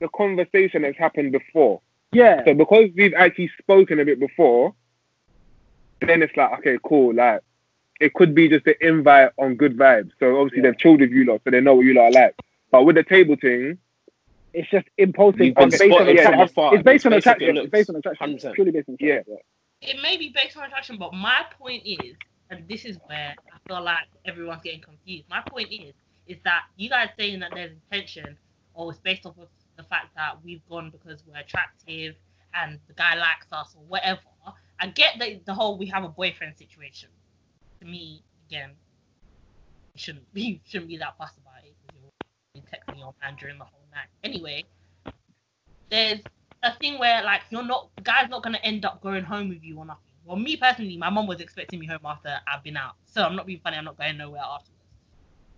the 0.00 0.08
conversation 0.08 0.82
has 0.84 0.96
happened 0.96 1.30
before. 1.32 1.80
yeah. 2.12 2.44
So 2.44 2.54
because 2.54 2.88
we've 2.96 3.14
actually 3.14 3.50
spoken 3.60 4.00
a 4.00 4.04
bit 4.04 4.18
before, 4.18 4.74
then 6.00 6.22
it's 6.22 6.36
like, 6.36 6.58
okay, 6.58 6.78
cool. 6.84 7.14
Like, 7.14 7.42
it 8.00 8.12
could 8.14 8.34
be 8.34 8.48
just 8.48 8.66
an 8.66 8.74
invite 8.80 9.30
on 9.38 9.54
good 9.54 9.76
vibes. 9.78 10.10
So 10.18 10.40
obviously 10.40 10.58
Yeah. 10.64 10.70
they've 10.70 10.78
chilled 10.78 11.00
with 11.00 11.10
you 11.12 11.24
lot, 11.24 11.42
so 11.44 11.50
they 11.50 11.60
know 11.60 11.74
what 11.76 11.86
you 11.86 11.94
lot 11.94 12.06
are 12.06 12.10
like. 12.10 12.34
But 12.72 12.84
with 12.84 12.96
the 12.96 13.04
table 13.04 13.36
thing, 13.40 13.78
It's 14.54 14.68
just 14.70 14.86
impulsive. 14.98 15.40
It's 15.40 15.54
based 15.78 15.82
on 15.82 15.90
spotted 15.90 16.18
from 16.20 16.40
attraction. 16.40 16.74
It's 16.74 16.82
based 16.82 17.06
on 17.06 17.12
attraction. 17.14 17.56
It's 17.56 17.70
based 17.70 17.88
on 17.90 17.96
attraction. 17.96 18.36
100%. 18.38 18.54
Purely 18.54 18.72
based 18.72 18.88
on 18.88 18.94
attraction. 18.96 19.36
It 19.80 20.02
may 20.02 20.16
be 20.18 20.28
based 20.34 20.56
on 20.56 20.64
attraction, 20.64 20.96
but 20.98 21.14
my 21.14 21.44
point 21.58 21.82
is, 21.86 22.14
and 22.52 22.68
this 22.68 22.84
is 22.84 22.98
where 23.06 23.34
I 23.52 23.58
feel 23.66 23.82
like 23.82 24.06
everyone's 24.24 24.62
getting 24.62 24.80
confused. 24.80 25.24
My 25.28 25.42
point 25.48 25.72
is, 25.72 25.94
is 26.26 26.36
that 26.44 26.64
you 26.76 26.88
guys 26.88 27.08
saying 27.18 27.40
that 27.40 27.52
there's 27.54 27.72
intention, 27.72 28.36
or 28.74 28.90
it's 28.92 29.00
based 29.00 29.26
off 29.26 29.38
of 29.38 29.48
the 29.76 29.82
fact 29.84 30.14
that 30.14 30.36
we've 30.44 30.60
gone 30.68 30.90
because 30.90 31.22
we're 31.26 31.40
attractive 31.40 32.14
and 32.54 32.78
the 32.86 32.94
guy 32.94 33.14
likes 33.14 33.46
us 33.50 33.74
or 33.76 33.82
whatever. 33.88 34.20
I 34.80 34.88
get 34.88 35.18
the 35.18 35.40
the 35.46 35.54
whole 35.54 35.78
we 35.78 35.86
have 35.86 36.04
a 36.04 36.08
boyfriend 36.08 36.56
situation. 36.56 37.08
To 37.80 37.86
me, 37.86 38.22
again, 38.48 38.70
you 39.94 39.98
shouldn't 39.98 40.32
be 40.34 40.60
shouldn't 40.66 40.88
be 40.88 40.98
that 40.98 41.16
fussed 41.16 41.38
about 41.38 41.64
it 41.64 41.74
you're 42.54 42.64
texting 42.64 42.98
your 42.98 43.14
man 43.22 43.36
during 43.40 43.58
the 43.58 43.64
whole 43.64 43.86
night. 43.90 44.08
Anyway, 44.22 44.64
there's 45.90 46.20
a 46.62 46.74
thing 46.76 46.98
where 46.98 47.22
like 47.24 47.40
you're 47.50 47.64
not 47.64 47.88
the 47.96 48.02
guy's 48.02 48.28
not 48.28 48.42
gonna 48.42 48.60
end 48.62 48.84
up 48.84 49.00
going 49.02 49.24
home 49.24 49.48
with 49.48 49.62
you 49.62 49.78
or 49.78 49.86
nothing. 49.86 50.11
Well, 50.24 50.36
me 50.36 50.56
personally, 50.56 50.96
my 50.96 51.10
mom 51.10 51.26
was 51.26 51.40
expecting 51.40 51.78
me 51.80 51.86
home 51.86 52.00
after 52.04 52.36
I've 52.46 52.62
been 52.62 52.76
out, 52.76 52.94
so 53.04 53.22
I'm 53.24 53.36
not 53.36 53.46
being 53.46 53.60
funny. 53.60 53.76
I'm 53.76 53.84
not 53.84 53.96
going 53.98 54.16
nowhere 54.18 54.42
afterwards. 54.42 54.82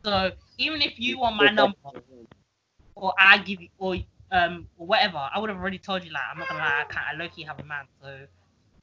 So 0.05 0.33
even 0.59 0.83
if 0.83 0.99
you 0.99 1.19
want 1.19 1.37
my 1.37 1.51
number, 1.51 1.77
or 2.95 3.13
I 3.19 3.39
give 3.39 3.61
you, 3.61 3.69
or 3.79 3.97
um, 4.31 4.67
or 4.77 4.87
whatever, 4.87 5.19
I 5.33 5.39
would 5.39 5.51
have 5.51 5.59
already 5.59 5.79
told 5.79 6.05
you. 6.05 6.13
Like, 6.13 6.23
I'm 6.33 6.39
not 6.39 6.49
gonna 6.49 6.61
lie, 6.61 6.85
I 6.89 6.93
can't. 6.93 7.07
I 7.13 7.15
low 7.17 7.29
key 7.29 7.43
have 7.43 7.59
a 7.61 7.65
man, 7.65 7.87
so. 8.01 8.27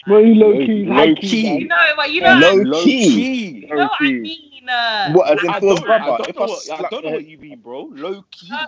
Well, 0.08 0.22
you 0.22 0.36
low 0.36 0.58
key, 0.66 0.86
Low 0.86 1.08
high 1.08 1.14
key. 1.14 1.28
key. 1.28 1.60
You 1.62 1.68
know, 1.68 1.78
but 1.96 2.12
you 2.12 2.22
know, 2.22 2.40
Low 2.40 2.64
Low 2.64 2.84
key. 2.84 3.10
key. 3.10 3.68
you 3.68 3.76
know 3.76 3.86
what 3.88 4.00
I 4.02 4.14
mean. 4.22 4.70
Uh, 4.70 5.14
What, 5.14 5.32
as 5.32 5.44
in 5.44 5.54
I 5.54 5.60
Phil's 5.60 5.80
don't, 5.80 5.88
I 6.00 6.12
brother? 6.12 6.18
don't 6.18 6.30
If 6.30 6.36
know 6.36 6.42
I 6.42 6.46
what, 6.46 6.70
I 6.72 6.84
don't 6.84 7.04
know 7.04 7.12
what 7.12 7.26
you 7.26 7.38
mean, 7.38 7.60
bro. 7.60 7.90
Low 7.94 8.24
key. 8.32 8.50
Uh, 8.52 8.66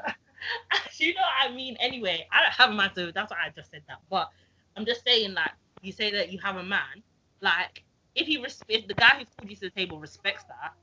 you 0.98 1.14
know 1.14 1.22
what 1.22 1.52
I 1.52 1.56
mean. 1.56 1.76
Anyway, 1.80 2.28
I 2.32 2.42
don't 2.42 2.54
have 2.54 2.70
a 2.72 2.74
man, 2.74 2.92
so 2.96 3.12
that's 3.12 3.32
why 3.32 3.38
I 3.46 3.50
just 3.50 3.72
said 3.72 3.84
that. 3.88 4.00
But 4.10 4.30
I'm 4.76 4.86
just 4.86 5.04
saying, 5.06 5.34
like, 5.34 5.52
you 5.84 5.92
say 5.92 6.12
that 6.12 6.32
you 6.32 6.40
have 6.40 6.56
a 6.58 6.64
man, 6.64 7.04
like, 7.42 7.84
if 8.16 8.28
he 8.28 8.38
res- 8.38 8.64
if 8.68 8.88
the 8.88 8.94
guy 8.94 9.16
who's 9.18 9.28
called 9.38 9.50
you 9.50 9.56
to 9.58 9.62
the 9.62 9.70
table 9.72 10.00
respects 10.00 10.44
that, 10.46 10.74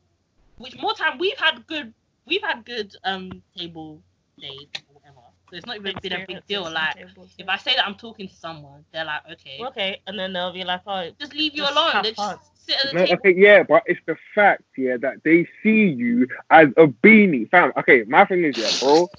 which 0.59 0.77
more 0.79 0.95
time 0.95 1.19
we've 1.19 1.39
had 1.39 1.67
good, 1.67 1.93
we've 2.27 2.43
had 2.43 2.65
good 2.65 2.95
um 3.05 3.43
table 3.57 4.03
days 4.41 4.67
or 4.89 4.95
whatever. 4.95 5.21
So 5.51 5.57
it's 5.57 5.67
not 5.67 5.77
even 5.77 5.95
been 6.03 6.13
a 6.13 6.25
big 6.27 6.47
deal. 6.47 6.71
Like 6.71 6.97
tables, 6.97 7.35
if. 7.39 7.49
I 7.49 7.57
say 7.57 7.75
that 7.77 7.87
I'm 7.87 7.95
talking 7.95 8.29
to 8.29 8.35
someone, 8.35 8.85
they're 8.93 9.05
like, 9.05 9.23
okay, 9.33 9.61
okay, 9.67 10.01
and 10.07 10.19
then 10.19 10.33
they'll 10.33 10.53
be 10.53 10.65
like, 10.65 10.83
oh, 10.87 11.11
just 11.19 11.35
leave 11.35 11.55
you 11.55 11.63
Just 11.63 11.77
alone. 11.77 12.03
They 12.03 12.13
just 12.13 12.39
sit 12.55 12.77
at 12.77 12.91
the 12.91 12.95
No, 12.95 13.05
table. 13.05 13.19
okay, 13.19 13.35
yeah, 13.37 13.63
but 13.63 13.83
it's 13.87 14.01
the 14.07 14.17
fact, 14.35 14.63
yeah, 14.77 14.97
that 14.99 15.23
they 15.25 15.47
see 15.63 15.87
you 15.89 16.27
as 16.51 16.69
a 16.77 16.87
beanie, 16.87 17.49
fam. 17.51 17.73
Okay, 17.79 18.05
my 18.07 18.25
thing 18.25 18.45
is, 18.45 18.57
yeah, 18.57 18.71
bro, 18.81 19.11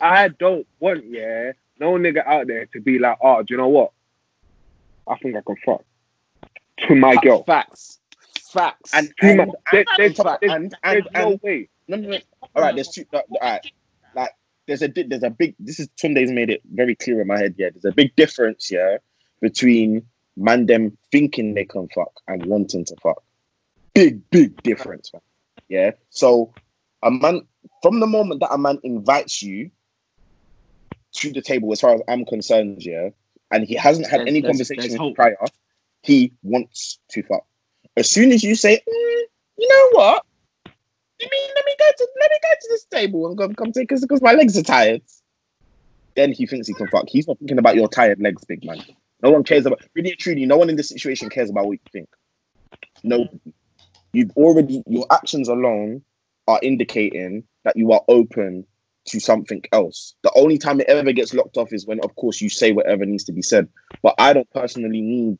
I 0.00 0.28
don't 0.28 0.66
want, 0.80 1.04
yeah, 1.08 1.52
no 1.78 1.92
nigga 1.92 2.26
out 2.26 2.46
there 2.46 2.66
to 2.66 2.80
be 2.80 2.98
like, 2.98 3.18
oh, 3.22 3.42
do 3.42 3.54
you 3.54 3.58
know 3.58 3.68
what? 3.68 3.92
I 5.08 5.16
think 5.18 5.36
I 5.36 5.40
can 5.46 5.56
fuck 5.64 5.84
to 6.86 6.94
my 6.94 7.16
girl. 7.16 7.44
Facts. 7.44 7.98
Facts. 8.52 8.94
And, 8.94 9.12
To 9.20 9.34
my, 9.34 9.42
and, 9.42 9.52
there- 9.72 9.84
there's, 9.96 10.18
and, 10.18 10.38
there's, 10.40 10.52
and, 10.52 10.76
there's 10.82 11.04
and, 11.04 11.14
no 11.14 11.30
and 11.32 11.40
way. 11.42 11.68
no, 11.86 11.96
no, 11.96 12.08
no. 12.08 12.18
all 12.54 12.62
right, 12.62 12.74
there's 12.74 12.88
two. 12.88 13.04
No, 13.12 13.22
no, 13.30 13.38
all 13.40 13.48
right, 13.50 13.72
like 14.14 14.30
there's 14.66 14.82
a 14.82 14.88
there's 14.88 15.22
a 15.22 15.30
big. 15.30 15.54
This 15.58 15.80
is 15.80 15.88
Tunde's 15.96 16.30
made 16.30 16.50
it 16.50 16.62
very 16.72 16.94
clear 16.94 17.20
in 17.20 17.26
my 17.26 17.38
head. 17.38 17.54
Yeah, 17.58 17.70
there's 17.70 17.84
a 17.84 17.92
big 17.92 18.14
difference. 18.16 18.70
Yeah, 18.70 18.98
between 19.40 20.06
man 20.36 20.66
them 20.66 20.96
thinking 21.10 21.54
they 21.54 21.64
can 21.64 21.88
fuck 21.88 22.12
and 22.26 22.46
wanting 22.46 22.84
to 22.86 22.96
fuck. 23.02 23.22
Big 23.94 24.28
big 24.30 24.62
difference. 24.62 25.12
Man. 25.12 25.22
Yeah. 25.68 25.90
So 26.10 26.54
a 27.02 27.10
man 27.10 27.42
from 27.82 28.00
the 28.00 28.06
moment 28.06 28.40
that 28.40 28.52
a 28.52 28.58
man 28.58 28.78
invites 28.82 29.42
you 29.42 29.70
to 31.12 31.32
the 31.32 31.42
table, 31.42 31.72
as 31.72 31.80
far 31.80 31.94
as 31.94 32.02
I'm 32.08 32.24
concerned, 32.24 32.84
yeah, 32.84 33.10
and 33.50 33.64
he 33.64 33.74
hasn't 33.74 34.06
had 34.06 34.20
There's- 34.20 34.28
any 34.28 34.40
there's- 34.40 34.52
conversation 34.52 34.96
there's 34.98 35.14
prior, 35.14 35.36
he 36.02 36.32
wants 36.42 36.98
to 37.10 37.22
fuck. 37.22 37.44
As 37.96 38.10
soon 38.10 38.32
as 38.32 38.42
you 38.44 38.54
say, 38.54 38.76
"Mm, 38.76 39.22
you 39.58 39.68
know 39.68 39.88
what? 39.98 40.24
Let 41.20 41.30
me 41.32 41.38
let 41.56 41.64
me 41.66 41.74
go 41.78 41.90
to 41.96 42.08
let 42.20 42.30
me 42.30 42.38
go 42.42 42.48
to 42.60 42.68
this 42.70 42.84
table 42.84 43.26
and 43.26 43.36
come 43.36 43.54
come 43.54 43.72
take 43.72 43.90
it 43.90 44.00
because 44.00 44.22
my 44.22 44.34
legs 44.34 44.56
are 44.56 44.62
tired. 44.62 45.02
Then 46.14 46.32
he 46.32 46.46
thinks 46.46 46.68
he 46.68 46.74
can 46.74 46.86
fuck. 46.88 47.08
He's 47.08 47.26
not 47.26 47.38
thinking 47.38 47.58
about 47.58 47.74
your 47.74 47.88
tired 47.88 48.20
legs, 48.20 48.44
big 48.44 48.64
man. 48.64 48.82
No 49.22 49.30
one 49.32 49.42
cares 49.42 49.66
about 49.66 49.82
really 49.94 50.14
truly. 50.14 50.46
No 50.46 50.56
one 50.56 50.70
in 50.70 50.76
this 50.76 50.88
situation 50.88 51.28
cares 51.28 51.50
about 51.50 51.66
what 51.66 51.72
you 51.72 51.78
think. 51.92 52.08
No, 53.02 53.26
you've 54.12 54.30
already 54.36 54.82
your 54.86 55.06
actions 55.10 55.48
alone 55.48 56.02
are 56.46 56.60
indicating 56.62 57.44
that 57.64 57.76
you 57.76 57.90
are 57.92 58.02
open 58.08 58.64
to 59.08 59.20
something 59.20 59.62
else. 59.72 60.14
The 60.22 60.32
only 60.34 60.58
time 60.58 60.80
it 60.80 60.88
ever 60.88 61.12
gets 61.12 61.34
locked 61.34 61.56
off 61.56 61.72
is 61.72 61.86
when, 61.86 62.00
of 62.00 62.14
course, 62.16 62.40
you 62.40 62.48
say 62.48 62.72
whatever 62.72 63.04
needs 63.04 63.24
to 63.24 63.32
be 63.32 63.42
said. 63.42 63.68
But 64.02 64.14
I 64.18 64.32
don't 64.32 64.50
personally 64.52 65.00
need, 65.00 65.38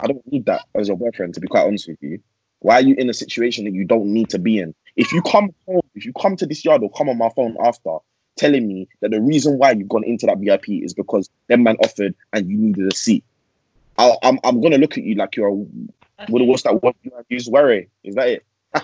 I 0.00 0.06
don't 0.06 0.26
need 0.30 0.46
that 0.46 0.62
as 0.74 0.88
your 0.88 0.96
boyfriend. 0.96 1.34
To 1.34 1.40
be 1.40 1.48
quite 1.48 1.66
honest 1.66 1.88
with 1.88 1.98
you, 2.00 2.20
why 2.60 2.76
are 2.76 2.82
you 2.82 2.94
in 2.96 3.08
a 3.10 3.14
situation 3.14 3.64
that 3.64 3.74
you 3.74 3.84
don't 3.84 4.12
need 4.12 4.30
to 4.30 4.38
be 4.38 4.58
in? 4.58 4.74
If 4.96 5.12
you 5.12 5.22
come 5.22 5.50
home, 5.66 5.82
if 5.94 6.04
you 6.04 6.12
come 6.12 6.36
to 6.36 6.46
this 6.46 6.64
yard 6.64 6.82
or 6.82 6.90
come 6.90 7.08
on 7.08 7.18
my 7.18 7.30
phone 7.30 7.56
after 7.64 7.96
telling 8.36 8.66
me 8.66 8.88
that 9.00 9.10
the 9.10 9.20
reason 9.20 9.58
why 9.58 9.72
you've 9.72 9.88
gone 9.88 10.04
into 10.04 10.26
that 10.26 10.38
VIP 10.38 10.82
is 10.82 10.94
because 10.94 11.28
them 11.48 11.62
man 11.62 11.76
offered 11.82 12.14
and 12.32 12.48
you 12.48 12.58
needed 12.58 12.92
a 12.92 12.94
seat, 12.94 13.24
I'll, 13.98 14.18
I'm 14.22 14.38
I'm 14.44 14.60
gonna 14.60 14.78
look 14.78 14.96
at 14.96 15.04
you 15.04 15.14
like 15.14 15.36
you're 15.36 15.48
a, 15.48 15.52
what, 15.52 16.46
what's 16.46 16.62
that 16.62 16.82
word 16.82 16.94
you 17.02 17.12
use? 17.28 17.48
Worry? 17.48 17.88
Is 18.04 18.14
that 18.14 18.28
it? 18.28 18.44
Oh, 18.74 18.80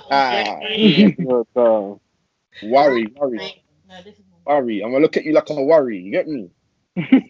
Bro. 1.52 2.00
worry, 2.62 3.06
worry, 3.16 3.62
No, 3.88 4.02
this 4.02 4.14
is 4.18 4.24
worry. 4.46 4.82
I'm 4.82 4.90
gonna 4.92 5.02
look 5.02 5.16
at 5.16 5.24
you 5.24 5.32
like 5.32 5.50
I'm 5.50 5.58
a 5.58 5.64
worry. 5.64 5.98
You 5.98 6.12
get 6.12 6.28
me? 6.28 6.50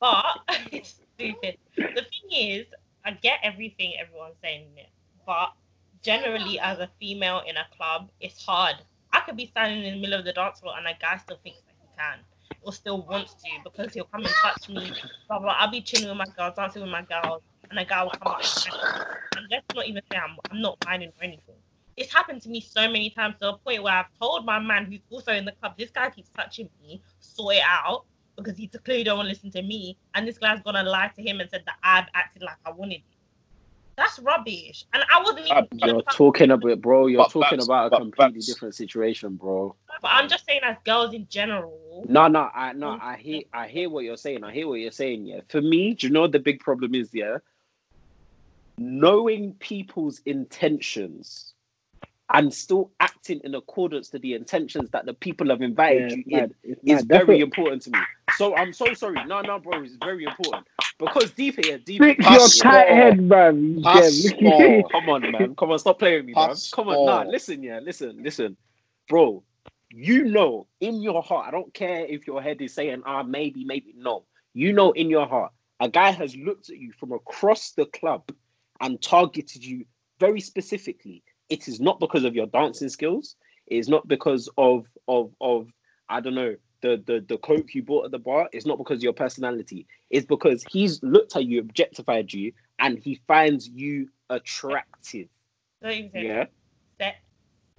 But 0.00 0.40
it's 0.70 1.00
stupid. 1.14 1.56
The 1.76 2.02
thing 2.02 2.30
is, 2.32 2.66
I 3.06 3.12
get 3.12 3.40
everything 3.42 3.94
everyone's 3.98 4.36
saying 4.42 4.68
it, 4.76 4.90
but 5.26 5.52
generally, 6.02 6.58
as 6.60 6.78
a 6.78 6.90
female 7.00 7.42
in 7.46 7.56
a 7.56 7.66
club, 7.76 8.10
it's 8.20 8.44
hard. 8.44 8.76
I 9.12 9.20
could 9.20 9.36
be 9.36 9.46
standing 9.46 9.84
in 9.84 9.94
the 9.94 10.00
middle 10.00 10.18
of 10.18 10.26
the 10.26 10.32
dance 10.34 10.60
floor 10.60 10.74
and 10.76 10.86
a 10.86 10.92
guy 11.00 11.16
still 11.18 11.38
thinks 11.42 11.60
that 11.66 11.74
he 11.80 11.88
can 11.96 12.18
or 12.62 12.72
still 12.72 13.06
wants 13.06 13.34
to 13.34 13.50
because 13.64 13.94
he'll 13.94 14.04
come 14.12 14.26
and 14.26 14.36
touch 14.36 14.68
me. 14.68 14.92
Blah 15.28 15.38
blah. 15.38 15.56
I'll 15.58 15.70
be 15.70 15.80
chilling 15.80 16.08
with 16.08 16.18
my 16.18 16.26
girls, 16.36 16.54
dancing 16.56 16.82
with 16.82 16.90
my 16.90 17.02
girls, 17.02 17.42
and 17.70 17.78
a 17.78 17.84
guy 17.86 18.02
will 18.02 18.10
come 18.10 18.28
up 18.32 18.40
and 18.40 18.52
touch 18.52 18.66
me. 18.72 18.78
And 19.36 19.46
let's 19.50 19.66
not 19.74 19.86
even 19.86 20.02
say 20.12 20.18
I'm, 20.18 20.36
I'm 20.50 20.60
not 20.60 20.76
minding 20.84 21.10
or 21.10 21.24
anything. 21.24 21.53
It's 21.96 22.12
happened 22.12 22.42
to 22.42 22.48
me 22.48 22.60
so 22.60 22.88
many 22.88 23.10
times 23.10 23.36
to 23.40 23.50
a 23.50 23.56
point 23.58 23.82
where 23.82 23.94
I've 23.94 24.18
told 24.20 24.44
my 24.44 24.58
man 24.58 24.86
who's 24.86 25.00
also 25.10 25.32
in 25.32 25.44
the 25.44 25.52
club, 25.52 25.74
this 25.78 25.90
guy 25.90 26.10
keeps 26.10 26.28
touching 26.30 26.68
me, 26.82 27.00
sort 27.20 27.56
it 27.56 27.62
out 27.64 28.04
because 28.36 28.56
he 28.56 28.66
clearly 28.66 29.04
don't 29.04 29.18
want 29.18 29.26
to 29.26 29.30
listen 29.30 29.50
to 29.52 29.62
me, 29.62 29.96
and 30.14 30.26
this 30.26 30.38
guy's 30.38 30.60
gonna 30.62 30.82
lie 30.82 31.10
to 31.14 31.22
him 31.22 31.40
and 31.40 31.48
said 31.48 31.62
that 31.66 31.76
I've 31.84 32.06
acted 32.14 32.42
like 32.42 32.56
I 32.66 32.72
wanted 32.72 32.96
it. 32.96 33.02
That's 33.96 34.18
rubbish. 34.18 34.84
And 34.92 35.04
I 35.12 35.22
wasn't 35.22 35.46
even. 35.46 35.68
You're 35.72 36.02
talking 36.02 36.50
about, 36.50 36.80
bro. 36.80 37.06
You're 37.06 37.22
But 37.22 37.30
talking 37.30 37.58
facts, 37.58 37.64
about 37.64 37.92
a 37.92 37.96
completely 37.96 38.40
facts. 38.40 38.46
different 38.46 38.74
situation, 38.74 39.36
bro. 39.36 39.76
But 40.02 40.10
I'm 40.10 40.28
just 40.28 40.44
saying, 40.46 40.62
as 40.64 40.76
girls 40.84 41.14
in 41.14 41.28
general. 41.28 42.04
No, 42.08 42.26
no, 42.26 42.50
I 42.52 42.72
no, 42.72 42.98
I 43.00 43.16
hear, 43.16 43.42
I 43.52 43.68
hear 43.68 43.88
what 43.88 44.02
you're 44.02 44.16
saying. 44.16 44.42
I 44.42 44.52
hear 44.52 44.66
what 44.66 44.80
you're 44.80 44.90
saying. 44.90 45.26
Yeah, 45.26 45.40
for 45.48 45.60
me, 45.60 45.94
do 45.94 46.08
you 46.08 46.12
know 46.12 46.22
what 46.22 46.32
the 46.32 46.40
big 46.40 46.58
problem 46.58 46.92
is? 46.96 47.14
Yeah, 47.14 47.38
knowing 48.78 49.54
people's 49.54 50.20
intentions 50.26 51.53
and 52.32 52.52
still 52.52 52.90
acting 53.00 53.40
in 53.44 53.54
accordance 53.54 54.08
to 54.08 54.18
the 54.18 54.34
intentions 54.34 54.90
that 54.90 55.04
the 55.04 55.12
people 55.12 55.50
have 55.50 55.60
invited 55.60 56.22
Yeah, 56.26 56.46
you 56.46 56.54
in 56.64 56.76
is. 56.96 57.04
That's 57.04 57.04
very 57.04 57.40
important 57.40 57.82
to 57.82 57.90
me. 57.90 57.98
So 58.36 58.56
I'm 58.56 58.72
so 58.72 58.94
sorry. 58.94 59.24
No, 59.26 59.42
no, 59.42 59.58
bro, 59.58 59.82
it's 59.82 59.96
very 59.96 60.24
important 60.24 60.66
because 60.98 61.32
deep 61.32 61.64
here, 61.64 61.78
deeper. 61.78 62.04
Fix 62.04 62.24
yeah, 62.24 62.32
your 62.32 62.48
tight 62.48 62.88
head, 62.88 63.20
man. 63.20 63.82
Passport. 63.82 64.90
Come 64.90 65.08
on, 65.10 65.30
man. 65.30 65.54
Come 65.54 65.70
on, 65.70 65.78
stop 65.78 65.98
playing 65.98 66.20
with 66.20 66.26
me, 66.26 66.32
man. 66.34 66.54
Come 66.72 66.88
on, 66.88 67.06
nah, 67.06 67.30
listen, 67.30 67.62
yeah, 67.62 67.80
listen, 67.80 68.22
listen, 68.22 68.56
bro. 69.08 69.42
You 69.90 70.24
know 70.24 70.66
in 70.80 71.02
your 71.02 71.22
heart, 71.22 71.46
I 71.46 71.50
don't 71.52 71.72
care 71.72 72.04
if 72.06 72.26
your 72.26 72.42
head 72.42 72.60
is 72.60 72.74
saying, 72.74 73.02
ah, 73.06 73.22
maybe, 73.22 73.64
maybe 73.64 73.94
no. 73.96 74.24
You 74.52 74.72
know 74.72 74.90
in 74.92 75.08
your 75.08 75.26
heart, 75.26 75.52
a 75.78 75.88
guy 75.88 76.10
has 76.10 76.34
looked 76.34 76.70
at 76.70 76.78
you 76.78 76.92
from 76.98 77.12
across 77.12 77.72
the 77.72 77.86
club 77.86 78.28
and 78.80 79.00
targeted 79.00 79.64
you 79.64 79.84
very 80.18 80.40
specifically. 80.40 81.22
It 81.54 81.68
is 81.68 81.78
not 81.80 82.00
because 82.00 82.24
of 82.24 82.34
your 82.34 82.46
dancing 82.46 82.88
skills. 82.88 83.36
It 83.68 83.76
is 83.76 83.88
not 83.88 84.08
because 84.08 84.48
of 84.58 84.86
of 85.06 85.30
of 85.40 85.68
I 86.08 86.20
don't 86.20 86.34
know 86.34 86.56
the 86.80 87.00
the 87.06 87.24
the 87.26 87.38
coke 87.38 87.74
you 87.76 87.82
bought 87.84 88.06
at 88.06 88.10
the 88.10 88.18
bar. 88.18 88.48
It's 88.52 88.66
not 88.66 88.76
because 88.76 88.98
of 88.98 89.04
your 89.04 89.12
personality. 89.12 89.86
It's 90.10 90.26
because 90.26 90.64
he's 90.68 91.00
looked 91.04 91.36
at 91.36 91.44
you, 91.44 91.60
objectified 91.60 92.32
you, 92.32 92.52
and 92.80 92.98
he 92.98 93.20
finds 93.28 93.68
you 93.68 94.08
attractive. 94.30 95.28
Don't 95.80 95.92
even 95.92 96.10
say 96.10 96.26
Yeah. 96.26 96.44
that. 96.98 97.16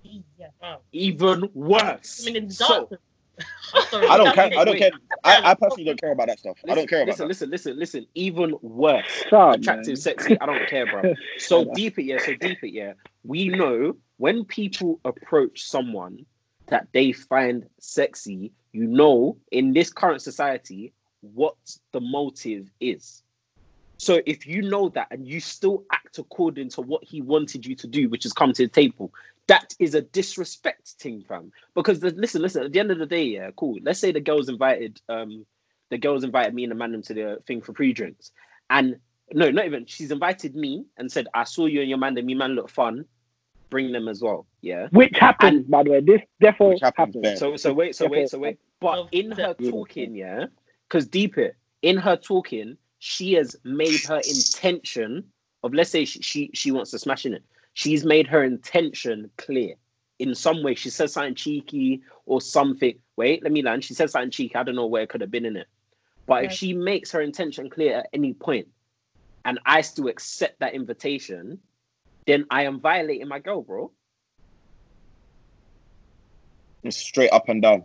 Yeah. 0.04 0.78
Even 0.94 1.50
worse. 1.54 2.26
I 2.26 2.32
mean, 2.32 2.50
So- 2.50 2.68
dancing. 2.68 2.82
I'm 2.82 2.88
sorry. 2.88 3.00
I 3.94 4.18
don't 4.18 4.34
care. 4.34 4.52
I 4.58 4.64
don't 4.64 4.78
care. 4.78 4.92
I, 5.24 5.52
I 5.52 5.54
personally 5.56 5.86
don't 5.86 6.00
care 6.00 6.12
about 6.12 6.28
that 6.28 6.40
stuff. 6.40 6.58
I 6.70 6.76
don't 6.76 6.88
care 6.88 7.04
about 7.04 7.12
listen, 7.12 7.28
that. 7.28 7.30
listen, 7.30 7.50
listen, 7.50 7.80
listen. 7.80 8.08
Even 8.16 8.56
worse. 8.62 9.06
Stop, 9.28 9.56
attractive, 9.56 9.88
man. 9.88 9.96
sexy. 9.98 10.40
I 10.40 10.46
don't 10.46 10.68
care, 10.68 10.86
bro. 10.86 11.14
So 11.38 11.72
deep 11.74 12.00
it, 12.00 12.04
yeah. 12.04 12.20
So 12.20 12.36
deep 12.36 12.64
it, 12.64 12.72
yeah. 12.72 12.94
We 13.24 13.50
know 13.50 13.96
when 14.18 14.46
people 14.46 15.00
approach 15.04 15.64
someone 15.64 16.26
that 16.68 16.88
they 16.94 17.12
find 17.12 17.68
sexy, 17.80 18.52
you 18.72 18.86
know, 18.86 19.38
in 19.52 19.74
this 19.74 19.92
current 19.92 20.22
society, 20.22 20.94
what 21.22 21.56
the 21.92 22.00
motive 22.00 22.70
is. 22.80 23.22
So 23.98 24.22
if 24.26 24.46
you 24.46 24.62
know 24.62 24.90
that 24.90 25.08
and 25.12 25.28
you 25.28 25.40
still 25.40 25.84
act 25.92 26.18
according 26.18 26.70
to 26.70 26.82
what 26.82 27.04
he 27.04 27.22
wanted 27.22 27.66
you 27.66 27.76
to 27.76 27.88
do, 27.88 28.10
which 28.10 28.26
is 28.26 28.34
come 28.34 28.54
to 28.54 28.64
the 28.64 28.70
table, 28.70 29.14
that 29.48 29.74
is 29.80 29.96
a 29.96 30.02
disrespect 30.02 30.88
thing, 31.00 31.24
fam. 31.28 31.52
Because 31.74 32.00
the, 32.00 32.12
listen, 32.12 32.42
listen. 32.42 32.64
At 32.64 32.72
the 32.72 32.80
end 32.80 32.92
of 32.92 33.00
the 33.00 33.06
day, 33.06 33.24
yeah, 33.24 33.52
cool. 33.56 33.78
Let's 33.82 34.00
say 34.00 34.12
the 34.12 34.20
girls 34.20 34.50
invited, 34.50 35.02
um, 35.10 35.46
the 35.90 35.98
girls 35.98 36.24
invited 36.24 36.54
me 36.54 36.64
and 36.64 36.72
the 36.72 36.76
man 36.76 37.02
to 37.02 37.14
the 37.14 37.40
thing 37.46 37.62
for 37.62 37.74
pre-drinks, 37.74 38.32
and 38.70 38.98
no, 39.32 39.52
not 39.52 39.66
even. 39.66 39.86
She's 39.86 40.12
invited 40.12 40.56
me 40.56 40.86
and 40.98 41.12
said, 41.12 41.28
"I 41.34 41.44
saw 41.44 41.66
you 41.66 41.82
and 41.82 41.90
your 41.90 41.98
man. 41.98 42.18
And 42.18 42.26
me 42.26 42.34
man 42.34 42.52
look 42.52 42.70
fun. 42.70 43.06
Bring 43.70 43.92
them 43.92 44.08
as 44.08 44.22
well." 44.22 44.48
Yeah. 44.62 44.88
Which 44.92 45.18
happens, 45.18 45.66
by 45.68 45.84
the 45.84 45.92
way. 45.92 46.02
This 46.02 46.22
defo 46.42 46.70
Which 46.70 46.82
happens, 46.82 47.16
happens. 47.16 47.26
fair. 47.26 47.36
So 47.38 47.56
so 47.58 47.74
wait, 47.74 47.96
so 47.96 48.08
wait, 48.08 48.30
so 48.30 48.40
wait. 48.40 48.60
But 48.80 49.10
in 49.12 49.32
her 49.32 49.54
talking, 49.54 50.16
yeah, 50.16 50.46
because 50.88 51.08
deep 51.08 51.38
it, 51.38 51.56
in 51.82 51.98
her 51.98 52.18
talking, 52.18 52.78
she 53.00 53.34
has 53.34 53.56
made 53.64 54.04
her 54.06 54.18
intention 54.18 55.26
of 55.64 55.74
let's 55.74 55.90
say 55.90 56.06
she 56.06 56.22
she, 56.22 56.52
she 56.54 56.72
wants 56.72 56.92
to 56.92 57.00
smash 57.00 57.26
in 57.26 57.34
it. 57.34 57.44
She's 57.76 58.06
made 58.06 58.28
her 58.28 58.42
intention 58.42 59.30
clear. 59.36 59.76
In 60.18 60.34
some 60.34 60.64
way, 60.64 60.76
she 60.76 60.90
says 60.90 61.12
something 61.12 61.36
cheeky 61.36 62.04
or 62.26 62.40
something. 62.40 62.98
Wait, 63.18 63.44
let 63.44 63.52
me 63.52 63.62
land. 63.62 63.84
She 63.84 63.94
says 63.94 64.14
something 64.14 64.32
cheeky. 64.32 64.56
I 64.56 64.64
don't 64.64 64.76
know 64.76 64.86
where 64.86 65.04
it 65.04 65.10
could 65.10 65.20
have 65.20 65.30
been 65.30 65.46
in 65.46 65.58
it. 65.58 65.68
But 66.26 66.46
if 66.46 66.54
she 66.54 66.72
makes 66.72 67.12
her 67.12 67.22
intention 67.22 67.70
clear 67.70 67.98
at 67.98 68.08
any 68.14 68.34
point, 68.34 68.70
and 69.44 69.60
I 69.66 69.82
still 69.82 70.08
accept 70.08 70.62
that 70.62 70.74
invitation, 70.74 71.60
then 72.26 72.46
I 72.50 72.64
am 72.64 72.80
violating 72.80 73.28
my 73.28 73.40
girl, 73.40 73.62
bro. 73.62 73.92
It's 76.84 76.96
straight 76.96 77.32
up 77.32 77.50
and 77.50 77.62
down. 77.62 77.84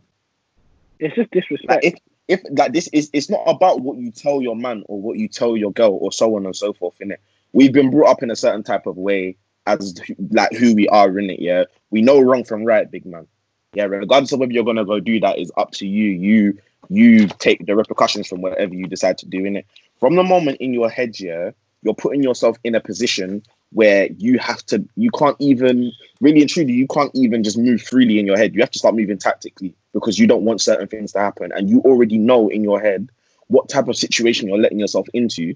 It's 1.00 1.16
just 1.16 1.34
Like 1.34 1.42
disrespect. 1.42 1.84
if 1.84 1.94
if 2.28 2.42
like 2.56 2.72
this 2.72 2.88
is 2.92 3.10
it's 3.12 3.28
not 3.28 3.42
about 3.46 3.80
what 3.80 3.98
you 3.98 4.12
tell 4.12 4.40
your 4.40 4.54
man 4.54 4.84
or 4.86 5.02
what 5.02 5.18
you 5.18 5.26
tell 5.26 5.56
your 5.56 5.72
girl 5.72 5.98
or 6.00 6.12
so 6.12 6.36
on 6.36 6.46
and 6.46 6.54
so 6.54 6.72
forth 6.72 6.94
in 7.00 7.10
it. 7.10 7.20
We've 7.52 7.72
been 7.72 7.90
brought 7.90 8.10
up 8.10 8.22
in 8.22 8.30
a 8.30 8.36
certain 8.36 8.62
type 8.62 8.86
of 8.86 8.96
way 8.96 9.36
as 9.70 9.94
like 10.30 10.52
who 10.52 10.74
we 10.74 10.88
are 10.88 11.18
in 11.18 11.30
it. 11.30 11.40
Yeah, 11.40 11.64
we 11.90 12.02
know 12.02 12.20
wrong 12.20 12.44
from 12.44 12.64
right, 12.64 12.90
big 12.90 13.06
man. 13.06 13.26
Yeah, 13.72 13.84
regardless 13.84 14.32
of 14.32 14.40
whether 14.40 14.52
you're 14.52 14.64
gonna 14.64 14.84
go 14.84 15.00
do 15.00 15.20
that 15.20 15.38
is 15.38 15.52
up 15.56 15.72
to 15.72 15.86
you. 15.86 16.10
You 16.10 16.58
you 16.88 17.28
take 17.28 17.66
the 17.66 17.76
repercussions 17.76 18.26
from 18.26 18.42
whatever 18.42 18.74
you 18.74 18.86
decide 18.86 19.18
to 19.18 19.26
do 19.26 19.44
in 19.44 19.56
it. 19.56 19.66
From 20.00 20.16
the 20.16 20.22
moment 20.22 20.58
in 20.60 20.74
your 20.74 20.90
head, 20.90 21.18
yeah, 21.20 21.50
you're 21.82 21.94
putting 21.94 22.22
yourself 22.22 22.56
in 22.64 22.74
a 22.74 22.80
position 22.80 23.42
where 23.72 24.08
you 24.18 24.38
have 24.38 24.64
to 24.66 24.84
you 24.96 25.10
can't 25.10 25.36
even 25.38 25.92
really 26.20 26.40
and 26.40 26.50
truly 26.50 26.72
you 26.72 26.88
can't 26.88 27.12
even 27.14 27.44
just 27.44 27.56
move 27.56 27.80
freely 27.80 28.18
in 28.18 28.26
your 28.26 28.36
head. 28.36 28.54
You 28.54 28.60
have 28.60 28.70
to 28.72 28.78
start 28.78 28.96
moving 28.96 29.18
tactically 29.18 29.74
because 29.92 30.18
you 30.18 30.26
don't 30.26 30.44
want 30.44 30.60
certain 30.60 30.88
things 30.88 31.12
to 31.12 31.20
happen 31.20 31.52
and 31.54 31.70
you 31.70 31.80
already 31.80 32.18
know 32.18 32.48
in 32.48 32.64
your 32.64 32.80
head 32.80 33.08
what 33.46 33.68
type 33.68 33.88
of 33.88 33.96
situation 33.96 34.48
you're 34.48 34.58
letting 34.58 34.80
yourself 34.80 35.06
into. 35.14 35.54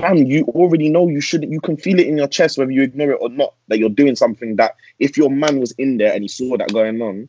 Fam, 0.00 0.16
you 0.18 0.44
already 0.48 0.88
know 0.88 1.08
you 1.08 1.20
shouldn't 1.20 1.52
you 1.52 1.60
can 1.60 1.76
feel 1.76 1.98
it 1.98 2.06
in 2.06 2.16
your 2.16 2.28
chest 2.28 2.58
whether 2.58 2.70
you 2.70 2.82
ignore 2.82 3.12
it 3.12 3.18
or 3.20 3.28
not 3.28 3.54
that 3.68 3.78
you're 3.78 3.88
doing 3.88 4.16
something 4.16 4.56
that 4.56 4.76
if 4.98 5.16
your 5.16 5.30
man 5.30 5.60
was 5.60 5.72
in 5.72 5.98
there 5.98 6.12
and 6.12 6.22
he 6.22 6.28
saw 6.28 6.56
that 6.56 6.72
going 6.72 7.00
on, 7.02 7.28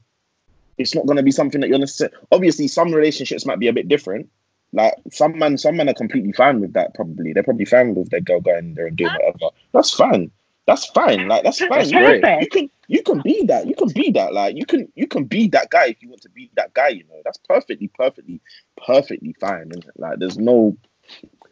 it's 0.77 0.95
not 0.95 1.05
gonna 1.05 1.23
be 1.23 1.31
something 1.31 1.61
that 1.61 1.69
you're 1.69 1.79
necessarily 1.79 2.15
obviously 2.31 2.67
some 2.67 2.93
relationships 2.93 3.45
might 3.45 3.59
be 3.59 3.67
a 3.67 3.73
bit 3.73 3.87
different. 3.87 4.29
Like 4.73 4.95
some 5.11 5.37
men, 5.37 5.57
some 5.57 5.75
men 5.75 5.89
are 5.89 5.93
completely 5.93 6.31
fine 6.31 6.61
with 6.61 6.73
that. 6.73 6.93
Probably 6.93 7.33
they're 7.33 7.43
probably 7.43 7.65
fine 7.65 7.93
with 7.93 8.09
their 8.09 8.21
girl 8.21 8.39
going 8.39 8.73
there 8.73 8.87
and 8.87 8.95
doing 8.95 9.11
whatever. 9.11 9.53
That's 9.73 9.93
fine. 9.93 10.31
That's 10.65 10.85
fine. 10.85 11.27
Like 11.27 11.43
that's 11.43 11.59
fine. 11.59 11.89
You, 11.89 12.21
can, 12.21 12.41
you 12.41 12.47
can 12.47 12.69
you 12.87 13.03
can 13.03 13.21
be 13.21 13.45
that. 13.47 13.67
You 13.67 13.75
can 13.75 13.89
be 13.89 14.11
that. 14.11 14.33
Like 14.33 14.55
you 14.55 14.65
can 14.65 14.87
you 14.95 15.07
can 15.07 15.25
be 15.25 15.47
that 15.49 15.69
guy 15.69 15.87
if 15.87 16.01
you 16.01 16.09
want 16.09 16.21
to 16.21 16.29
be 16.29 16.49
that 16.55 16.73
guy. 16.73 16.89
You 16.89 17.03
know 17.09 17.21
that's 17.25 17.39
perfectly, 17.39 17.89
perfectly, 17.89 18.41
perfectly 18.85 19.35
fine. 19.39 19.71
Isn't 19.71 19.85
it? 19.85 19.93
Like 19.97 20.19
there's 20.19 20.37
no. 20.37 20.77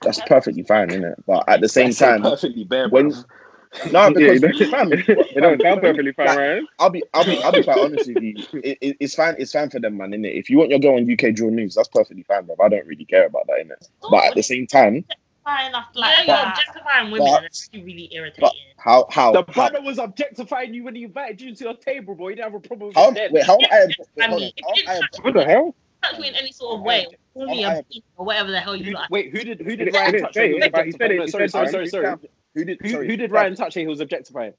That's 0.01 0.21
perfectly 0.27 0.63
fine, 0.63 0.89
isn't 0.89 1.03
it? 1.03 1.25
But 1.25 1.47
at 1.47 1.61
the 1.61 1.69
same 1.69 1.87
That's 1.87 1.99
time, 1.99 2.21
perfectly 2.21 2.63
bare, 2.63 2.89
when 2.89 3.09
no, 3.91 4.11
because 4.11 4.41
it 4.43 4.69
fam, 4.71 4.89
don't- 4.89 5.35
don't 5.35 5.61
sound 5.61 5.81
perfectly 5.81 6.11
fine, 6.13 6.27
Like, 6.27 6.37
right? 6.37 6.63
I'll 6.79 6.89
be, 6.89 7.03
I'll 7.13 7.23
be, 7.25 7.41
I'll 7.43 7.51
be 7.51 7.63
quite 7.63 7.77
honest 7.77 8.07
with 8.07 8.23
you. 8.23 8.33
It, 8.63 8.77
it, 8.81 8.97
it's 8.99 9.13
fine. 9.13 9.35
It's 9.37 9.51
fine 9.51 9.69
for 9.69 9.79
them, 9.79 9.97
man. 9.97 10.09
Innit? 10.11 10.39
If 10.39 10.49
you 10.49 10.57
want 10.57 10.71
your 10.71 10.79
girl 10.79 10.95
on 10.95 11.11
UK 11.11 11.35
Draw 11.35 11.49
News, 11.49 11.75
that's 11.75 11.87
perfectly 11.87 12.23
fine, 12.23 12.45
bro. 12.45 12.55
I 12.63 12.69
don't 12.69 12.87
really 12.87 13.05
care 13.05 13.27
about 13.27 13.45
that, 13.47 13.63
innit? 13.63 13.87
But 14.09 14.25
at 14.25 14.35
the 14.35 14.41
same 14.43 14.65
time, 14.67 15.05
Fine 15.45 15.67
enough, 15.69 15.85
Yeah, 15.93 16.01
like 16.01 16.17
you're 16.17 16.25
that. 16.35 16.47
objectifying 16.59 17.11
women, 17.11 17.27
But- 17.27 17.37
and 17.37 17.45
it's 17.45 17.65
actually 17.67 17.83
really 17.83 18.09
irritating. 18.13 18.49
how, 18.77 19.05
how, 19.09 19.31
The 19.31 19.43
how, 19.47 19.53
brother 19.69 19.81
was 19.81 19.97
objectifying 19.97 20.73
you 20.73 20.83
when 20.83 20.95
he 20.95 21.03
invited 21.05 21.39
you 21.41 21.55
to 21.55 21.63
your 21.63 21.73
table, 21.75 22.13
bro. 22.15 22.27
You 22.29 22.35
didn't 22.35 22.51
have 22.51 22.63
a 22.63 22.67
problem 22.67 22.87
with 22.89 22.97
how, 22.97 23.09
it 23.09 23.15
then. 23.15 23.31
wait, 23.33 23.45
how 23.45 23.57
I? 23.71 23.87
I 24.21 24.27
mean, 24.35 24.51
how 24.63 24.73
you 24.75 24.83
I- 24.87 24.99
What 25.21 25.33
the 25.35 25.45
hell? 25.45 25.75
Touch 26.03 26.19
me 26.19 26.27
in 26.29 26.35
any 26.35 26.51
sort 26.51 26.75
of 26.75 26.81
way, 26.81 27.07
call 27.33 27.45
me 27.47 27.65
I- 27.65 27.75
a 27.75 27.83
beast 27.83 28.05
or 28.17 28.25
whatever 28.25 28.51
the 28.51 28.59
hell 28.59 28.75
you 28.75 28.85
Who, 28.85 28.91
like. 28.91 29.09
wait, 29.09 29.31
who 29.31 29.39
did 29.39 29.59
who 29.61 29.75
did 29.75 29.93
Ryan 29.93 30.21
touch 30.21 30.33
say 30.33 30.47
he 30.49 30.53
was 30.55 30.61
said 30.63 30.73
objectifying? 30.73 31.21
it. 31.21 31.29
Sorry, 31.31 31.47
sorry, 31.49 31.67
sorry, 31.69 31.87
sorry. 31.87 32.15
Who 32.55 32.65
did? 32.65 32.79
Who, 32.81 32.89
sorry, 32.89 33.07
who 33.07 33.15
did 33.17 33.31
Ryan 33.31 33.55
touch 33.55 33.75
when 33.75 33.85
he 33.85 33.89
was 33.89 33.99
objectifying? 33.99 34.53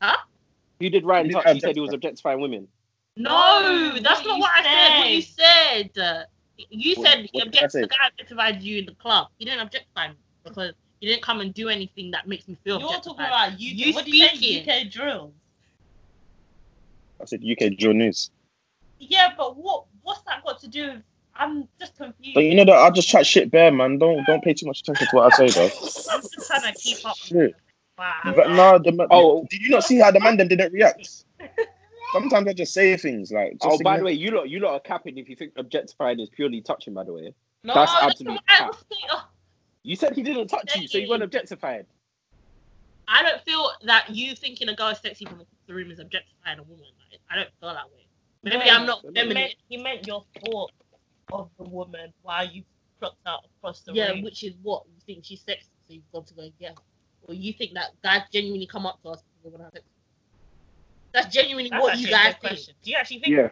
Huh? 0.00 0.16
Who 0.80 0.90
did 0.90 1.04
Ryan 1.04 1.30
touch? 1.30 1.52
He 1.52 1.60
said 1.60 1.74
he 1.74 1.80
was 1.80 1.92
objectifying 1.92 2.40
women. 2.40 2.68
No, 3.16 3.92
that's 4.00 4.24
not 4.24 4.38
what 4.38 4.50
I 4.54 4.62
said. 4.62 4.98
What 4.98 5.10
you 5.10 5.22
said. 5.22 5.98
Uh, 5.98 6.24
you 6.70 6.94
said 6.94 7.18
he 7.20 7.28
what 7.32 7.44
did 7.44 7.56
I 7.56 7.58
object- 7.66 7.72
say? 7.72 7.80
the 7.82 7.86
guy 7.88 7.96
objectified 8.08 8.62
you 8.62 8.78
in 8.78 8.86
the 8.86 8.94
club. 8.94 9.28
He 9.38 9.44
didn't 9.44 9.60
objectify 9.60 10.08
me 10.08 10.14
because 10.44 10.72
he 11.00 11.08
didn't 11.08 11.22
come 11.22 11.40
and 11.40 11.52
do 11.52 11.68
anything 11.68 12.10
that 12.12 12.26
makes 12.28 12.46
me 12.48 12.56
feel 12.64 12.80
You're 12.80 12.88
talking 13.00 13.26
about 13.26 13.52
UK. 13.54 13.58
You 13.58 13.92
what 13.94 14.04
do 14.04 14.16
you 14.16 14.26
speaking. 14.28 14.64
say? 14.64 14.82
UK 14.82 14.90
drills. 14.90 15.32
I 17.20 17.24
said 17.26 17.42
UK 17.44 17.76
drill 17.76 17.94
News. 17.94 18.30
Yeah, 19.08 19.30
but 19.36 19.56
what 19.56 19.86
what's 20.02 20.22
that 20.22 20.44
got 20.44 20.60
to 20.60 20.68
do 20.68 20.92
with? 20.92 21.02
I'm 21.34 21.66
just 21.80 21.96
confused. 21.96 22.34
But 22.34 22.44
you 22.44 22.54
know 22.54 22.64
that 22.64 22.76
I 22.76 22.90
just 22.90 23.08
chat 23.08 23.26
shit 23.26 23.50
bare, 23.50 23.72
man. 23.72 23.98
Don't 23.98 24.24
don't 24.26 24.44
pay 24.44 24.54
too 24.54 24.66
much 24.66 24.80
attention 24.80 25.08
to 25.08 25.16
what 25.16 25.32
I 25.32 25.36
say, 25.36 25.48
though. 25.48 25.64
I'm 26.10 26.20
just 26.20 26.46
trying 26.46 26.72
to 26.72 26.78
keep 26.78 27.04
up. 27.04 27.16
Shit. 27.16 27.54
Wow. 27.98 28.14
But 28.24 28.50
no, 28.50 28.78
the 28.78 28.92
man, 28.92 29.08
Oh. 29.10 29.46
did 29.50 29.60
you 29.60 29.70
not 29.70 29.84
see 29.84 29.98
how 29.98 30.10
the 30.10 30.20
man 30.20 30.36
them 30.36 30.48
didn't 30.48 30.72
react? 30.72 31.24
Sometimes 32.12 32.46
I 32.46 32.52
just 32.52 32.74
say 32.74 32.96
things 32.96 33.32
like. 33.32 33.52
Just 33.52 33.64
Oh, 33.64 33.78
by 33.82 33.98
the 33.98 34.04
way, 34.04 34.12
you 34.12 34.30
lot, 34.30 34.48
you 34.48 34.60
lot 34.60 34.74
are 34.74 34.80
capping 34.80 35.18
if 35.18 35.28
you 35.28 35.34
think 35.34 35.52
objectifying 35.56 36.20
is 36.20 36.28
purely 36.28 36.60
touching. 36.60 36.94
By 36.94 37.04
the 37.04 37.12
way, 37.12 37.34
No, 37.64 37.74
That's 37.74 37.92
that's 37.92 38.04
absolute 38.04 38.34
not 38.34 38.46
cap. 38.46 38.66
was 38.68 38.84
saying. 38.92 39.04
Oh, 39.10 39.26
you 39.82 39.96
said 39.96 40.14
he 40.14 40.22
didn't 40.22 40.48
touch 40.48 40.76
you, 40.76 40.86
so 40.86 40.98
you 40.98 41.08
weren't 41.08 41.22
objectified. 41.22 41.86
I 43.08 43.22
don't 43.22 43.42
feel 43.42 43.70
that 43.84 44.10
you 44.10 44.36
thinking 44.36 44.68
a 44.68 44.74
girl 44.74 44.88
is 44.88 44.98
sexy 44.98 45.24
from 45.24 45.40
across 45.40 45.48
the 45.66 45.74
room 45.74 45.90
is 45.90 45.98
objectifying 45.98 46.58
a 46.58 46.62
woman. 46.62 46.86
Like, 47.10 47.20
I 47.30 47.36
don't 47.36 47.48
feel 47.60 47.70
that 47.70 47.86
way. 47.90 48.01
Maybe 48.42 48.56
No, 48.56 48.62
I'm 48.72 48.86
not 48.86 49.04
he 49.14 49.20
He 49.20 49.34
meant, 49.34 49.54
he 49.68 49.76
meant 49.76 50.06
your 50.06 50.24
thought 50.44 50.72
of 51.32 51.48
the 51.58 51.64
woman 51.64 52.12
while 52.22 52.46
you 52.46 52.62
plucked 52.98 53.16
out 53.26 53.44
across 53.58 53.80
the 53.80 53.92
room. 53.92 53.96
Yeah, 53.96 54.10
room. 54.10 54.22
which 54.22 54.42
is 54.44 54.54
what 54.62 54.84
you 54.86 55.00
think 55.06 55.24
she's 55.24 55.40
sexy, 55.40 55.68
so 55.88 55.94
you've 55.94 56.12
got 56.12 56.26
to 56.26 56.34
go 56.34 56.42
and 56.42 56.52
get 56.58 56.70
her. 56.70 56.82
Or 57.28 57.34
you 57.34 57.52
think 57.52 57.74
that 57.74 57.90
guys 58.02 58.22
genuinely 58.32 58.66
come 58.66 58.86
up 58.86 59.00
to 59.02 59.10
us 59.10 59.22
because 59.22 59.42
they 59.44 59.50
want 59.50 59.60
to 59.60 59.64
have 59.64 59.72
sex. 59.72 59.84
That's 61.12 61.34
genuinely 61.34 61.70
That's 61.70 61.82
what 61.82 61.98
you 61.98 62.08
guys 62.08 62.34
think. 62.34 62.40
question. 62.40 62.74
Do 62.82 62.90
you 62.90 62.96
actually 62.96 63.20
think 63.20 63.36
Yeah. 63.36 63.48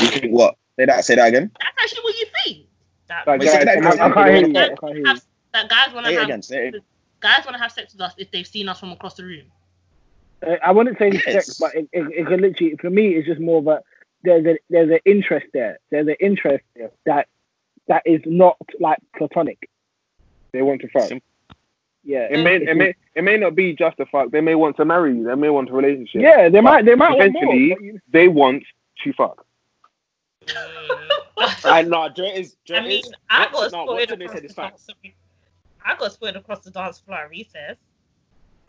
You 0.00 0.08
think 0.08 0.32
what? 0.32 0.56
Say 0.78 0.86
that. 0.86 1.04
Say 1.04 1.14
that 1.16 1.28
again. 1.28 1.50
That's 1.58 1.74
actually 1.82 2.02
what 2.04 2.18
you 2.18 2.26
think. 2.44 2.66
that? 3.08 3.26
Like, 3.26 3.40
guys, 3.40 3.64
that 3.64 3.68
I, 3.68 4.06
I 4.06 4.12
can't 4.12 4.30
hear 4.30 4.46
you. 4.46 4.58
I 4.58 4.68
can't 4.68 4.96
hear 4.96 5.06
you. 5.06 5.20
That 5.52 5.68
guys 5.68 5.92
want 5.94 6.06
to 6.06 6.12
have 6.12 6.24
again. 6.24 6.72
Guys 7.20 7.44
want 7.44 7.56
to 7.56 7.58
have 7.58 7.72
sex 7.72 7.92
with 7.92 8.00
us 8.00 8.14
if 8.16 8.30
they've 8.30 8.46
seen 8.46 8.68
us 8.68 8.78
from 8.78 8.92
across 8.92 9.14
the 9.14 9.24
room. 9.24 9.50
Uh, 10.46 10.56
I 10.62 10.70
wouldn't 10.72 10.98
say 10.98 11.10
Yes. 11.12 11.24
sex, 11.46 11.58
but 11.58 11.74
it, 11.74 11.88
it, 11.92 12.06
it 12.20 12.26
could 12.26 12.40
literally, 12.40 12.76
for 12.80 12.90
me, 12.90 13.08
it's 13.16 13.26
just 13.26 13.40
more 13.40 13.58
of 13.58 13.66
a 13.66 13.82
there's 14.22 14.46
a 14.46 14.58
there's 14.70 14.90
an 14.90 14.98
interest 15.04 15.46
there. 15.52 15.78
There's 15.90 16.06
an 16.08 16.16
interest 16.20 16.64
there 16.76 16.90
that 17.06 17.28
that 17.88 18.02
is 18.06 18.20
not 18.26 18.56
like 18.80 18.98
platonic. 19.16 19.68
They 20.52 20.62
want 20.62 20.80
to 20.82 20.88
fuck. 20.88 21.02
Simple. 21.08 21.24
Yeah, 22.04 22.28
It 22.30 22.42
may, 22.42 22.56
it 22.56 22.76
may, 22.76 22.94
it 23.16 23.22
may 23.22 23.36
not 23.36 23.54
be 23.54 23.74
just 23.74 23.98
a 24.00 24.06
fuck. 24.06 24.30
They 24.30 24.40
may 24.40 24.54
want 24.54 24.76
to 24.78 24.84
marry 24.86 25.14
you. 25.14 25.24
They 25.24 25.34
may 25.34 25.50
want 25.50 25.68
a 25.68 25.72
relationship. 25.74 26.22
yeah, 26.22 26.48
they 26.48 26.60
might 26.60 26.84
they 26.86 26.94
might 26.94 27.10
want 27.18 27.32
more. 27.34 27.42
Eventually- 27.54 27.92
but 27.92 28.00
They 28.10 28.28
want 28.28 28.62
to 29.04 29.12
fuck. 29.12 29.44
I 31.64 31.82
know. 31.82 32.08
Dre 32.14 32.28
is. 32.28 32.56
Dre 32.66 32.78
I 32.78 32.82
mean, 32.82 33.04
is. 33.04 33.12
I 33.28 33.44
got 33.52 33.66
it- 33.66 33.72
no, 33.72 33.84
spoiled 33.84 33.88
what's 33.88 34.12
it 34.12 34.18
they 34.18 34.24
across 34.24 34.40
the 34.40 34.48
dance. 34.48 34.88
I 35.84 35.96
got 35.96 36.12
spoiled 36.12 36.36
across 36.36 36.60
the 36.60 36.70
dance 36.70 36.98
floor 37.00 37.18
at 37.18 37.30
recess. 37.30 37.76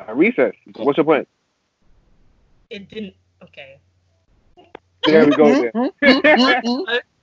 Uh, 0.08 0.14
recess. 0.14 0.54
What's 0.76 0.98
your 0.98 1.06
point? 1.06 1.28
It 2.70 2.90
didn't. 2.90 3.16
Okay. 3.44 3.80
There 5.06 5.26
we 5.26 5.32
go. 5.32 5.70
There. 5.74 5.92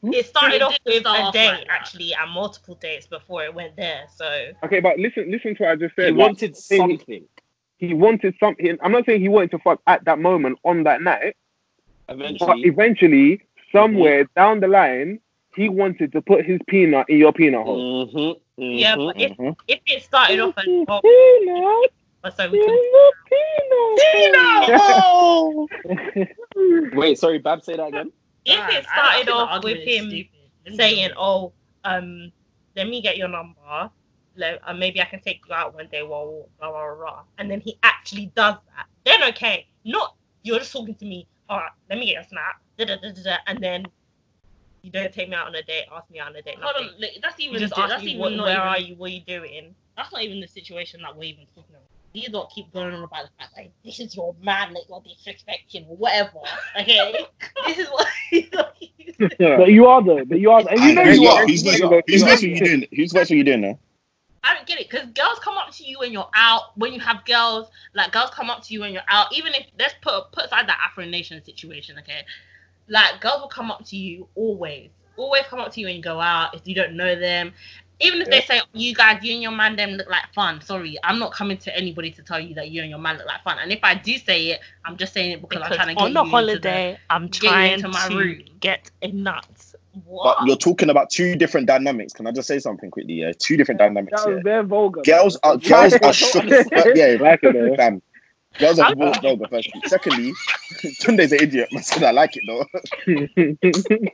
It 0.03 0.27
started 0.27 0.27
Started 0.27 0.63
off 0.63 0.73
off 0.73 0.79
with 0.85 1.07
a 1.07 1.09
off 1.09 1.35
date, 1.35 1.65
actually, 1.69 2.15
and 2.15 2.31
multiple 2.31 2.75
dates 2.77 3.07
before 3.07 3.45
it 3.45 3.55
went 3.55 3.77
there. 3.77 4.05
So 4.15 4.53
okay, 4.65 4.81
but 4.81 4.99
listen, 4.99 5.31
listen 5.31 5.57
to 5.57 5.65
what 5.65 5.73
I 5.73 5.77
just 5.77 5.95
He 5.97 6.03
said. 6.03 6.15
Like, 6.15 6.27
wanted 6.29 6.57
something. 6.57 7.27
he 7.79 7.95
wanted 7.95 8.35
something. 8.39 8.79
I'm 8.83 8.93
not 8.93 9.07
saying 9.07 9.21
he 9.21 9.29
wanted 9.29 9.51
to 9.53 9.59
fuck 9.59 9.81
at 9.87 10.05
that 10.05 10.19
moment 10.19 10.59
on 10.65 10.85
that 10.85 11.03
night, 11.03 11.37
but 12.07 12.17
Eventually, 12.21 12.63
eventually, 12.63 13.41
somewhere 13.73 14.25
down 14.37 14.61
the 14.61 14.69
line, 14.69 15.21
he 15.55 15.69
wanted 15.69 16.13
to 16.13 16.23
put 16.23 16.45
his 16.45 16.61
peanut 16.69 17.07
in 17.09 17.19
your 17.19 17.33
peanut 17.33 17.65
hole. 17.65 18.07
Mhm, 18.07 18.41
mhm, 18.59 18.81
Yeah, 18.81 18.97
but 18.97 19.21
if- 19.21 19.33
if 19.67 19.81
it 19.87 20.03
started 20.03 20.41
off 20.41 20.55
as 20.59 20.65
oh, 20.89 21.89
Peanut, 22.31 22.37
so 22.37 22.51
we 22.51 22.59
can 22.59 22.79
peanut, 26.57 26.93
wait, 26.97 27.19
sorry, 27.19 27.39
Bab, 27.39 27.63
say 27.63 27.77
that 27.77 27.89
again. 27.89 28.13
if 28.45 28.59
Man, 28.59 28.71
it 28.71 28.87
I- 28.89 29.01
I 29.01 29.23
started 29.23 29.29
off 29.33 29.65
with 29.65 29.79
him 29.79 30.09
stupid. 30.09 30.77
saying, 30.77 31.11
"Oh, 31.17 31.53
um, 31.85 32.33
let 32.75 32.89
me 32.89 33.01
get 33.03 33.17
your 33.17 33.29
number. 33.29 33.91
Let, 34.37 34.61
uh, 34.69 34.75
maybe 34.75 35.01
I 35.01 35.05
can 35.05 35.21
take 35.21 35.41
you 35.49 35.55
out 35.55 35.75
one 35.75 35.89
day." 35.89 36.03
Well, 36.03 36.49
blah, 36.59 36.71
blah, 36.71 36.87
blah, 36.87 36.97
blah. 36.97 37.23
And 37.39 37.51
then 37.51 37.61
he 37.61 37.79
actually 37.83 38.33
does 38.35 38.57
that. 38.75 38.87
Then 39.05 39.23
okay, 39.31 39.67
not 39.85 40.15
you're 40.43 40.59
just 40.59 40.73
talking 40.73 40.95
to 40.97 41.05
me. 41.05 41.27
All 41.49 41.59
right, 41.59 41.71
let 41.89 41.99
me 41.99 42.07
get 42.07 42.15
your 42.15 42.25
snap. 42.25 42.57
Da, 42.79 42.85
da, 42.87 42.97
da, 42.97 43.13
da, 43.13 43.23
da, 43.23 43.37
and 43.47 43.59
then 43.61 43.87
you 44.83 44.91
don't 44.91 45.13
take 45.13 45.29
me 45.29 45.35
out 45.37 45.47
on 45.49 45.55
a 45.55 45.63
date. 45.63 45.85
Ask 45.93 46.11
me 46.11 46.19
out 46.21 46.29
on 46.29 46.37
a 46.37 46.43
date. 46.43 46.57
Hold 46.61 46.75
nothing. 46.75 46.95
on, 46.95 47.01
like, 47.01 47.19
that's 47.23 47.39
You 47.39 47.49
even 47.51 47.61
just 47.61 47.75
that's 47.75 48.03
me, 48.05 48.11
even 48.13 48.21
what, 48.21 48.33
not 48.33 48.45
where 48.45 48.57
even, 48.57 48.69
are 48.69 48.79
you? 48.79 48.95
What 48.97 49.11
are 49.11 49.15
you 49.15 49.21
doing? 49.23 49.75
That's 49.97 50.13
not 50.13 50.23
even 50.23 50.41
the 50.41 50.47
situation 50.49 51.01
that 51.03 51.17
we're 51.17 51.25
even 51.25 51.47
talking 51.55 51.75
about. 51.75 51.83
These 52.17 52.31
lot 52.31 52.51
keep 52.51 52.73
going 52.73 52.95
on 52.95 53.05
about 53.05 53.25
the 53.25 53.31
fact 53.39 53.55
like 53.59 53.73
this 53.85 54.01
is 54.01 54.17
your 54.17 54.35
man, 54.43 54.73
like 54.73 54.85
you're 54.89 55.03
disrespecting 55.03 55.87
or 55.87 55.97
whatever. 55.99 56.39
Okay, 56.81 57.27
this 57.67 57.77
is 57.77 57.89
what. 57.89 58.07
but 59.39 59.69
you 59.69 59.85
are 59.87 60.03
though. 60.03 60.25
But 60.25 60.41
you 60.41 60.51
are, 60.51 60.63
and 60.67 60.81
you 60.81 60.95
know 60.95 61.05
Who's 61.05 61.19
you 61.19 61.25
what? 61.25 61.43
are. 61.43 61.47
Who's 61.47 61.63
You 61.63 61.71
what? 61.71 61.91
know 61.91 62.03
Who's 62.07 62.21
you 62.23 62.27
what 62.27 62.43
are. 62.43 62.47
are 62.47 62.49
you 62.49 62.57
doing? 62.57 62.87
Who's 62.95 63.13
what 63.13 63.31
are 63.31 63.37
you 63.37 63.45
doing 63.45 63.61
now? 63.61 63.79
I 64.43 64.55
don't 64.55 64.67
get 64.67 64.81
it 64.81 64.89
because 64.89 65.07
girls 65.11 65.39
come 65.41 65.59
up 65.59 65.71
to 65.73 65.85
you 65.85 65.99
when 65.99 66.11
you're 66.11 66.31
out. 66.35 66.75
When 66.79 66.95
you 66.95 67.01
have 67.01 67.23
girls, 67.27 67.69
like 67.95 68.13
girls 68.13 68.31
come 68.31 68.49
up 68.49 68.63
to 68.65 68.73
you 68.73 68.81
when 68.81 68.95
you're 68.95 69.03
out. 69.09 69.27
Even 69.37 69.53
if 69.53 69.67
let's 69.79 69.95
put 70.01 70.33
put 70.33 70.47
aside 70.47 70.67
that 70.69 70.81
Afro 70.83 71.05
Nation 71.05 71.45
situation, 71.45 71.99
okay? 71.99 72.23
Like 72.89 73.21
girls 73.21 73.43
will 73.43 73.49
come 73.49 73.71
up 73.71 73.85
to 73.89 73.97
you 73.99 74.27
always, 74.37 74.89
always 75.19 75.43
come 75.49 75.59
up 75.61 75.71
to 75.73 75.81
you 75.81 75.87
when 75.87 75.97
you 75.97 76.03
go 76.03 76.19
out 76.19 76.55
if 76.55 76.63
you 76.65 76.75
don't 76.75 76.97
know 76.97 77.15
them. 77.15 77.53
Even 78.01 78.21
if 78.21 78.29
they 78.31 78.41
say 78.43 78.61
oh, 78.61 78.67
you 78.75 78.95
guys, 78.95 79.23
you 79.23 79.33
and 79.35 79.43
your 79.43 79.53
man 79.53 79.77
them 79.77 79.91
look 79.93 80.09
like 80.11 80.25
fun. 80.35 80.61
Sorry, 80.61 80.97
I'm 81.03 81.19
not 81.19 81.33
coming 81.33 81.57
to 81.59 81.75
anybody 81.77 82.11
to 82.13 82.23
tell 82.23 82.39
you 82.39 82.55
that 82.55 82.71
you 82.71 82.83
and 82.83 82.91
your 82.91 82.99
man 82.99 83.17
look 83.17 83.27
like 83.27 83.43
fun. 83.43 83.59
And 83.61 83.73
if 83.73 83.81
I 83.83 83.95
do 83.95 84.19
say 84.19 84.49
it, 84.49 84.61
I'm 84.85 84.97
just 84.97 85.15
saying 85.15 85.33
it 85.33 85.41
because, 85.41 85.63
I'm 85.63 85.73
trying 85.73 85.89
to 85.89 85.95
get 85.95 86.03
on 86.05 86.09
you 86.09 86.15
the 86.15 86.25
holiday, 86.25 86.99
I'm 87.09 87.29
trying 87.31 87.73
into 87.75 87.89
my 87.89 88.09
to 88.09 88.17
room. 88.17 88.43
get 88.61 88.91
a 89.03 89.09
nuts. 89.09 89.75
The, 89.95 90.01
But 90.23 90.47
you're 90.47 90.57
talking 90.57 90.91
about 90.91 91.09
two 91.11 91.37
different 91.37 91.67
dynamics. 91.69 92.13
Can 92.13 92.27
I 92.27 92.33
just 92.33 92.49
say 92.49 92.59
something 92.59 92.91
quickly? 92.91 93.15
Yeah, 93.15 93.33
two 93.39 93.57
different 93.57 93.79
dynamics. 93.79 94.23
That 94.23 94.29
was 94.29 94.37
Yeah. 94.37 94.43
very 94.43 94.65
vulgar. 94.65 95.03
Girls 95.05 95.39
are 95.43 95.57
girls 95.57 95.95
are 96.03 96.13
Right. 96.13 96.13
shook. 96.13 96.45
Yeah, 96.95 97.17
Like 97.21 97.41
it, 97.43 97.53
though. 97.55 97.75
fam. 97.77 98.03
Girls 98.59 98.79
are 98.79 98.87
bought 98.87 99.23
vulgar 99.23 99.47
first. 99.49 99.69
Secondly, 99.85 100.39
Tunde's 100.99 101.33
an 101.33 101.41
idiot. 101.41 101.69
I 101.77 101.81
said 101.81 102.03
I 102.05 102.11
like 102.13 102.37
it 102.37 102.45
though. 102.47 102.67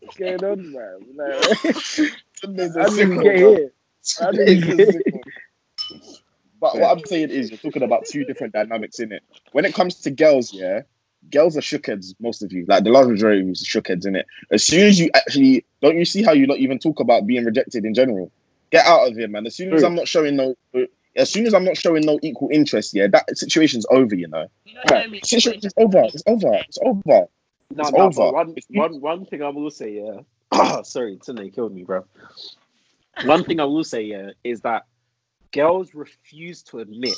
What's 0.00 0.16
going 0.16 0.44
on, 0.44 0.72
man? 0.72 1.00
Like, 1.16 2.12
Tunde's 2.40 2.76
a 2.76 2.80
I 2.80 2.88
didn't 2.88 3.22
get 3.22 3.36
here. 3.36 3.72
I 4.20 4.30
didn't 4.32 4.76
get 4.76 4.88
sicko. 4.88 5.20
But 6.60 6.78
what 6.78 6.90
I'm 6.90 7.04
saying 7.04 7.30
is, 7.30 7.50
you're 7.50 7.58
talking 7.58 7.82
about 7.82 8.04
two 8.06 8.24
different 8.24 8.52
dynamics 8.52 8.98
in 8.98 9.12
it. 9.12 9.22
When 9.52 9.64
it 9.64 9.74
comes 9.74 9.96
to 10.00 10.10
girls, 10.10 10.52
yeah, 10.52 10.82
girls 11.30 11.56
are 11.56 11.60
shookheads. 11.60 12.14
Most 12.20 12.42
of 12.42 12.52
you, 12.52 12.64
like 12.66 12.84
the 12.84 12.90
large 12.90 13.08
majority, 13.08 13.40
of 13.40 13.46
you, 13.46 13.52
is 13.52 13.64
shookheads 13.64 14.06
in 14.06 14.16
it. 14.16 14.26
As 14.50 14.64
soon 14.64 14.86
as 14.86 14.98
you 14.98 15.10
actually, 15.14 15.64
don't 15.80 15.96
you 15.96 16.04
see 16.04 16.22
how 16.22 16.32
you 16.32 16.46
not 16.46 16.58
even 16.58 16.78
talk 16.78 17.00
about 17.00 17.26
being 17.26 17.44
rejected 17.44 17.84
in 17.84 17.94
general? 17.94 18.32
Get 18.70 18.84
out 18.86 19.08
of 19.08 19.16
here, 19.16 19.28
man. 19.28 19.46
As 19.46 19.54
soon 19.54 19.72
as 19.72 19.80
True. 19.80 19.88
I'm 19.88 19.94
not 19.94 20.08
showing 20.08 20.36
no, 20.36 20.54
as 21.16 21.30
soon 21.30 21.46
as 21.46 21.54
I'm 21.54 21.64
not 21.64 21.76
showing 21.76 22.04
no 22.04 22.18
equal 22.22 22.48
interest, 22.52 22.92
yeah, 22.94 23.06
that 23.08 23.38
situation's 23.38 23.86
over. 23.90 24.14
You 24.14 24.28
know, 24.28 24.46
You 24.64 24.74
don't 24.84 25.04
know 25.04 25.10
me. 25.10 25.20
situation's 25.22 25.72
over. 25.76 26.02
It's 26.12 26.22
over. 26.26 26.54
It's 26.54 26.78
over. 26.82 27.28
No, 27.70 27.84
It's 27.84 27.92
no, 27.92 28.04
over. 28.06 28.32
one, 28.32 28.56
one, 28.70 29.00
one 29.00 29.26
thing 29.26 29.42
I 29.42 29.50
will 29.50 29.70
say, 29.70 30.00
yeah. 30.52 30.82
Sorry, 30.82 31.18
Tune 31.24 31.50
killed 31.50 31.74
me, 31.74 31.84
bro. 31.84 32.04
One 33.24 33.44
thing 33.44 33.60
I 33.60 33.64
will 33.64 33.84
say, 33.84 34.02
yeah, 34.02 34.30
is 34.42 34.62
that 34.62 34.86
girls 35.52 35.94
refuse 35.94 36.62
to 36.64 36.78
admit 36.78 37.16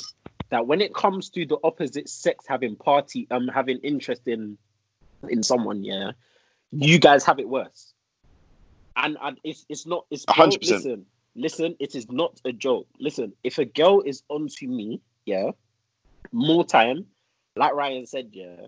that 0.49 0.67
when 0.67 0.81
it 0.81 0.93
comes 0.93 1.29
to 1.31 1.45
the 1.45 1.57
opposite 1.63 2.09
sex 2.09 2.45
having 2.47 2.75
party, 2.75 3.27
um, 3.31 3.47
having 3.47 3.77
interest 3.79 4.23
in 4.27 4.57
in 5.29 5.43
someone, 5.43 5.83
yeah, 5.83 6.11
you 6.71 6.99
guys 6.99 7.23
have 7.25 7.39
it 7.39 7.47
worse. 7.47 7.93
And 8.95 9.17
and 9.21 9.39
it's 9.43 9.65
it's 9.69 9.85
not 9.85 10.05
it's 10.11 10.25
hundred 10.27 10.59
percent. 10.59 10.83
listen, 10.83 11.05
listen, 11.35 11.75
it 11.79 11.95
is 11.95 12.11
not 12.11 12.41
a 12.43 12.51
joke. 12.51 12.87
Listen, 12.99 13.33
if 13.43 13.57
a 13.57 13.65
girl 13.65 14.01
is 14.01 14.23
onto 14.27 14.67
me, 14.67 15.01
yeah, 15.25 15.51
more 16.31 16.65
time, 16.65 17.05
like 17.55 17.73
Ryan 17.73 18.05
said, 18.05 18.31
yeah, 18.33 18.67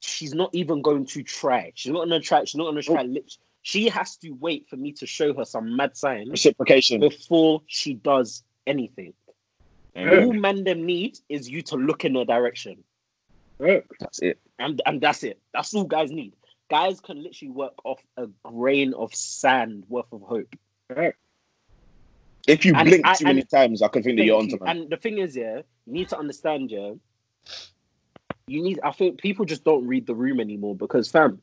she's 0.00 0.34
not 0.34 0.50
even 0.54 0.82
going 0.82 1.06
to 1.06 1.22
try. 1.22 1.72
She's 1.74 1.92
not 1.92 2.00
gonna 2.08 2.20
try. 2.20 2.44
She's 2.44 2.56
not 2.56 2.64
gonna 2.64 2.82
try 2.82 3.02
lips. 3.02 3.38
She 3.62 3.88
has 3.88 4.16
to 4.18 4.30
wait 4.30 4.68
for 4.68 4.76
me 4.76 4.92
to 4.92 5.06
show 5.06 5.34
her 5.34 5.44
some 5.44 5.76
mad 5.76 5.96
signs 5.96 6.30
Reciprocation. 6.30 7.00
before 7.00 7.62
she 7.66 7.94
does 7.94 8.42
anything. 8.66 9.12
Yeah. 9.94 10.24
All 10.24 10.32
man 10.32 10.64
them 10.64 10.86
need 10.86 11.18
is 11.28 11.48
you 11.50 11.62
to 11.62 11.76
look 11.76 12.04
in 12.04 12.14
her 12.14 12.24
direction, 12.24 12.84
Yeah. 13.60 13.80
That's 14.00 14.20
it. 14.20 14.38
and 14.58 14.80
and 14.86 15.00
that's 15.00 15.22
it. 15.24 15.40
That's 15.52 15.74
all 15.74 15.84
guys 15.84 16.10
need. 16.10 16.34
Guys 16.70 17.00
can 17.00 17.22
literally 17.22 17.50
work 17.50 17.74
off 17.84 18.00
a 18.16 18.26
grain 18.44 18.94
of 18.94 19.14
sand 19.14 19.84
worth 19.88 20.12
of 20.12 20.22
hope. 20.22 20.54
Right. 20.88 21.14
If 22.46 22.64
you 22.64 22.74
And 22.74 22.88
blink 22.88 23.06
I- 23.06 23.14
too 23.16 23.24
many 23.24 23.42
times, 23.42 23.82
I 23.82 23.88
can 23.88 24.02
think 24.02 24.18
that 24.18 24.24
you're 24.24 24.38
Thank 24.40 24.52
onto 24.54 24.62
you. 24.64 24.66
man. 24.66 24.76
And 24.82 24.90
the 24.90 24.96
thing 24.98 25.18
is, 25.18 25.36
yeah, 25.36 25.62
you 25.86 25.92
need 25.92 26.08
to 26.10 26.18
understand, 26.18 26.70
yeah. 26.70 26.92
You 28.48 28.62
need. 28.62 28.80
I 28.82 28.92
think 28.92 29.20
people 29.20 29.44
just 29.44 29.64
don't 29.64 29.86
read 29.86 30.06
the 30.06 30.14
room 30.14 30.40
anymore 30.40 30.74
because, 30.74 31.10
fam, 31.10 31.40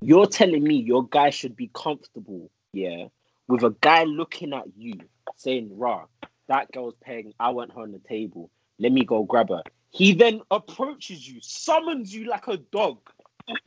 you're 0.00 0.26
telling 0.26 0.62
me 0.62 0.76
your 0.76 1.06
guy 1.06 1.30
should 1.30 1.56
be 1.56 1.70
comfortable, 1.72 2.50
yeah, 2.72 3.06
with 3.48 3.62
a 3.62 3.74
guy 3.80 4.04
looking 4.04 4.52
at 4.52 4.64
you 4.76 4.94
saying, 5.36 5.78
"Rah, 5.78 6.06
that 6.48 6.72
girl's 6.72 6.96
paying. 7.00 7.32
I 7.38 7.50
want 7.50 7.72
her 7.72 7.82
on 7.82 7.92
the 7.92 8.00
table. 8.00 8.50
Let 8.78 8.92
me 8.92 9.04
go 9.04 9.22
grab 9.22 9.48
her." 9.50 9.62
He 9.90 10.12
then 10.12 10.40
approaches 10.50 11.26
you, 11.26 11.40
summons 11.40 12.12
you 12.12 12.24
like 12.24 12.48
a 12.48 12.56
dog, 12.56 12.98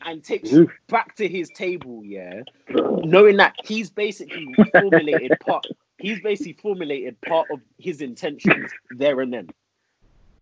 and 0.05 0.23
takes 0.23 0.51
you 0.51 0.69
back 0.87 1.15
to 1.15 1.27
his 1.27 1.49
table, 1.49 2.03
yeah, 2.03 2.41
knowing 2.69 3.37
that 3.37 3.55
he's 3.63 3.89
basically 3.89 4.53
formulated 4.71 5.39
part. 5.39 5.65
He's 5.99 6.19
basically 6.19 6.53
formulated 6.53 7.19
part 7.21 7.47
of 7.49 7.61
his 7.77 8.01
intentions 8.01 8.71
there 8.91 9.21
and 9.21 9.33
then. 9.33 9.49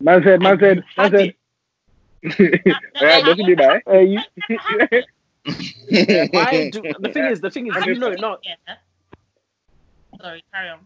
Man 0.01 0.23
said, 0.23 0.41
man 0.41 0.59
said, 0.59 0.84
man 0.97 1.11
said. 1.11 1.36
It. 2.38 2.78
Alright, 3.01 3.26
doesn't 3.26 3.45
do 3.45 3.55
that. 3.55 3.84
Hey, 3.88 4.05
you. 4.05 4.19
Why 6.32 6.69
do, 6.71 6.82
the 6.99 7.11
thing 7.11 7.26
is, 7.26 7.41
the 7.41 7.51
thing 7.51 7.67
is, 7.67 7.86
you 7.86 7.95
know, 7.95 8.13
not. 8.13 8.43
Yeah. 8.43 8.76
Sorry, 10.21 10.43
carry 10.53 10.69
on. 10.69 10.80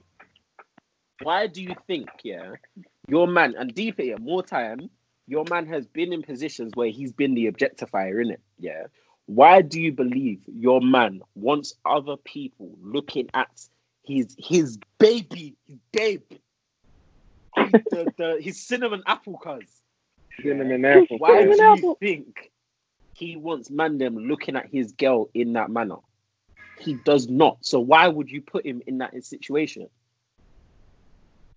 Why 1.22 1.48
do 1.48 1.62
you 1.62 1.76
think, 1.88 2.10
yeah, 2.24 2.54
your 3.08 3.28
man 3.28 3.56
and 3.58 3.74
deeper, 3.74 4.04
yeah, 4.04 4.16
more 4.20 4.44
time, 4.44 4.90
your 5.28 5.46
man 5.50 5.68
has 5.68 5.86
been 5.86 6.14
in 6.14 6.24
positions 6.24 6.72
where 6.76 6.90
he's 6.90 7.12
been 7.12 7.36
the 7.36 7.52
objectifier 7.52 8.22
in 8.22 8.32
it, 8.32 8.42
yeah. 8.58 8.86
Why 9.26 9.62
do 9.62 9.80
you 9.80 9.92
believe 9.92 10.42
your 10.48 10.82
man 10.82 11.22
wants 11.36 11.76
other 11.86 12.18
people 12.18 12.76
looking 12.82 13.30
at 13.34 13.50
his 14.04 14.36
his 14.40 14.80
baby, 14.98 15.56
his 15.68 15.78
babe, 15.92 16.24
his, 17.56 17.72
the, 17.72 18.14
the, 18.18 18.38
his 18.42 18.60
cinnamon 18.60 19.04
apple 19.06 19.38
cuz? 19.38 19.79
Cinnamon 20.42 20.86
apple. 20.86 21.18
Why 21.18 21.44
do 21.44 21.52
you 21.52 21.98
think 22.00 22.52
he 23.14 23.36
wants 23.36 23.70
man 23.70 23.98
them 23.98 24.18
looking 24.18 24.56
at 24.56 24.68
his 24.70 24.92
girl 24.94 25.30
in 25.34 25.54
that 25.54 25.70
manner? 25.70 25.98
He 26.80 26.94
does 26.94 27.28
not. 27.28 27.58
So 27.62 27.80
why 27.80 28.08
would 28.08 28.30
you 28.30 28.42
put 28.42 28.66
him 28.66 28.82
in 28.88 29.00
that 29.00 29.24
situation? 29.26 29.90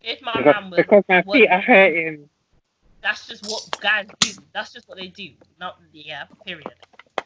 If 0.02 0.20
my 0.22 0.32
Because, 0.36 0.54
man 0.54 0.70
was, 0.70 0.76
because 0.78 1.04
my 1.08 1.22
was- 1.26 1.38
feet 1.38 1.48
are 1.48 1.60
hurting. 1.60 2.28
that's 3.02 3.26
just 3.28 3.44
what 3.46 3.68
guys 3.80 4.06
do. 4.20 4.30
That's 4.52 4.72
just 4.72 4.88
what 4.88 4.98
they 4.98 5.08
do. 5.08 5.30
Not 5.60 5.78
the 5.92 6.00
yeah, 6.00 6.24
period. 6.44 6.74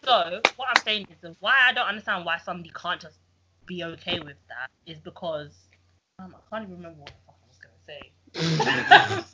So 0.04 0.40
what 0.56 0.68
I'm 0.68 0.82
saying 0.84 1.06
is 1.10 1.16
that 1.22 1.36
why 1.40 1.54
I 1.68 1.72
don't 1.72 1.86
understand 1.88 2.24
why 2.24 2.38
somebody 2.38 2.70
can't 2.74 3.00
just 3.00 3.18
be 3.66 3.82
okay 3.82 4.20
with 4.20 4.36
that 4.48 4.70
is 4.86 4.98
because 5.00 5.52
um, 6.18 6.34
I 6.36 6.40
can't 6.50 6.64
even 6.68 6.76
remember 6.76 7.00
what 7.00 7.06
the 7.08 7.12
fuck 7.26 7.36
I 7.42 7.48
was 7.48 7.58
gonna 7.58 7.74
say. 7.86 8.10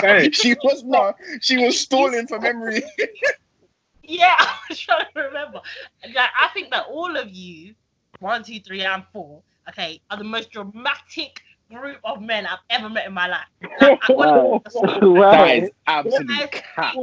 Hey, 0.00 0.30
she 0.32 0.54
was 0.62 0.82
not. 0.84 1.16
She 1.40 1.56
was 1.58 1.78
stalling 1.78 2.26
for 2.26 2.38
memory. 2.40 2.82
yeah, 4.02 4.34
I 4.38 4.56
was 4.68 4.78
trying 4.78 5.04
to 5.14 5.20
remember. 5.22 5.60
Like, 6.04 6.30
I 6.40 6.48
think 6.54 6.70
that 6.70 6.86
all 6.88 7.16
of 7.16 7.30
you, 7.30 7.74
one, 8.18 8.42
two, 8.44 8.60
three, 8.60 8.82
and 8.82 9.04
four, 9.12 9.42
okay, 9.68 10.00
are 10.10 10.18
the 10.18 10.24
most 10.24 10.50
dramatic 10.50 11.40
group 11.70 11.98
of 12.04 12.20
men 12.20 12.46
I've 12.46 12.58
ever 12.70 12.88
met 12.88 13.06
in 13.06 13.12
my 13.14 13.26
life. 13.28 13.46
Like, 13.78 13.94
I 14.02 14.10
Wow. 14.14 14.60
want 14.60 14.64
Wow. 15.02 15.30
That 15.30 15.56
is 15.56 15.70
absolute 15.86 16.50
cap. 16.52 16.94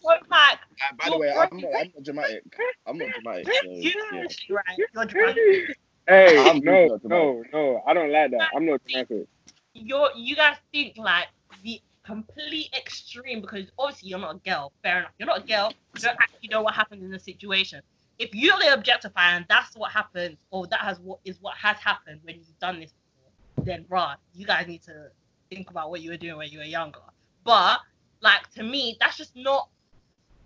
so 0.00 0.08
like, 0.30 0.58
Uh, 0.80 0.94
by 0.96 1.10
the 1.10 1.18
way, 1.18 1.30
I'm 1.30 1.60
not, 1.60 1.70
I'm 1.80 1.90
not 1.94 2.04
dramatic. 2.04 2.44
I'm 2.86 2.98
not 2.98 3.12
dramatic. 3.12 3.52
So, 3.54 3.90
yeah. 4.10 4.24
right, 4.50 4.80
you're 4.94 5.04
dramatic. 5.06 5.62
Hey, 6.06 6.36
I'm 6.38 6.60
no, 6.62 6.88
not 6.88 7.00
no, 7.04 7.42
no, 7.52 7.82
I 7.86 7.94
don't 7.94 8.12
like 8.12 8.30
that. 8.32 8.48
I'm 8.54 8.66
not 8.66 8.80
dramatic. 8.84 9.28
You're 9.74 10.10
you 10.16 10.36
guys 10.36 10.56
think 10.72 10.96
like 10.96 11.26
the 11.62 11.80
complete 12.04 12.70
extreme 12.76 13.40
because 13.40 13.66
obviously 13.78 14.10
you're 14.10 14.18
not 14.18 14.36
a 14.36 14.38
girl. 14.38 14.72
Fair 14.82 14.98
enough. 14.98 15.12
You're 15.18 15.26
not 15.26 15.44
a 15.44 15.46
girl. 15.46 15.72
You 15.94 16.02
don't 16.02 16.16
actually 16.20 16.48
know 16.48 16.62
what 16.62 16.74
happened 16.74 17.02
in 17.02 17.10
the 17.10 17.18
situation. 17.18 17.80
If 18.18 18.34
you're 18.34 18.58
the 18.58 18.66
objectifier 18.66 19.36
and 19.36 19.44
that's 19.48 19.76
what 19.76 19.90
happens, 19.90 20.36
or 20.50 20.66
that 20.68 20.80
has 20.80 21.00
what 21.00 21.18
is 21.24 21.38
what 21.40 21.56
has 21.56 21.76
happened 21.78 22.20
when 22.22 22.36
you've 22.36 22.58
done 22.60 22.78
this 22.78 22.92
before, 22.92 23.64
then 23.66 23.84
right, 23.88 24.16
you 24.34 24.46
guys 24.46 24.66
need 24.68 24.82
to 24.82 25.10
think 25.50 25.70
about 25.70 25.90
what 25.90 26.00
you 26.00 26.10
were 26.10 26.16
doing 26.16 26.36
when 26.36 26.48
you 26.48 26.58
were 26.58 26.64
younger. 26.64 27.00
But 27.42 27.80
like 28.20 28.48
to 28.52 28.62
me, 28.62 28.96
that's 29.00 29.16
just 29.16 29.34
not 29.34 29.68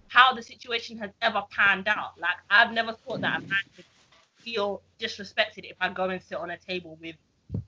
how 0.08 0.32
the 0.32 0.42
situation 0.42 0.96
has 0.98 1.10
ever 1.20 1.42
panned 1.50 1.88
out. 1.88 2.18
Like 2.18 2.36
I've 2.48 2.72
never 2.72 2.92
thought 2.92 3.20
that 3.20 3.38
a 3.38 3.40
man 3.40 3.58
could 3.76 3.84
feel 4.36 4.80
disrespected 4.98 5.68
if 5.70 5.76
I 5.80 5.90
go 5.90 6.04
and 6.04 6.22
sit 6.22 6.38
on 6.38 6.50
a 6.50 6.56
table 6.56 6.96
with 7.00 7.16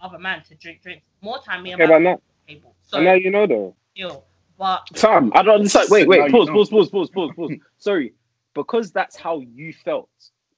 other 0.01 0.19
man 0.19 0.43
to 0.45 0.55
drink 0.55 0.83
drinks. 0.83 1.05
More 1.21 1.39
time 1.41 1.63
me 1.63 1.73
and 1.73 1.83
Okay, 1.83 1.93
my 1.99 2.13
but 2.13 2.23
table. 2.49 2.75
So 2.83 3.01
now 3.01 3.15
you 3.15 3.31
know 3.31 3.47
though. 3.47 3.77
still, 3.95 4.25
but 4.59 4.89
Fam, 4.95 5.33
I 5.35 5.43
don't 5.43 5.57
understand. 5.57 5.89
Wait, 5.91 6.09
wait, 6.09 6.27
you 6.27 6.31
pause, 6.31 6.49
know. 6.49 6.55
pause, 6.55 6.71
pause, 6.71 6.91
pause, 6.91 7.11
pause, 7.11 7.31
pause. 7.37 7.53
Sorry, 7.79 8.15
because 8.55 8.93
that's 8.93 9.17
how 9.17 9.41
you 9.41 9.73
felt. 9.73 10.11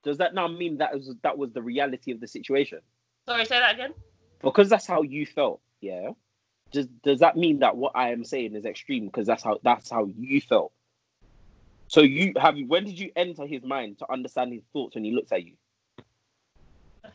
Does 0.03 0.17
that 0.17 0.33
now 0.33 0.47
mean 0.47 0.77
that 0.79 0.93
was 0.93 1.13
that 1.23 1.37
was 1.37 1.51
the 1.53 1.61
reality 1.61 2.11
of 2.11 2.19
the 2.19 2.27
situation? 2.27 2.79
sorry, 3.25 3.45
say 3.45 3.59
that 3.59 3.73
again. 3.75 3.93
Because 4.41 4.69
that's 4.69 4.85
how 4.85 5.01
you 5.03 5.25
felt. 5.25 5.61
Yeah. 5.79 6.11
Does 6.71 6.87
does 7.03 7.19
that 7.19 7.37
mean 7.37 7.59
that 7.59 7.77
what 7.77 7.93
I 7.95 8.11
am 8.11 8.25
saying 8.25 8.55
is 8.55 8.65
extreme? 8.65 9.05
Because 9.05 9.27
that's 9.27 9.43
how 9.43 9.59
that's 9.63 9.89
how 9.89 10.05
you 10.17 10.41
felt. 10.41 10.73
So 11.87 12.01
you 12.01 12.33
have 12.37 12.55
when 12.67 12.85
did 12.85 12.99
you 12.99 13.11
enter 13.15 13.45
his 13.45 13.63
mind 13.63 13.99
to 13.99 14.11
understand 14.11 14.51
his 14.51 14.63
thoughts 14.73 14.95
when 14.95 15.03
he 15.05 15.11
looks 15.11 15.31
at 15.31 15.45
you? 15.45 15.53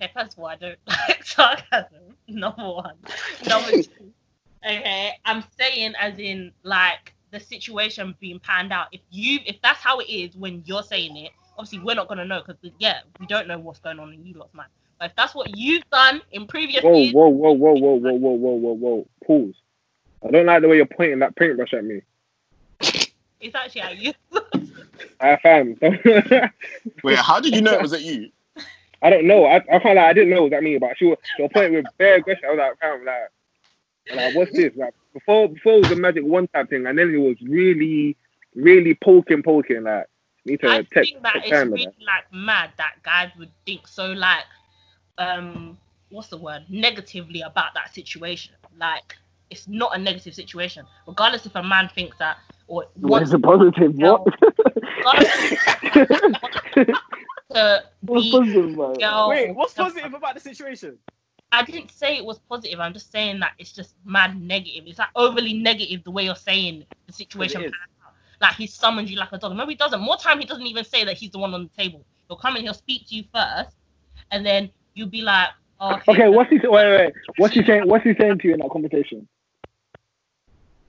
Okay, 0.01 0.11
first 0.15 0.35
of 0.35 0.39
all, 0.39 0.47
I 0.47 0.57
don't 0.57 0.79
like 0.87 1.25
sarcasm. 1.25 2.15
Number 2.29 2.71
one. 2.71 2.95
Number 3.49 3.71
two. 3.83 4.13
Okay, 4.65 5.13
I'm 5.25 5.45
saying 5.59 5.95
as 5.99 6.19
in 6.19 6.53
like 6.63 7.15
the 7.31 7.41
situation 7.41 8.15
being 8.21 8.39
panned 8.39 8.73
out. 8.73 8.89
If 8.93 9.01
you, 9.11 9.41
if 9.47 9.61
that's 9.63 9.81
how 9.81 9.99
it 9.99 10.09
is 10.09 10.37
when 10.37 10.63
you're 10.67 10.83
saying 10.83 11.17
it, 11.17 11.33
obviously 11.57 11.81
we're 11.81 11.95
not 11.95 12.09
gonna 12.09 12.25
know 12.25 12.43
because 12.47 12.73
yeah, 12.79 13.01
we 13.21 13.27
don't 13.27 13.49
know 13.49 13.59
what's 13.59 13.81
going 13.81 13.99
on 13.99 14.13
in 14.13 14.25
you 14.25 14.35
lot's 14.35 14.55
mind. 14.55 14.71
But 14.99 15.11
if 15.11 15.17
that's 15.17 15.35
what 15.35 15.57
you've 15.57 15.89
done 15.91 16.23
in 16.33 16.47
previous 16.47 16.83
Whoa, 16.83 16.97
years, 16.97 17.15
whoa, 17.15 17.29
whoa, 17.29 17.53
whoa, 17.53 17.75
whoa, 17.75 17.95
whoa, 17.95 18.13
whoa, 18.13 18.33
whoa, 18.33 18.55
whoa, 18.55 18.73
whoa. 18.75 19.07
Pause. 19.25 19.55
I 20.27 20.31
don't 20.31 20.47
like 20.47 20.63
the 20.63 20.69
way 20.69 20.77
you're 20.77 20.87
pointing 20.87 21.21
that 21.21 21.37
paintbrush 21.37 21.73
at 21.73 21.85
me. 21.85 22.03
it's 23.41 23.55
actually 23.55 23.81
at 23.83 23.97
you. 23.97 24.13
I 25.21 25.37
fam. 25.37 25.77
Wait, 27.05 27.19
how 27.19 27.39
did 27.39 27.55
you 27.55 27.63
know 27.63 27.75
it 27.75 27.83
was 27.83 27.93
at 27.93 28.03
you? 28.03 28.31
I 29.03 29.11
don't 29.11 29.27
know. 29.27 29.45
I, 29.45 29.57
I 29.57 29.79
can't 29.79 29.97
like 29.97 29.99
I 29.99 30.13
didn't 30.13 30.31
know 30.31 30.43
what 30.43 30.51
that 30.51 30.63
mean, 30.63 30.79
but 30.79 30.97
she 30.97 31.07
was 31.07 31.19
to 31.37 31.45
a 31.45 31.49
point 31.49 31.73
with 31.73 31.87
bare 31.99 32.17
aggression. 32.17 32.45
I 32.47 32.51
was 32.51 32.59
like, 32.59 32.79
fam, 32.81 33.05
like, 33.05 34.17
like 34.17 34.35
what's 34.35 34.53
this? 34.53 34.73
Like 34.77 34.95
before 35.13 35.49
before 35.49 35.75
it 35.75 35.83
was 35.83 35.93
a 35.93 35.97
magic 35.97 36.25
one 36.25 36.49
tap 36.49 36.69
thing, 36.71 36.87
and 36.87 36.99
then 36.99 37.15
it 37.15 37.19
was 37.19 37.37
really, 37.43 38.17
really 38.55 38.95
poking, 38.95 39.43
poking. 39.43 39.85
Like 39.85 40.09
need 40.45 40.61
to 40.61 40.69
I 40.69 40.83
text 40.83 41.13
think 41.13 41.23
that 41.23 41.35
text 41.35 41.49
it's 41.49 41.57
time 41.57 41.71
with 41.71 41.81
really 41.81 41.95
like 42.05 42.33
mad 42.33 42.73
that 42.79 42.95
guys 43.03 43.31
would 43.39 43.51
think 43.67 43.87
so 43.87 44.07
like 44.07 44.45
um 45.19 45.77
what's 46.11 46.29
the 46.29 46.37
word 46.37 46.65
negatively 46.69 47.43
about 47.43 47.75
that 47.75 47.95
situation. 47.95 48.55
Like 48.79 49.17
it's 49.51 49.69
not 49.69 49.97
a 49.97 49.99
negative 49.99 50.35
situation, 50.35 50.87
regardless 51.07 51.47
if 51.47 51.55
a 51.55 51.63
man 51.63 51.89
thinks 51.95 52.19
that 52.19 52.39
or 52.67 52.87
What's 52.97 53.31
wants 53.31 53.33
the 53.33 53.39
positive? 53.39 53.95
What? 53.97 54.27
to 57.53 57.85
What's 58.01 58.27
be 58.27 58.31
positive 58.33 58.75
about 58.75 59.01
girl. 59.01 59.29
Wait, 59.31 59.55
what's 59.55 59.75
positive 59.75 60.15
about 60.15 60.35
the 60.35 60.41
situation? 60.41 60.99
I 61.51 61.63
didn't 61.65 61.91
say 61.91 62.17
it 62.17 62.25
was 62.25 62.39
positive. 62.39 62.79
I'm 62.79 62.93
just 62.93 63.11
saying 63.11 63.41
that 63.41 63.53
it's 63.59 63.73
just 63.73 63.95
mad 64.05 64.41
negative. 64.41 64.85
It's 64.87 64.99
like 64.99 65.09
overly 65.17 65.55
negative 65.55 66.05
the 66.05 66.11
way 66.11 66.25
you're 66.25 66.37
saying 66.37 66.85
the 67.07 67.13
situation. 67.13 67.63
It 67.63 67.67
is. 67.67 67.73
pans 67.73 68.07
out. 68.07 68.13
Like 68.41 68.57
he 68.57 68.67
summons 68.67 69.11
you 69.11 69.19
like 69.19 69.33
a 69.33 69.39
dog. 69.39 69.57
No, 69.57 69.67
he 69.67 69.75
doesn't. 69.75 70.01
More 70.01 70.17
time 70.17 70.39
he 70.39 70.45
doesn't 70.45 70.67
even 70.67 70.85
say 70.85 71.05
that 71.05 71.17
he's 71.17 71.31
the 71.31 71.39
one 71.39 71.55
on 71.55 71.63
the 71.65 71.83
table. 71.83 72.05
He'll 72.29 72.37
come 72.37 72.57
and 72.57 72.65
he'll 72.65 72.75
speak 72.75 73.09
to 73.09 73.15
you 73.15 73.25
first, 73.33 73.77
and 74.31 74.45
then 74.45 74.71
you'll 74.95 75.09
be 75.09 75.23
like, 75.23 75.49
oh, 75.81 75.95
okay. 75.95 76.13
Okay, 76.13 76.29
what's 76.29 76.51
he? 76.51 76.59
Wait, 76.59 76.71
wait, 76.71 76.99
wait. 76.99 77.13
What's 77.39 77.55
he 77.55 77.65
saying? 77.65 77.89
What's 77.89 78.05
he 78.05 78.15
saying 78.15 78.39
to 78.41 78.49
you 78.49 78.55
in 78.55 78.61
that 78.61 78.71
conversation? 78.71 79.27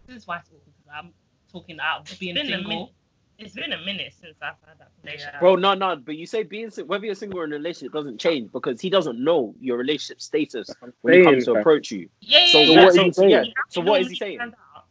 This 0.07 0.17
is 0.17 0.27
why 0.27 0.37
it's 0.37 0.49
awkward 0.49 0.61
because 0.65 0.91
I'm 0.93 1.13
talking 1.51 1.79
out 1.79 2.11
of 2.11 2.19
being 2.19 2.37
a 2.37 2.45
single. 2.45 2.91
Minute. 3.39 3.45
It's 3.45 3.55
been 3.55 3.73
a 3.73 3.85
minute 3.85 4.13
since 4.19 4.37
I've 4.41 4.55
had 4.67 4.79
that 4.79 4.91
conversation. 5.01 5.31
Bro, 5.39 5.55
no, 5.55 5.73
no, 5.73 5.95
but 5.95 6.15
you 6.15 6.25
say 6.25 6.43
being 6.43 6.69
whether 6.85 7.05
you're 7.05 7.15
single 7.15 7.39
or 7.39 7.45
in 7.45 7.53
a 7.53 7.55
relationship 7.55 7.93
doesn't 7.93 8.19
change 8.19 8.51
because 8.51 8.81
he 8.81 8.89
doesn't 8.89 9.23
know 9.23 9.55
your 9.59 9.77
relationship 9.77 10.21
status 10.21 10.69
when 11.01 11.15
he 11.15 11.23
comes 11.23 11.45
to 11.45 11.53
fam. 11.53 11.61
approach 11.61 11.91
you. 11.91 12.09
Yeah, 12.21 12.39
yeah, 12.39 12.45
So, 12.51 12.59
yeah. 12.61 12.85
what, 12.85 12.95
what 12.97 13.15
so, 13.15 13.25
yeah, 13.25 13.41
saying? 13.43 13.53
so 13.69 13.81
what 13.81 14.01
is 14.01 14.09
he 14.09 14.15
saying? 14.15 14.39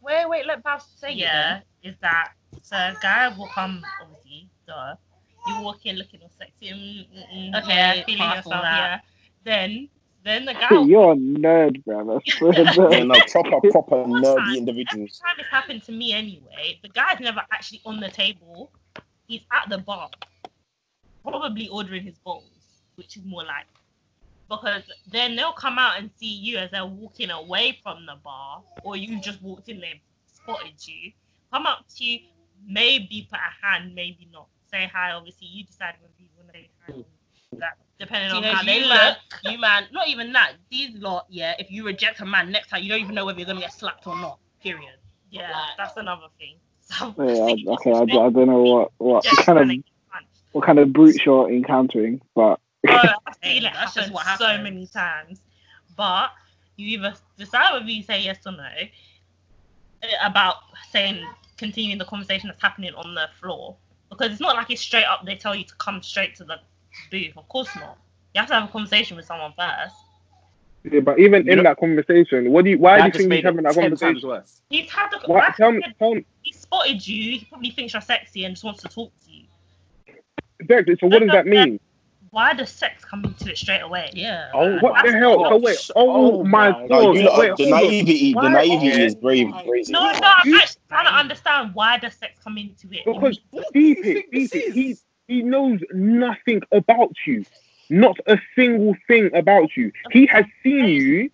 Wait, 0.01 0.29
wait, 0.29 0.45
let 0.45 0.63
Babs 0.63 0.85
say 0.95 1.13
yeah, 1.13 1.57
it. 1.83 1.89
is 1.89 1.95
that 2.01 2.31
so 2.61 2.75
a 2.75 2.95
guy 3.01 3.27
will 3.37 3.47
come 3.47 3.81
obviously, 4.01 4.49
duh. 4.67 4.95
You 5.47 5.61
walk 5.61 5.85
in 5.85 5.95
looking 5.97 6.21
all 6.21 6.29
sexy, 6.37 6.67
mm, 6.67 7.07
mm, 7.07 7.53
mm, 7.53 7.63
Okay, 7.63 8.03
feeling 8.05 8.29
yourself, 8.29 8.63
yeah. 8.63 8.99
Then 9.43 9.89
then 10.23 10.45
the 10.45 10.53
guy 10.53 10.67
You're 10.85 11.13
a 11.13 11.15
nerd, 11.15 11.83
brother. 11.85 12.19
I 12.27 12.31
swear 12.31 12.91
Yeah, 12.91 13.03
no, 13.03 13.15
proper, 13.31 13.59
proper 13.71 14.03
One 14.03 14.21
nerdy 14.23 14.35
time- 14.35 14.69
Every 14.69 14.85
time 14.85 15.35
it's 15.37 15.47
happened 15.49 15.83
to 15.83 15.91
me 15.91 16.13
anyway, 16.13 16.79
the 16.81 16.89
guy's 16.89 17.19
never 17.19 17.41
actually 17.51 17.81
on 17.85 17.99
the 17.99 18.09
table. 18.09 18.71
He's 19.27 19.41
at 19.51 19.69
the 19.69 19.77
bar, 19.77 20.09
probably 21.23 21.67
ordering 21.69 22.03
his 22.03 22.17
bowls, 22.17 22.49
which 22.95 23.15
is 23.17 23.23
more 23.25 23.43
like 23.43 23.65
because 24.49 24.81
then 25.11 25.35
they'll 25.35 25.51
come 25.53 25.77
out 25.77 25.99
and 25.99 26.09
see 26.15 26.33
you 26.33 26.57
as 26.57 26.71
they're 26.71 26.85
walking 26.85 27.29
away 27.29 27.77
from 27.83 28.05
the 28.07 28.15
bar, 28.23 28.63
or 28.83 28.97
you 28.97 29.19
just 29.21 29.39
walked 29.43 29.69
in 29.69 29.79
there, 29.79 29.93
spotted 30.25 30.73
you, 30.87 31.11
come 31.53 31.67
up 31.67 31.85
to 31.95 32.03
you, 32.03 32.19
maybe 32.67 33.27
put 33.29 33.37
a 33.39 33.65
hand, 33.65 33.93
maybe 33.93 34.27
not. 34.33 34.47
Say 34.71 34.89
hi. 34.91 35.11
Obviously, 35.11 35.47
you 35.47 35.63
decide 35.65 35.95
whether 36.01 36.13
you 36.17 36.27
want 36.35 36.51
to 36.53 36.59
say 36.59 36.69
hi. 36.87 36.93
That 37.59 37.77
depending 37.99 38.31
on 38.31 38.43
You 38.43 38.51
how 38.51 38.63
they 38.63 38.79
you 38.79 38.85
look. 38.85 38.89
man, 38.89 39.15
you 39.43 39.59
man, 39.59 39.87
not 39.91 40.07
even 40.07 40.31
that. 40.33 40.53
These 40.71 40.95
lot, 40.97 41.25
yeah. 41.29 41.53
If 41.59 41.71
you 41.71 41.85
reject 41.85 42.21
a 42.21 42.25
man 42.25 42.51
next 42.51 42.69
time, 42.69 42.83
you 42.83 42.89
don't 42.89 43.01
even 43.01 43.15
know 43.15 43.25
whether 43.25 43.39
you're 43.39 43.47
gonna 43.47 43.59
get 43.59 43.73
slapped 43.73 44.07
or 44.07 44.15
not. 44.15 44.39
Period. 44.61 44.95
Yeah, 45.31 45.51
that's 45.77 45.97
another 45.97 46.27
thing. 46.39 46.55
So, 46.91 47.13
Yeah, 47.19 47.53
okay, 47.73 47.91
I, 47.91 48.01
I 48.01 48.05
don't 48.05 48.47
know 48.47 48.63
what 48.63 48.91
what 48.97 49.23
kind 49.23 49.59
of 49.59 49.67
trying 49.67 49.67
to 49.69 49.75
get 49.75 49.85
punched. 50.11 50.27
what 50.53 50.65
kind 50.65 50.79
of 50.79 50.91
brute 50.91 51.23
you're 51.23 51.51
encountering, 51.51 52.19
but 52.33 52.59
Bro, 52.83 52.95
I've 52.95 53.35
seen 53.43 53.63
it 53.63 53.73
that's 53.73 53.93
happen 53.95 54.01
just 54.01 54.11
what 54.11 54.39
so 54.39 54.57
many 54.57 54.87
times. 54.87 55.41
But 55.95 56.31
you 56.77 56.87
either 56.97 57.13
decide 57.37 57.73
whether 57.73 57.85
you 57.89 58.01
say 58.01 58.23
yes 58.23 58.39
or 58.47 58.53
no 58.53 58.63
eh, 60.01 60.07
about 60.23 60.55
saying 60.89 61.23
continuing 61.57 61.99
the 61.99 62.05
conversation 62.05 62.47
that's 62.47 62.61
happening 62.61 62.93
on 62.95 63.13
the 63.13 63.29
floor. 63.39 63.75
Because 64.09 64.31
it's 64.31 64.41
not 64.41 64.55
like 64.55 64.71
it's 64.71 64.81
straight 64.81 65.05
up 65.05 65.25
they 65.25 65.35
tell 65.35 65.53
you 65.53 65.65
to 65.65 65.75
come 65.75 66.01
straight 66.01 66.35
to 66.37 66.43
the 66.43 66.57
booth. 67.11 67.37
Of 67.37 67.47
course 67.47 67.73
not. 67.75 67.97
You 68.33 68.39
have 68.41 68.47
to 68.49 68.53
have 68.55 68.69
a 68.69 68.71
conversation 68.71 69.17
with 69.17 69.25
someone 69.25 69.53
first. 69.57 69.95
Yeah, 70.83 71.01
but 71.01 71.19
even 71.19 71.45
You 71.45 71.51
in 71.51 71.57
know- 71.57 71.63
that 71.63 71.77
conversation, 71.77 72.51
what 72.51 72.63
do 72.63 72.71
you? 72.71 72.77
Why 72.77 72.97
do 72.99 73.05
you 73.05 73.11
just 73.11 73.19
think 73.21 73.33
he's 73.33 73.43
having 73.43 73.63
that 73.63 73.75
conversation? 73.75 74.27
worse. 74.29 74.61
He's 74.69 74.89
had 74.89 75.09
the 75.11 75.19
Why, 75.25 75.53
tell 75.57 75.71
me, 75.73 75.81
tell 75.99 76.15
me 76.15 76.25
he 76.41 76.53
spotted 76.53 77.05
you, 77.05 77.37
he 77.39 77.45
probably 77.49 77.71
thinks 77.71 77.93
you're 77.93 78.01
sexy 78.01 78.45
and 78.45 78.55
just 78.55 78.63
wants 78.63 78.81
to 78.83 78.87
talk 78.87 79.11
to 79.25 79.31
you. 79.31 79.43
exactly. 80.59 80.95
So 80.99 81.07
what 81.07 81.19
does 81.19 81.29
that 81.31 81.45
mean? 81.47 81.79
Why 82.31 82.53
does 82.53 82.69
sex 82.69 83.03
come 83.03 83.23
into 83.25 83.49
it 83.49 83.57
straight 83.57 83.81
away? 83.81 84.11
Yeah. 84.13 84.51
Oh, 84.53 84.77
What 84.79 85.03
the 85.03 85.11
my 85.13 85.17
hell? 85.17 85.33
So 85.45 85.49
gosh. 85.49 85.61
wait. 85.63 85.91
Oh, 85.95 86.41
oh, 86.41 86.43
my 86.43 86.69
No, 86.69 86.87
god. 86.87 87.15
you 87.15 87.23
lot, 87.23 87.39
Wait, 87.39 87.55
the 87.57 87.63
hold 87.63 87.73
on. 87.73 87.81
naivety, 87.81 88.29
the 88.33 88.33
Why- 88.35 88.49
naivety 88.49 88.87
is 89.03 89.15
brave, 89.15 89.47
crazy. 89.67 89.91
No, 89.91 90.11
no, 90.11 90.19
I'm 90.23 90.47
You- 90.47 90.57
actually 90.59 90.81
trying 90.89 91.05
to 91.07 91.13
understand 91.13 91.73
why 91.73 91.97
does 91.97 92.13
sex 92.13 92.39
come 92.43 92.57
into 92.59 92.87
it. 92.91 93.03
Because 93.05 93.39
What 93.49 93.65
do 93.73 93.79
deep 93.81 93.97
you 93.97 94.03
it, 94.03 94.13
think 94.13 94.31
deep 94.31 94.51
this 94.51 94.63
it. 94.63 94.77
is? 94.77 95.03
He 95.29 95.35
he 95.35 95.43
knows 95.43 95.79
nothing 95.93 96.61
about 96.71 97.15
you. 97.25 97.45
Not 97.89 98.17
a 98.27 98.37
single 98.55 98.95
thing 99.07 99.29
about 99.33 99.77
you. 99.77 99.91
He 100.11 100.25
has 100.25 100.45
seen 100.63 100.85
you. 100.85 101.29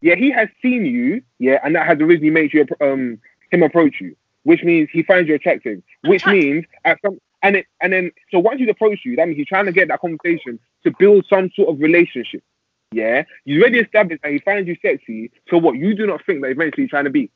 Yeah, 0.00 0.14
he 0.14 0.30
has 0.30 0.48
seen 0.62 0.84
you. 0.84 1.22
Yeah, 1.38 1.60
and 1.62 1.74
that 1.76 1.86
has 1.86 1.98
originally 2.00 2.30
made 2.30 2.52
you 2.52 2.66
um 2.80 3.18
him 3.50 3.62
approach 3.62 4.00
you, 4.00 4.16
which 4.44 4.62
means 4.64 4.88
he 4.92 5.02
finds 5.02 5.28
you 5.28 5.34
attractive. 5.34 5.82
Which 6.04 6.26
means 6.26 6.64
at 6.84 6.98
some 7.02 7.18
and 7.42 7.56
it 7.56 7.66
and 7.80 7.92
then 7.92 8.10
so 8.30 8.38
once 8.38 8.58
he's 8.58 8.68
approached 8.70 9.04
you, 9.04 9.16
that 9.16 9.26
means 9.26 9.36
he's 9.36 9.46
trying 9.46 9.66
to 9.66 9.72
get 9.72 9.88
that 9.88 10.00
conversation 10.00 10.58
to 10.84 10.92
build 10.98 11.26
some 11.28 11.50
sort 11.54 11.68
of 11.68 11.80
relationship. 11.80 12.42
Yeah, 12.92 13.24
he's 13.44 13.60
already 13.60 13.78
established 13.78 14.22
and 14.24 14.32
he 14.32 14.40
finds 14.40 14.66
you 14.66 14.76
sexy. 14.82 15.30
So 15.48 15.58
what? 15.58 15.76
You 15.76 15.94
do 15.94 16.06
not 16.06 16.24
think 16.24 16.42
that 16.42 16.48
eventually 16.48 16.84
he's 16.84 16.90
trying 16.90 17.04
to 17.04 17.10
be? 17.10 17.30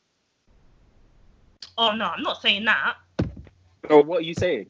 Oh 1.77 1.93
no, 1.95 2.07
I'm 2.07 2.23
not 2.23 2.41
saying 2.43 2.65
that. 2.65 2.97
So 3.89 4.01
what 4.01 4.19
are 4.19 4.23
you 4.23 4.35
saying? 4.35 4.67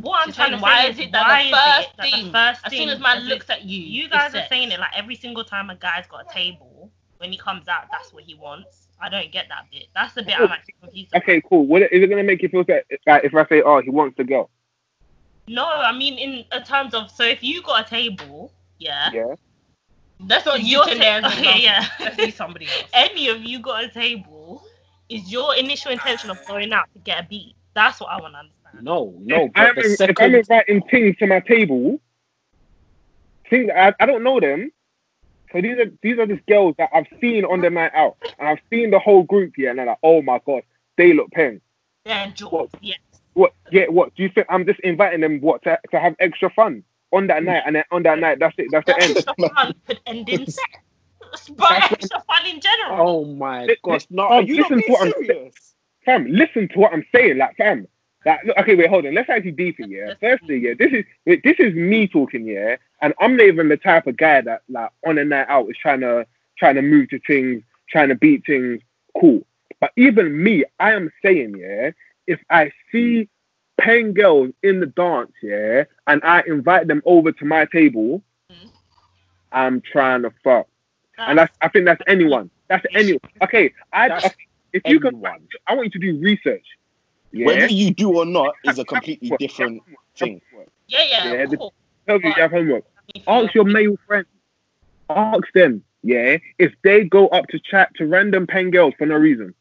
What 0.00 0.20
I'm 0.20 0.28
She's 0.28 0.36
trying 0.36 0.52
to 0.52 0.58
why 0.58 0.82
say 0.84 0.90
is 0.90 0.98
it 1.00 1.12
why 1.12 1.12
that 1.12 1.42
the 1.42 1.48
is 1.48 1.50
first 1.50 1.88
it 1.88 1.96
that 1.96 2.04
the 2.04 2.10
thing, 2.10 2.32
first 2.32 2.60
as 2.66 2.72
soon 2.72 2.88
as 2.88 3.00
man 3.00 3.18
is 3.18 3.24
it- 3.24 3.28
looks 3.30 3.50
at 3.50 3.64
you, 3.64 3.80
you 3.80 4.08
guys 4.08 4.34
are 4.34 4.46
saying 4.48 4.70
it 4.70 4.78
like 4.78 4.92
every 4.96 5.16
single 5.16 5.42
time 5.44 5.70
a 5.70 5.74
guy's 5.74 6.06
got 6.06 6.24
a 6.30 6.32
table, 6.32 6.90
when 7.18 7.32
he 7.32 7.38
comes 7.38 7.66
out, 7.66 7.86
that's 7.90 8.12
what 8.12 8.22
he 8.22 8.34
wants. 8.34 8.86
I 9.00 9.08
don't 9.08 9.30
get 9.32 9.46
that 9.48 9.66
bit. 9.72 9.86
That's 9.94 10.14
the 10.14 10.22
bit 10.22 10.38
I'm 10.38 10.50
actually 10.50 10.74
confused. 10.80 11.10
About. 11.12 11.22
Okay, 11.22 11.40
cool. 11.48 11.66
What 11.66 11.82
is 11.82 11.88
it 11.92 12.06
gonna 12.08 12.22
make 12.22 12.42
you 12.42 12.48
feel 12.48 12.64
that 12.64 12.84
like 13.06 13.24
if 13.24 13.34
I 13.34 13.44
say, 13.48 13.60
oh, 13.62 13.80
he 13.80 13.90
wants 13.90 14.16
to 14.18 14.24
go? 14.24 14.48
No, 15.48 15.66
I 15.66 15.90
mean 15.96 16.16
in 16.18 16.44
uh, 16.52 16.60
terms 16.60 16.94
of 16.94 17.10
so 17.10 17.24
if 17.24 17.42
you 17.42 17.62
got 17.62 17.86
a 17.86 17.88
table, 17.90 18.52
yeah, 18.78 19.10
Yeah. 19.12 19.34
That's 20.20 20.46
not 20.46 20.60
you 20.62 20.78
You're 20.78 20.84
to 20.86 20.94
there 20.98 21.18
as 21.24 21.24
an 21.38 21.44
ta- 21.44 21.54
example. 21.56 21.60
yeah. 21.60 21.86
Let's 22.18 22.36
somebody 22.36 22.66
else. 22.68 22.84
any 22.92 23.28
of 23.28 23.42
you 23.42 23.60
got 23.60 23.84
a 23.84 23.88
table, 23.88 24.62
is 25.08 25.30
your 25.30 25.54
initial 25.56 25.90
intention 25.92 26.30
of 26.30 26.44
going 26.46 26.72
out 26.72 26.88
to 26.92 26.98
get 27.00 27.24
a 27.24 27.26
beat? 27.28 27.54
That's 27.74 28.00
what 28.00 28.08
I 28.10 28.20
want 28.20 28.34
to 28.34 28.38
understand. 28.38 28.57
No, 28.80 29.14
no. 29.20 29.46
if, 29.46 29.52
I'm, 29.54 29.74
But 29.74 29.84
the 29.84 30.10
if 30.10 30.20
I'm 30.20 30.34
inviting 30.34 30.82
things 30.82 31.16
to 31.18 31.26
my 31.26 31.40
table, 31.40 32.00
things 33.48 33.70
I, 33.74 33.94
I 33.98 34.06
don't 34.06 34.22
know 34.22 34.40
them. 34.40 34.70
So 35.52 35.60
these 35.62 35.78
are 35.78 35.90
these 36.02 36.18
are 36.18 36.26
just 36.26 36.44
girls 36.46 36.74
that 36.78 36.90
I've 36.92 37.06
seen 37.20 37.44
on 37.44 37.62
the 37.62 37.70
night 37.70 37.92
out, 37.94 38.16
and 38.38 38.48
I've 38.48 38.60
seen 38.70 38.90
the 38.90 38.98
whole 38.98 39.22
group 39.22 39.54
here, 39.56 39.70
and 39.70 39.78
they're 39.78 39.86
like, 39.86 39.98
oh 40.02 40.20
my 40.20 40.40
god, 40.44 40.62
they 40.96 41.14
look 41.14 41.30
pen. 41.32 41.60
Then 42.04 42.34
George, 42.34 42.52
What? 42.52 42.70
yes. 42.82 42.98
What? 43.34 43.52
Yeah. 43.72 43.86
What? 43.86 44.14
Do 44.14 44.22
you 44.22 44.28
think 44.28 44.46
I'm 44.50 44.66
just 44.66 44.80
inviting 44.80 45.20
them 45.20 45.40
what 45.40 45.62
to, 45.62 45.78
to 45.90 45.98
have 45.98 46.14
extra 46.20 46.50
fun 46.50 46.84
on 47.12 47.28
that 47.28 47.42
night, 47.44 47.62
and 47.64 47.76
then 47.76 47.84
on 47.90 48.02
that 48.02 48.18
night, 48.18 48.38
that's 48.40 48.54
it. 48.58 48.66
That's 48.70 48.84
the 48.86 49.00
end. 49.00 49.16
Extra 49.16 49.34
fun 49.54 49.74
could 49.86 50.00
end 50.06 50.28
in 50.28 50.46
sex. 50.46 50.68
But 51.56 51.72
extra 51.92 52.22
fun 52.28 52.46
in 52.46 52.60
general. 52.60 53.00
oh 53.00 53.24
my 53.24 53.64
Li- 53.66 53.76
gosh, 53.82 54.06
no, 54.10 54.24
oh, 54.24 54.26
are 54.26 54.42
you 54.42 54.56
not 54.56 54.70
listen 54.70 54.76
to 54.76 54.82
being 54.86 54.92
what 54.92 55.06
I'm 55.06 55.24
serious? 55.24 55.74
fam, 56.04 56.26
listen 56.30 56.68
to 56.68 56.78
what 56.78 56.92
I'm 56.92 57.06
saying, 57.14 57.38
like 57.38 57.56
fam. 57.56 57.86
Like, 58.24 58.44
look, 58.44 58.58
okay, 58.58 58.74
wait, 58.74 58.88
hold 58.90 59.06
on. 59.06 59.14
Let's 59.14 59.30
actually 59.30 59.52
deep 59.52 59.78
it, 59.78 59.88
yeah. 59.88 60.14
Firstly, 60.20 60.58
yeah, 60.58 60.74
this 60.78 60.92
is 60.92 61.04
wait, 61.26 61.42
this 61.44 61.56
is 61.58 61.74
me 61.74 62.08
talking, 62.08 62.46
yeah, 62.46 62.76
and 63.00 63.14
I'm 63.20 63.36
not 63.36 63.46
even 63.46 63.68
the 63.68 63.76
type 63.76 64.06
of 64.06 64.16
guy 64.16 64.40
that 64.40 64.62
like 64.68 64.90
on 65.06 65.18
a 65.18 65.24
night 65.24 65.46
out 65.48 65.68
is 65.70 65.76
trying 65.80 66.00
to 66.00 66.26
trying 66.58 66.74
to 66.74 66.82
move 66.82 67.08
to 67.10 67.20
things, 67.20 67.62
trying 67.88 68.08
to 68.08 68.16
beat 68.16 68.44
things, 68.44 68.80
cool. 69.20 69.46
But 69.80 69.92
even 69.96 70.42
me, 70.42 70.64
I 70.80 70.92
am 70.92 71.10
saying, 71.24 71.56
yeah, 71.56 71.90
if 72.26 72.40
I 72.50 72.72
see 72.90 73.28
pen 73.80 74.12
girls 74.12 74.50
in 74.64 74.80
the 74.80 74.86
dance, 74.86 75.32
yeah, 75.40 75.84
and 76.08 76.20
I 76.24 76.42
invite 76.46 76.88
them 76.88 77.02
over 77.04 77.30
to 77.30 77.44
my 77.44 77.66
table, 77.66 78.22
Mhm. 78.50 78.70
I'm 79.52 79.80
trying 79.80 80.22
to 80.22 80.32
fuck, 80.42 80.66
and 81.18 81.38
that's 81.38 81.56
I 81.62 81.68
think 81.68 81.84
that's 81.84 82.02
anyone. 82.08 82.50
That's 82.68 82.84
anyone. 82.94 83.20
Okay, 83.42 83.72
I 83.92 84.08
That's 84.08 84.34
if 84.72 84.82
you 84.86 84.98
can. 85.00 85.22
I 85.68 85.74
want 85.74 85.94
you 85.94 86.00
to 86.00 86.12
do 86.12 86.18
research. 86.20 86.66
Yeah. 87.32 87.46
Whether 87.46 87.66
you 87.66 87.92
do 87.92 88.16
or 88.16 88.24
not 88.24 88.54
is 88.64 88.78
a 88.78 88.84
completely 88.84 89.32
different 89.38 89.82
thing. 90.16 90.40
Yeah, 90.86 91.04
yeah, 91.10 91.32
Yeah, 91.32 91.42
of 91.42 91.50
the- 91.50 91.70
Tell 92.06 92.20
you 92.22 92.28
you 92.28 92.42
have 92.42 92.50
homework. 92.52 92.84
Ask 93.26 93.54
your 93.54 93.64
male 93.64 93.98
friends. 94.06 94.26
Ask 95.10 95.44
them, 95.54 95.84
yeah, 96.02 96.38
if 96.58 96.72
they 96.82 97.04
go 97.04 97.28
up 97.28 97.46
to 97.48 97.58
chat 97.58 97.90
to 97.96 98.06
random 98.06 98.46
pen 98.46 98.70
girls 98.70 98.94
for 98.98 99.06
no 99.06 99.16
reason. 99.16 99.54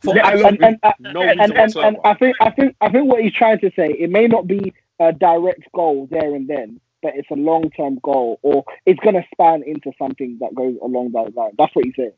For 0.00 0.14
Yeah, 0.14 0.28
and, 0.30 0.62
and, 0.62 0.78
and, 0.82 0.94
no 1.00 1.22
and, 1.22 1.40
reason 1.40 1.56
and, 1.56 1.76
and. 1.76 1.96
I 2.04 2.14
think 2.14 2.36
I 2.40 2.50
think 2.50 2.76
I 2.80 2.88
think 2.90 3.08
what 3.10 3.22
he's 3.22 3.32
trying 3.32 3.58
to 3.60 3.70
say, 3.74 3.88
it 3.88 4.10
may 4.10 4.26
not 4.26 4.46
be 4.46 4.74
a 5.00 5.12
direct 5.12 5.70
goal 5.72 6.06
there 6.10 6.34
and 6.34 6.46
then, 6.48 6.80
but 7.02 7.14
it's 7.16 7.30
a 7.30 7.34
long 7.34 7.70
term 7.70 7.98
goal, 8.02 8.38
or 8.42 8.64
it's 8.86 9.00
gonna 9.00 9.24
span 9.32 9.62
into 9.64 9.92
something 9.98 10.38
that 10.40 10.54
goes 10.54 10.76
along 10.82 11.12
that 11.12 11.34
line. 11.34 11.52
That's 11.58 11.74
what 11.74 11.84
he's 11.84 11.96
saying. 11.96 12.12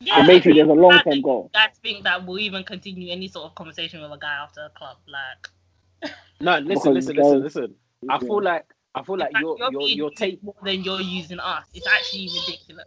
Yeah, 0.00 0.20
So 0.20 0.26
basically, 0.26 0.52
I 0.52 0.64
there's 0.64 0.68
a 0.68 0.72
think 0.72 0.80
long 0.82 1.00
term 1.02 1.22
goal. 1.22 1.50
Guys 1.54 1.70
think 1.82 2.04
that 2.04 2.26
we'll 2.26 2.38
even 2.38 2.64
continue 2.64 3.10
any 3.12 3.28
sort 3.28 3.46
of 3.46 3.54
conversation 3.54 4.02
with 4.02 4.10
a 4.12 4.18
guy 4.18 4.34
after 4.34 4.60
a 4.60 4.70
club. 4.70 4.98
Like, 5.06 6.12
No, 6.40 6.58
listen, 6.58 6.94
Because 6.94 6.94
listen, 6.94 7.16
girls- 7.16 7.42
listen, 7.42 7.62
listen. 7.62 7.76
I 8.10 8.18
feel 8.18 8.42
like 8.42 8.66
I 8.94 9.02
feel 9.02 9.16
like 9.18 9.28
in 9.28 9.32
fact, 9.34 9.42
you're 9.42 9.70
you're 9.72 9.88
you're 9.88 10.10
taking 10.10 10.38
more 10.42 10.54
than 10.62 10.82
you're 10.82 11.00
using 11.00 11.38
us. 11.40 11.66
It's 11.74 11.86
actually 11.86 12.28
ridiculous. 12.40 12.84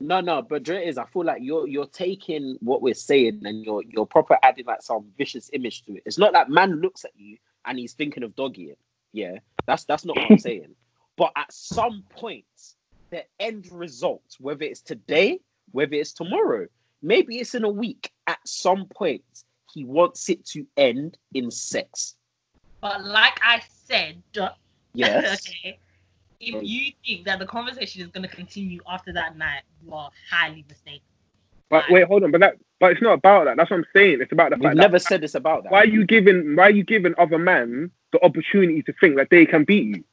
no 0.00 0.20
no, 0.20 0.42
but 0.42 0.62
Dre 0.64 0.84
is 0.86 0.98
I 0.98 1.04
feel 1.06 1.24
like 1.24 1.42
you're 1.42 1.66
you're 1.68 1.86
taking 1.86 2.56
what 2.60 2.82
we're 2.82 2.94
saying 2.94 3.42
and 3.44 3.64
you're 3.64 3.82
you're 3.88 4.06
proper 4.06 4.36
adding 4.42 4.66
like 4.66 4.82
some 4.82 5.06
vicious 5.16 5.50
image 5.52 5.84
to 5.84 5.96
it. 5.96 6.02
It's 6.06 6.18
not 6.18 6.32
like 6.32 6.48
man 6.48 6.80
looks 6.80 7.04
at 7.04 7.12
you 7.16 7.38
and 7.64 7.78
he's 7.78 7.92
thinking 7.94 8.22
of 8.24 8.34
doggy. 8.36 8.74
Yeah, 9.12 9.38
that's 9.66 9.84
that's 9.84 10.04
not 10.04 10.16
what 10.16 10.30
I'm 10.30 10.38
saying. 10.50 10.74
But 11.16 11.32
at 11.36 11.52
some 11.52 12.04
point, 12.10 12.44
the 13.10 13.24
end 13.40 13.68
result, 13.72 14.22
whether 14.38 14.64
it's 14.64 14.80
today, 14.82 15.40
whether 15.72 15.94
it's 15.94 16.12
tomorrow, 16.12 16.66
maybe 17.02 17.38
it's 17.38 17.54
in 17.54 17.64
a 17.64 17.70
week, 17.70 18.10
at 18.26 18.38
some 18.46 18.86
point, 18.86 19.24
he 19.72 19.84
wants 19.84 20.28
it 20.28 20.44
to 20.46 20.66
end 20.76 21.16
in 21.34 21.50
sex. 21.50 22.14
But 22.80 23.04
like 23.04 23.38
I 23.42 23.62
said, 23.86 24.22
Yes. 24.94 25.46
okay, 25.48 25.78
if 26.40 26.62
you 26.62 26.92
think 27.04 27.26
that 27.26 27.38
the 27.38 27.46
conversation 27.46 28.02
is 28.02 28.08
going 28.08 28.28
to 28.28 28.34
continue 28.34 28.80
after 28.88 29.12
that 29.12 29.36
night, 29.36 29.62
you 29.84 29.92
are 29.92 30.10
highly 30.30 30.64
mistaken. 30.68 31.02
But 31.70 31.84
wait, 31.90 32.04
hold 32.06 32.24
on. 32.24 32.30
But 32.30 32.40
that, 32.40 32.54
but 32.80 32.92
it's 32.92 33.02
not 33.02 33.14
about 33.14 33.44
that. 33.44 33.56
That's 33.56 33.70
what 33.70 33.78
I'm 33.78 33.86
saying. 33.94 34.20
It's 34.20 34.32
about 34.32 34.50
the 34.50 34.56
We've 34.56 34.64
fact 34.64 34.76
never 34.76 34.92
that 34.94 35.00
said 35.00 35.20
this 35.20 35.34
about 35.34 35.64
that. 35.64 35.72
why 35.72 35.82
are 35.82 35.86
you 35.86 36.06
giving 36.06 36.56
why 36.56 36.64
are 36.68 36.70
you 36.70 36.84
giving 36.84 37.14
other 37.18 37.38
men 37.38 37.90
the 38.12 38.24
opportunity 38.24 38.82
to 38.82 38.92
think 38.94 39.16
that 39.16 39.28
they 39.30 39.44
can 39.44 39.64
beat 39.64 39.96
you? 39.96 40.04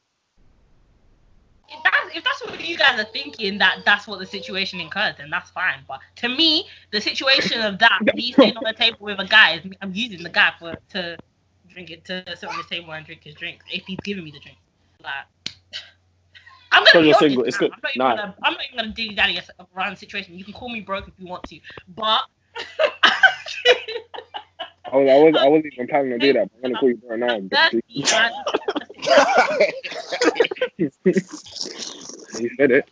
If 2.16 2.24
that's, 2.24 2.40
what 2.46 2.66
you 2.66 2.78
guys 2.78 2.98
are 2.98 3.04
thinking, 3.04 3.58
that 3.58 3.82
that's 3.84 4.06
what 4.06 4.18
the 4.18 4.26
situation 4.26 4.80
incurs, 4.80 5.14
then 5.18 5.28
that's 5.30 5.50
fine. 5.50 5.80
But 5.86 6.00
to 6.16 6.28
me, 6.28 6.66
the 6.90 7.00
situation 7.00 7.60
of 7.60 7.78
that, 7.80 8.00
me 8.14 8.32
sitting 8.36 8.56
on 8.56 8.64
the 8.64 8.72
table 8.72 8.98
with 9.00 9.20
a 9.20 9.26
guy, 9.26 9.56
is 9.56 9.66
I'm 9.82 9.92
using 9.92 10.22
the 10.22 10.30
guy 10.30 10.52
for 10.58 10.74
to 10.90 11.18
drink 11.68 11.90
it, 11.90 12.06
to 12.06 12.24
sit 12.34 12.48
on 12.48 12.56
the 12.56 12.64
table 12.74 12.92
and 12.92 13.04
drink 13.04 13.22
his 13.22 13.34
drinks 13.34 13.66
if 13.70 13.84
he's 13.84 13.98
giving 14.02 14.24
me 14.24 14.30
the 14.30 14.40
drink. 14.40 14.56
Like, 15.04 15.26
I'm 16.72 16.84
gonna 16.84 17.02
be 17.02 17.12
honest 17.12 17.18
single, 17.18 17.44
it's 17.44 17.58
good. 17.58 17.70
I'm 17.72 17.80
not, 17.82 17.96
Nah. 17.96 18.16
gonna, 18.16 18.34
I'm 18.42 18.52
not 18.54 18.62
even 18.64 18.78
gonna 18.78 18.94
dilly 18.94 19.14
dally 19.14 19.40
around 19.76 19.92
the 19.92 19.96
situation. 19.96 20.38
You 20.38 20.44
can 20.44 20.54
call 20.54 20.70
me 20.70 20.80
broke 20.80 21.08
if 21.08 21.14
you 21.18 21.26
want 21.26 21.44
to, 21.44 21.60
but 21.88 22.22
I 24.90 24.96
was 24.96 25.08
I 25.10 25.16
was 25.16 25.36
I 25.36 25.48
wasn't 25.48 25.74
even 25.74 25.86
planning 25.88 26.10
to 26.12 26.18
do 26.18 26.32
that. 26.32 26.50
But 26.50 26.56
I'm 26.56 26.62
gonna 26.62 26.80
call 26.80 26.88
you 26.88 27.00
right 27.08 28.32
now. 28.32 28.72
That's 29.06 30.96
You 32.40 32.50
said 32.56 32.70
it. 32.70 32.90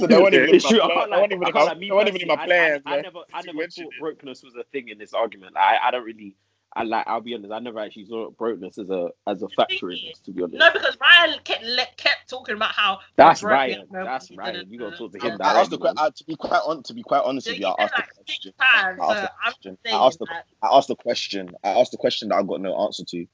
So 0.00 0.06
they 0.06 0.16
weren't 0.20 0.34
even 0.34 0.48
in 0.54 0.60
my 0.62 0.68
true. 0.70 0.80
I 0.82 0.86
plan- 0.86 0.96
can't 0.96 1.10
they 1.10 1.16
lie. 1.16 1.20
weren't 1.20 1.32
even 1.32 1.44
I 1.44 1.48
in 1.48 1.52
can't 1.52 1.54
my- 1.54 1.62
lie. 1.64 1.74
Me 1.74 1.86
even 1.86 2.22
in 2.22 2.28
my 2.28 2.36
personally, 2.36 2.42
I- 2.42 2.46
plans, 2.46 2.82
I, 2.86 2.90
I 2.90 2.94
man. 2.96 3.02
never, 3.02 3.18
I 3.34 3.42
never 3.42 3.58
mentioned 3.58 3.86
thought 3.92 4.00
brokenness 4.00 4.42
was 4.42 4.54
a 4.56 4.64
thing 4.72 4.88
in 4.88 4.98
this 4.98 5.12
argument. 5.12 5.56
I, 5.56 5.76
I 5.82 5.90
don't 5.90 6.04
really. 6.04 6.34
I 6.74 6.82
like. 6.82 7.06
I'll 7.06 7.20
be 7.20 7.34
honest. 7.34 7.52
I 7.52 7.58
never 7.60 7.78
actually 7.80 8.06
saw 8.06 8.30
brokenness 8.30 8.78
as 8.78 8.90
a 8.90 9.08
as 9.26 9.42
a 9.42 9.48
factor 9.50 9.90
in 9.90 9.98
this. 10.08 10.18
To 10.20 10.30
be 10.32 10.42
honest. 10.42 10.58
no, 10.58 10.70
because 10.72 10.96
Ryan 11.00 11.38
kept 11.44 11.62
le- 11.64 11.86
kept 11.96 12.28
talking 12.28 12.54
about 12.56 12.72
how 12.72 12.98
That's 13.16 13.40
broke 13.42 13.52
Ryan. 13.52 13.86
That's 13.90 14.28
da, 14.28 14.36
Ryan. 14.36 14.66
You 14.70 14.78
gotta 14.78 14.96
talk 14.96 15.12
to 15.12 15.18
da, 15.18 15.28
him 15.28 15.38
da, 15.38 15.44
I 15.44 15.60
asked 15.60 15.70
the 15.70 15.78
que- 15.78 15.92
uh, 15.96 16.10
to 16.10 16.24
be 16.24 16.36
quite 16.36 16.60
on 16.66 16.82
to 16.82 16.92
be 16.94 17.02
quite 17.02 17.22
honest 17.24 17.46
So 17.46 17.52
with 17.52 17.60
you 17.60 17.66
you, 17.66 17.72
I 17.78 17.82
asked 17.84 17.94
the 17.94 18.00
like 18.02 18.08
six 18.26 18.26
question. 18.26 18.52
times. 18.60 19.00
I 19.00 19.04
asked 19.14 19.62
the 19.62 19.76
question. 19.76 19.78
I 19.86 20.06
asked 20.06 20.18
the 20.18 20.26
I 20.62 20.76
asked 20.76 20.88
the 20.88 20.96
question. 20.96 21.50
I 21.64 21.68
asked 21.80 21.90
the 21.92 21.98
question 21.98 22.28
that 22.30 22.34
I 22.36 22.42
got 22.42 22.60
no 22.60 22.76
answer 22.84 23.04
to. 23.06 23.26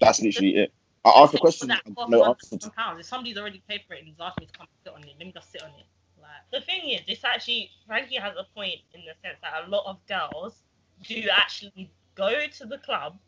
That's 0.00 0.20
literally 0.20 0.56
it. 0.56 0.72
I 1.04 1.22
asked 1.22 1.32
the 1.32 1.38
question 1.38 1.68
no 2.08 2.24
answer 2.24 2.70
pounds. 2.70 3.00
If 3.00 3.06
somebody's 3.06 3.36
already 3.36 3.62
paid 3.68 3.82
for 3.86 3.94
it 3.94 4.00
and 4.00 4.08
he's 4.08 4.16
asked 4.20 4.40
me 4.40 4.46
to 4.46 4.52
come 4.58 4.66
sit 4.84 4.92
on 4.92 5.02
it, 5.02 5.14
let 5.18 5.26
me 5.26 5.32
just 5.32 5.52
sit 5.52 5.62
on 5.62 5.68
it. 5.70 5.86
Like 6.20 6.30
the 6.50 6.60
thing 6.64 6.88
is, 6.90 7.02
it's 7.06 7.24
actually 7.24 7.70
Frankie 7.86 8.16
has 8.16 8.34
a 8.38 8.44
point 8.54 8.80
in 8.94 9.02
the 9.02 9.12
sense 9.22 9.38
that 9.42 9.66
a 9.66 9.70
lot 9.70 9.84
of 9.86 9.98
girls 10.06 10.62
do 11.02 11.22
actually 11.30 11.90
go 12.14 12.46
to 12.46 12.66
the 12.66 12.78
club 12.78 13.18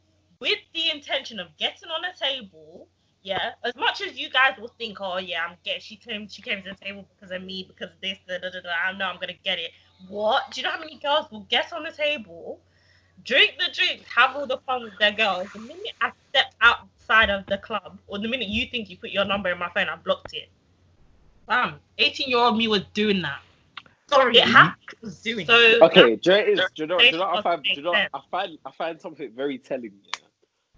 with 0.41 0.59
the 0.75 0.91
intention 0.91 1.39
of 1.39 1.49
getting 1.59 1.91
on 1.91 2.05
a 2.05 2.15
table. 2.17 2.89
Yeah, 3.23 3.53
as 3.65 3.75
much 3.75 4.01
as 4.03 4.17
you 4.17 4.31
guys 4.31 4.53
will 4.59 4.73
think, 4.79 4.99
oh 5.01 5.19
yeah, 5.19 5.45
I'm 5.47 5.57
get 5.65 5.83
she 5.83 5.97
came 5.97 6.29
she 6.29 6.43
came 6.43 6.63
to 6.63 6.71
the 6.71 6.77
table 6.77 7.07
because 7.15 7.35
of 7.35 7.43
me, 7.43 7.67
because 7.69 7.93
of 7.93 8.01
this, 8.01 8.19
da, 8.29 8.39
da, 8.39 8.51
da, 8.51 8.61
da, 8.61 8.71
I 8.87 8.97
know 8.97 9.07
I'm 9.07 9.19
gonna 9.21 9.35
get 9.45 9.59
it. 9.59 9.73
What? 10.09 10.53
Do 10.53 10.61
you 10.61 10.67
know 10.67 10.73
how 10.73 10.79
many 10.79 10.99
girls 10.99 11.27
will 11.31 11.47
get 11.51 11.73
on 11.73 11.83
the 11.83 11.91
table, 11.91 12.61
drink 13.25 13.55
the 13.59 13.73
drinks, 13.73 14.09
have 14.09 14.37
all 14.37 14.47
the 14.47 14.59
fun 14.59 14.85
with 14.85 14.97
their 14.99 15.13
girls? 15.13 15.49
The 15.53 15.59
minute 15.59 15.93
I 16.01 16.13
step 16.31 16.55
outside 17.09 17.31
of 17.31 17.47
the 17.47 17.59
club, 17.59 17.99
or 18.07 18.19
the 18.19 18.29
minute 18.29 18.49
you 18.49 18.67
think 18.67 18.91
you 18.91 18.97
put 18.97 19.11
your 19.11 19.25
number 19.25 19.51
in 19.51 19.59
my 19.59 19.71
phone, 19.71 19.89
I 19.89 19.97
blocked 19.97 20.35
it. 20.35 20.49
Bam, 21.47 21.77
18 21.99 22.29
year 22.29 22.39
old 22.39 22.57
me 22.57 22.69
was 22.69 22.83
doing 22.95 23.23
that. 23.23 23.41
Sorry, 24.09 24.37
it 24.37 24.45
happened. 24.45 24.99
Was 25.01 25.21
doing 25.21 25.47
so 25.47 25.79
Okay, 25.83 26.17
Dre 26.17 26.53
is. 26.53 26.61
Do 26.75 26.83
you 26.83 26.87
know? 26.87 26.99
Do 26.99 27.05
you 27.05 27.13
know? 27.13 27.25
I 27.25 27.43
find. 27.43 27.63
Do 27.63 27.71
you 27.73 27.83
know? 27.83 27.93
I 27.93 28.21
find. 28.31 28.59
I 28.65 28.71
find 28.71 29.01
something 29.01 29.33
very 29.35 29.59
telling. 29.59 29.93
Yeah, 30.05 30.27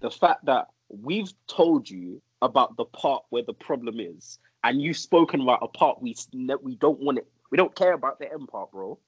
the 0.00 0.10
fact 0.10 0.44
that 0.46 0.68
we've 0.88 1.30
told 1.46 1.88
you 1.88 2.22
about 2.40 2.76
the 2.76 2.86
part 2.86 3.24
where 3.30 3.42
the 3.42 3.52
problem 3.52 4.00
is, 4.00 4.38
and 4.64 4.80
you've 4.80 4.96
spoken 4.96 5.42
about 5.42 5.58
a 5.62 5.68
part 5.68 6.00
we 6.00 6.14
we 6.62 6.76
don't 6.76 7.00
want 7.00 7.18
it. 7.18 7.26
We 7.50 7.56
don't 7.56 7.74
care 7.74 7.92
about 7.92 8.18
the 8.18 8.32
end 8.32 8.48
part, 8.48 8.70
bro. 8.70 8.98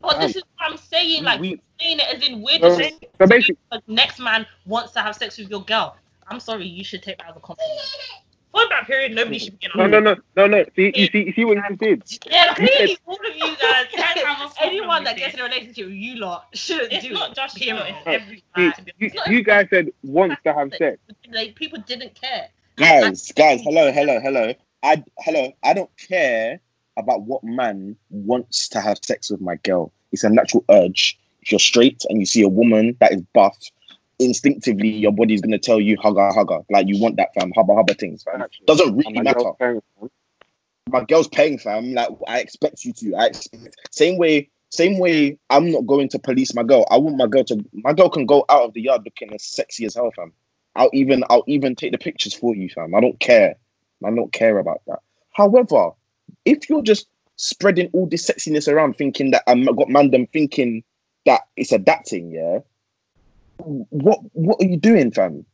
But 0.00 0.20
this 0.20 0.36
is 0.36 0.42
what 0.56 0.72
I'm 0.72 0.76
saying. 0.76 1.24
Like, 1.24 1.40
we, 1.40 1.60
saying 1.80 1.98
it 1.98 2.14
as 2.14 2.26
in 2.26 2.42
we're 2.42 2.58
So, 2.60 2.68
just 2.68 2.78
saying 2.78 2.98
so 3.18 3.26
basically, 3.26 3.56
next 3.88 4.20
man 4.20 4.46
wants 4.66 4.92
to 4.92 5.00
have 5.00 5.16
sex 5.16 5.38
with 5.38 5.50
your 5.50 5.64
girl. 5.64 5.96
I'm 6.28 6.40
sorry, 6.40 6.66
you 6.66 6.84
should 6.84 7.02
take 7.02 7.18
that 7.18 7.30
as 7.30 7.36
a 7.36 7.40
compliment. 7.40 7.80
For 8.52 8.62
that 8.70 8.86
period, 8.86 9.12
nobody 9.14 9.38
should 9.38 9.58
be 9.58 9.68
no, 9.74 9.86
getting 9.86 9.90
no, 10.04 10.14
no, 10.14 10.16
no, 10.36 10.46
no. 10.46 10.64
See, 10.74 10.92
you 10.94 11.06
see, 11.08 11.26
you 11.26 11.32
see 11.34 11.44
what 11.44 11.58
you 11.68 11.76
did. 11.76 12.02
Yeah, 12.30 12.54
clearly, 12.54 12.96
all 13.04 13.14
of 13.14 13.36
you 13.36 13.56
guys, 13.60 13.86
Guys 13.94 14.22
have 14.24 14.50
a 14.50 14.62
anyone 14.64 15.04
that 15.04 15.16
gets 15.16 15.34
in 15.34 15.40
a 15.40 15.44
relationship 15.44 15.86
with 15.86 15.94
you 15.94 16.16
lot 16.16 16.46
should 16.54 16.90
It's 16.90 17.04
do 17.04 17.12
not 17.12 17.30
it. 17.32 17.36
just 17.36 17.60
you, 17.60 17.74
period. 17.74 17.94
it's 17.98 18.06
every 18.06 18.36
See, 18.36 18.42
guy. 18.54 18.74
you, 18.98 19.10
you 19.36 19.44
guys 19.44 19.66
said 19.68 19.90
wants 20.02 20.36
to 20.44 20.54
have 20.54 20.72
sex. 20.78 20.98
Like 21.30 21.54
people 21.54 21.80
didn't 21.86 22.14
care. 22.14 22.48
Guys, 22.76 23.30
guys, 23.32 23.60
hello, 23.62 23.92
hello, 23.92 24.20
hello. 24.20 24.54
I 24.82 25.04
hello. 25.18 25.52
I 25.62 25.74
don't 25.74 25.90
care 25.98 26.60
about 26.96 27.22
what 27.22 27.44
man 27.44 27.96
wants 28.08 28.68
to 28.70 28.80
have 28.80 28.98
sex 29.04 29.30
with 29.30 29.40
my 29.42 29.56
girl. 29.56 29.92
It's 30.12 30.24
a 30.24 30.30
natural 30.30 30.64
urge. 30.70 31.18
If 31.42 31.52
you're 31.52 31.58
straight 31.58 32.02
and 32.08 32.18
you 32.20 32.26
see 32.26 32.42
a 32.42 32.48
woman 32.48 32.96
that 33.00 33.12
is 33.12 33.20
buff, 33.34 33.56
instinctively 34.18 34.88
your 34.88 35.12
body's 35.12 35.40
gonna 35.40 35.58
tell 35.58 35.80
you 35.80 35.96
hugger, 36.00 36.28
hugger. 36.32 36.60
Like 36.70 36.86
you 36.88 37.00
want 37.00 37.16
that 37.16 37.34
fam, 37.34 37.52
hubba 37.54 37.74
hubba 37.74 37.94
things, 37.94 38.22
fam. 38.22 38.44
Doesn't 38.66 38.96
really 38.96 39.20
matter. 39.20 39.52
my 40.88 41.04
girl's 41.04 41.28
paying 41.28 41.58
fam. 41.58 41.92
Like 41.92 42.08
I 42.26 42.40
expect 42.40 42.84
you 42.84 42.92
to. 42.94 43.14
I 43.14 43.26
expect 43.26 43.76
same 43.90 44.18
way. 44.18 44.50
Same 44.70 44.98
way. 44.98 45.38
I'm 45.48 45.70
not 45.70 45.86
going 45.86 46.08
to 46.10 46.18
police 46.18 46.54
my 46.54 46.62
girl. 46.62 46.86
I 46.90 46.98
want 46.98 47.16
my 47.16 47.26
girl 47.26 47.44
to. 47.44 47.64
My 47.72 47.92
girl 47.92 48.10
can 48.10 48.26
go 48.26 48.44
out 48.48 48.62
of 48.62 48.74
the 48.74 48.82
yard 48.82 49.02
looking 49.04 49.32
as 49.32 49.44
sexy 49.44 49.84
as 49.84 49.94
hell, 49.94 50.10
fam. 50.14 50.32
I'll 50.74 50.90
even. 50.92 51.24
I'll 51.30 51.44
even 51.46 51.74
take 51.76 51.92
the 51.92 51.98
pictures 51.98 52.34
for 52.34 52.54
you, 52.54 52.68
fam. 52.68 52.94
I 52.94 53.00
don't 53.00 53.18
care. 53.20 53.56
I 54.04 54.10
don't 54.10 54.32
care 54.32 54.58
about 54.58 54.82
that. 54.86 55.00
However, 55.32 55.90
if 56.44 56.68
you're 56.68 56.82
just 56.82 57.08
spreading 57.36 57.90
all 57.92 58.06
this 58.06 58.28
sexiness 58.28 58.70
around, 58.70 58.94
thinking 58.94 59.30
that 59.30 59.44
um, 59.46 59.68
I'm 59.68 59.76
got 59.76 59.88
mandem 59.88 60.30
thinking 60.30 60.82
that 61.26 61.42
it's 61.56 61.72
adapting, 61.72 62.30
yeah. 62.30 62.60
What 63.58 64.20
What 64.32 64.62
are 64.62 64.66
you 64.66 64.76
doing, 64.76 65.10
fam? 65.10 65.44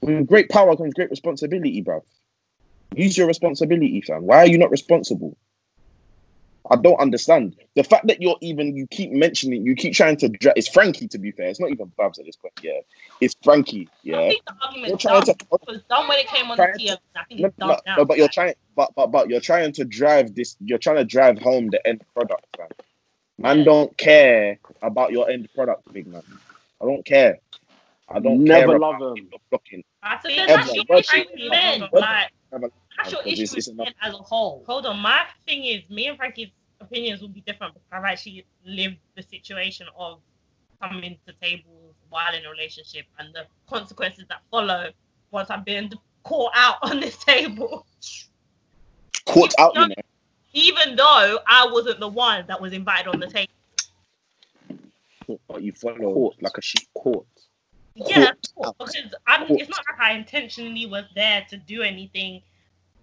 With 0.00 0.26
great 0.26 0.48
power 0.50 0.76
comes 0.76 0.94
great 0.94 1.10
responsibility, 1.10 1.82
bruv. 1.82 2.02
Use 2.94 3.16
your 3.16 3.26
responsibility, 3.26 4.00
fam. 4.02 4.22
Why 4.22 4.38
are 4.38 4.46
you 4.46 4.58
not 4.58 4.70
responsible? 4.70 5.36
I 6.70 6.76
don't 6.76 6.98
understand 6.98 7.56
the 7.76 7.84
fact 7.84 8.06
that 8.06 8.22
you're 8.22 8.36
even 8.40 8.74
you 8.74 8.86
keep 8.86 9.12
mentioning 9.12 9.66
you 9.66 9.74
keep 9.74 9.92
trying 9.92 10.16
to 10.18 10.30
dra- 10.30 10.54
it's 10.56 10.68
Frankie 10.68 11.08
to 11.08 11.18
be 11.18 11.30
fair 11.30 11.48
it's 11.48 11.60
not 11.60 11.70
even 11.70 11.92
Babs 11.98 12.18
at 12.18 12.24
this 12.24 12.36
point 12.36 12.54
yeah 12.62 12.80
it's 13.20 13.36
Frankie 13.44 13.86
yeah 14.02 14.18
I 14.20 14.28
think 14.30 14.44
the 14.46 14.96
trying 14.96 15.22
done. 15.24 15.36
to 15.36 15.46
was 15.68 15.82
done 15.90 16.08
when 16.08 16.18
it 16.18 16.26
came 16.26 16.50
on 16.50 16.56
the 16.56 16.62
to-. 16.78 16.98
I 17.16 17.24
think 17.28 17.40
no, 17.40 17.48
it's 17.48 17.56
done 17.58 17.68
no, 17.68 17.76
now. 17.84 17.96
no, 17.98 18.04
but 18.06 18.16
you're 18.16 18.28
trying 18.28 18.54
but 18.74 18.94
but 18.96 19.08
but 19.08 19.28
you're 19.28 19.40
trying 19.42 19.72
to 19.72 19.84
drive 19.84 20.34
this 20.34 20.56
you're 20.60 20.78
trying 20.78 20.96
to 20.96 21.04
drive 21.04 21.38
home 21.38 21.68
the 21.68 21.86
end 21.86 22.02
product 22.14 22.46
man 22.58 22.68
man 23.38 23.58
Yeah. 23.58 23.64
don't 23.64 23.96
care 23.98 24.58
about 24.80 25.12
your 25.12 25.28
end 25.28 25.50
product 25.54 25.92
big 25.92 26.06
man 26.06 26.22
I 26.84 26.86
don't 26.86 27.04
care 27.04 27.38
I 28.08 28.20
don't 28.20 28.44
Never 28.44 28.66
care 28.72 28.78
love 28.78 28.96
about 28.96 29.18
him. 29.18 29.28
your 29.30 29.40
blocking 29.50 29.82
I 30.02 30.18
Ever. 30.24 30.52
that's 30.54 30.74
your 30.74 30.84
issue 30.98 31.48
men. 31.48 31.88
Like, 31.92 32.30
that's 32.96 33.12
your 33.12 33.22
issue 33.22 33.42
it's 33.42 33.68
with 33.68 33.76
men 33.76 33.94
as 34.02 34.14
a 34.14 34.18
whole. 34.18 34.62
Hold 34.66 34.86
on, 34.86 34.98
my 34.98 35.22
thing 35.46 35.64
is, 35.64 35.88
me 35.88 36.08
and 36.08 36.18
Frankie's 36.18 36.50
opinions 36.80 37.22
will 37.22 37.28
be 37.28 37.40
different 37.40 37.72
because 37.72 37.88
I've 37.90 38.04
actually 38.04 38.44
lived 38.66 38.96
the 39.16 39.22
situation 39.22 39.86
of 39.98 40.20
coming 40.82 41.16
to 41.26 41.32
tables 41.40 41.94
while 42.10 42.34
in 42.34 42.44
a 42.44 42.50
relationship 42.50 43.06
and 43.18 43.34
the 43.34 43.46
consequences 43.66 44.26
that 44.28 44.42
follow 44.50 44.90
once 45.30 45.48
I've 45.50 45.64
been 45.64 45.90
caught 46.22 46.52
out 46.54 46.76
on 46.82 47.00
this 47.00 47.16
table. 47.16 47.86
caught 49.24 49.54
out 49.58 49.74
you 49.74 49.88
know 49.88 49.94
Even 50.52 50.96
though 50.96 51.38
I 51.46 51.66
wasn't 51.72 51.98
the 51.98 52.08
one 52.08 52.44
that 52.46 52.60
was 52.60 52.74
invited 52.74 53.08
on 53.08 53.20
the 53.20 53.26
table. 53.26 53.50
But 55.48 55.62
you 55.62 55.72
follow 55.72 56.12
Caught. 56.12 56.42
like 56.42 56.58
a 56.58 56.62
sheep 56.62 56.88
Caught. 56.94 57.26
Yeah, 57.94 58.32
Caught 58.56 58.66
out. 58.66 58.78
because 58.78 59.14
I'm, 59.26 59.46
Caught. 59.46 59.60
it's 59.60 59.70
not 59.70 59.80
like 59.90 60.00
I 60.00 60.12
intentionally 60.14 60.86
was 60.86 61.04
there 61.14 61.46
to 61.50 61.56
do 61.56 61.82
anything 61.82 62.42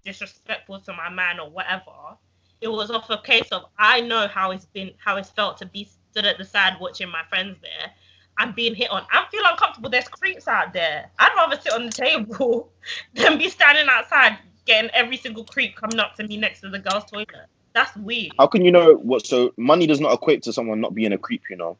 disrespectful 0.04 0.80
to 0.80 0.92
my 0.92 1.08
man 1.08 1.38
or 1.40 1.50
whatever. 1.50 2.16
It 2.60 2.68
was 2.68 2.90
off 2.90 3.10
a 3.10 3.18
case 3.18 3.48
of 3.50 3.64
I 3.78 4.00
know 4.00 4.28
how 4.28 4.50
it's 4.50 4.66
been, 4.66 4.92
how 4.98 5.16
it's 5.16 5.30
felt 5.30 5.58
to 5.58 5.66
be 5.66 5.88
stood 6.10 6.26
at 6.26 6.38
the 6.38 6.44
side 6.44 6.74
watching 6.80 7.08
my 7.08 7.22
friends 7.28 7.56
there. 7.62 7.90
I'm 8.38 8.52
being 8.52 8.74
hit 8.74 8.90
on. 8.90 9.04
I 9.12 9.26
feel 9.30 9.42
uncomfortable. 9.44 9.90
There's 9.90 10.08
creeps 10.08 10.48
out 10.48 10.72
there. 10.72 11.10
I'd 11.18 11.32
rather 11.36 11.60
sit 11.60 11.72
on 11.72 11.86
the 11.86 11.92
table 11.92 12.70
than 13.14 13.38
be 13.38 13.48
standing 13.48 13.86
outside 13.88 14.38
getting 14.64 14.90
every 14.94 15.16
single 15.16 15.44
creep 15.44 15.76
coming 15.76 15.98
up 15.98 16.14
to 16.16 16.26
me 16.26 16.36
next 16.36 16.60
to 16.60 16.68
the 16.68 16.78
girls' 16.78 17.04
toilet. 17.04 17.28
That's 17.74 17.94
weird. 17.96 18.32
How 18.38 18.46
can 18.46 18.64
you 18.64 18.70
know 18.70 18.94
what? 18.94 19.26
So 19.26 19.52
money 19.56 19.86
does 19.86 20.00
not 20.00 20.12
equate 20.12 20.42
to 20.44 20.52
someone 20.52 20.80
not 20.80 20.94
being 20.94 21.12
a 21.12 21.18
creep, 21.18 21.42
you 21.50 21.56
know. 21.56 21.78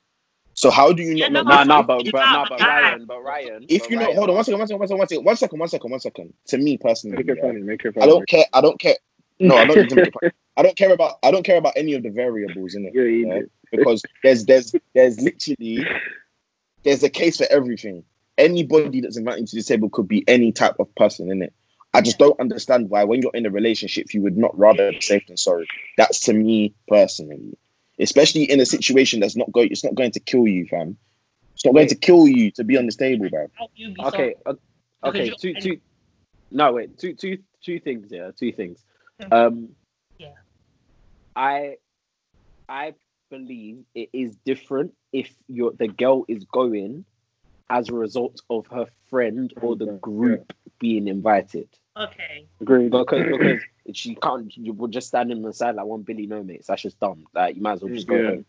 So 0.54 0.70
how 0.70 0.92
do 0.92 1.02
you 1.02 1.14
Yeah, 1.16 1.28
not? 1.28 1.44
no, 1.44 1.50
know- 1.50 1.56
Nah, 1.56 1.64
nah, 1.64 1.82
but 1.82 1.98
but 2.04 2.08
about 2.08 2.32
nah, 2.32 2.46
but. 2.48 2.60
Ryan, 2.60 3.04
but 3.06 3.22
Ryan. 3.22 3.66
if 3.68 3.82
but 3.82 3.90
you 3.90 3.96
know, 3.96 4.04
Ryan, 4.04 4.16
hold 4.16 4.28
on 4.30 4.34
one 4.36 4.44
second, 4.44 4.58
one 4.58 4.68
second, 4.68 4.78
one 4.78 4.88
second, 4.88 4.98
one 4.98 5.08
second, 5.08 5.24
one 5.28 5.38
second, 5.38 5.58
one 5.60 5.68
second, 5.68 5.90
one 5.90 6.00
second. 6.00 6.34
To 6.48 6.58
me 6.58 6.76
personally, 6.78 7.16
Make 7.16 7.28
it 7.28 7.36
yeah, 7.38 7.48
funny. 7.48 7.62
Make 7.62 7.84
it 7.84 7.94
funny. 7.94 8.04
I 8.04 8.06
don't 8.06 8.28
care. 8.28 8.44
I 8.52 8.60
don't 8.60 8.78
care. 8.80 8.96
No, 9.40 9.56
I 9.56 9.64
don't 9.64 9.76
need 9.78 9.88
to 9.88 9.94
make 9.96 10.06
it 10.08 10.14
funny. 10.14 10.32
I 10.56 10.62
don't 10.62 10.76
care 10.76 10.92
about. 10.92 11.14
I 11.22 11.30
don't 11.30 11.42
care 11.44 11.56
about 11.56 11.72
any 11.76 11.94
of 11.94 12.02
the 12.02 12.10
variables 12.10 12.74
in 12.74 12.84
it. 12.86 12.92
Yeah, 12.94 13.02
you 13.04 13.26
Yeah. 13.26 13.38
do. 13.40 13.50
because 13.70 14.02
there's 14.22 14.44
there's 14.44 14.74
there's 14.94 15.18
literally 15.20 15.86
there's 16.82 17.02
a 17.02 17.08
case 17.10 17.38
for 17.38 17.46
everything. 17.50 18.04
Anybody 18.36 19.00
that's 19.00 19.16
invited 19.16 19.46
to 19.48 19.56
the 19.56 19.62
table 19.62 19.88
could 19.88 20.08
be 20.08 20.24
any 20.28 20.52
type 20.52 20.76
of 20.78 20.94
person 20.94 21.30
in 21.30 21.42
it. 21.42 21.52
I 21.94 22.00
just 22.00 22.18
don't 22.18 22.38
understand 22.40 22.88
why 22.88 23.04
when 23.04 23.20
you're 23.22 23.34
in 23.34 23.44
a 23.46 23.50
relationship 23.50 24.12
you 24.14 24.22
would 24.22 24.36
not 24.38 24.58
rather 24.58 24.90
be 24.92 25.00
safe 25.02 25.26
than 25.26 25.36
sorry. 25.36 25.66
That's 25.98 26.20
to 26.20 26.32
me 26.32 26.74
personally. 26.88 27.56
Especially 27.98 28.44
in 28.44 28.58
a 28.60 28.66
situation 28.66 29.20
that's 29.20 29.36
not 29.36 29.50
going 29.52 29.68
it's 29.70 29.84
not 29.84 29.94
going 29.94 30.10
to 30.12 30.20
kill 30.20 30.46
you, 30.48 30.66
fam. 30.66 30.96
It's 31.54 31.64
not 31.64 31.74
going 31.74 31.88
to 31.88 31.94
kill 31.94 32.26
you 32.26 32.50
to 32.52 32.64
be 32.64 32.76
on 32.78 32.86
this 32.86 32.96
table, 32.96 33.28
bro. 33.28 33.48
How 33.54 33.68
you 33.74 33.92
be 33.92 34.02
Okay, 34.02 34.34
so- 34.46 34.52
o- 35.04 35.08
okay, 35.08 35.24
Because 35.24 35.40
two, 35.40 35.54
two. 35.54 35.80
No, 36.50 36.72
wait, 36.72 36.98
two, 36.98 37.14
two, 37.14 37.38
two 37.62 37.78
things. 37.80 38.08
Yeah, 38.10 38.30
two 38.36 38.52
things. 38.52 38.82
Mhm. 39.20 39.32
Um, 39.32 39.68
Yeah. 40.18 40.32
I, 41.36 41.76
I 42.68 42.94
believe 43.30 43.84
it 43.94 44.10
is 44.12 44.36
different 44.44 44.94
if 45.12 45.34
your 45.48 45.72
the 45.72 45.88
girl 45.88 46.24
is 46.28 46.44
going 46.44 47.04
as 47.70 47.88
a 47.88 47.94
result 47.94 48.40
of 48.50 48.66
her 48.68 48.86
friend 49.10 49.52
or 49.62 49.76
the 49.76 49.86
Yeah. 49.86 49.98
group 50.00 50.52
being 50.78 51.08
invited. 51.08 51.68
Okay. 51.96 52.46
Agreed. 52.60 52.90
Because 52.90 53.22
because 53.84 53.96
she 53.96 54.14
can't, 54.14 54.56
you 54.56 54.72
will 54.72 54.88
just 54.88 55.08
stand 55.08 55.30
in 55.30 55.42
the 55.42 55.52
side 55.52 55.74
like 55.74 55.86
one 55.86 56.02
Billy 56.02 56.26
no 56.26 56.42
mates. 56.42 56.66
That's 56.68 56.82
just 56.82 56.98
dumb. 57.00 57.26
Like 57.34 57.56
you 57.56 57.62
might 57.62 57.74
as 57.74 57.82
well 57.82 57.94
just 57.94 58.06
go 58.06 58.16
Yeah. 58.16 58.30
home. 58.30 58.44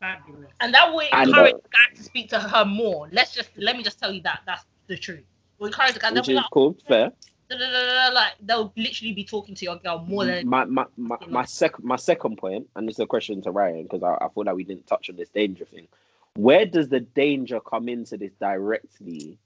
Fabulous. 0.00 0.50
And 0.60 0.72
that 0.74 0.92
will 0.92 1.00
And, 1.12 1.28
encourage 1.30 1.54
uh, 1.54 1.56
the 1.56 1.68
guy 1.70 1.96
to 1.96 2.02
speak 2.02 2.28
to 2.30 2.38
her 2.40 2.64
more. 2.64 3.08
Let's 3.10 3.34
just 3.34 3.50
let 3.56 3.76
me 3.76 3.82
just 3.82 3.98
tell 3.98 4.12
you 4.12 4.22
that 4.22 4.42
that's 4.46 4.64
the 4.86 4.96
truth. 4.96 5.24
We'll 5.58 5.68
encourage 5.68 5.94
the 5.94 6.00
guy. 6.00 6.10
They'll 6.10 6.22
Which 6.22 6.28
is 6.28 6.36
like, 6.36 6.44
cool, 6.52 6.76
fair. 6.86 7.10
da, 7.50 7.56
da, 7.58 7.70
da, 7.70 7.86
da, 7.86 8.08
da, 8.08 8.14
like 8.14 8.32
they'll 8.40 8.72
literally 8.76 9.12
be 9.12 9.24
talking 9.24 9.54
to 9.56 9.64
your 9.64 9.76
girl 9.76 10.04
more 10.06 10.24
than 10.24 10.46
my 10.48 10.64
my 10.66 10.86
my, 10.96 11.16
my 11.28 11.44
second 11.44 11.84
my 11.84 11.96
second 11.96 12.38
point, 12.38 12.68
and 12.76 12.86
this 12.88 12.94
is 12.96 13.00
a 13.00 13.06
question 13.06 13.42
to 13.42 13.50
Ryan 13.50 13.82
because 13.84 14.02
I, 14.04 14.14
I 14.24 14.28
feel 14.28 14.44
like 14.44 14.54
we 14.54 14.64
didn't 14.64 14.86
touch 14.86 15.10
on 15.10 15.16
this 15.16 15.30
danger 15.30 15.64
thing. 15.64 15.88
Where 16.36 16.64
does 16.66 16.88
the 16.88 17.00
danger 17.00 17.58
come 17.60 17.88
into 17.88 18.16
this 18.16 18.32
directly? 18.40 19.38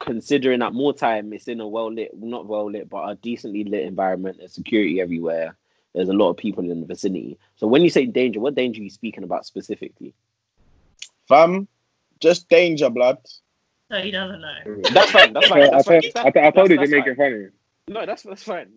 Considering 0.00 0.60
that 0.60 0.72
more 0.72 0.92
time 0.92 1.32
it's 1.32 1.46
in 1.46 1.60
a 1.60 1.68
well 1.68 1.92
lit, 1.92 2.10
not 2.18 2.46
well 2.46 2.70
lit, 2.70 2.88
but 2.88 3.08
a 3.08 3.14
decently 3.14 3.64
lit 3.64 3.82
environment, 3.84 4.38
there's 4.38 4.52
security 4.52 5.00
everywhere. 5.00 5.56
There's 5.94 6.08
a 6.08 6.12
lot 6.12 6.30
of 6.30 6.36
people 6.36 6.68
in 6.70 6.80
the 6.80 6.86
vicinity. 6.86 7.38
So 7.56 7.66
when 7.66 7.82
you 7.82 7.90
say 7.90 8.06
danger, 8.06 8.40
what 8.40 8.54
danger 8.54 8.80
are 8.80 8.84
you 8.84 8.90
speaking 8.90 9.24
about 9.24 9.46
specifically? 9.46 10.14
Fam, 11.28 11.68
just 12.20 12.48
danger, 12.48 12.90
blood. 12.90 13.18
so 13.90 13.98
he 13.98 14.10
doesn't 14.10 14.40
know. 14.40 14.54
That's 14.92 15.10
fine. 15.10 15.32
That's 15.32 15.48
fine. 15.48 15.62
I, 15.62 15.70
That's 15.70 15.86
told, 15.86 16.04
fine. 16.04 16.26
I, 16.26 16.30
told- 16.30 16.46
I 16.46 16.50
told 16.50 16.70
you 16.70 16.76
to 16.78 16.86
make 16.88 17.06
it 17.06 17.16
funny. 17.16 17.46
No, 17.88 18.06
that's 18.06 18.22
that's 18.22 18.42
fine. 18.42 18.68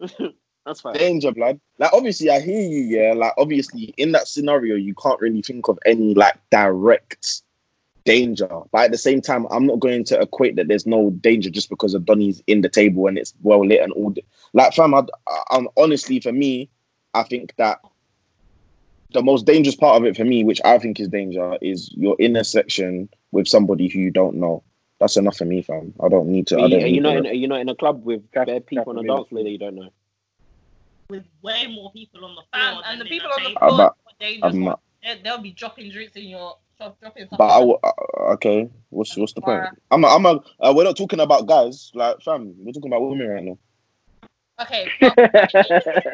that's 0.66 0.80
fine. 0.80 0.94
Danger, 0.94 1.32
blood. 1.32 1.60
Like 1.78 1.92
obviously, 1.92 2.30
I 2.30 2.40
hear 2.40 2.60
you. 2.60 2.80
Yeah, 2.80 3.12
like 3.14 3.32
obviously, 3.38 3.94
in 3.96 4.12
that 4.12 4.28
scenario, 4.28 4.74
you 4.76 4.94
can't 4.94 5.20
really 5.20 5.42
think 5.42 5.68
of 5.68 5.78
any 5.86 6.14
like 6.14 6.38
direct 6.50 7.42
danger. 8.14 8.48
But 8.72 8.84
at 8.86 8.90
the 8.92 8.98
same 8.98 9.20
time, 9.20 9.46
I'm 9.50 9.66
not 9.66 9.80
going 9.80 10.04
to 10.04 10.20
equate 10.20 10.56
that 10.56 10.68
there's 10.68 10.86
no 10.86 11.10
danger 11.10 11.50
just 11.50 11.68
because 11.70 11.94
of 11.94 12.04
Donny's 12.04 12.42
in 12.46 12.60
the 12.62 12.68
table 12.68 13.06
and 13.06 13.16
it's 13.18 13.34
well 13.42 13.64
lit 13.66 13.80
and 13.80 13.92
all. 13.92 14.10
The, 14.10 14.24
like, 14.52 14.72
fam, 14.74 14.94
I, 14.94 15.02
I'm 15.50 15.68
honestly 15.76 16.20
for 16.20 16.32
me, 16.32 16.68
I 17.14 17.22
think 17.22 17.54
that 17.56 17.78
the 19.12 19.22
most 19.22 19.44
dangerous 19.46 19.74
part 19.76 19.96
of 19.96 20.04
it 20.06 20.16
for 20.16 20.24
me, 20.24 20.44
which 20.44 20.60
I 20.64 20.78
think 20.78 21.00
is 21.00 21.08
danger, 21.08 21.56
is 21.60 21.90
you're 21.96 22.16
in 22.18 22.36
a 22.36 22.44
section 22.44 23.08
with 23.32 23.48
somebody 23.48 23.88
who 23.88 23.98
you 23.98 24.10
don't 24.10 24.36
know. 24.36 24.62
That's 25.00 25.16
enough 25.16 25.36
for 25.38 25.46
me, 25.46 25.62
fam. 25.62 25.94
I 26.02 26.08
don't 26.08 26.28
need 26.28 26.46
to. 26.48 26.56
Are 26.56 26.60
I 26.60 26.64
you, 26.66 26.70
don't 26.70 26.80
are 26.82 26.84
need 26.86 26.94
you 26.94 27.00
not 27.00 27.12
to- 27.12 27.18
in, 27.18 27.26
are 27.26 27.32
you 27.32 27.48
not 27.48 27.60
in 27.60 27.68
a 27.70 27.74
club 27.74 28.04
with 28.04 28.22
That's- 28.32 28.46
bare 28.46 28.60
people 28.60 28.90
on 28.90 28.96
the 28.96 29.02
that's 29.02 29.16
dance 29.16 29.28
floor 29.28 29.42
that 29.44 29.50
you 29.50 29.58
don't 29.58 29.74
know? 29.76 29.88
With 31.08 31.24
way 31.42 31.66
more 31.66 31.90
people 31.92 32.24
on 32.24 32.34
the 32.36 32.42
Fam, 32.52 32.74
floor, 32.74 32.82
and 32.86 33.00
than 33.00 33.06
the 33.06 33.10
people 33.10 33.30
on 33.36 33.42
the 33.42 33.48
table. 33.48 33.58
Uh, 33.62 33.76
but- 33.76 33.96
Dangerous 34.20 34.52
I'm 34.54 34.60
one. 34.60 34.64
not- 34.70 34.80
They- 35.02 35.20
They'll 35.24 35.38
be 35.42 35.52
dropping 35.52 35.90
drinks 35.90 36.14
in 36.16 36.24
your 36.28 36.56
shop, 36.80 37.00
dropping 37.00 37.26
stuff. 37.26 37.38
But 37.38 37.50
I 37.50 37.60
in 37.60 37.76
uh, 37.82 38.32
okay. 38.34 38.68
What's 38.90 39.16
what's 39.16 39.32
the 39.34 39.40
point? 39.40 39.64
I'm 39.90 40.04
a, 40.04 40.08
I'm 40.08 40.26
a, 40.26 40.40
uh, 40.60 40.72
we're 40.74 40.84
not 40.84 40.96
talking 40.96 41.20
about 41.20 41.46
guys, 41.46 41.90
like 41.94 42.20
fam. 42.22 42.54
We're 42.58 42.72
talking 42.72 42.92
about 42.92 43.02
women 43.02 43.28
right 43.28 43.44
now. 43.44 43.58
Okay. 44.60 44.88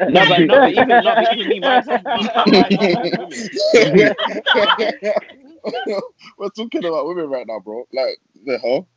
No, 0.09 0.23
but 0.29 0.39
no, 0.39 0.59
but 0.59 0.71
even 0.71 0.87
no, 0.87 1.01
but 1.03 1.35
even 1.35 1.49
me, 1.49 1.59
my 1.59 1.79
example, 1.79 2.23
my 2.23 2.43
women. 2.45 4.15
we're 6.37 6.49
talking 6.49 6.85
about 6.85 7.07
women 7.07 7.29
right 7.29 7.45
now, 7.45 7.59
bro. 7.59 7.85
Like 7.91 8.19
the 8.45 8.57
hell. 8.59 8.87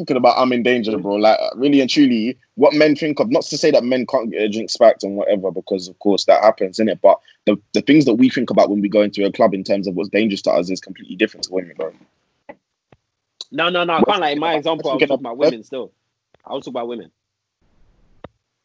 Talking 0.00 0.16
about 0.16 0.38
I'm 0.38 0.50
in 0.54 0.62
danger, 0.62 0.96
bro. 0.96 1.16
Like 1.16 1.38
really 1.56 1.82
and 1.82 1.90
truly, 1.90 2.38
what 2.54 2.72
men 2.72 2.96
think 2.96 3.20
of. 3.20 3.30
Not 3.30 3.42
to 3.42 3.58
say 3.58 3.70
that 3.70 3.84
men 3.84 4.06
can't 4.06 4.30
get 4.30 4.40
a 4.40 4.48
drink 4.48 4.70
spiked 4.70 5.02
and 5.04 5.14
whatever, 5.14 5.50
because 5.50 5.88
of 5.88 5.98
course 5.98 6.24
that 6.24 6.42
happens, 6.42 6.78
in 6.78 6.88
it. 6.88 7.00
But 7.02 7.20
the 7.44 7.60
the 7.74 7.82
things 7.82 8.06
that 8.06 8.14
we 8.14 8.30
think 8.30 8.48
about 8.48 8.70
when 8.70 8.80
we 8.80 8.88
go 8.88 9.02
into 9.02 9.26
a 9.26 9.30
club 9.32 9.52
in 9.52 9.62
terms 9.62 9.86
of 9.86 9.94
what's 9.96 10.08
dangerous 10.08 10.40
to 10.42 10.52
us 10.52 10.70
is 10.70 10.80
completely 10.80 11.16
different 11.16 11.44
to 11.44 11.52
women, 11.52 11.74
bro. 11.76 11.92
No, 13.52 13.68
no, 13.68 13.84
no. 13.84 13.92
I 13.94 14.02
can't 14.04 14.20
like 14.22 14.32
in 14.32 14.40
my 14.40 14.54
example. 14.54 14.88
I 14.90 14.94
was 14.94 15.02
Talking 15.02 15.20
about- 15.20 15.36
women 15.36 15.62
still. 15.64 15.92
I 16.46 16.54
was 16.54 16.64
talking 16.64 16.72
about 16.78 16.88
women. 16.88 17.10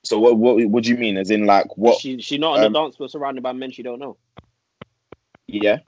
So 0.03 0.17
what 0.19 0.37
what 0.37 0.63
what 0.67 0.83
do 0.85 0.89
you 0.91 0.97
mean? 0.97 1.17
As 1.17 1.31
in 1.31 1.45
like 1.45 1.75
what? 1.75 1.99
She 1.99 2.21
she 2.21 2.37
not 2.37 2.59
on 2.59 2.63
um, 2.65 2.71
the 2.71 2.79
dance 2.79 2.95
floor 2.95 3.09
surrounded 3.09 3.43
by 3.43 3.51
men 3.51 3.71
she 3.71 3.83
don't 3.83 3.99
know. 3.99 4.15
Yeah, 5.47 5.79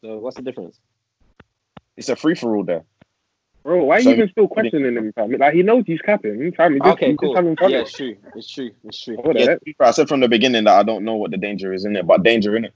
So 0.00 0.18
what's 0.18 0.36
the 0.36 0.42
difference? 0.42 0.80
it's 1.96 2.08
a 2.08 2.16
free 2.16 2.34
for 2.34 2.56
all 2.56 2.64
there. 2.64 2.82
Bro, 3.68 3.84
why 3.84 3.96
are 3.98 4.00
So- 4.02 4.08
you 4.08 4.16
even 4.16 4.30
still 4.30 4.48
questioning 4.48 4.96
him, 4.96 5.12
fam? 5.12 5.30
Like, 5.32 5.52
he 5.52 5.62
knows 5.62 5.84
he's 5.86 6.00
capping, 6.00 6.52
fam. 6.52 6.72
He 6.72 6.78
just, 6.80 6.90
Okay, 6.92 7.10
he 7.10 7.16
cool. 7.18 7.34
just. 7.34 7.70
Yeah, 7.70 7.80
it's 7.80 7.92
true. 7.92 8.16
It's 8.34 8.50
true. 8.50 8.70
It's 8.84 9.04
true. 9.04 9.16
Hold 9.22 9.36
Yeah, 9.36 9.42
on. 9.42 9.58
to 9.58 9.60
be 9.62 9.74
fair, 9.74 9.88
I 9.88 9.90
said 9.90 10.08
from 10.08 10.20
the 10.20 10.28
beginning 10.28 10.64
that 10.64 10.78
I 10.78 10.82
don't 10.82 11.04
know 11.04 11.16
what 11.16 11.32
the 11.32 11.36
danger 11.36 11.74
is 11.74 11.84
in 11.84 11.94
it, 11.94 12.06
but 12.06 12.22
danger 12.22 12.56
in 12.56 12.64
it. 12.64 12.72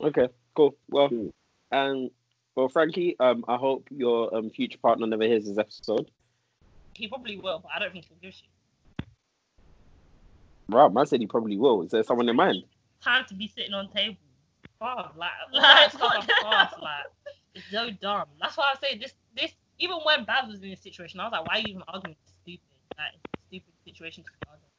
Okay, 0.00 0.28
cool. 0.56 0.76
Well, 0.90 1.08
Cool. 1.08 1.32
and 1.70 2.10
well, 2.56 2.68
Frankie, 2.68 3.14
um, 3.20 3.44
I 3.46 3.54
hope 3.54 3.86
your 3.92 4.34
um 4.34 4.50
future 4.50 4.78
partner 4.78 5.06
never 5.06 5.22
hears 5.22 5.44
this 5.46 5.56
episode. 5.56 6.10
He 6.94 7.06
probably 7.06 7.36
will, 7.38 7.60
but 7.60 7.70
I 7.72 7.78
don't 7.78 7.92
think 7.92 8.06
he'll 8.06 8.16
give 8.20 8.30
a 8.30 8.32
shit. 8.32 9.06
Right, 10.68 10.92
man 10.92 11.06
said 11.06 11.20
he 11.20 11.28
probably 11.28 11.58
will. 11.58 11.82
Is 11.82 11.92
there 11.92 12.02
someone 12.02 12.28
in 12.28 12.34
mind? 12.34 12.64
Time 13.00 13.24
to 13.28 13.34
be 13.34 13.46
sitting 13.46 13.72
on 13.72 13.88
table. 13.92 14.16
Fuck, 14.80 15.14
like, 15.16 15.30
Like, 15.52 15.62
like, 15.62 15.90
stuff 15.92 16.02
off 16.16 16.26
fast, 16.42 16.74
like, 16.82 17.04
it's 17.54 17.64
so 17.70 17.90
dumb. 18.02 18.24
That's 18.40 18.56
why 18.56 18.74
I 18.74 18.80
say 18.84 18.98
this. 18.98 19.12
This 19.36 19.52
even 19.78 19.96
when 20.04 20.24
Baz 20.24 20.48
was 20.48 20.62
in 20.62 20.70
this 20.70 20.80
situation, 20.80 21.20
I 21.20 21.24
was 21.24 21.32
like, 21.32 21.46
why 21.46 21.54
are 21.54 21.58
you 21.58 21.68
even 21.68 21.82
arguing? 21.88 22.16
It's 22.22 22.32
stupid. 22.42 22.60
Like, 22.96 23.14
stupid 23.48 23.72
situation 23.84 24.24
to 24.24 24.30
arguing. 24.48 24.70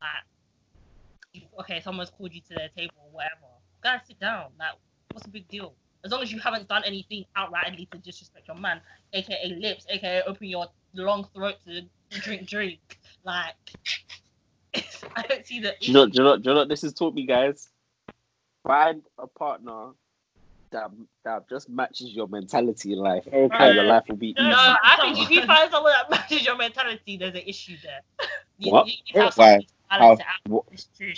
Like, 0.00 1.60
okay, 1.60 1.80
someone's 1.80 2.10
called 2.10 2.32
you 2.32 2.40
to 2.48 2.54
their 2.54 2.68
table 2.76 2.94
or 3.04 3.10
whatever. 3.12 3.46
Guys, 3.82 4.00
sit 4.06 4.18
down. 4.18 4.50
Like, 4.58 4.72
what's 5.12 5.26
the 5.26 5.32
big 5.32 5.48
deal? 5.48 5.74
As 6.04 6.12
long 6.12 6.22
as 6.22 6.32
you 6.32 6.38
haven't 6.38 6.68
done 6.68 6.82
anything 6.86 7.24
outrightly 7.36 7.90
to 7.90 7.98
disrespect 7.98 8.48
your 8.48 8.56
man, 8.56 8.80
aka 9.12 9.54
lips, 9.60 9.86
aka 9.90 10.22
open 10.26 10.46
your 10.46 10.66
long 10.94 11.28
throat 11.34 11.56
to 11.66 11.82
drink 12.20 12.48
drink. 12.48 12.98
Like, 13.22 13.54
I 15.16 15.22
don't 15.28 15.46
see 15.46 15.60
the. 15.60 15.74
Do 15.78 15.86
you 15.86 15.92
know? 15.92 16.06
Do 16.06 16.12
you 16.14 16.24
know? 16.24 16.36
Do 16.38 16.50
you 16.50 16.54
know? 16.54 16.64
This 16.64 16.82
has 16.82 16.94
taught 16.94 17.14
me, 17.14 17.26
guys. 17.26 17.68
Find 18.66 19.02
a 19.18 19.26
partner 19.26 19.90
that 20.72 20.90
that 21.24 21.48
just 21.48 21.68
matches 21.68 22.10
your 22.14 22.28
mentality 22.28 22.92
in 22.92 22.98
life, 22.98 23.26
Okay. 23.26 23.48
and 23.52 23.74
your 23.74 23.84
life 23.84 24.04
will 24.08 24.16
be 24.16 24.34
No, 24.38 24.44
easy. 24.48 24.54
I 24.56 24.96
think 25.00 25.18
if 25.20 25.30
you 25.30 25.44
find 25.46 25.70
someone 25.70 25.92
that 25.92 26.10
matches 26.10 26.44
your 26.44 26.56
mentality, 26.56 27.16
there's 27.16 27.34
an 27.34 27.42
issue 27.46 27.76
there. 27.82 28.00
You, 28.58 28.72
What? 28.72 28.86
You 28.88 28.92
need 28.92 29.00
Why? 29.14 29.30
something 29.30 29.60
to 29.62 29.66
balance 29.88 30.20
it 30.20 30.26
out. 30.26 30.50
What? 30.52 30.64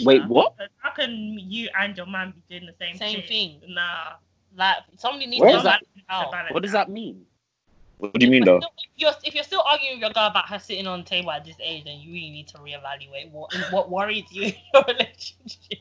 Wait, 0.04 0.28
what? 0.28 0.54
How 0.78 0.90
can 0.92 1.10
you 1.40 1.68
and 1.76 1.96
your 1.96 2.06
man 2.06 2.32
be 2.48 2.58
doing 2.60 2.66
the 2.70 2.74
same, 2.78 2.96
Same 2.96 3.16
shit? 3.16 3.28
thing. 3.28 3.60
Nah. 3.66 4.12
Like 4.56 4.76
somebody 4.96 5.26
needs 5.26 5.40
What 5.40 5.48
to 5.48 5.52
does 5.54 5.64
balance 5.64 5.86
that- 5.96 6.04
out. 6.14 6.30
balance 6.30 6.52
What 6.54 6.62
does 6.62 6.70
that 6.72 6.88
mean? 6.88 7.26
What 7.98 8.14
do 8.14 8.24
you 8.24 8.30
mean 8.30 8.44
though? 8.44 8.58
If 8.58 8.62
you're, 8.96 9.10
if 9.24 9.34
you're 9.34 9.42
still 9.44 9.62
arguing 9.68 9.94
with 9.94 10.02
your 10.02 10.10
girl 10.10 10.26
about 10.26 10.48
her 10.50 10.58
sitting 10.60 10.86
on 10.86 11.00
the 11.00 11.04
table 11.04 11.32
at 11.32 11.44
this 11.44 11.56
age, 11.60 11.84
then 11.84 11.98
you 11.98 12.12
really 12.12 12.30
need 12.30 12.46
to 12.48 12.58
reevaluate 12.58 13.30
what 13.32 13.52
what 13.72 13.90
worries 13.90 14.24
you 14.30 14.42
in 14.44 14.54
your 14.72 14.84
relationship. 14.88 15.78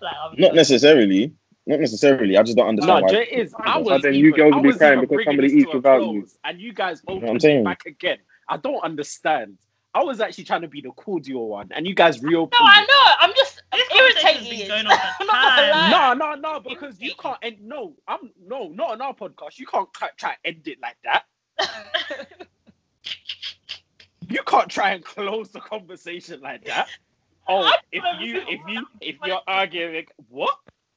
like, 0.00 0.14
Not 0.38 0.46
sorry. 0.48 0.56
necessarily. 0.56 1.32
Not 1.66 1.80
necessarily. 1.80 2.36
I 2.36 2.42
just 2.42 2.56
don't 2.56 2.76
No, 2.76 2.96
understand 2.96 3.02
why. 3.02 3.12
it 3.20 3.28
is. 3.32 3.54
I 3.64 3.74
But 3.74 3.84
was 3.84 4.02
then 4.02 4.14
even, 4.14 4.24
you 4.26 4.32
girls 4.32 4.52
I 4.52 4.56
will 4.56 4.62
be 4.62 4.68
was 4.68 4.78
crying 4.78 4.92
even 4.98 5.00
because 5.00 5.14
bringing 5.16 5.24
somebody 5.26 5.48
this 5.48 5.56
eats 5.56 5.64
to 5.64 5.70
a 5.70 5.74
without 5.76 6.02
you. 6.02 6.20
close, 6.20 6.38
and 6.44 6.60
you 6.60 6.72
guys 6.72 7.02
what 7.04 7.22
I'm 7.30 7.40
saying? 7.40 7.64
back 7.64 7.86
again. 7.86 8.18
I 8.48 8.56
don't 8.56 8.80
understand. 8.82 9.58
I 9.94 10.02
was 10.04 10.20
actually 10.20 10.44
trying 10.44 10.62
to 10.62 10.68
be 10.68 10.80
the 10.80 10.90
cordial 10.92 11.48
one, 11.48 11.68
and 11.72 11.86
you 11.86 11.94
guys 11.94 12.22
real. 12.22 12.48
No, 12.52 12.58
I 12.60 12.80
know. 12.80 13.12
I'm 13.20 13.32
just 13.36 13.62
This 13.72 13.88
conversation's 13.88 14.46
irritated. 14.46 14.68
going 14.68 14.86
on 14.86 14.92
for 14.96 15.02
I'm 15.20 15.26
not 15.26 15.56
gonna 15.56 15.72
time. 15.72 15.90
No, 16.18 16.34
no, 16.34 16.34
no, 16.54 16.60
because 16.60 17.00
you 17.00 17.12
can't 17.20 17.38
end. 17.42 17.56
No, 17.62 17.94
I'm 18.08 18.30
no, 18.46 18.68
not 18.68 18.92
on 18.92 19.02
our 19.02 19.14
podcast. 19.14 19.58
You 19.58 19.66
can't 19.66 19.88
try 20.16 20.36
and 20.44 20.56
end 20.56 20.68
it 20.68 20.78
like 20.80 20.96
that. 21.04 21.24
You 24.28 24.42
can't 24.44 24.68
try 24.70 24.92
and 24.92 25.04
close 25.04 25.50
the 25.50 25.60
conversation 25.60 26.40
like 26.40 26.64
that. 26.64 26.88
Oh, 27.48 27.68
if 27.90 28.04
you, 28.20 28.36
if 28.46 28.60
you, 28.68 28.86
if 29.00 29.16
you're 29.24 29.40
arguing, 29.48 30.04
what? 30.28 30.54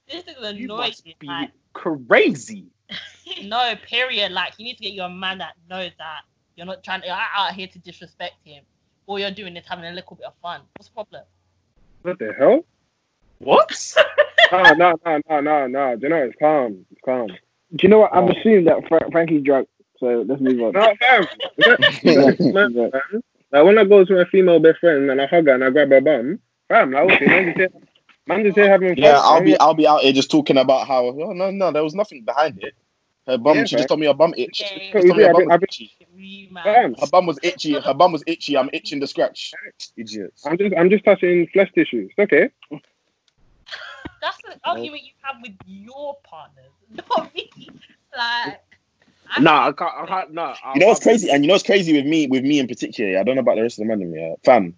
This 0.09 0.23
is 0.27 0.35
You 0.57 0.65
annoying. 0.65 0.67
must 0.89 1.03
be 1.05 1.15
Like, 1.23 1.51
crazy. 1.73 2.65
no, 3.43 3.73
period. 3.88 4.31
Like 4.31 4.53
you 4.57 4.65
need 4.65 4.77
to 4.77 4.84
get 4.84 4.93
your 4.93 5.09
man 5.09 5.38
that 5.39 5.53
knows 5.69 5.91
that 5.97 6.21
you're 6.55 6.65
not 6.65 6.84
trying. 6.84 7.01
to 7.01 7.07
You're 7.07 7.15
out 7.15 7.53
here 7.53 7.67
to 7.67 7.80
disrespect 7.80 8.35
him. 8.43 8.63
All 9.07 9.17
you're 9.19 9.31
doing 9.31 9.55
is 9.57 9.65
having 9.67 9.85
a 9.85 9.91
little 9.91 10.15
bit 10.15 10.25
of 10.25 10.34
fun. 10.41 10.61
What's 10.77 10.89
the 10.89 10.93
problem? 10.93 11.23
What 12.03 12.19
the 12.19 12.34
hell? 12.38 12.65
What? 13.39 13.95
No, 14.51 14.73
no, 14.73 14.93
no, 15.05 15.19
no, 15.30 15.39
no, 15.41 15.67
no. 15.67 15.95
Do 15.95 16.03
you 16.03 16.09
know 16.09 16.17
it's 16.23 16.35
calm. 16.39 16.85
It's 16.91 17.01
calm. 17.03 17.27
Do 17.27 17.35
you 17.81 17.89
know 17.89 17.99
what? 17.99 18.13
I'm 18.13 18.25
Oh. 18.25 18.31
assuming 18.31 18.65
that 18.65 18.88
Fra- 18.88 19.09
Frankie's 19.11 19.43
drunk. 19.43 19.67
So 19.99 20.23
let's 20.27 20.41
move 20.41 20.61
on. 20.61 20.73
No, 20.73 20.93
fam. 20.99 21.27
man, 22.03 22.38
man. 22.84 23.21
Like 23.51 23.63
when 23.65 23.77
I 23.77 23.84
go 23.85 24.03
to 24.03 24.13
my 24.15 24.25
female 24.25 24.59
best 24.59 24.80
friend 24.80 25.09
and 25.09 25.21
I 25.21 25.25
hug 25.27 25.47
her 25.47 25.53
and 25.53 25.63
I 25.63 25.69
grab 25.69 25.89
her 25.91 26.01
bum, 26.01 26.39
fam, 26.69 26.91
like 26.91 27.03
okay, 27.13 27.67
man 28.28 28.44
just 28.44 28.44
here, 28.44 28.44
man 28.44 28.44
just 28.44 28.58
here 28.58 28.70
having 28.70 28.95
fun. 28.95 29.04
Yeah, 29.04 29.20
I'll 29.22 29.44
be. 29.44 29.60
I'll 29.60 29.74
be 29.74 29.88
out 29.88 30.02
here 30.02 30.14
just 30.14 30.32
talking 30.32 30.58
about 30.58 30.88
how 30.88 31.06
oh, 31.06 31.34
no 31.34 31.52
no 31.52 31.72
there 31.72 31.84
was 31.84 31.95
nothing 31.95 32.24
behind 32.24 32.64
it. 32.64 32.74
Her 33.28 33.38
bum 33.38 33.58
Yeah, 33.58 33.66
she 33.66 33.76
man. 33.76 33.80
just 33.80 33.88
told 33.88 34.00
me 34.02 34.08
her 34.08 34.14
bum 34.14 34.34
itch. 34.38 34.62
Okay. 34.62 34.90
She 34.91 34.91
just 34.91 35.16
me 35.16 35.24
her 35.24 35.32
bum 35.32 35.41
been- 35.44 35.52
I've 35.52 35.62
was 35.62 35.70
itchy. 35.80 36.50
Man. 36.52 36.95
Her 37.00 37.08
bum 37.08 37.26
was 37.26 37.40
itchy. 37.41 37.74
Her 37.74 37.94
bum 37.94 38.12
was 38.12 38.24
itchy. 38.28 38.58
I'm 38.58 38.70
itching 38.74 39.00
the 39.00 39.08
scratch. 39.08 39.54
Idiots. 39.95 40.45
I'm 40.45 40.58
just 40.58 40.76
I'm 40.78 40.90
just 40.90 41.06
touching 41.06 41.48
flesh 41.54 41.72
tissues. 41.74 42.12
It's 42.18 42.20
okay. 42.20 42.50
That's 44.22 44.38
the 44.44 44.60
argument 44.64 45.04
you 45.04 45.12
have 45.22 45.41
with 45.41 45.54
your 45.66 46.18
partners, 46.24 46.72
not 47.10 47.34
me. 47.36 47.50
Like, 48.18 48.62
I 49.30 49.41
No, 49.41 49.52
I 49.52 49.72
can't. 49.74 49.91
I 49.95 50.06
can't. 50.06 50.32
No. 50.34 50.54
You 50.74 50.80
know 50.82 50.88
what's 50.88 51.02
crazy? 51.04 51.30
And 51.30 51.44
you 51.44 51.48
know 51.48 51.56
what's 51.56 51.66
crazy 51.66 51.94
with 51.94 52.06
me, 52.06 52.28
with 52.28 52.44
me 52.44 52.60
in 52.60 52.68
particular, 52.68 53.12
yeah, 53.12 53.20
I 53.20 53.24
don't 53.24 53.36
know 53.36 53.41
about 53.41 53.56
the 53.56 53.64
rest 53.64 53.80
of 53.80 53.84
the 53.84 53.95
men 53.95 54.00
man, 54.00 54.14
yeah. 54.14 54.34
Uh, 54.34 54.36
fam, 54.45 54.76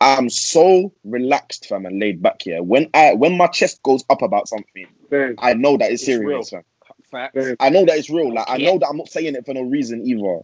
I'm 0.00 0.30
so 0.30 0.92
relaxed, 1.04 1.66
fam, 1.66 1.86
and 1.86 1.98
laid 1.98 2.22
back 2.22 2.42
here. 2.42 2.62
When 2.62 2.88
I 2.94 3.14
when 3.14 3.36
my 3.36 3.48
chest 3.48 3.82
goes 3.82 4.04
up 4.10 4.22
about 4.22 4.48
something, 4.48 4.86
Then, 5.10 5.34
I 5.38 5.54
know 5.54 5.76
that 5.76 5.90
it's 5.90 6.02
It's 6.02 6.06
serious, 6.06 6.50
fam. 6.50 6.62
Facts. 7.10 7.54
I 7.58 7.70
know 7.70 7.84
that 7.86 7.96
it's 7.96 8.10
real. 8.10 8.32
Like 8.34 8.48
I 8.48 8.56
Yeah. 8.56 8.72
know 8.72 8.78
that 8.78 8.88
I'm 8.88 8.98
not 8.98 9.08
saying 9.08 9.34
it 9.34 9.46
for 9.46 9.54
no 9.54 9.62
reason 9.62 10.06
either. 10.06 10.40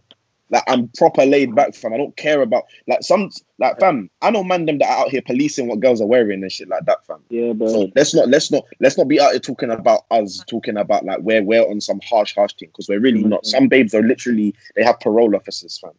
Like 0.49 0.63
I'm 0.67 0.89
proper 0.89 1.25
laid 1.25 1.55
back, 1.55 1.73
fam. 1.75 1.93
I 1.93 1.97
don't 1.97 2.15
care 2.17 2.41
about 2.41 2.63
like 2.87 3.01
some 3.03 3.29
like 3.59 3.79
fam. 3.79 4.09
I 4.21 4.29
know 4.31 4.43
man 4.43 4.65
them 4.65 4.77
that 4.79 4.89
are 4.89 5.05
out 5.05 5.11
here 5.11 5.21
policing 5.25 5.67
what 5.67 5.79
girls 5.79 6.01
are 6.01 6.07
wearing 6.07 6.41
and 6.43 6.51
shit 6.51 6.67
like 6.67 6.85
that, 6.85 7.05
fam. 7.05 7.21
Yeah, 7.29 7.53
but 7.53 7.69
So 7.69 7.91
let's 7.95 8.13
not 8.13 8.27
let's 8.29 8.51
not 8.51 8.63
let's 8.79 8.97
not 8.97 9.07
be 9.07 9.19
out 9.19 9.31
here 9.31 9.39
talking 9.39 9.71
about 9.71 10.01
us 10.11 10.43
talking 10.47 10.77
about 10.77 11.05
like 11.05 11.19
we're 11.21 11.43
we're 11.43 11.67
on 11.67 11.81
some 11.81 11.99
harsh 12.03 12.35
harsh 12.35 12.53
thing 12.59 12.69
because 12.69 12.89
we're 12.89 12.99
really 12.99 13.23
not. 13.23 13.45
Some 13.45 13.67
babes 13.67 13.93
are 13.95 14.03
literally 14.03 14.53
they 14.75 14.83
have 14.83 14.99
parole 14.99 15.35
officers, 15.35 15.77
fam. 15.79 15.91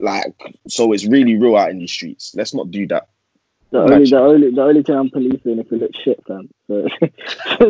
Like 0.00 0.34
so, 0.68 0.92
it's 0.92 1.06
really 1.06 1.36
real 1.36 1.56
out 1.56 1.70
in 1.70 1.78
these 1.78 1.90
streets. 1.92 2.34
Let's 2.34 2.54
not 2.54 2.70
do 2.70 2.86
that. 2.88 3.08
the 3.70 3.78
only 3.80 4.04
the 4.10 4.18
only 4.18 4.50
the 4.50 4.62
only 4.62 4.82
thing 4.82 4.94
I'm 4.94 5.10
policing 5.10 5.58
if 5.58 5.72
it 5.72 5.76
looks 5.80 5.98
shit, 5.98 6.22
fam. 6.26 6.48
So, 6.68 6.86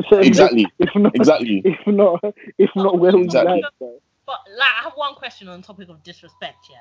so 0.10 0.18
Exactly, 0.18 0.66
If 0.78 0.94
not, 0.94 1.14
exactly. 1.16 1.62
if 1.64 1.86
not, 1.86 2.20
if 2.58 2.70
not, 2.76 2.98
where 2.98 3.16
we 3.16 3.24
Exactly. 3.24 3.62
like, 3.62 3.64
so. 3.78 4.00
But 4.26 4.40
like, 4.58 4.68
I 4.78 4.82
have 4.84 4.92
one 4.94 5.14
question 5.14 5.48
on 5.48 5.60
the 5.60 5.66
topic 5.66 5.88
of 5.88 6.02
disrespect. 6.02 6.66
Yeah, 6.70 6.76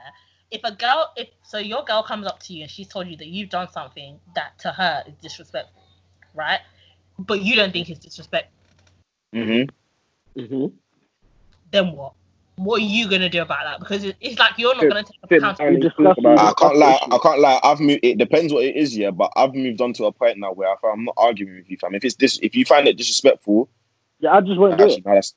if 0.51 0.61
a 0.63 0.75
girl, 0.75 1.13
if 1.15 1.29
so, 1.43 1.57
your 1.57 1.83
girl 1.85 2.03
comes 2.03 2.27
up 2.27 2.39
to 2.41 2.53
you 2.53 2.63
and 2.63 2.71
she's 2.71 2.87
told 2.87 3.07
you 3.07 3.15
that 3.17 3.27
you've 3.27 3.49
done 3.49 3.69
something 3.71 4.19
that 4.35 4.59
to 4.59 4.71
her 4.71 5.03
is 5.07 5.13
disrespectful, 5.21 5.81
right? 6.35 6.59
But 7.17 7.41
you 7.41 7.55
don't 7.55 7.71
think 7.71 7.89
it's 7.89 7.99
disrespectful. 7.99 8.51
hmm 9.33 9.63
Mm-hmm. 10.37 10.67
Then 11.71 11.91
what? 11.93 12.13
What 12.57 12.81
are 12.81 12.85
you 12.85 13.07
gonna 13.07 13.29
do 13.29 13.41
about 13.41 13.63
that? 13.65 13.79
Because 13.79 14.03
it's 14.03 14.39
like 14.39 14.57
you're 14.57 14.73
not 14.73 14.81
Sit- 14.81 14.89
gonna 14.89 15.03
take 15.03 15.15
sit 15.29 15.37
accountability. 15.37 15.57
down 15.63 15.73
and 15.73 15.81
discuss 15.81 16.05
talk 16.05 16.17
about 16.17 16.39
I 16.39 16.53
can't 16.59 16.77
lie. 16.77 16.99
I 17.11 17.17
can't 17.21 17.39
lie. 17.39 17.59
I've 17.63 17.79
moved. 17.79 17.99
It 18.03 18.17
depends 18.17 18.51
what 18.51 18.65
it 18.65 18.75
is, 18.75 18.97
yeah. 18.97 19.11
But 19.11 19.31
I've 19.35 19.53
moved 19.53 19.79
on 19.79 19.93
to 19.93 20.05
a 20.05 20.11
point 20.11 20.39
now 20.39 20.53
where 20.53 20.67
I 20.69 20.75
feel 20.81 20.89
I'm 20.89 21.05
not 21.05 21.13
arguing 21.17 21.55
with 21.55 21.69
you, 21.69 21.77
fam. 21.77 21.93
If 21.93 22.03
it's 22.03 22.15
this, 22.15 22.39
if 22.41 22.55
you 22.55 22.65
find 22.65 22.87
it 22.87 22.97
disrespectful, 22.97 23.69
Yeah, 24.19 24.33
I 24.33 24.41
just 24.41 24.59
won't 24.59 24.77
do 24.77 24.85
actually, 24.85 24.97
it. 24.97 25.05
no, 25.05 25.13
that's 25.13 25.33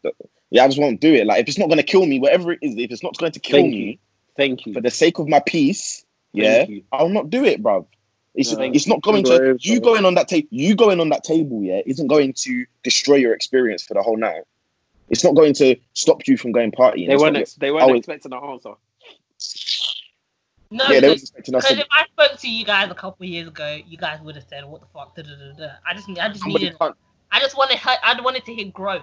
yeah. 0.50 0.64
I 0.64 0.68
just 0.68 0.80
won't 0.80 1.00
do 1.00 1.12
it. 1.12 1.26
Like 1.26 1.42
if 1.42 1.48
it's 1.48 1.58
not 1.58 1.66
going 1.68 1.76
to 1.78 1.82
kill 1.84 2.06
me, 2.06 2.18
whatever 2.18 2.52
it 2.52 2.60
is, 2.62 2.74
if 2.76 2.90
it's 2.90 3.02
not 3.02 3.16
going 3.18 3.32
to 3.32 3.40
kill 3.40 3.60
Thank 3.60 3.70
me 3.72 3.78
you. 3.78 3.98
Thank 4.36 4.64
you. 4.64 4.72
for 4.72 4.80
the 4.80 4.90
sake 4.90 5.18
of 5.18 5.28
my 5.28 5.40
peace, 5.40 6.04
yeah, 6.32 6.64
Thank. 6.64 6.84
I'll 6.90 7.10
not 7.10 7.28
do 7.28 7.44
it, 7.44 7.62
bruv. 7.62 7.86
It's 8.34 8.52
No, 8.52 8.62
it's 8.62 8.86
not 8.86 9.02
going 9.02 9.24
to 9.24 9.58
you 9.60 9.80
going 9.80 10.06
on 10.06 10.14
that 10.14 10.28
table. 10.28 10.48
You 10.50 10.74
going 10.74 11.00
on 11.00 11.10
that 11.10 11.24
table, 11.24 11.62
yeah, 11.62 11.82
isn't 11.84 12.06
going 12.06 12.32
to 12.44 12.64
destroy 12.82 13.16
your 13.16 13.34
experience 13.34 13.82
for 13.84 13.92
the 13.94 14.02
whole 14.02 14.16
night. 14.16 14.42
It's 15.10 15.24
not 15.24 15.34
going 15.34 15.52
to 15.54 15.76
stop 15.94 16.26
you 16.26 16.36
from 16.36 16.52
going 16.52 16.70
partying. 16.72 17.06
They 17.08 17.14
It's 17.14 17.22
weren't. 17.22 17.34
not- 17.34 17.42
Ex- 17.42 17.54
they 17.54 17.70
weren't 17.70 17.90
Oh, 17.90 17.94
expecting 17.94 18.32
an 18.32 18.38
answer. 18.42 18.74
No, 20.72 20.84
yeah, 20.88 21.00
because 21.00 21.22
expecting 21.22 21.54
us 21.56 21.64
because 21.64 21.78
to. 21.78 21.82
if 21.82 21.88
I 21.90 22.04
spoke 22.06 22.38
to 22.38 22.48
you 22.48 22.64
guys 22.64 22.90
a 22.90 22.94
couple 22.94 23.24
of 23.24 23.28
years 23.28 23.48
ago, 23.48 23.78
you 23.88 23.96
guys 23.96 24.20
would 24.22 24.36
have 24.36 24.44
said, 24.48 24.64
"What 24.64 24.80
the 24.80 24.86
fuck?" 24.94 25.16
Da, 25.16 25.22
da, 25.22 25.30
da, 25.30 25.52
da. 25.66 25.72
I 25.84 25.94
just, 25.94 26.08
I 26.10 26.28
just 26.28 26.40
Somebody 26.42 26.66
needed, 26.66 26.78
can't- 26.78 26.94
I 27.32 27.40
just 27.40 27.56
wanted, 27.56 27.78
I 27.84 28.20
wanted 28.22 28.44
to 28.44 28.54
hear 28.54 28.66
growth. 28.66 29.02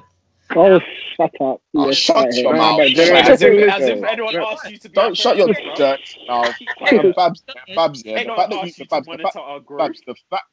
Oh, 0.55 0.79
shut 1.17 1.33
up. 1.41 1.61
Oh, 1.75 1.87
Yeah, 1.87 1.91
shut 1.91 2.15
right 2.15 2.33
your 2.35 2.55
mouth. 2.55 2.77
but 2.77 2.87
Shut 2.91 3.39
generally- 3.39 3.59
your 3.59 3.69
As 3.69 3.81
if, 3.81 3.91
as 3.91 3.97
if 3.99 4.03
anyone 4.05 4.35
asked 4.37 4.71
you 4.71 4.77
to 4.77 4.89
be 4.89 4.93
Don't 4.95 5.17
shut 5.17 5.35
your 5.35 5.53
friend, 5.53 5.65
bro. 5.65 5.75
dirt 5.75 6.17
mouth. 6.25 6.55
Babs, 7.17 7.43
Babs, 7.75 8.05
yeah. 8.05 8.23
The 8.23 8.29
fact 8.29 8.37
that 8.37 8.51
you, 8.51 8.59
asked 8.59 8.77
the 8.77 8.83
you 8.83 8.85
to 8.85 8.85
Babs, 8.89 9.05
the 9.05 9.11
monitor 9.11 9.23
fact, 9.23 9.35
our 9.35 9.59
growth. 9.59 9.79
Babs, 9.79 10.01
the 10.07 10.15
fact 10.29 10.45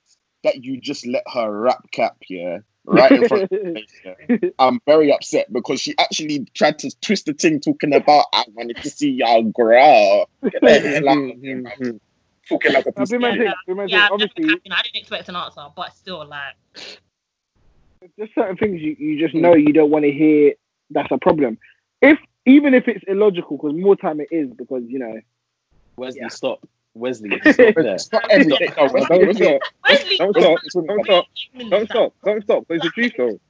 that 0.42 0.64
you 0.64 0.80
just 0.80 1.06
let 1.06 1.22
her 1.32 1.48
rap 1.60 1.88
cap, 1.92 2.16
yeah, 2.28 2.58
right 2.86 3.12
in 3.12 3.24
front 3.28 3.50
of 3.50 3.50
your 4.04 4.50
I'm 4.58 4.80
very 4.86 5.12
upset 5.12 5.52
because 5.52 5.80
she 5.80 5.94
actually 5.98 6.46
tried 6.54 6.78
to 6.80 6.90
twist 7.00 7.26
the 7.26 7.32
thing 7.32 7.60
talking 7.60 7.94
about 7.94 8.26
I 8.32 8.44
wanted 8.54 8.76
to 8.78 8.90
see 8.90 9.10
y'all 9.10 9.42
grow. 9.42 10.26
Get 10.42 10.62
the 10.62 10.80
hell 10.80 11.08
out 11.08 11.18
of 11.18 11.40
here, 11.40 11.56
Mhm, 11.56 11.62
man. 11.62 11.72
mhm. 11.80 12.00
Talking 12.48 12.72
like 12.72 12.86
a 12.86 12.92
piece 12.92 13.12
of 13.12 13.20
my 13.20 13.30
shit. 13.30 13.38
thing, 13.46 13.54
be 13.66 13.74
my 13.74 13.84
thing. 13.84 13.90
Yeah, 13.90 14.06
I'm 14.06 14.12
Obviously. 14.12 14.44
I 14.70 14.82
didn't 14.82 14.96
expect 14.96 15.28
an 15.28 15.36
answer, 15.36 15.66
but 15.74 15.94
still, 15.96 16.26
like, 16.26 16.54
there's 18.18 18.28
certain 18.34 18.56
things 18.56 18.80
you, 18.82 18.96
you 18.98 19.18
just 19.18 19.34
know 19.34 19.54
you 19.54 19.72
don't 19.72 19.90
want 19.90 20.04
to 20.04 20.12
hear. 20.12 20.52
That's 20.90 21.10
a 21.10 21.18
problem. 21.18 21.58
If 22.02 22.18
even 22.44 22.74
if 22.74 22.86
it's 22.86 23.02
illogical, 23.08 23.56
because 23.56 23.72
more 23.74 23.96
time 23.96 24.20
it 24.20 24.28
is 24.30 24.50
because 24.52 24.82
you 24.86 24.98
know. 24.98 25.20
Wesley, 25.96 26.20
Yeah. 26.22 26.28
stop. 26.28 26.66
Wesley, 26.94 27.40
stop 27.44 27.74
there. 27.74 27.94
It's 27.94 28.12
not 28.12 28.24
everything. 28.30 28.72
Don't 28.76 28.92
Wesley, 28.92 29.40
Wesley, 29.88 30.16
stop. 30.16 30.20
Don't 30.20 30.34
stop. 30.36 30.60
Don't 30.74 31.04
stop. 31.04 31.26
Wesley, 31.54 31.70
Don't 31.70 31.88
stop. 31.88 32.14
Don't 32.24 32.42
stop. 32.44 32.64
It's 32.70 32.82
the 32.84 32.90
truth, 32.90 33.12
though. 33.16 33.40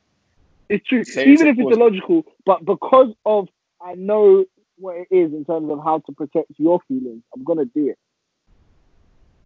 It's 0.68 0.86
true. 0.86 1.04
Say 1.04 1.28
Even 1.28 1.46
if 1.48 1.58
it's 1.58 1.70
illogical, 1.70 2.24
but 2.46 2.64
because 2.64 3.12
of 3.26 3.48
I 3.82 3.94
know 3.94 4.46
what 4.76 4.96
it 4.96 5.08
is 5.10 5.32
in 5.32 5.44
terms 5.44 5.70
of 5.70 5.78
how 5.84 5.98
to 6.06 6.12
protect 6.12 6.50
your 6.56 6.80
feelings, 6.88 7.22
I'm 7.34 7.44
gonna 7.44 7.66
do 7.66 7.90
it. 7.90 7.98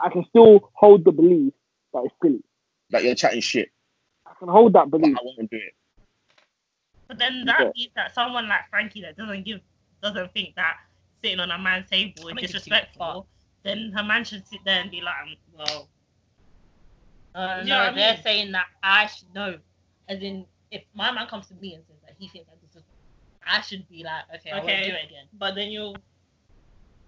I 0.00 0.10
can 0.10 0.24
still 0.28 0.70
hold 0.74 1.04
the 1.04 1.12
belief 1.12 1.52
that 1.92 2.04
it's 2.04 2.14
silly. 2.22 2.42
that 2.90 3.02
you're 3.02 3.16
chatting 3.16 3.40
shit. 3.40 3.70
I 4.26 4.32
can 4.38 4.48
hold 4.48 4.74
that 4.74 4.90
But 4.90 5.00
belief. 5.00 5.16
I 5.18 5.20
won't 5.24 5.50
do 5.50 5.56
it. 5.56 5.74
But 7.08 7.18
then 7.18 7.44
that 7.46 7.60
Yeah. 7.60 7.70
means 7.74 7.92
that 7.96 8.14
someone 8.14 8.48
like 8.48 8.68
Frankie 8.70 9.00
that 9.02 9.16
doesn't 9.16 9.44
give, 9.44 9.60
doesn't 10.02 10.32
think 10.32 10.54
that 10.54 10.76
sitting 11.22 11.40
on 11.40 11.50
a 11.50 11.58
man's 11.58 11.90
table 11.90 12.28
is 12.28 12.34
Makes 12.34 12.42
it 12.42 12.46
disrespectful, 12.52 13.26
then 13.64 13.92
her 13.96 14.02
man 14.04 14.24
should 14.24 14.46
sit 14.48 14.60
there 14.64 14.80
and 14.80 14.90
be 14.90 15.00
like, 15.00 15.14
um, 15.22 15.36
well, 15.56 15.88
uh, 17.34 17.60
You 17.62 17.68
no, 17.68 17.74
know 17.78 17.84
what 17.84 17.92
I 17.92 17.94
they're 17.96 18.14
mean? 18.14 18.22
saying 18.22 18.52
that 18.52 18.66
I 18.82 19.06
should 19.06 19.32
know. 19.34 19.58
As 20.08 20.20
in, 20.22 20.46
if 20.70 20.82
my 20.94 21.10
man 21.12 21.26
comes 21.28 21.46
to 21.48 21.54
me 21.54 21.74
and 21.74 21.84
says 21.86 21.96
that 22.06 22.14
he 22.18 22.28
thinks 22.28 22.48
that 22.48 22.60
this 22.62 22.76
is, 22.76 22.82
I 23.46 23.60
should 23.62 23.88
be 23.88 24.02
like, 24.04 24.24
okay, 24.36 24.50
I 24.50 24.56
won't 24.58 24.68
do 24.68 24.72
it 24.92 25.04
again. 25.06 25.26
But 25.38 25.54
then 25.54 25.70
you'll 25.70 25.96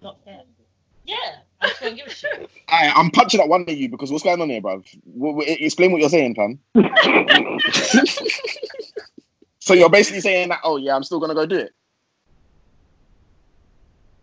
Not 0.03 0.23
care. 0.25 0.43
Yeah, 1.05 1.17
I 1.61 1.69
just 1.69 1.81
don't 1.81 1.97
give 1.97 2.07
a 2.07 2.11
shit. 2.11 2.51
I, 2.69 2.89
I'm 2.95 3.11
punching 3.11 3.41
at 3.41 3.49
one 3.49 3.63
of 3.63 3.71
you 3.71 3.89
because 3.89 4.13
what's 4.13 4.23
going 4.25 4.41
on 4.41 4.51
here, 4.51 4.61
bruv? 4.61 4.85
W- 5.15 5.35
w- 5.41 5.57
explain 5.61 5.93
what 5.93 6.01
you're 6.01 6.11
saying, 6.11 6.35
fam. 6.35 6.61
so 9.61 9.75
you're 9.75 9.91
basically 9.91 10.21
saying 10.21 10.51
that, 10.51 10.61
oh 10.63 10.77
yeah, 10.77 10.95
I'm 10.95 11.03
still 11.03 11.21
gonna 11.21 11.35
go 11.35 11.47
do 11.47 11.57
it. 11.57 11.73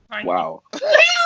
Frankie. 0.08 0.28
Wow. 0.28 0.62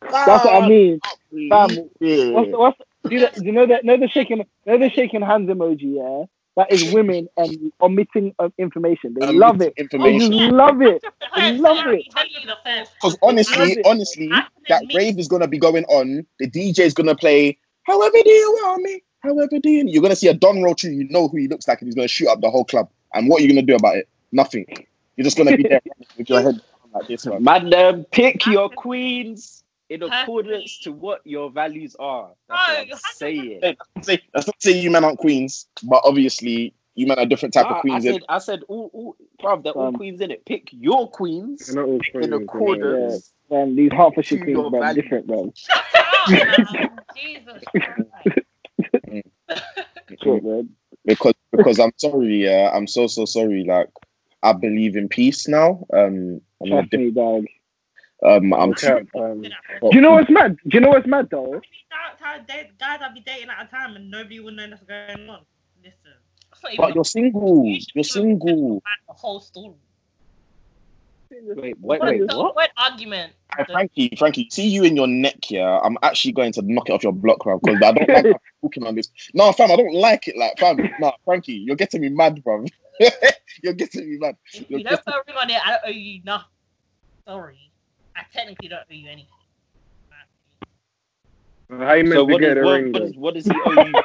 That's 0.00 0.44
what 0.44 0.62
I 0.62 0.68
mean. 0.68 1.00
Fam, 1.48 1.90
Yeah. 2.00 2.30
What's, 2.32 2.50
what's, 2.52 2.78
do, 3.08 3.14
you 3.14 3.20
know, 3.20 3.30
do 3.36 3.44
you 3.44 3.52
know 3.52 3.66
that? 3.66 3.84
Know 3.84 3.96
the 3.96 4.08
shaking, 4.08 4.44
know 4.66 4.78
the 4.78 4.90
shaking 4.90 5.22
hands 5.22 5.48
emoji. 5.48 5.96
Yeah, 5.96 6.24
that 6.56 6.70
is 6.72 6.92
women 6.92 7.28
and 7.36 7.72
omitting 7.80 8.34
of 8.38 8.52
information. 8.58 9.14
They 9.14 9.26
Um, 9.26 9.38
love 9.38 9.60
it. 9.60 9.74
They 9.76 9.82
Information. 9.82 10.32
just 10.32 10.52
love 10.52 10.82
it. 10.82 11.02
I 11.34 11.40
Hundred 11.40 11.60
love 11.60 11.86
it. 11.88 12.04
Because 12.94 13.18
honestly, 13.22 13.82
honestly, 13.84 14.28
that 14.68 14.82
rave 14.94 15.18
is 15.18 15.28
gonna 15.28 15.48
be 15.48 15.58
going 15.58 15.84
on. 15.86 16.26
The 16.38 16.48
DJ 16.50 16.80
is 16.80 16.94
gonna 16.94 17.16
play. 17.16 17.58
However 17.84 18.16
do 18.22 18.30
you 18.30 18.52
want 18.62 18.82
me? 18.82 19.02
However 19.20 19.58
do 19.58 19.70
you? 19.70 19.84
You're 19.86 20.02
gonna 20.02 20.16
see 20.16 20.28
a 20.28 20.34
Don 20.34 20.62
Roll 20.62 20.74
You 20.82 21.08
know 21.10 21.28
who 21.28 21.38
he 21.38 21.48
looks 21.48 21.66
like, 21.66 21.80
and 21.80 21.88
he's 21.88 21.94
gonna 21.94 22.08
shoot 22.08 22.28
up 22.28 22.40
the 22.40 22.50
whole 22.50 22.64
club. 22.64 22.88
And 23.14 23.28
what 23.28 23.40
are 23.40 23.44
you 23.44 23.48
gonna 23.48 23.62
do 23.62 23.74
about 23.74 23.96
it? 23.96 24.08
Nothing. 24.30 24.66
You're 25.16 25.24
just 25.24 25.36
gonna 25.36 25.56
be 25.56 25.64
there 25.64 25.80
with 26.18 26.28
your 26.28 26.42
head. 26.42 26.60
like 26.94 27.08
this 27.08 27.24
one. 27.24 27.42
Madam, 27.42 28.04
pick 28.10 28.46
your 28.46 28.68
queens 28.68 29.61
in 29.92 30.02
accordance 30.02 30.78
to 30.80 30.92
what 30.92 31.20
your 31.24 31.50
values 31.50 31.96
are. 31.98 32.30
That's 32.48 32.68
No, 32.68 32.74
what 32.74 32.80
I'm 32.82 32.88
have 32.88 33.00
to- 33.00 33.16
saying. 33.16 33.60
Hey, 33.62 33.76
That's 33.78 33.88
not 33.96 34.04
say- 34.04 34.20
that's 34.32 34.46
not 34.46 34.62
say 34.62 34.80
you 34.80 34.90
men 34.90 35.04
aren't 35.04 35.18
queens, 35.18 35.66
but 35.82 36.02
obviously 36.04 36.74
you 36.94 37.06
men 37.06 37.18
are 37.18 37.26
different 37.26 37.54
type 37.54 37.68
Nah, 37.68 37.76
of 37.76 37.80
queens. 37.82 38.06
I 38.06 38.08
in 38.08 38.14
said, 38.14 38.22
I 38.28 38.38
said, 38.38 38.62
all, 38.68 38.90
all, 38.92 39.16
bruv, 39.42 39.62
they're 39.64 39.72
all 39.72 39.88
Um, 39.88 39.94
queens 39.94 40.20
in 40.20 40.30
it. 40.30 40.44
Pick 40.44 40.68
your 40.72 41.10
queens 41.10 41.66
They're 41.66 41.76
not 41.76 41.86
all 41.88 41.94
in 41.94 42.00
queens, 42.00 42.24
you 42.24 42.30
know. 42.30 42.36
accordance. 42.42 43.32
Man, 43.50 43.76
these 43.76 43.92
Hertfordshire 43.92 44.38
queens, 44.38 44.56
your 44.58 44.70
man, 44.70 44.94
different, 44.94 45.26
man. 45.28 45.52
Shut 45.54 45.76
up, 45.94 46.28
man. 46.72 46.98
Jesus 47.16 47.62
Christ. 47.64 48.38
Because 51.04 51.34
because 51.50 51.78
I'm 51.80 51.90
sorry, 51.96 52.44
yeah, 52.44 52.70
I'm 52.72 52.86
so 52.86 53.06
so 53.08 53.24
sorry. 53.24 53.64
Like 53.64 53.88
I 54.42 54.52
believe 54.52 54.96
in 54.96 55.08
peace 55.08 55.48
now. 55.48 55.84
Um, 55.92 56.40
I'm 56.62 56.66
a 56.72 56.76
Trust 56.76 56.90
diff- 56.90 57.00
me, 57.00 57.10
dog. 57.10 57.46
Um, 58.24 58.52
I'm 58.54 58.70
Okay, 58.70 59.04
too, 59.14 59.20
um, 59.20 59.42
Do 59.42 59.50
you 59.92 60.00
know 60.00 60.12
what's 60.12 60.30
mad? 60.30 60.56
Do 60.68 60.74
you 60.74 60.80
know 60.80 60.90
what's 60.90 61.06
mad 61.06 61.28
though? 61.30 61.60
Guys 62.78 63.00
I'll 63.02 63.14
be 63.14 63.20
dating 63.20 63.50
at 63.50 63.66
a 63.66 63.70
time 63.70 63.96
and 63.96 64.10
nobody 64.10 64.40
will 64.40 64.52
know 64.52 64.68
what's 64.68 64.82
going 64.82 65.28
on. 65.28 65.40
Listen. 65.82 65.96
That's 66.50 66.62
not 66.62 66.72
even 66.72 66.84
but 66.84 66.94
you're 66.94 67.04
single. 67.04 67.64
You're 67.94 68.04
single. 68.04 68.82
the 69.08 69.14
whole 69.14 69.40
story. 69.40 69.74
Wait, 71.30 71.54
wait, 71.54 71.76
What, 71.80 72.02
wait, 72.02 72.22
what? 72.26 72.54
what 72.54 72.70
argument? 72.76 73.32
Hey, 73.56 73.64
Frankie, 73.64 74.14
Frankie, 74.18 74.48
see 74.50 74.68
you 74.68 74.84
in 74.84 74.96
your 74.96 75.06
neck 75.06 75.44
here. 75.44 75.66
I'm 75.66 75.96
actually 76.02 76.32
going 76.32 76.52
to 76.52 76.62
knock 76.62 76.90
it 76.90 76.92
off 76.92 77.02
your 77.02 77.12
block, 77.12 77.42
bro, 77.42 77.58
because 77.58 77.80
I 77.82 77.92
don't 77.92 78.08
like 78.08 78.36
talking 78.62 78.86
on 78.86 78.94
this. 78.94 79.08
No, 79.32 79.50
fam, 79.52 79.70
I 79.70 79.76
don't 79.76 79.94
like 79.94 80.28
it. 80.28 80.36
Like, 80.36 80.58
fam, 80.58 80.76
no, 81.00 81.12
Frankie, 81.24 81.54
you're 81.54 81.76
getting 81.76 82.02
me 82.02 82.10
mad, 82.10 82.42
bro. 82.44 82.64
you're 83.62 83.72
getting 83.72 84.10
me 84.10 84.18
mad. 84.18 84.36
You're 84.68 84.80
you 84.80 84.84
don't 84.84 85.04
put 85.04 85.14
a 85.14 85.22
ring 85.26 85.36
on 85.36 85.50
it, 85.50 85.66
I 85.66 85.70
don't 85.70 85.80
owe 85.86 85.90
you 85.90 86.20
nothing. 86.22 86.46
Sorry. 87.26 87.71
I 88.16 88.22
technically 88.32 88.68
don't 88.68 88.80
owe 88.90 88.94
you 88.94 89.08
anything. 89.08 89.28
how 91.70 91.94
you 91.94 92.04
meant 92.04 92.24
So 92.24 92.24
to 92.26 92.34
what 92.34 92.36
get 92.36 92.56
does, 92.56 92.58
a 92.58 92.64
what, 92.64 92.82
ring? 92.82 92.92
what, 92.92 93.00
then? 93.00 93.12
does, 93.12 93.16
what 93.16 93.34
does 93.34 93.46
he 93.46 93.62
owe 93.62 93.72
you? 93.72 94.00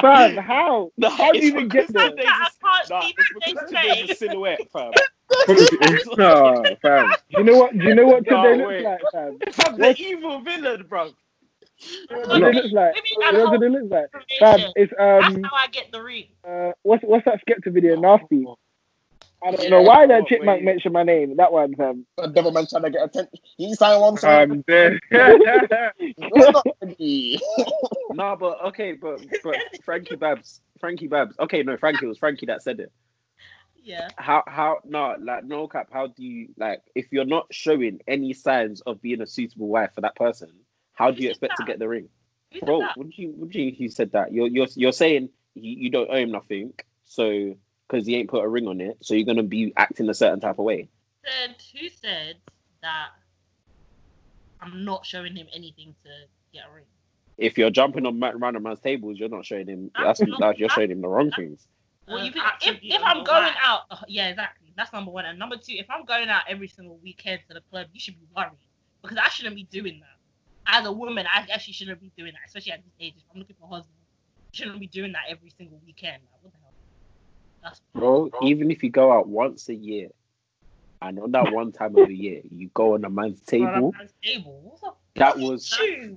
Fam, 0.00 0.36
how? 0.36 0.90
No, 0.98 1.08
How 1.16 1.32
do 1.32 1.44
you 1.44 1.48
even 1.48 1.70
get 1.70 1.86
there? 1.92 2.12
today's 2.12 2.38
I 2.40 2.48
a- 2.48 2.50
can't 2.64 2.88
Nah, 2.88 3.08
see 3.08 3.12
it's 3.18 3.30
because 3.32 3.62
face. 3.70 3.70
today's 3.70 3.98
a 4.00 4.08
silhouette, 4.08 4.68
fam. 4.72 5.00
no, 6.16 6.76
fam. 6.82 7.16
You 7.28 7.44
know 7.44 7.56
what? 7.56 7.74
You 7.74 7.94
know 7.94 8.06
what 8.06 8.26
No, 8.26 8.28
today 8.28 8.54
wait. 8.54 8.56
looks 8.56 8.78
like, 8.80 9.00
fam? 9.12 9.42
Fam, 9.52 9.78
the 9.78 9.90
evil 9.96 10.40
villain, 10.40 10.84
bro. 10.88 11.14
You 12.00 12.06
know 12.10 12.18
what 12.18 12.30
today 12.32 12.52
looks 12.54 12.72
like? 12.72 12.94
Maybe 12.94 13.10
You 13.26 13.32
that's 13.32 13.36
know 13.36 13.40
how 13.40 13.46
what 13.46 13.50
today 13.50 13.68
looks 13.68 13.90
like? 13.90 14.08
Fam, 14.38 14.66
information. 14.66 14.72
it's 14.74 14.92
That's 15.18 15.36
um, 15.36 15.50
how 15.50 15.56
I 15.56 15.68
get 15.68 15.92
the 15.92 16.02
ring. 16.02 16.28
uh, 16.48 16.72
what's 16.82 17.02
what's 17.04 17.24
that 17.26 17.40
Skepta 17.46 17.72
video? 17.72 17.96
Nasty. 17.96 18.44
I 19.42 19.50
don't 19.52 19.62
Yeah, 19.62 19.70
know 19.70 19.82
why 19.82 20.06
that 20.06 20.22
oh, 20.22 20.26
chick 20.26 20.42
might 20.44 20.56
wait. 20.58 20.64
mention 20.64 20.92
my 20.92 21.02
name. 21.04 21.36
That 21.36 21.52
one, 21.52 21.74
fam. 21.74 22.06
Devil 22.32 22.50
man 22.52 22.66
trying 22.66 22.82
to 22.84 22.90
get 22.90 23.04
attention. 23.04 23.38
He's 23.56 23.78
signed 23.78 24.00
one 24.00 24.16
song. 24.16 24.32
I'm 24.32 24.62
dead. 24.62 24.98
You're 26.16 26.52
not 26.52 26.66
ready. 26.82 27.40
No, 28.10 28.36
but 28.40 28.58
okay, 28.68 28.92
but 28.92 29.20
but 29.42 29.56
Frankie 29.84 30.16
Babs, 30.16 30.60
Frankie 30.80 31.08
Babs. 31.08 31.36
Okay, 31.38 31.62
no, 31.62 31.76
Frankie 31.76 32.06
it 32.06 32.08
was 32.08 32.18
Frankie 32.18 32.46
that 32.46 32.62
said 32.62 32.80
it. 32.80 32.92
Yeah. 33.82 34.08
How 34.16 34.42
how 34.46 34.78
no 34.84 35.14
like 35.20 35.44
no 35.44 35.68
cap. 35.68 35.88
How 35.92 36.08
do 36.08 36.22
you 36.24 36.48
like 36.56 36.80
if 36.94 37.12
you're 37.12 37.24
not 37.24 37.46
showing 37.52 38.00
any 38.08 38.32
signs 38.32 38.80
of 38.82 39.00
being 39.02 39.20
a 39.20 39.26
suitable 39.26 39.68
wife 39.68 39.94
for 39.94 40.00
that 40.02 40.16
person? 40.16 40.50
How 40.94 41.10
do 41.10 41.22
you 41.22 41.30
expect 41.30 41.58
to 41.58 41.62
get 41.62 41.78
the 41.78 41.88
ring, 41.88 42.08
Who 42.54 42.60
bro? 42.60 42.80
that? 42.80 42.96
What 42.96 43.16
you 43.16 43.30
what 43.36 43.50
do 43.50 43.60
you 43.60 43.72
you 43.76 43.88
said 43.90 44.12
that 44.12 44.32
you're 44.32 44.48
you're 44.48 44.66
you're 44.74 44.92
saying 44.92 45.30
you, 45.54 45.84
you 45.84 45.90
don't 45.90 46.10
owe 46.10 46.16
him 46.16 46.32
nothing, 46.32 46.72
so 47.04 47.56
because 47.88 48.06
he 48.06 48.16
ain't 48.16 48.28
put 48.28 48.44
a 48.44 48.48
ring 48.48 48.66
on 48.68 48.80
it, 48.80 48.98
so 49.02 49.14
you're 49.14 49.24
gonna 49.26 49.42
be 49.42 49.72
acting 49.76 50.08
a 50.08 50.14
certain 50.14 50.40
type 50.40 50.58
of 50.58 50.64
way. 50.64 50.88
Said 51.24 51.56
who 51.72 51.88
said 51.88 52.36
that 52.82 53.08
I'm 54.60 54.84
not 54.84 55.06
showing 55.06 55.36
him 55.36 55.46
anything 55.54 55.94
to 56.04 56.10
get 56.52 56.64
a 56.70 56.74
ring. 56.74 56.84
If 57.36 57.56
you're 57.56 57.70
jumping 57.70 58.04
on 58.06 58.20
random 58.20 58.64
man's 58.64 58.80
tables, 58.80 59.18
you're 59.18 59.28
not 59.28 59.46
showing 59.46 59.68
him. 59.68 59.90
That's 59.94 60.18
That's 60.18 60.30
not- 60.30 60.40
that's 60.40 60.58
you're 60.58 60.68
showing 60.68 60.90
him 60.90 61.00
the 61.00 61.08
wrong 61.08 61.30
things. 61.30 61.66
Well, 62.08 62.18
Um, 62.18 62.24
you 62.24 62.32
think, 62.32 62.44
if, 62.62 62.78
if 62.82 63.02
I'm 63.04 63.22
going 63.22 63.44
wife. 63.44 63.56
out, 63.62 63.82
uh, 63.90 63.96
yeah, 64.08 64.28
exactly. 64.28 64.72
That's 64.76 64.92
number 64.92 65.10
one. 65.10 65.26
And 65.26 65.38
number 65.38 65.56
two, 65.56 65.74
if 65.74 65.86
I'm 65.90 66.04
going 66.04 66.28
out 66.28 66.42
every 66.48 66.66
single 66.68 66.96
weekend 67.02 67.40
to 67.48 67.54
the 67.54 67.60
club, 67.70 67.88
you 67.92 68.00
should 68.00 68.18
be 68.18 68.26
worried 68.34 68.52
because 69.02 69.18
I 69.18 69.28
shouldn't 69.28 69.54
be 69.56 69.64
doing 69.64 70.00
that. 70.00 70.16
As 70.66 70.86
a 70.86 70.92
woman, 70.92 71.26
I 71.26 71.46
actually 71.52 71.74
shouldn't 71.74 72.00
be 72.00 72.10
doing 72.16 72.32
that, 72.32 72.40
especially 72.46 72.72
at 72.72 72.82
this 72.82 72.92
age. 72.98 73.14
If 73.16 73.24
I'm 73.32 73.38
looking 73.38 73.56
for 73.60 73.66
a 73.66 73.68
husband, 73.68 73.94
I 74.52 74.56
shouldn't 74.56 74.80
be 74.80 74.86
doing 74.86 75.12
that 75.12 75.22
every 75.28 75.50
single 75.50 75.80
weekend. 75.86 76.22
Like, 76.32 76.42
what 76.42 76.52
the 76.52 76.58
hell? 76.62 76.67
That's 77.62 77.80
Bro, 77.94 78.30
even 78.42 78.70
if 78.70 78.82
you 78.82 78.90
go 78.90 79.12
out 79.12 79.28
once 79.28 79.68
a 79.68 79.74
year, 79.74 80.08
and 81.02 81.18
on 81.18 81.32
that 81.32 81.52
one 81.52 81.72
time 81.72 81.96
of 81.96 82.08
the 82.08 82.14
year, 82.14 82.40
you 82.50 82.70
go 82.74 82.94
on 82.94 83.04
a 83.04 83.10
man's 83.10 83.40
table, 83.40 83.92
Man's 83.96 84.12
table. 84.22 84.78
That 85.16 85.38
was 85.38 85.70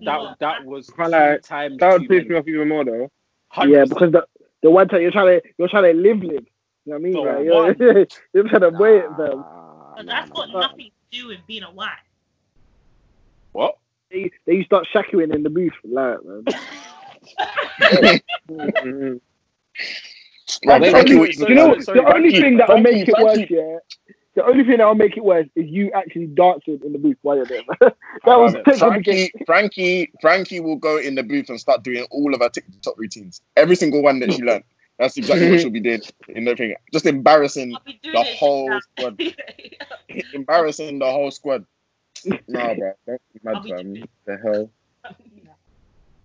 that 0.04 0.36
that 0.40 0.66
was 0.66 0.90
Can't 0.90 1.08
two 1.08 1.12
lie, 1.12 1.38
times 1.38 1.78
That 1.80 1.94
would 1.94 2.02
too 2.04 2.08
piss 2.08 2.28
me 2.28 2.36
off 2.36 2.48
even 2.48 2.70
more 2.70 2.86
though. 2.86 3.12
100%. 3.56 3.70
Yeah, 3.70 3.84
because 3.86 4.12
the 4.12 4.26
the 4.62 4.70
one 4.70 4.88
time 4.88 5.02
you're 5.02 5.12
trying 5.12 5.40
to 5.40 5.48
you're 5.58 5.68
trying 5.68 5.94
to 5.96 6.00
live 6.00 6.24
live. 6.24 6.46
You 6.86 6.94
know 6.94 6.94
what 6.94 6.96
I 6.96 7.00
mean? 7.00 7.14
The 7.14 7.22
Right? 7.22 7.46
You're, 7.46 7.64
one. 7.64 8.08
you're 8.34 8.50
trying 8.50 8.62
to 8.62 8.70
weigh 8.70 8.98
it, 9.00 9.10
fam. 9.18 9.40
Nah, 9.40 9.96
But 9.96 10.06
nah, 10.06 10.14
that's 10.14 10.30
nah, 10.30 10.36
got 10.36 10.52
nah. 10.52 10.60
nothing 10.62 10.92
to 11.12 11.20
do 11.20 11.28
with 11.28 11.40
being 11.48 11.64
a 11.64 11.72
wife. 11.72 11.90
What? 13.54 13.78
They, 14.10 14.32
they 14.46 14.54
you 14.54 14.64
start 14.64 14.88
shackling 14.92 15.32
in 15.34 15.44
the 15.44 15.50
booth, 15.50 15.74
like 15.84 16.24
man. 16.24 16.46
Mm-hmm. 18.52 19.18
Right, 20.64 20.82
Wait, 20.82 20.92
Frankie, 20.92 21.16
wait, 21.18 21.38
you- 21.38 21.48
you 21.48 21.56
know, 21.56 21.80
sorry, 21.80 22.00
the 22.02 22.14
only 22.14 22.32
thing 22.32 22.58
that 22.58 22.70
will 22.70 22.78
make 22.80 23.08
it 23.08 23.16
worse, 23.18 23.50
yeah. 23.50 23.78
The 24.36 24.46
only 24.46 24.64
thing 24.64 24.78
that 24.78 24.86
will 24.86 24.96
make 24.96 25.18
it 25.18 25.24
worse 25.24 25.48
is 25.56 25.66
you 25.70 25.92
actually 25.92 26.28
dancing 26.28 26.80
in 26.86 26.94
the 26.94 27.00
booth 27.00 27.18
while 27.22 27.36
you're 27.36 27.46
there. 27.46 27.64
that 27.80 27.92
was 28.26 28.56
Frankie, 28.78 29.32
Frankie, 29.46 30.12
Frankie 30.22 30.60
will 30.60 30.78
go 30.78 30.98
in 30.98 31.16
the 31.16 31.24
booth 31.24 31.50
and 31.50 31.60
start 31.60 31.84
doing 31.84 32.06
all 32.12 32.34
of 32.34 32.42
her 32.42 32.50
TikTok 32.50 32.98
routines. 32.98 33.42
Every 33.58 33.76
single 33.76 34.02
one 34.02 34.20
that 34.20 34.32
she 34.34 34.42
learned. 34.42 34.64
That's 35.00 35.18
exactly 35.18 35.50
what 35.50 35.60
she'll 35.62 35.72
be 35.72 35.80
doing 35.80 36.02
in 36.30 36.46
the 36.46 36.56
thing. 36.56 36.76
Just 36.94 37.08
embarrassing, 37.08 37.74
I'll 37.74 37.82
be 37.84 38.00
doing 38.04 38.14
The 38.14 38.24
whole 38.24 38.80
squad. 38.82 39.20
embarrassing 40.34 41.00
the 41.00 41.12
whole 41.12 41.32
squad. 41.32 41.66
Nah, 42.48 42.74
bro, 42.76 42.94
don't 43.08 43.22
be 43.34 43.40
mad, 43.44 43.64
be 43.64 43.70
fam. 43.70 44.04
The 44.26 44.38
hell. 44.38 44.70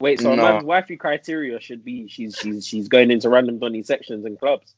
Wait, 0.01 0.21
so 0.21 0.33
a 0.33 0.37
man's 0.37 0.65
wifey 0.65 0.97
criteria 0.97 1.59
should 1.61 1.85
be 1.85 2.09
she's 2.09 2.37
she's 2.37 2.67
she's 2.67 2.89
going 2.89 3.11
into 3.11 3.29
random 3.29 3.59
Donny 3.59 3.83
sections 3.83 4.25
and 4.25 4.39
clubs. 4.39 4.75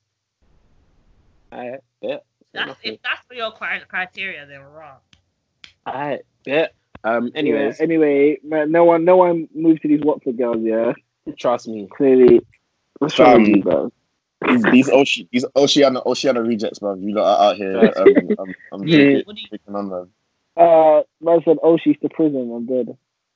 I 1.50 1.78
bet. 2.00 2.24
That's, 2.54 2.78
if 2.82 3.02
that's 3.02 3.26
for 3.26 3.34
your 3.34 3.50
cri- 3.52 3.84
criteria, 3.88 4.46
then 4.46 4.60
wrong. 4.60 4.98
I 5.84 6.20
bet. 6.44 6.74
Um. 7.04 7.32
Anyways, 7.34 7.78
Yeah, 7.78 7.84
anyway, 7.84 8.38
man, 8.44 8.70
no 8.70 8.84
one 8.84 9.04
no 9.04 9.16
one 9.16 9.48
moves 9.54 9.80
to 9.80 9.88
these 9.88 10.02
Watford 10.02 10.38
girls, 10.38 10.58
yeah. 10.62 10.92
trust 11.38 11.68
me. 11.68 11.88
Clearly. 11.96 12.44
What's 12.98 13.18
wrong 13.18 13.42
with 13.42 13.48
you, 13.48 13.62
bro? 13.62 13.92
These, 14.46 14.64
these, 14.64 14.88
Oce- 14.88 15.28
these 15.32 15.44
Oceana, 15.56 16.00
Oceana 16.04 16.42
rejects, 16.42 16.78
bro. 16.78 16.94
You 16.94 17.14
lot 17.14 17.38
are 17.38 17.50
out 17.50 17.56
here. 17.56 17.92
Um, 17.96 18.30
I'm, 18.38 18.54
I'm 18.72 18.88
Yeah, 18.88 19.20
what 19.24 19.36
do 19.36 19.42
you, 19.42 19.48
picking 19.50 19.74
on 19.74 19.90
them. 19.90 20.10
Uh 20.56 21.02
man 21.20 21.40
said, 21.44 21.58
Oh, 21.62 21.76
she's 21.76 21.98
to 22.00 22.08
prison, 22.08 22.52
I'm 22.54 22.66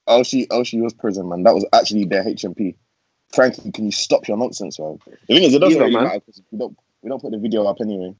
good. 0.06 0.12
Oshie, 0.20 0.46
Oshie 0.48 0.82
was 0.82 0.92
prison, 0.94 1.28
man. 1.28 1.42
That 1.44 1.54
was 1.54 1.64
actually 1.72 2.04
their 2.04 2.24
HMP. 2.24 2.74
Frankie, 3.32 3.70
can 3.72 3.86
you 3.86 3.92
stop 3.92 4.28
your 4.28 4.36
nonsense, 4.36 4.78
man? 4.78 4.98
The 5.06 5.34
thing 5.34 5.42
is, 5.44 5.54
it 5.54 5.58
doesn't 5.60 5.76
Either, 5.76 5.84
really 5.86 5.94
man. 5.94 6.04
matter 6.04 6.20
because 6.20 6.42
we 6.50 6.58
don't 6.58 6.76
we 7.02 7.08
don't 7.08 7.20
put 7.20 7.30
the 7.32 7.38
video 7.38 7.64
up 7.64 7.80
anyway. 7.80 8.14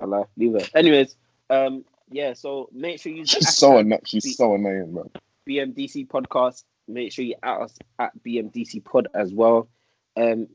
I 0.00 0.06
like 0.06 0.26
leave 0.36 0.54
it. 0.56 0.70
Anyways, 0.74 1.16
um, 1.50 1.84
yeah. 2.10 2.32
So 2.32 2.68
make 2.72 3.00
sure 3.00 3.12
you 3.12 3.26
She's 3.26 3.54
so 3.56 3.78
annoying. 3.78 4.00
She's 4.04 4.36
so 4.36 4.54
annoying, 4.54 4.92
bro. 4.92 5.10
BMDC 5.48 6.08
podcast. 6.08 6.64
Make 6.88 7.12
sure 7.12 7.24
you 7.24 7.34
at 7.42 7.60
us 7.60 7.74
at 7.98 8.12
BMDC 8.24 8.84
pod 8.84 9.08
as 9.14 9.32
well. 9.32 9.68
Um, 10.16 10.48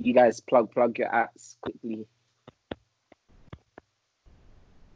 you 0.00 0.14
guys 0.14 0.40
plug 0.40 0.72
plug 0.72 0.98
your 0.98 1.08
apps 1.08 1.56
quickly. 1.60 2.06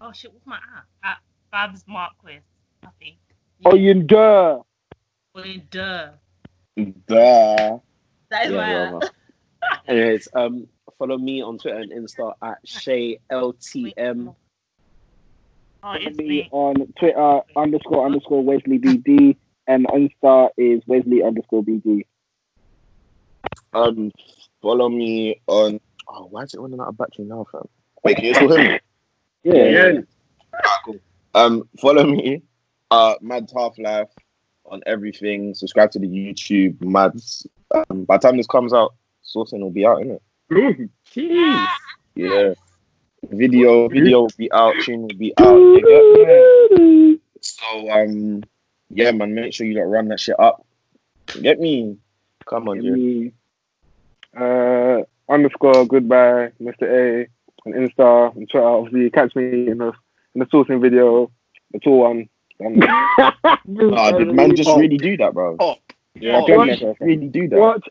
oh 0.01 0.13
shit, 0.13 0.33
what's 0.33 0.47
my 0.47 0.57
app? 0.57 0.87
At 1.05 1.19
Babs 1.53 1.85
Marquis, 1.87 2.41
I 2.85 2.89
think. 2.99 3.17
Oh 3.65 3.75
you 3.75 3.95
duh. 4.03 4.61
Well, 5.37 5.45
duh. 5.71 6.09
Duh. 7.07 7.79
That 8.31 8.47
is 8.47 8.53
my 8.53 8.71
Yeah, 8.73 8.83
app. 8.85 8.91
brother. 8.93 9.11
Anyways, 9.89 10.29
um, 10.35 10.67
follow 10.99 11.19
me 11.19 11.43
on 11.43 11.59
Twitter 11.59 11.77
and 11.79 11.93
Insta 11.93 12.33
at 12.43 12.57
Shay 12.65 13.19
LTM. 13.31 14.29
Oh, 14.29 14.35
Follow 15.83 15.99
me 16.11 16.25
me. 16.27 16.49
on 16.51 16.75
Twitter 16.99 17.41
underscore 17.55 18.07
underscore 18.07 18.43
Wesley 18.43 18.79
BD 18.79 19.37
and 19.67 19.87
Insta 19.89 20.49
is 20.57 20.83
Wesley 20.87 21.23
underscore 21.23 21.63
BD. 21.63 22.07
Um, 23.75 24.11
follow 24.63 24.89
me 24.89 25.43
on. 25.47 25.81
Oh, 26.09 26.29
why 26.31 26.45
is 26.45 26.55
it 26.55 26.61
running 26.61 26.81
out 26.81 26.89
of 26.89 26.97
battery 26.97 27.27
now, 27.27 27.45
fam? 27.53 27.69
Wait, 28.03 28.17
can 28.17 28.25
you 28.25 28.35
still 28.35 28.57
hear 28.57 28.73
me? 28.73 28.81
Yeah. 29.43 29.93
Yeah. 29.93 30.93
Um, 31.35 31.69
follow 31.79 32.05
me, 32.07 32.41
uh, 32.91 33.17
Mad 33.21 33.51
Half 33.55 33.77
Life 33.79 34.09
on 34.69 34.83
everything. 34.87 35.55
Subscribe 35.55 35.91
to 35.93 35.99
the 35.99 36.07
YouTube, 36.09 36.81
Mads. 36.83 37.47
Um, 37.75 38.05
by 38.05 38.17
the 38.17 38.23
time 38.29 38.37
this 38.37 38.47
comes 38.47 38.73
out, 38.73 38.95
sourcing 39.25 39.61
will 39.61 39.71
be 39.71 39.87
out, 39.87 39.99
innit? 39.99 40.21
Ooh, 40.53 40.89
Jeez. 41.13 41.67
Yeah. 42.15 42.55
Video, 43.29 43.89
video 43.89 44.21
will 44.21 44.31
be 44.39 44.51
out, 44.53 44.75
tune 44.83 45.03
will 45.03 45.09
be 45.19 45.33
out. 45.39 45.55
You? 45.57 47.21
So 47.41 47.91
um, 47.91 48.43
yeah, 48.91 49.11
man, 49.11 49.35
make 49.35 49.53
sure 49.53 49.67
you 49.67 49.75
don't 49.75 49.91
run 49.91 50.09
that 50.09 50.21
shit 50.21 50.39
up. 50.39 50.65
Get 51.41 51.59
me? 51.59 51.97
Come 52.45 52.69
on, 52.69 52.81
Give 52.81 52.95
dude. 52.95 53.33
uh, 54.39 55.03
underscore 55.29 55.87
goodbye, 55.87 56.53
Mr. 56.61 56.83
A, 56.83 57.29
on 57.67 57.73
Insta 57.73 58.37
and 58.37 58.49
Twitter. 58.49 58.65
Obviously, 58.67 59.11
catch 59.11 59.35
me 59.35 59.69
in 59.69 59.79
the 59.79 59.93
in 60.35 60.41
the 60.41 60.47
sourcing 60.47 60.81
video, 60.81 61.31
the 61.73 61.81
tall 61.81 61.99
one. 62.01 62.29
Um, 62.65 62.81
Ah, 63.95 64.13
did 64.13 64.33
man 64.35 64.57
just 64.57 64.71
really 64.77 64.97
do 64.99 65.17
that, 65.19 65.35
bro? 65.35 65.57
Oh, 65.61 65.77
yeah, 66.15 66.37
Oh, 66.37 66.53
I 66.53 66.57
Watch, 66.57 66.83
really 67.01 67.29
do 67.29 67.49
that. 67.49 67.59
Watch 67.59 67.89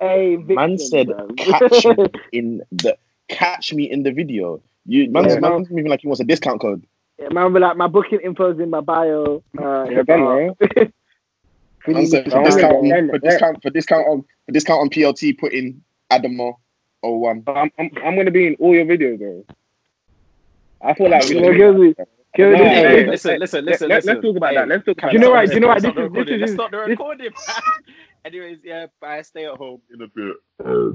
a 0.00 0.36
victim, 0.36 0.54
Man 0.54 0.78
said, 0.78 1.06
bro. 1.06 1.28
catch 1.38 1.84
me 1.86 2.04
in 2.32 2.62
the 2.70 2.96
catch 3.28 3.72
me 3.72 3.90
in 3.90 4.02
the 4.02 4.12
video. 4.12 4.60
You 4.86 5.10
man's, 5.10 5.32
Yeah. 5.34 5.40
man's 5.40 5.70
moving 5.70 5.86
like 5.88 6.00
he 6.02 6.08
wants 6.08 6.20
a 6.20 6.24
discount 6.24 6.60
code. 6.60 6.84
Yeah, 7.18 7.28
man, 7.30 7.52
be 7.52 7.60
like 7.60 7.76
my 7.76 7.86
booking 7.86 8.18
info's 8.20 8.58
in 8.58 8.68
my 8.70 8.80
bio. 8.80 9.42
Uh, 9.58 9.84
Yeah, 9.90 10.02
done, 10.02 10.20
bro. 10.20 10.56
Man 11.86 12.06
said 12.06 12.30
for 12.30 12.38
Oh, 12.38 12.44
discount, 12.44 12.84
yeah. 12.86 13.06
for 13.10 13.18
discount, 13.18 13.62
for 13.62 13.70
discount 13.70 14.06
on 14.06 14.24
for 14.46 14.52
discount 14.52 14.80
on 14.82 14.90
PLT, 14.90 15.38
put 15.38 15.52
in 15.52 15.82
Adamo 16.10 16.58
01. 17.02 17.42
I'm, 17.48 17.70
I'm, 17.78 17.90
I'm 18.04 18.16
gonna 18.16 18.30
be 18.30 18.46
in 18.48 18.54
all 18.56 18.74
your 18.74 18.84
videos 18.84 19.18
though. 19.18 19.44
I 20.80 20.94
feel 20.94 21.10
like 21.10 21.28
You 21.28 21.40
know, 21.40 21.52
Gilsey, 21.52 21.94
No, 22.38 22.50
Gilsey, 22.50 22.64
Hey, 22.64 22.82
no, 22.82 22.88
hey, 22.88 23.04
no. 23.04 23.10
listen, 23.12 23.38
listen, 23.40 23.64
listen, 23.64 23.88
Let, 23.88 23.96
listen. 24.04 24.16
us 24.18 24.22
talk 24.22 24.36
about 24.36 24.50
Hey, 24.50 24.56
that. 24.56 24.68
Let's 24.68 24.84
talk 24.84 24.98
about 24.98 25.12
You 25.12 25.18
know 25.18 25.32
that. 25.32 25.48
what? 25.48 25.54
You 25.54 25.60
know 25.60 25.68
what? 25.68 25.82
Let's 25.82 25.82
This 25.82 25.92
stop 25.92 26.06
is- 26.06 26.12
this 26.12 26.28
is- 26.34 26.40
Let's 26.40 26.52
stop 26.54 26.70
the 26.70 26.76
recording. 26.78 27.30
Anyways, 28.24 28.58
yeah, 28.64 28.86
bye. 29.00 29.22
Stay 29.22 29.44
at 29.46 29.56
home 29.56 29.80
in 29.92 30.00
a 30.02 30.08
bit. 30.08 30.36
Uh, 30.64 30.92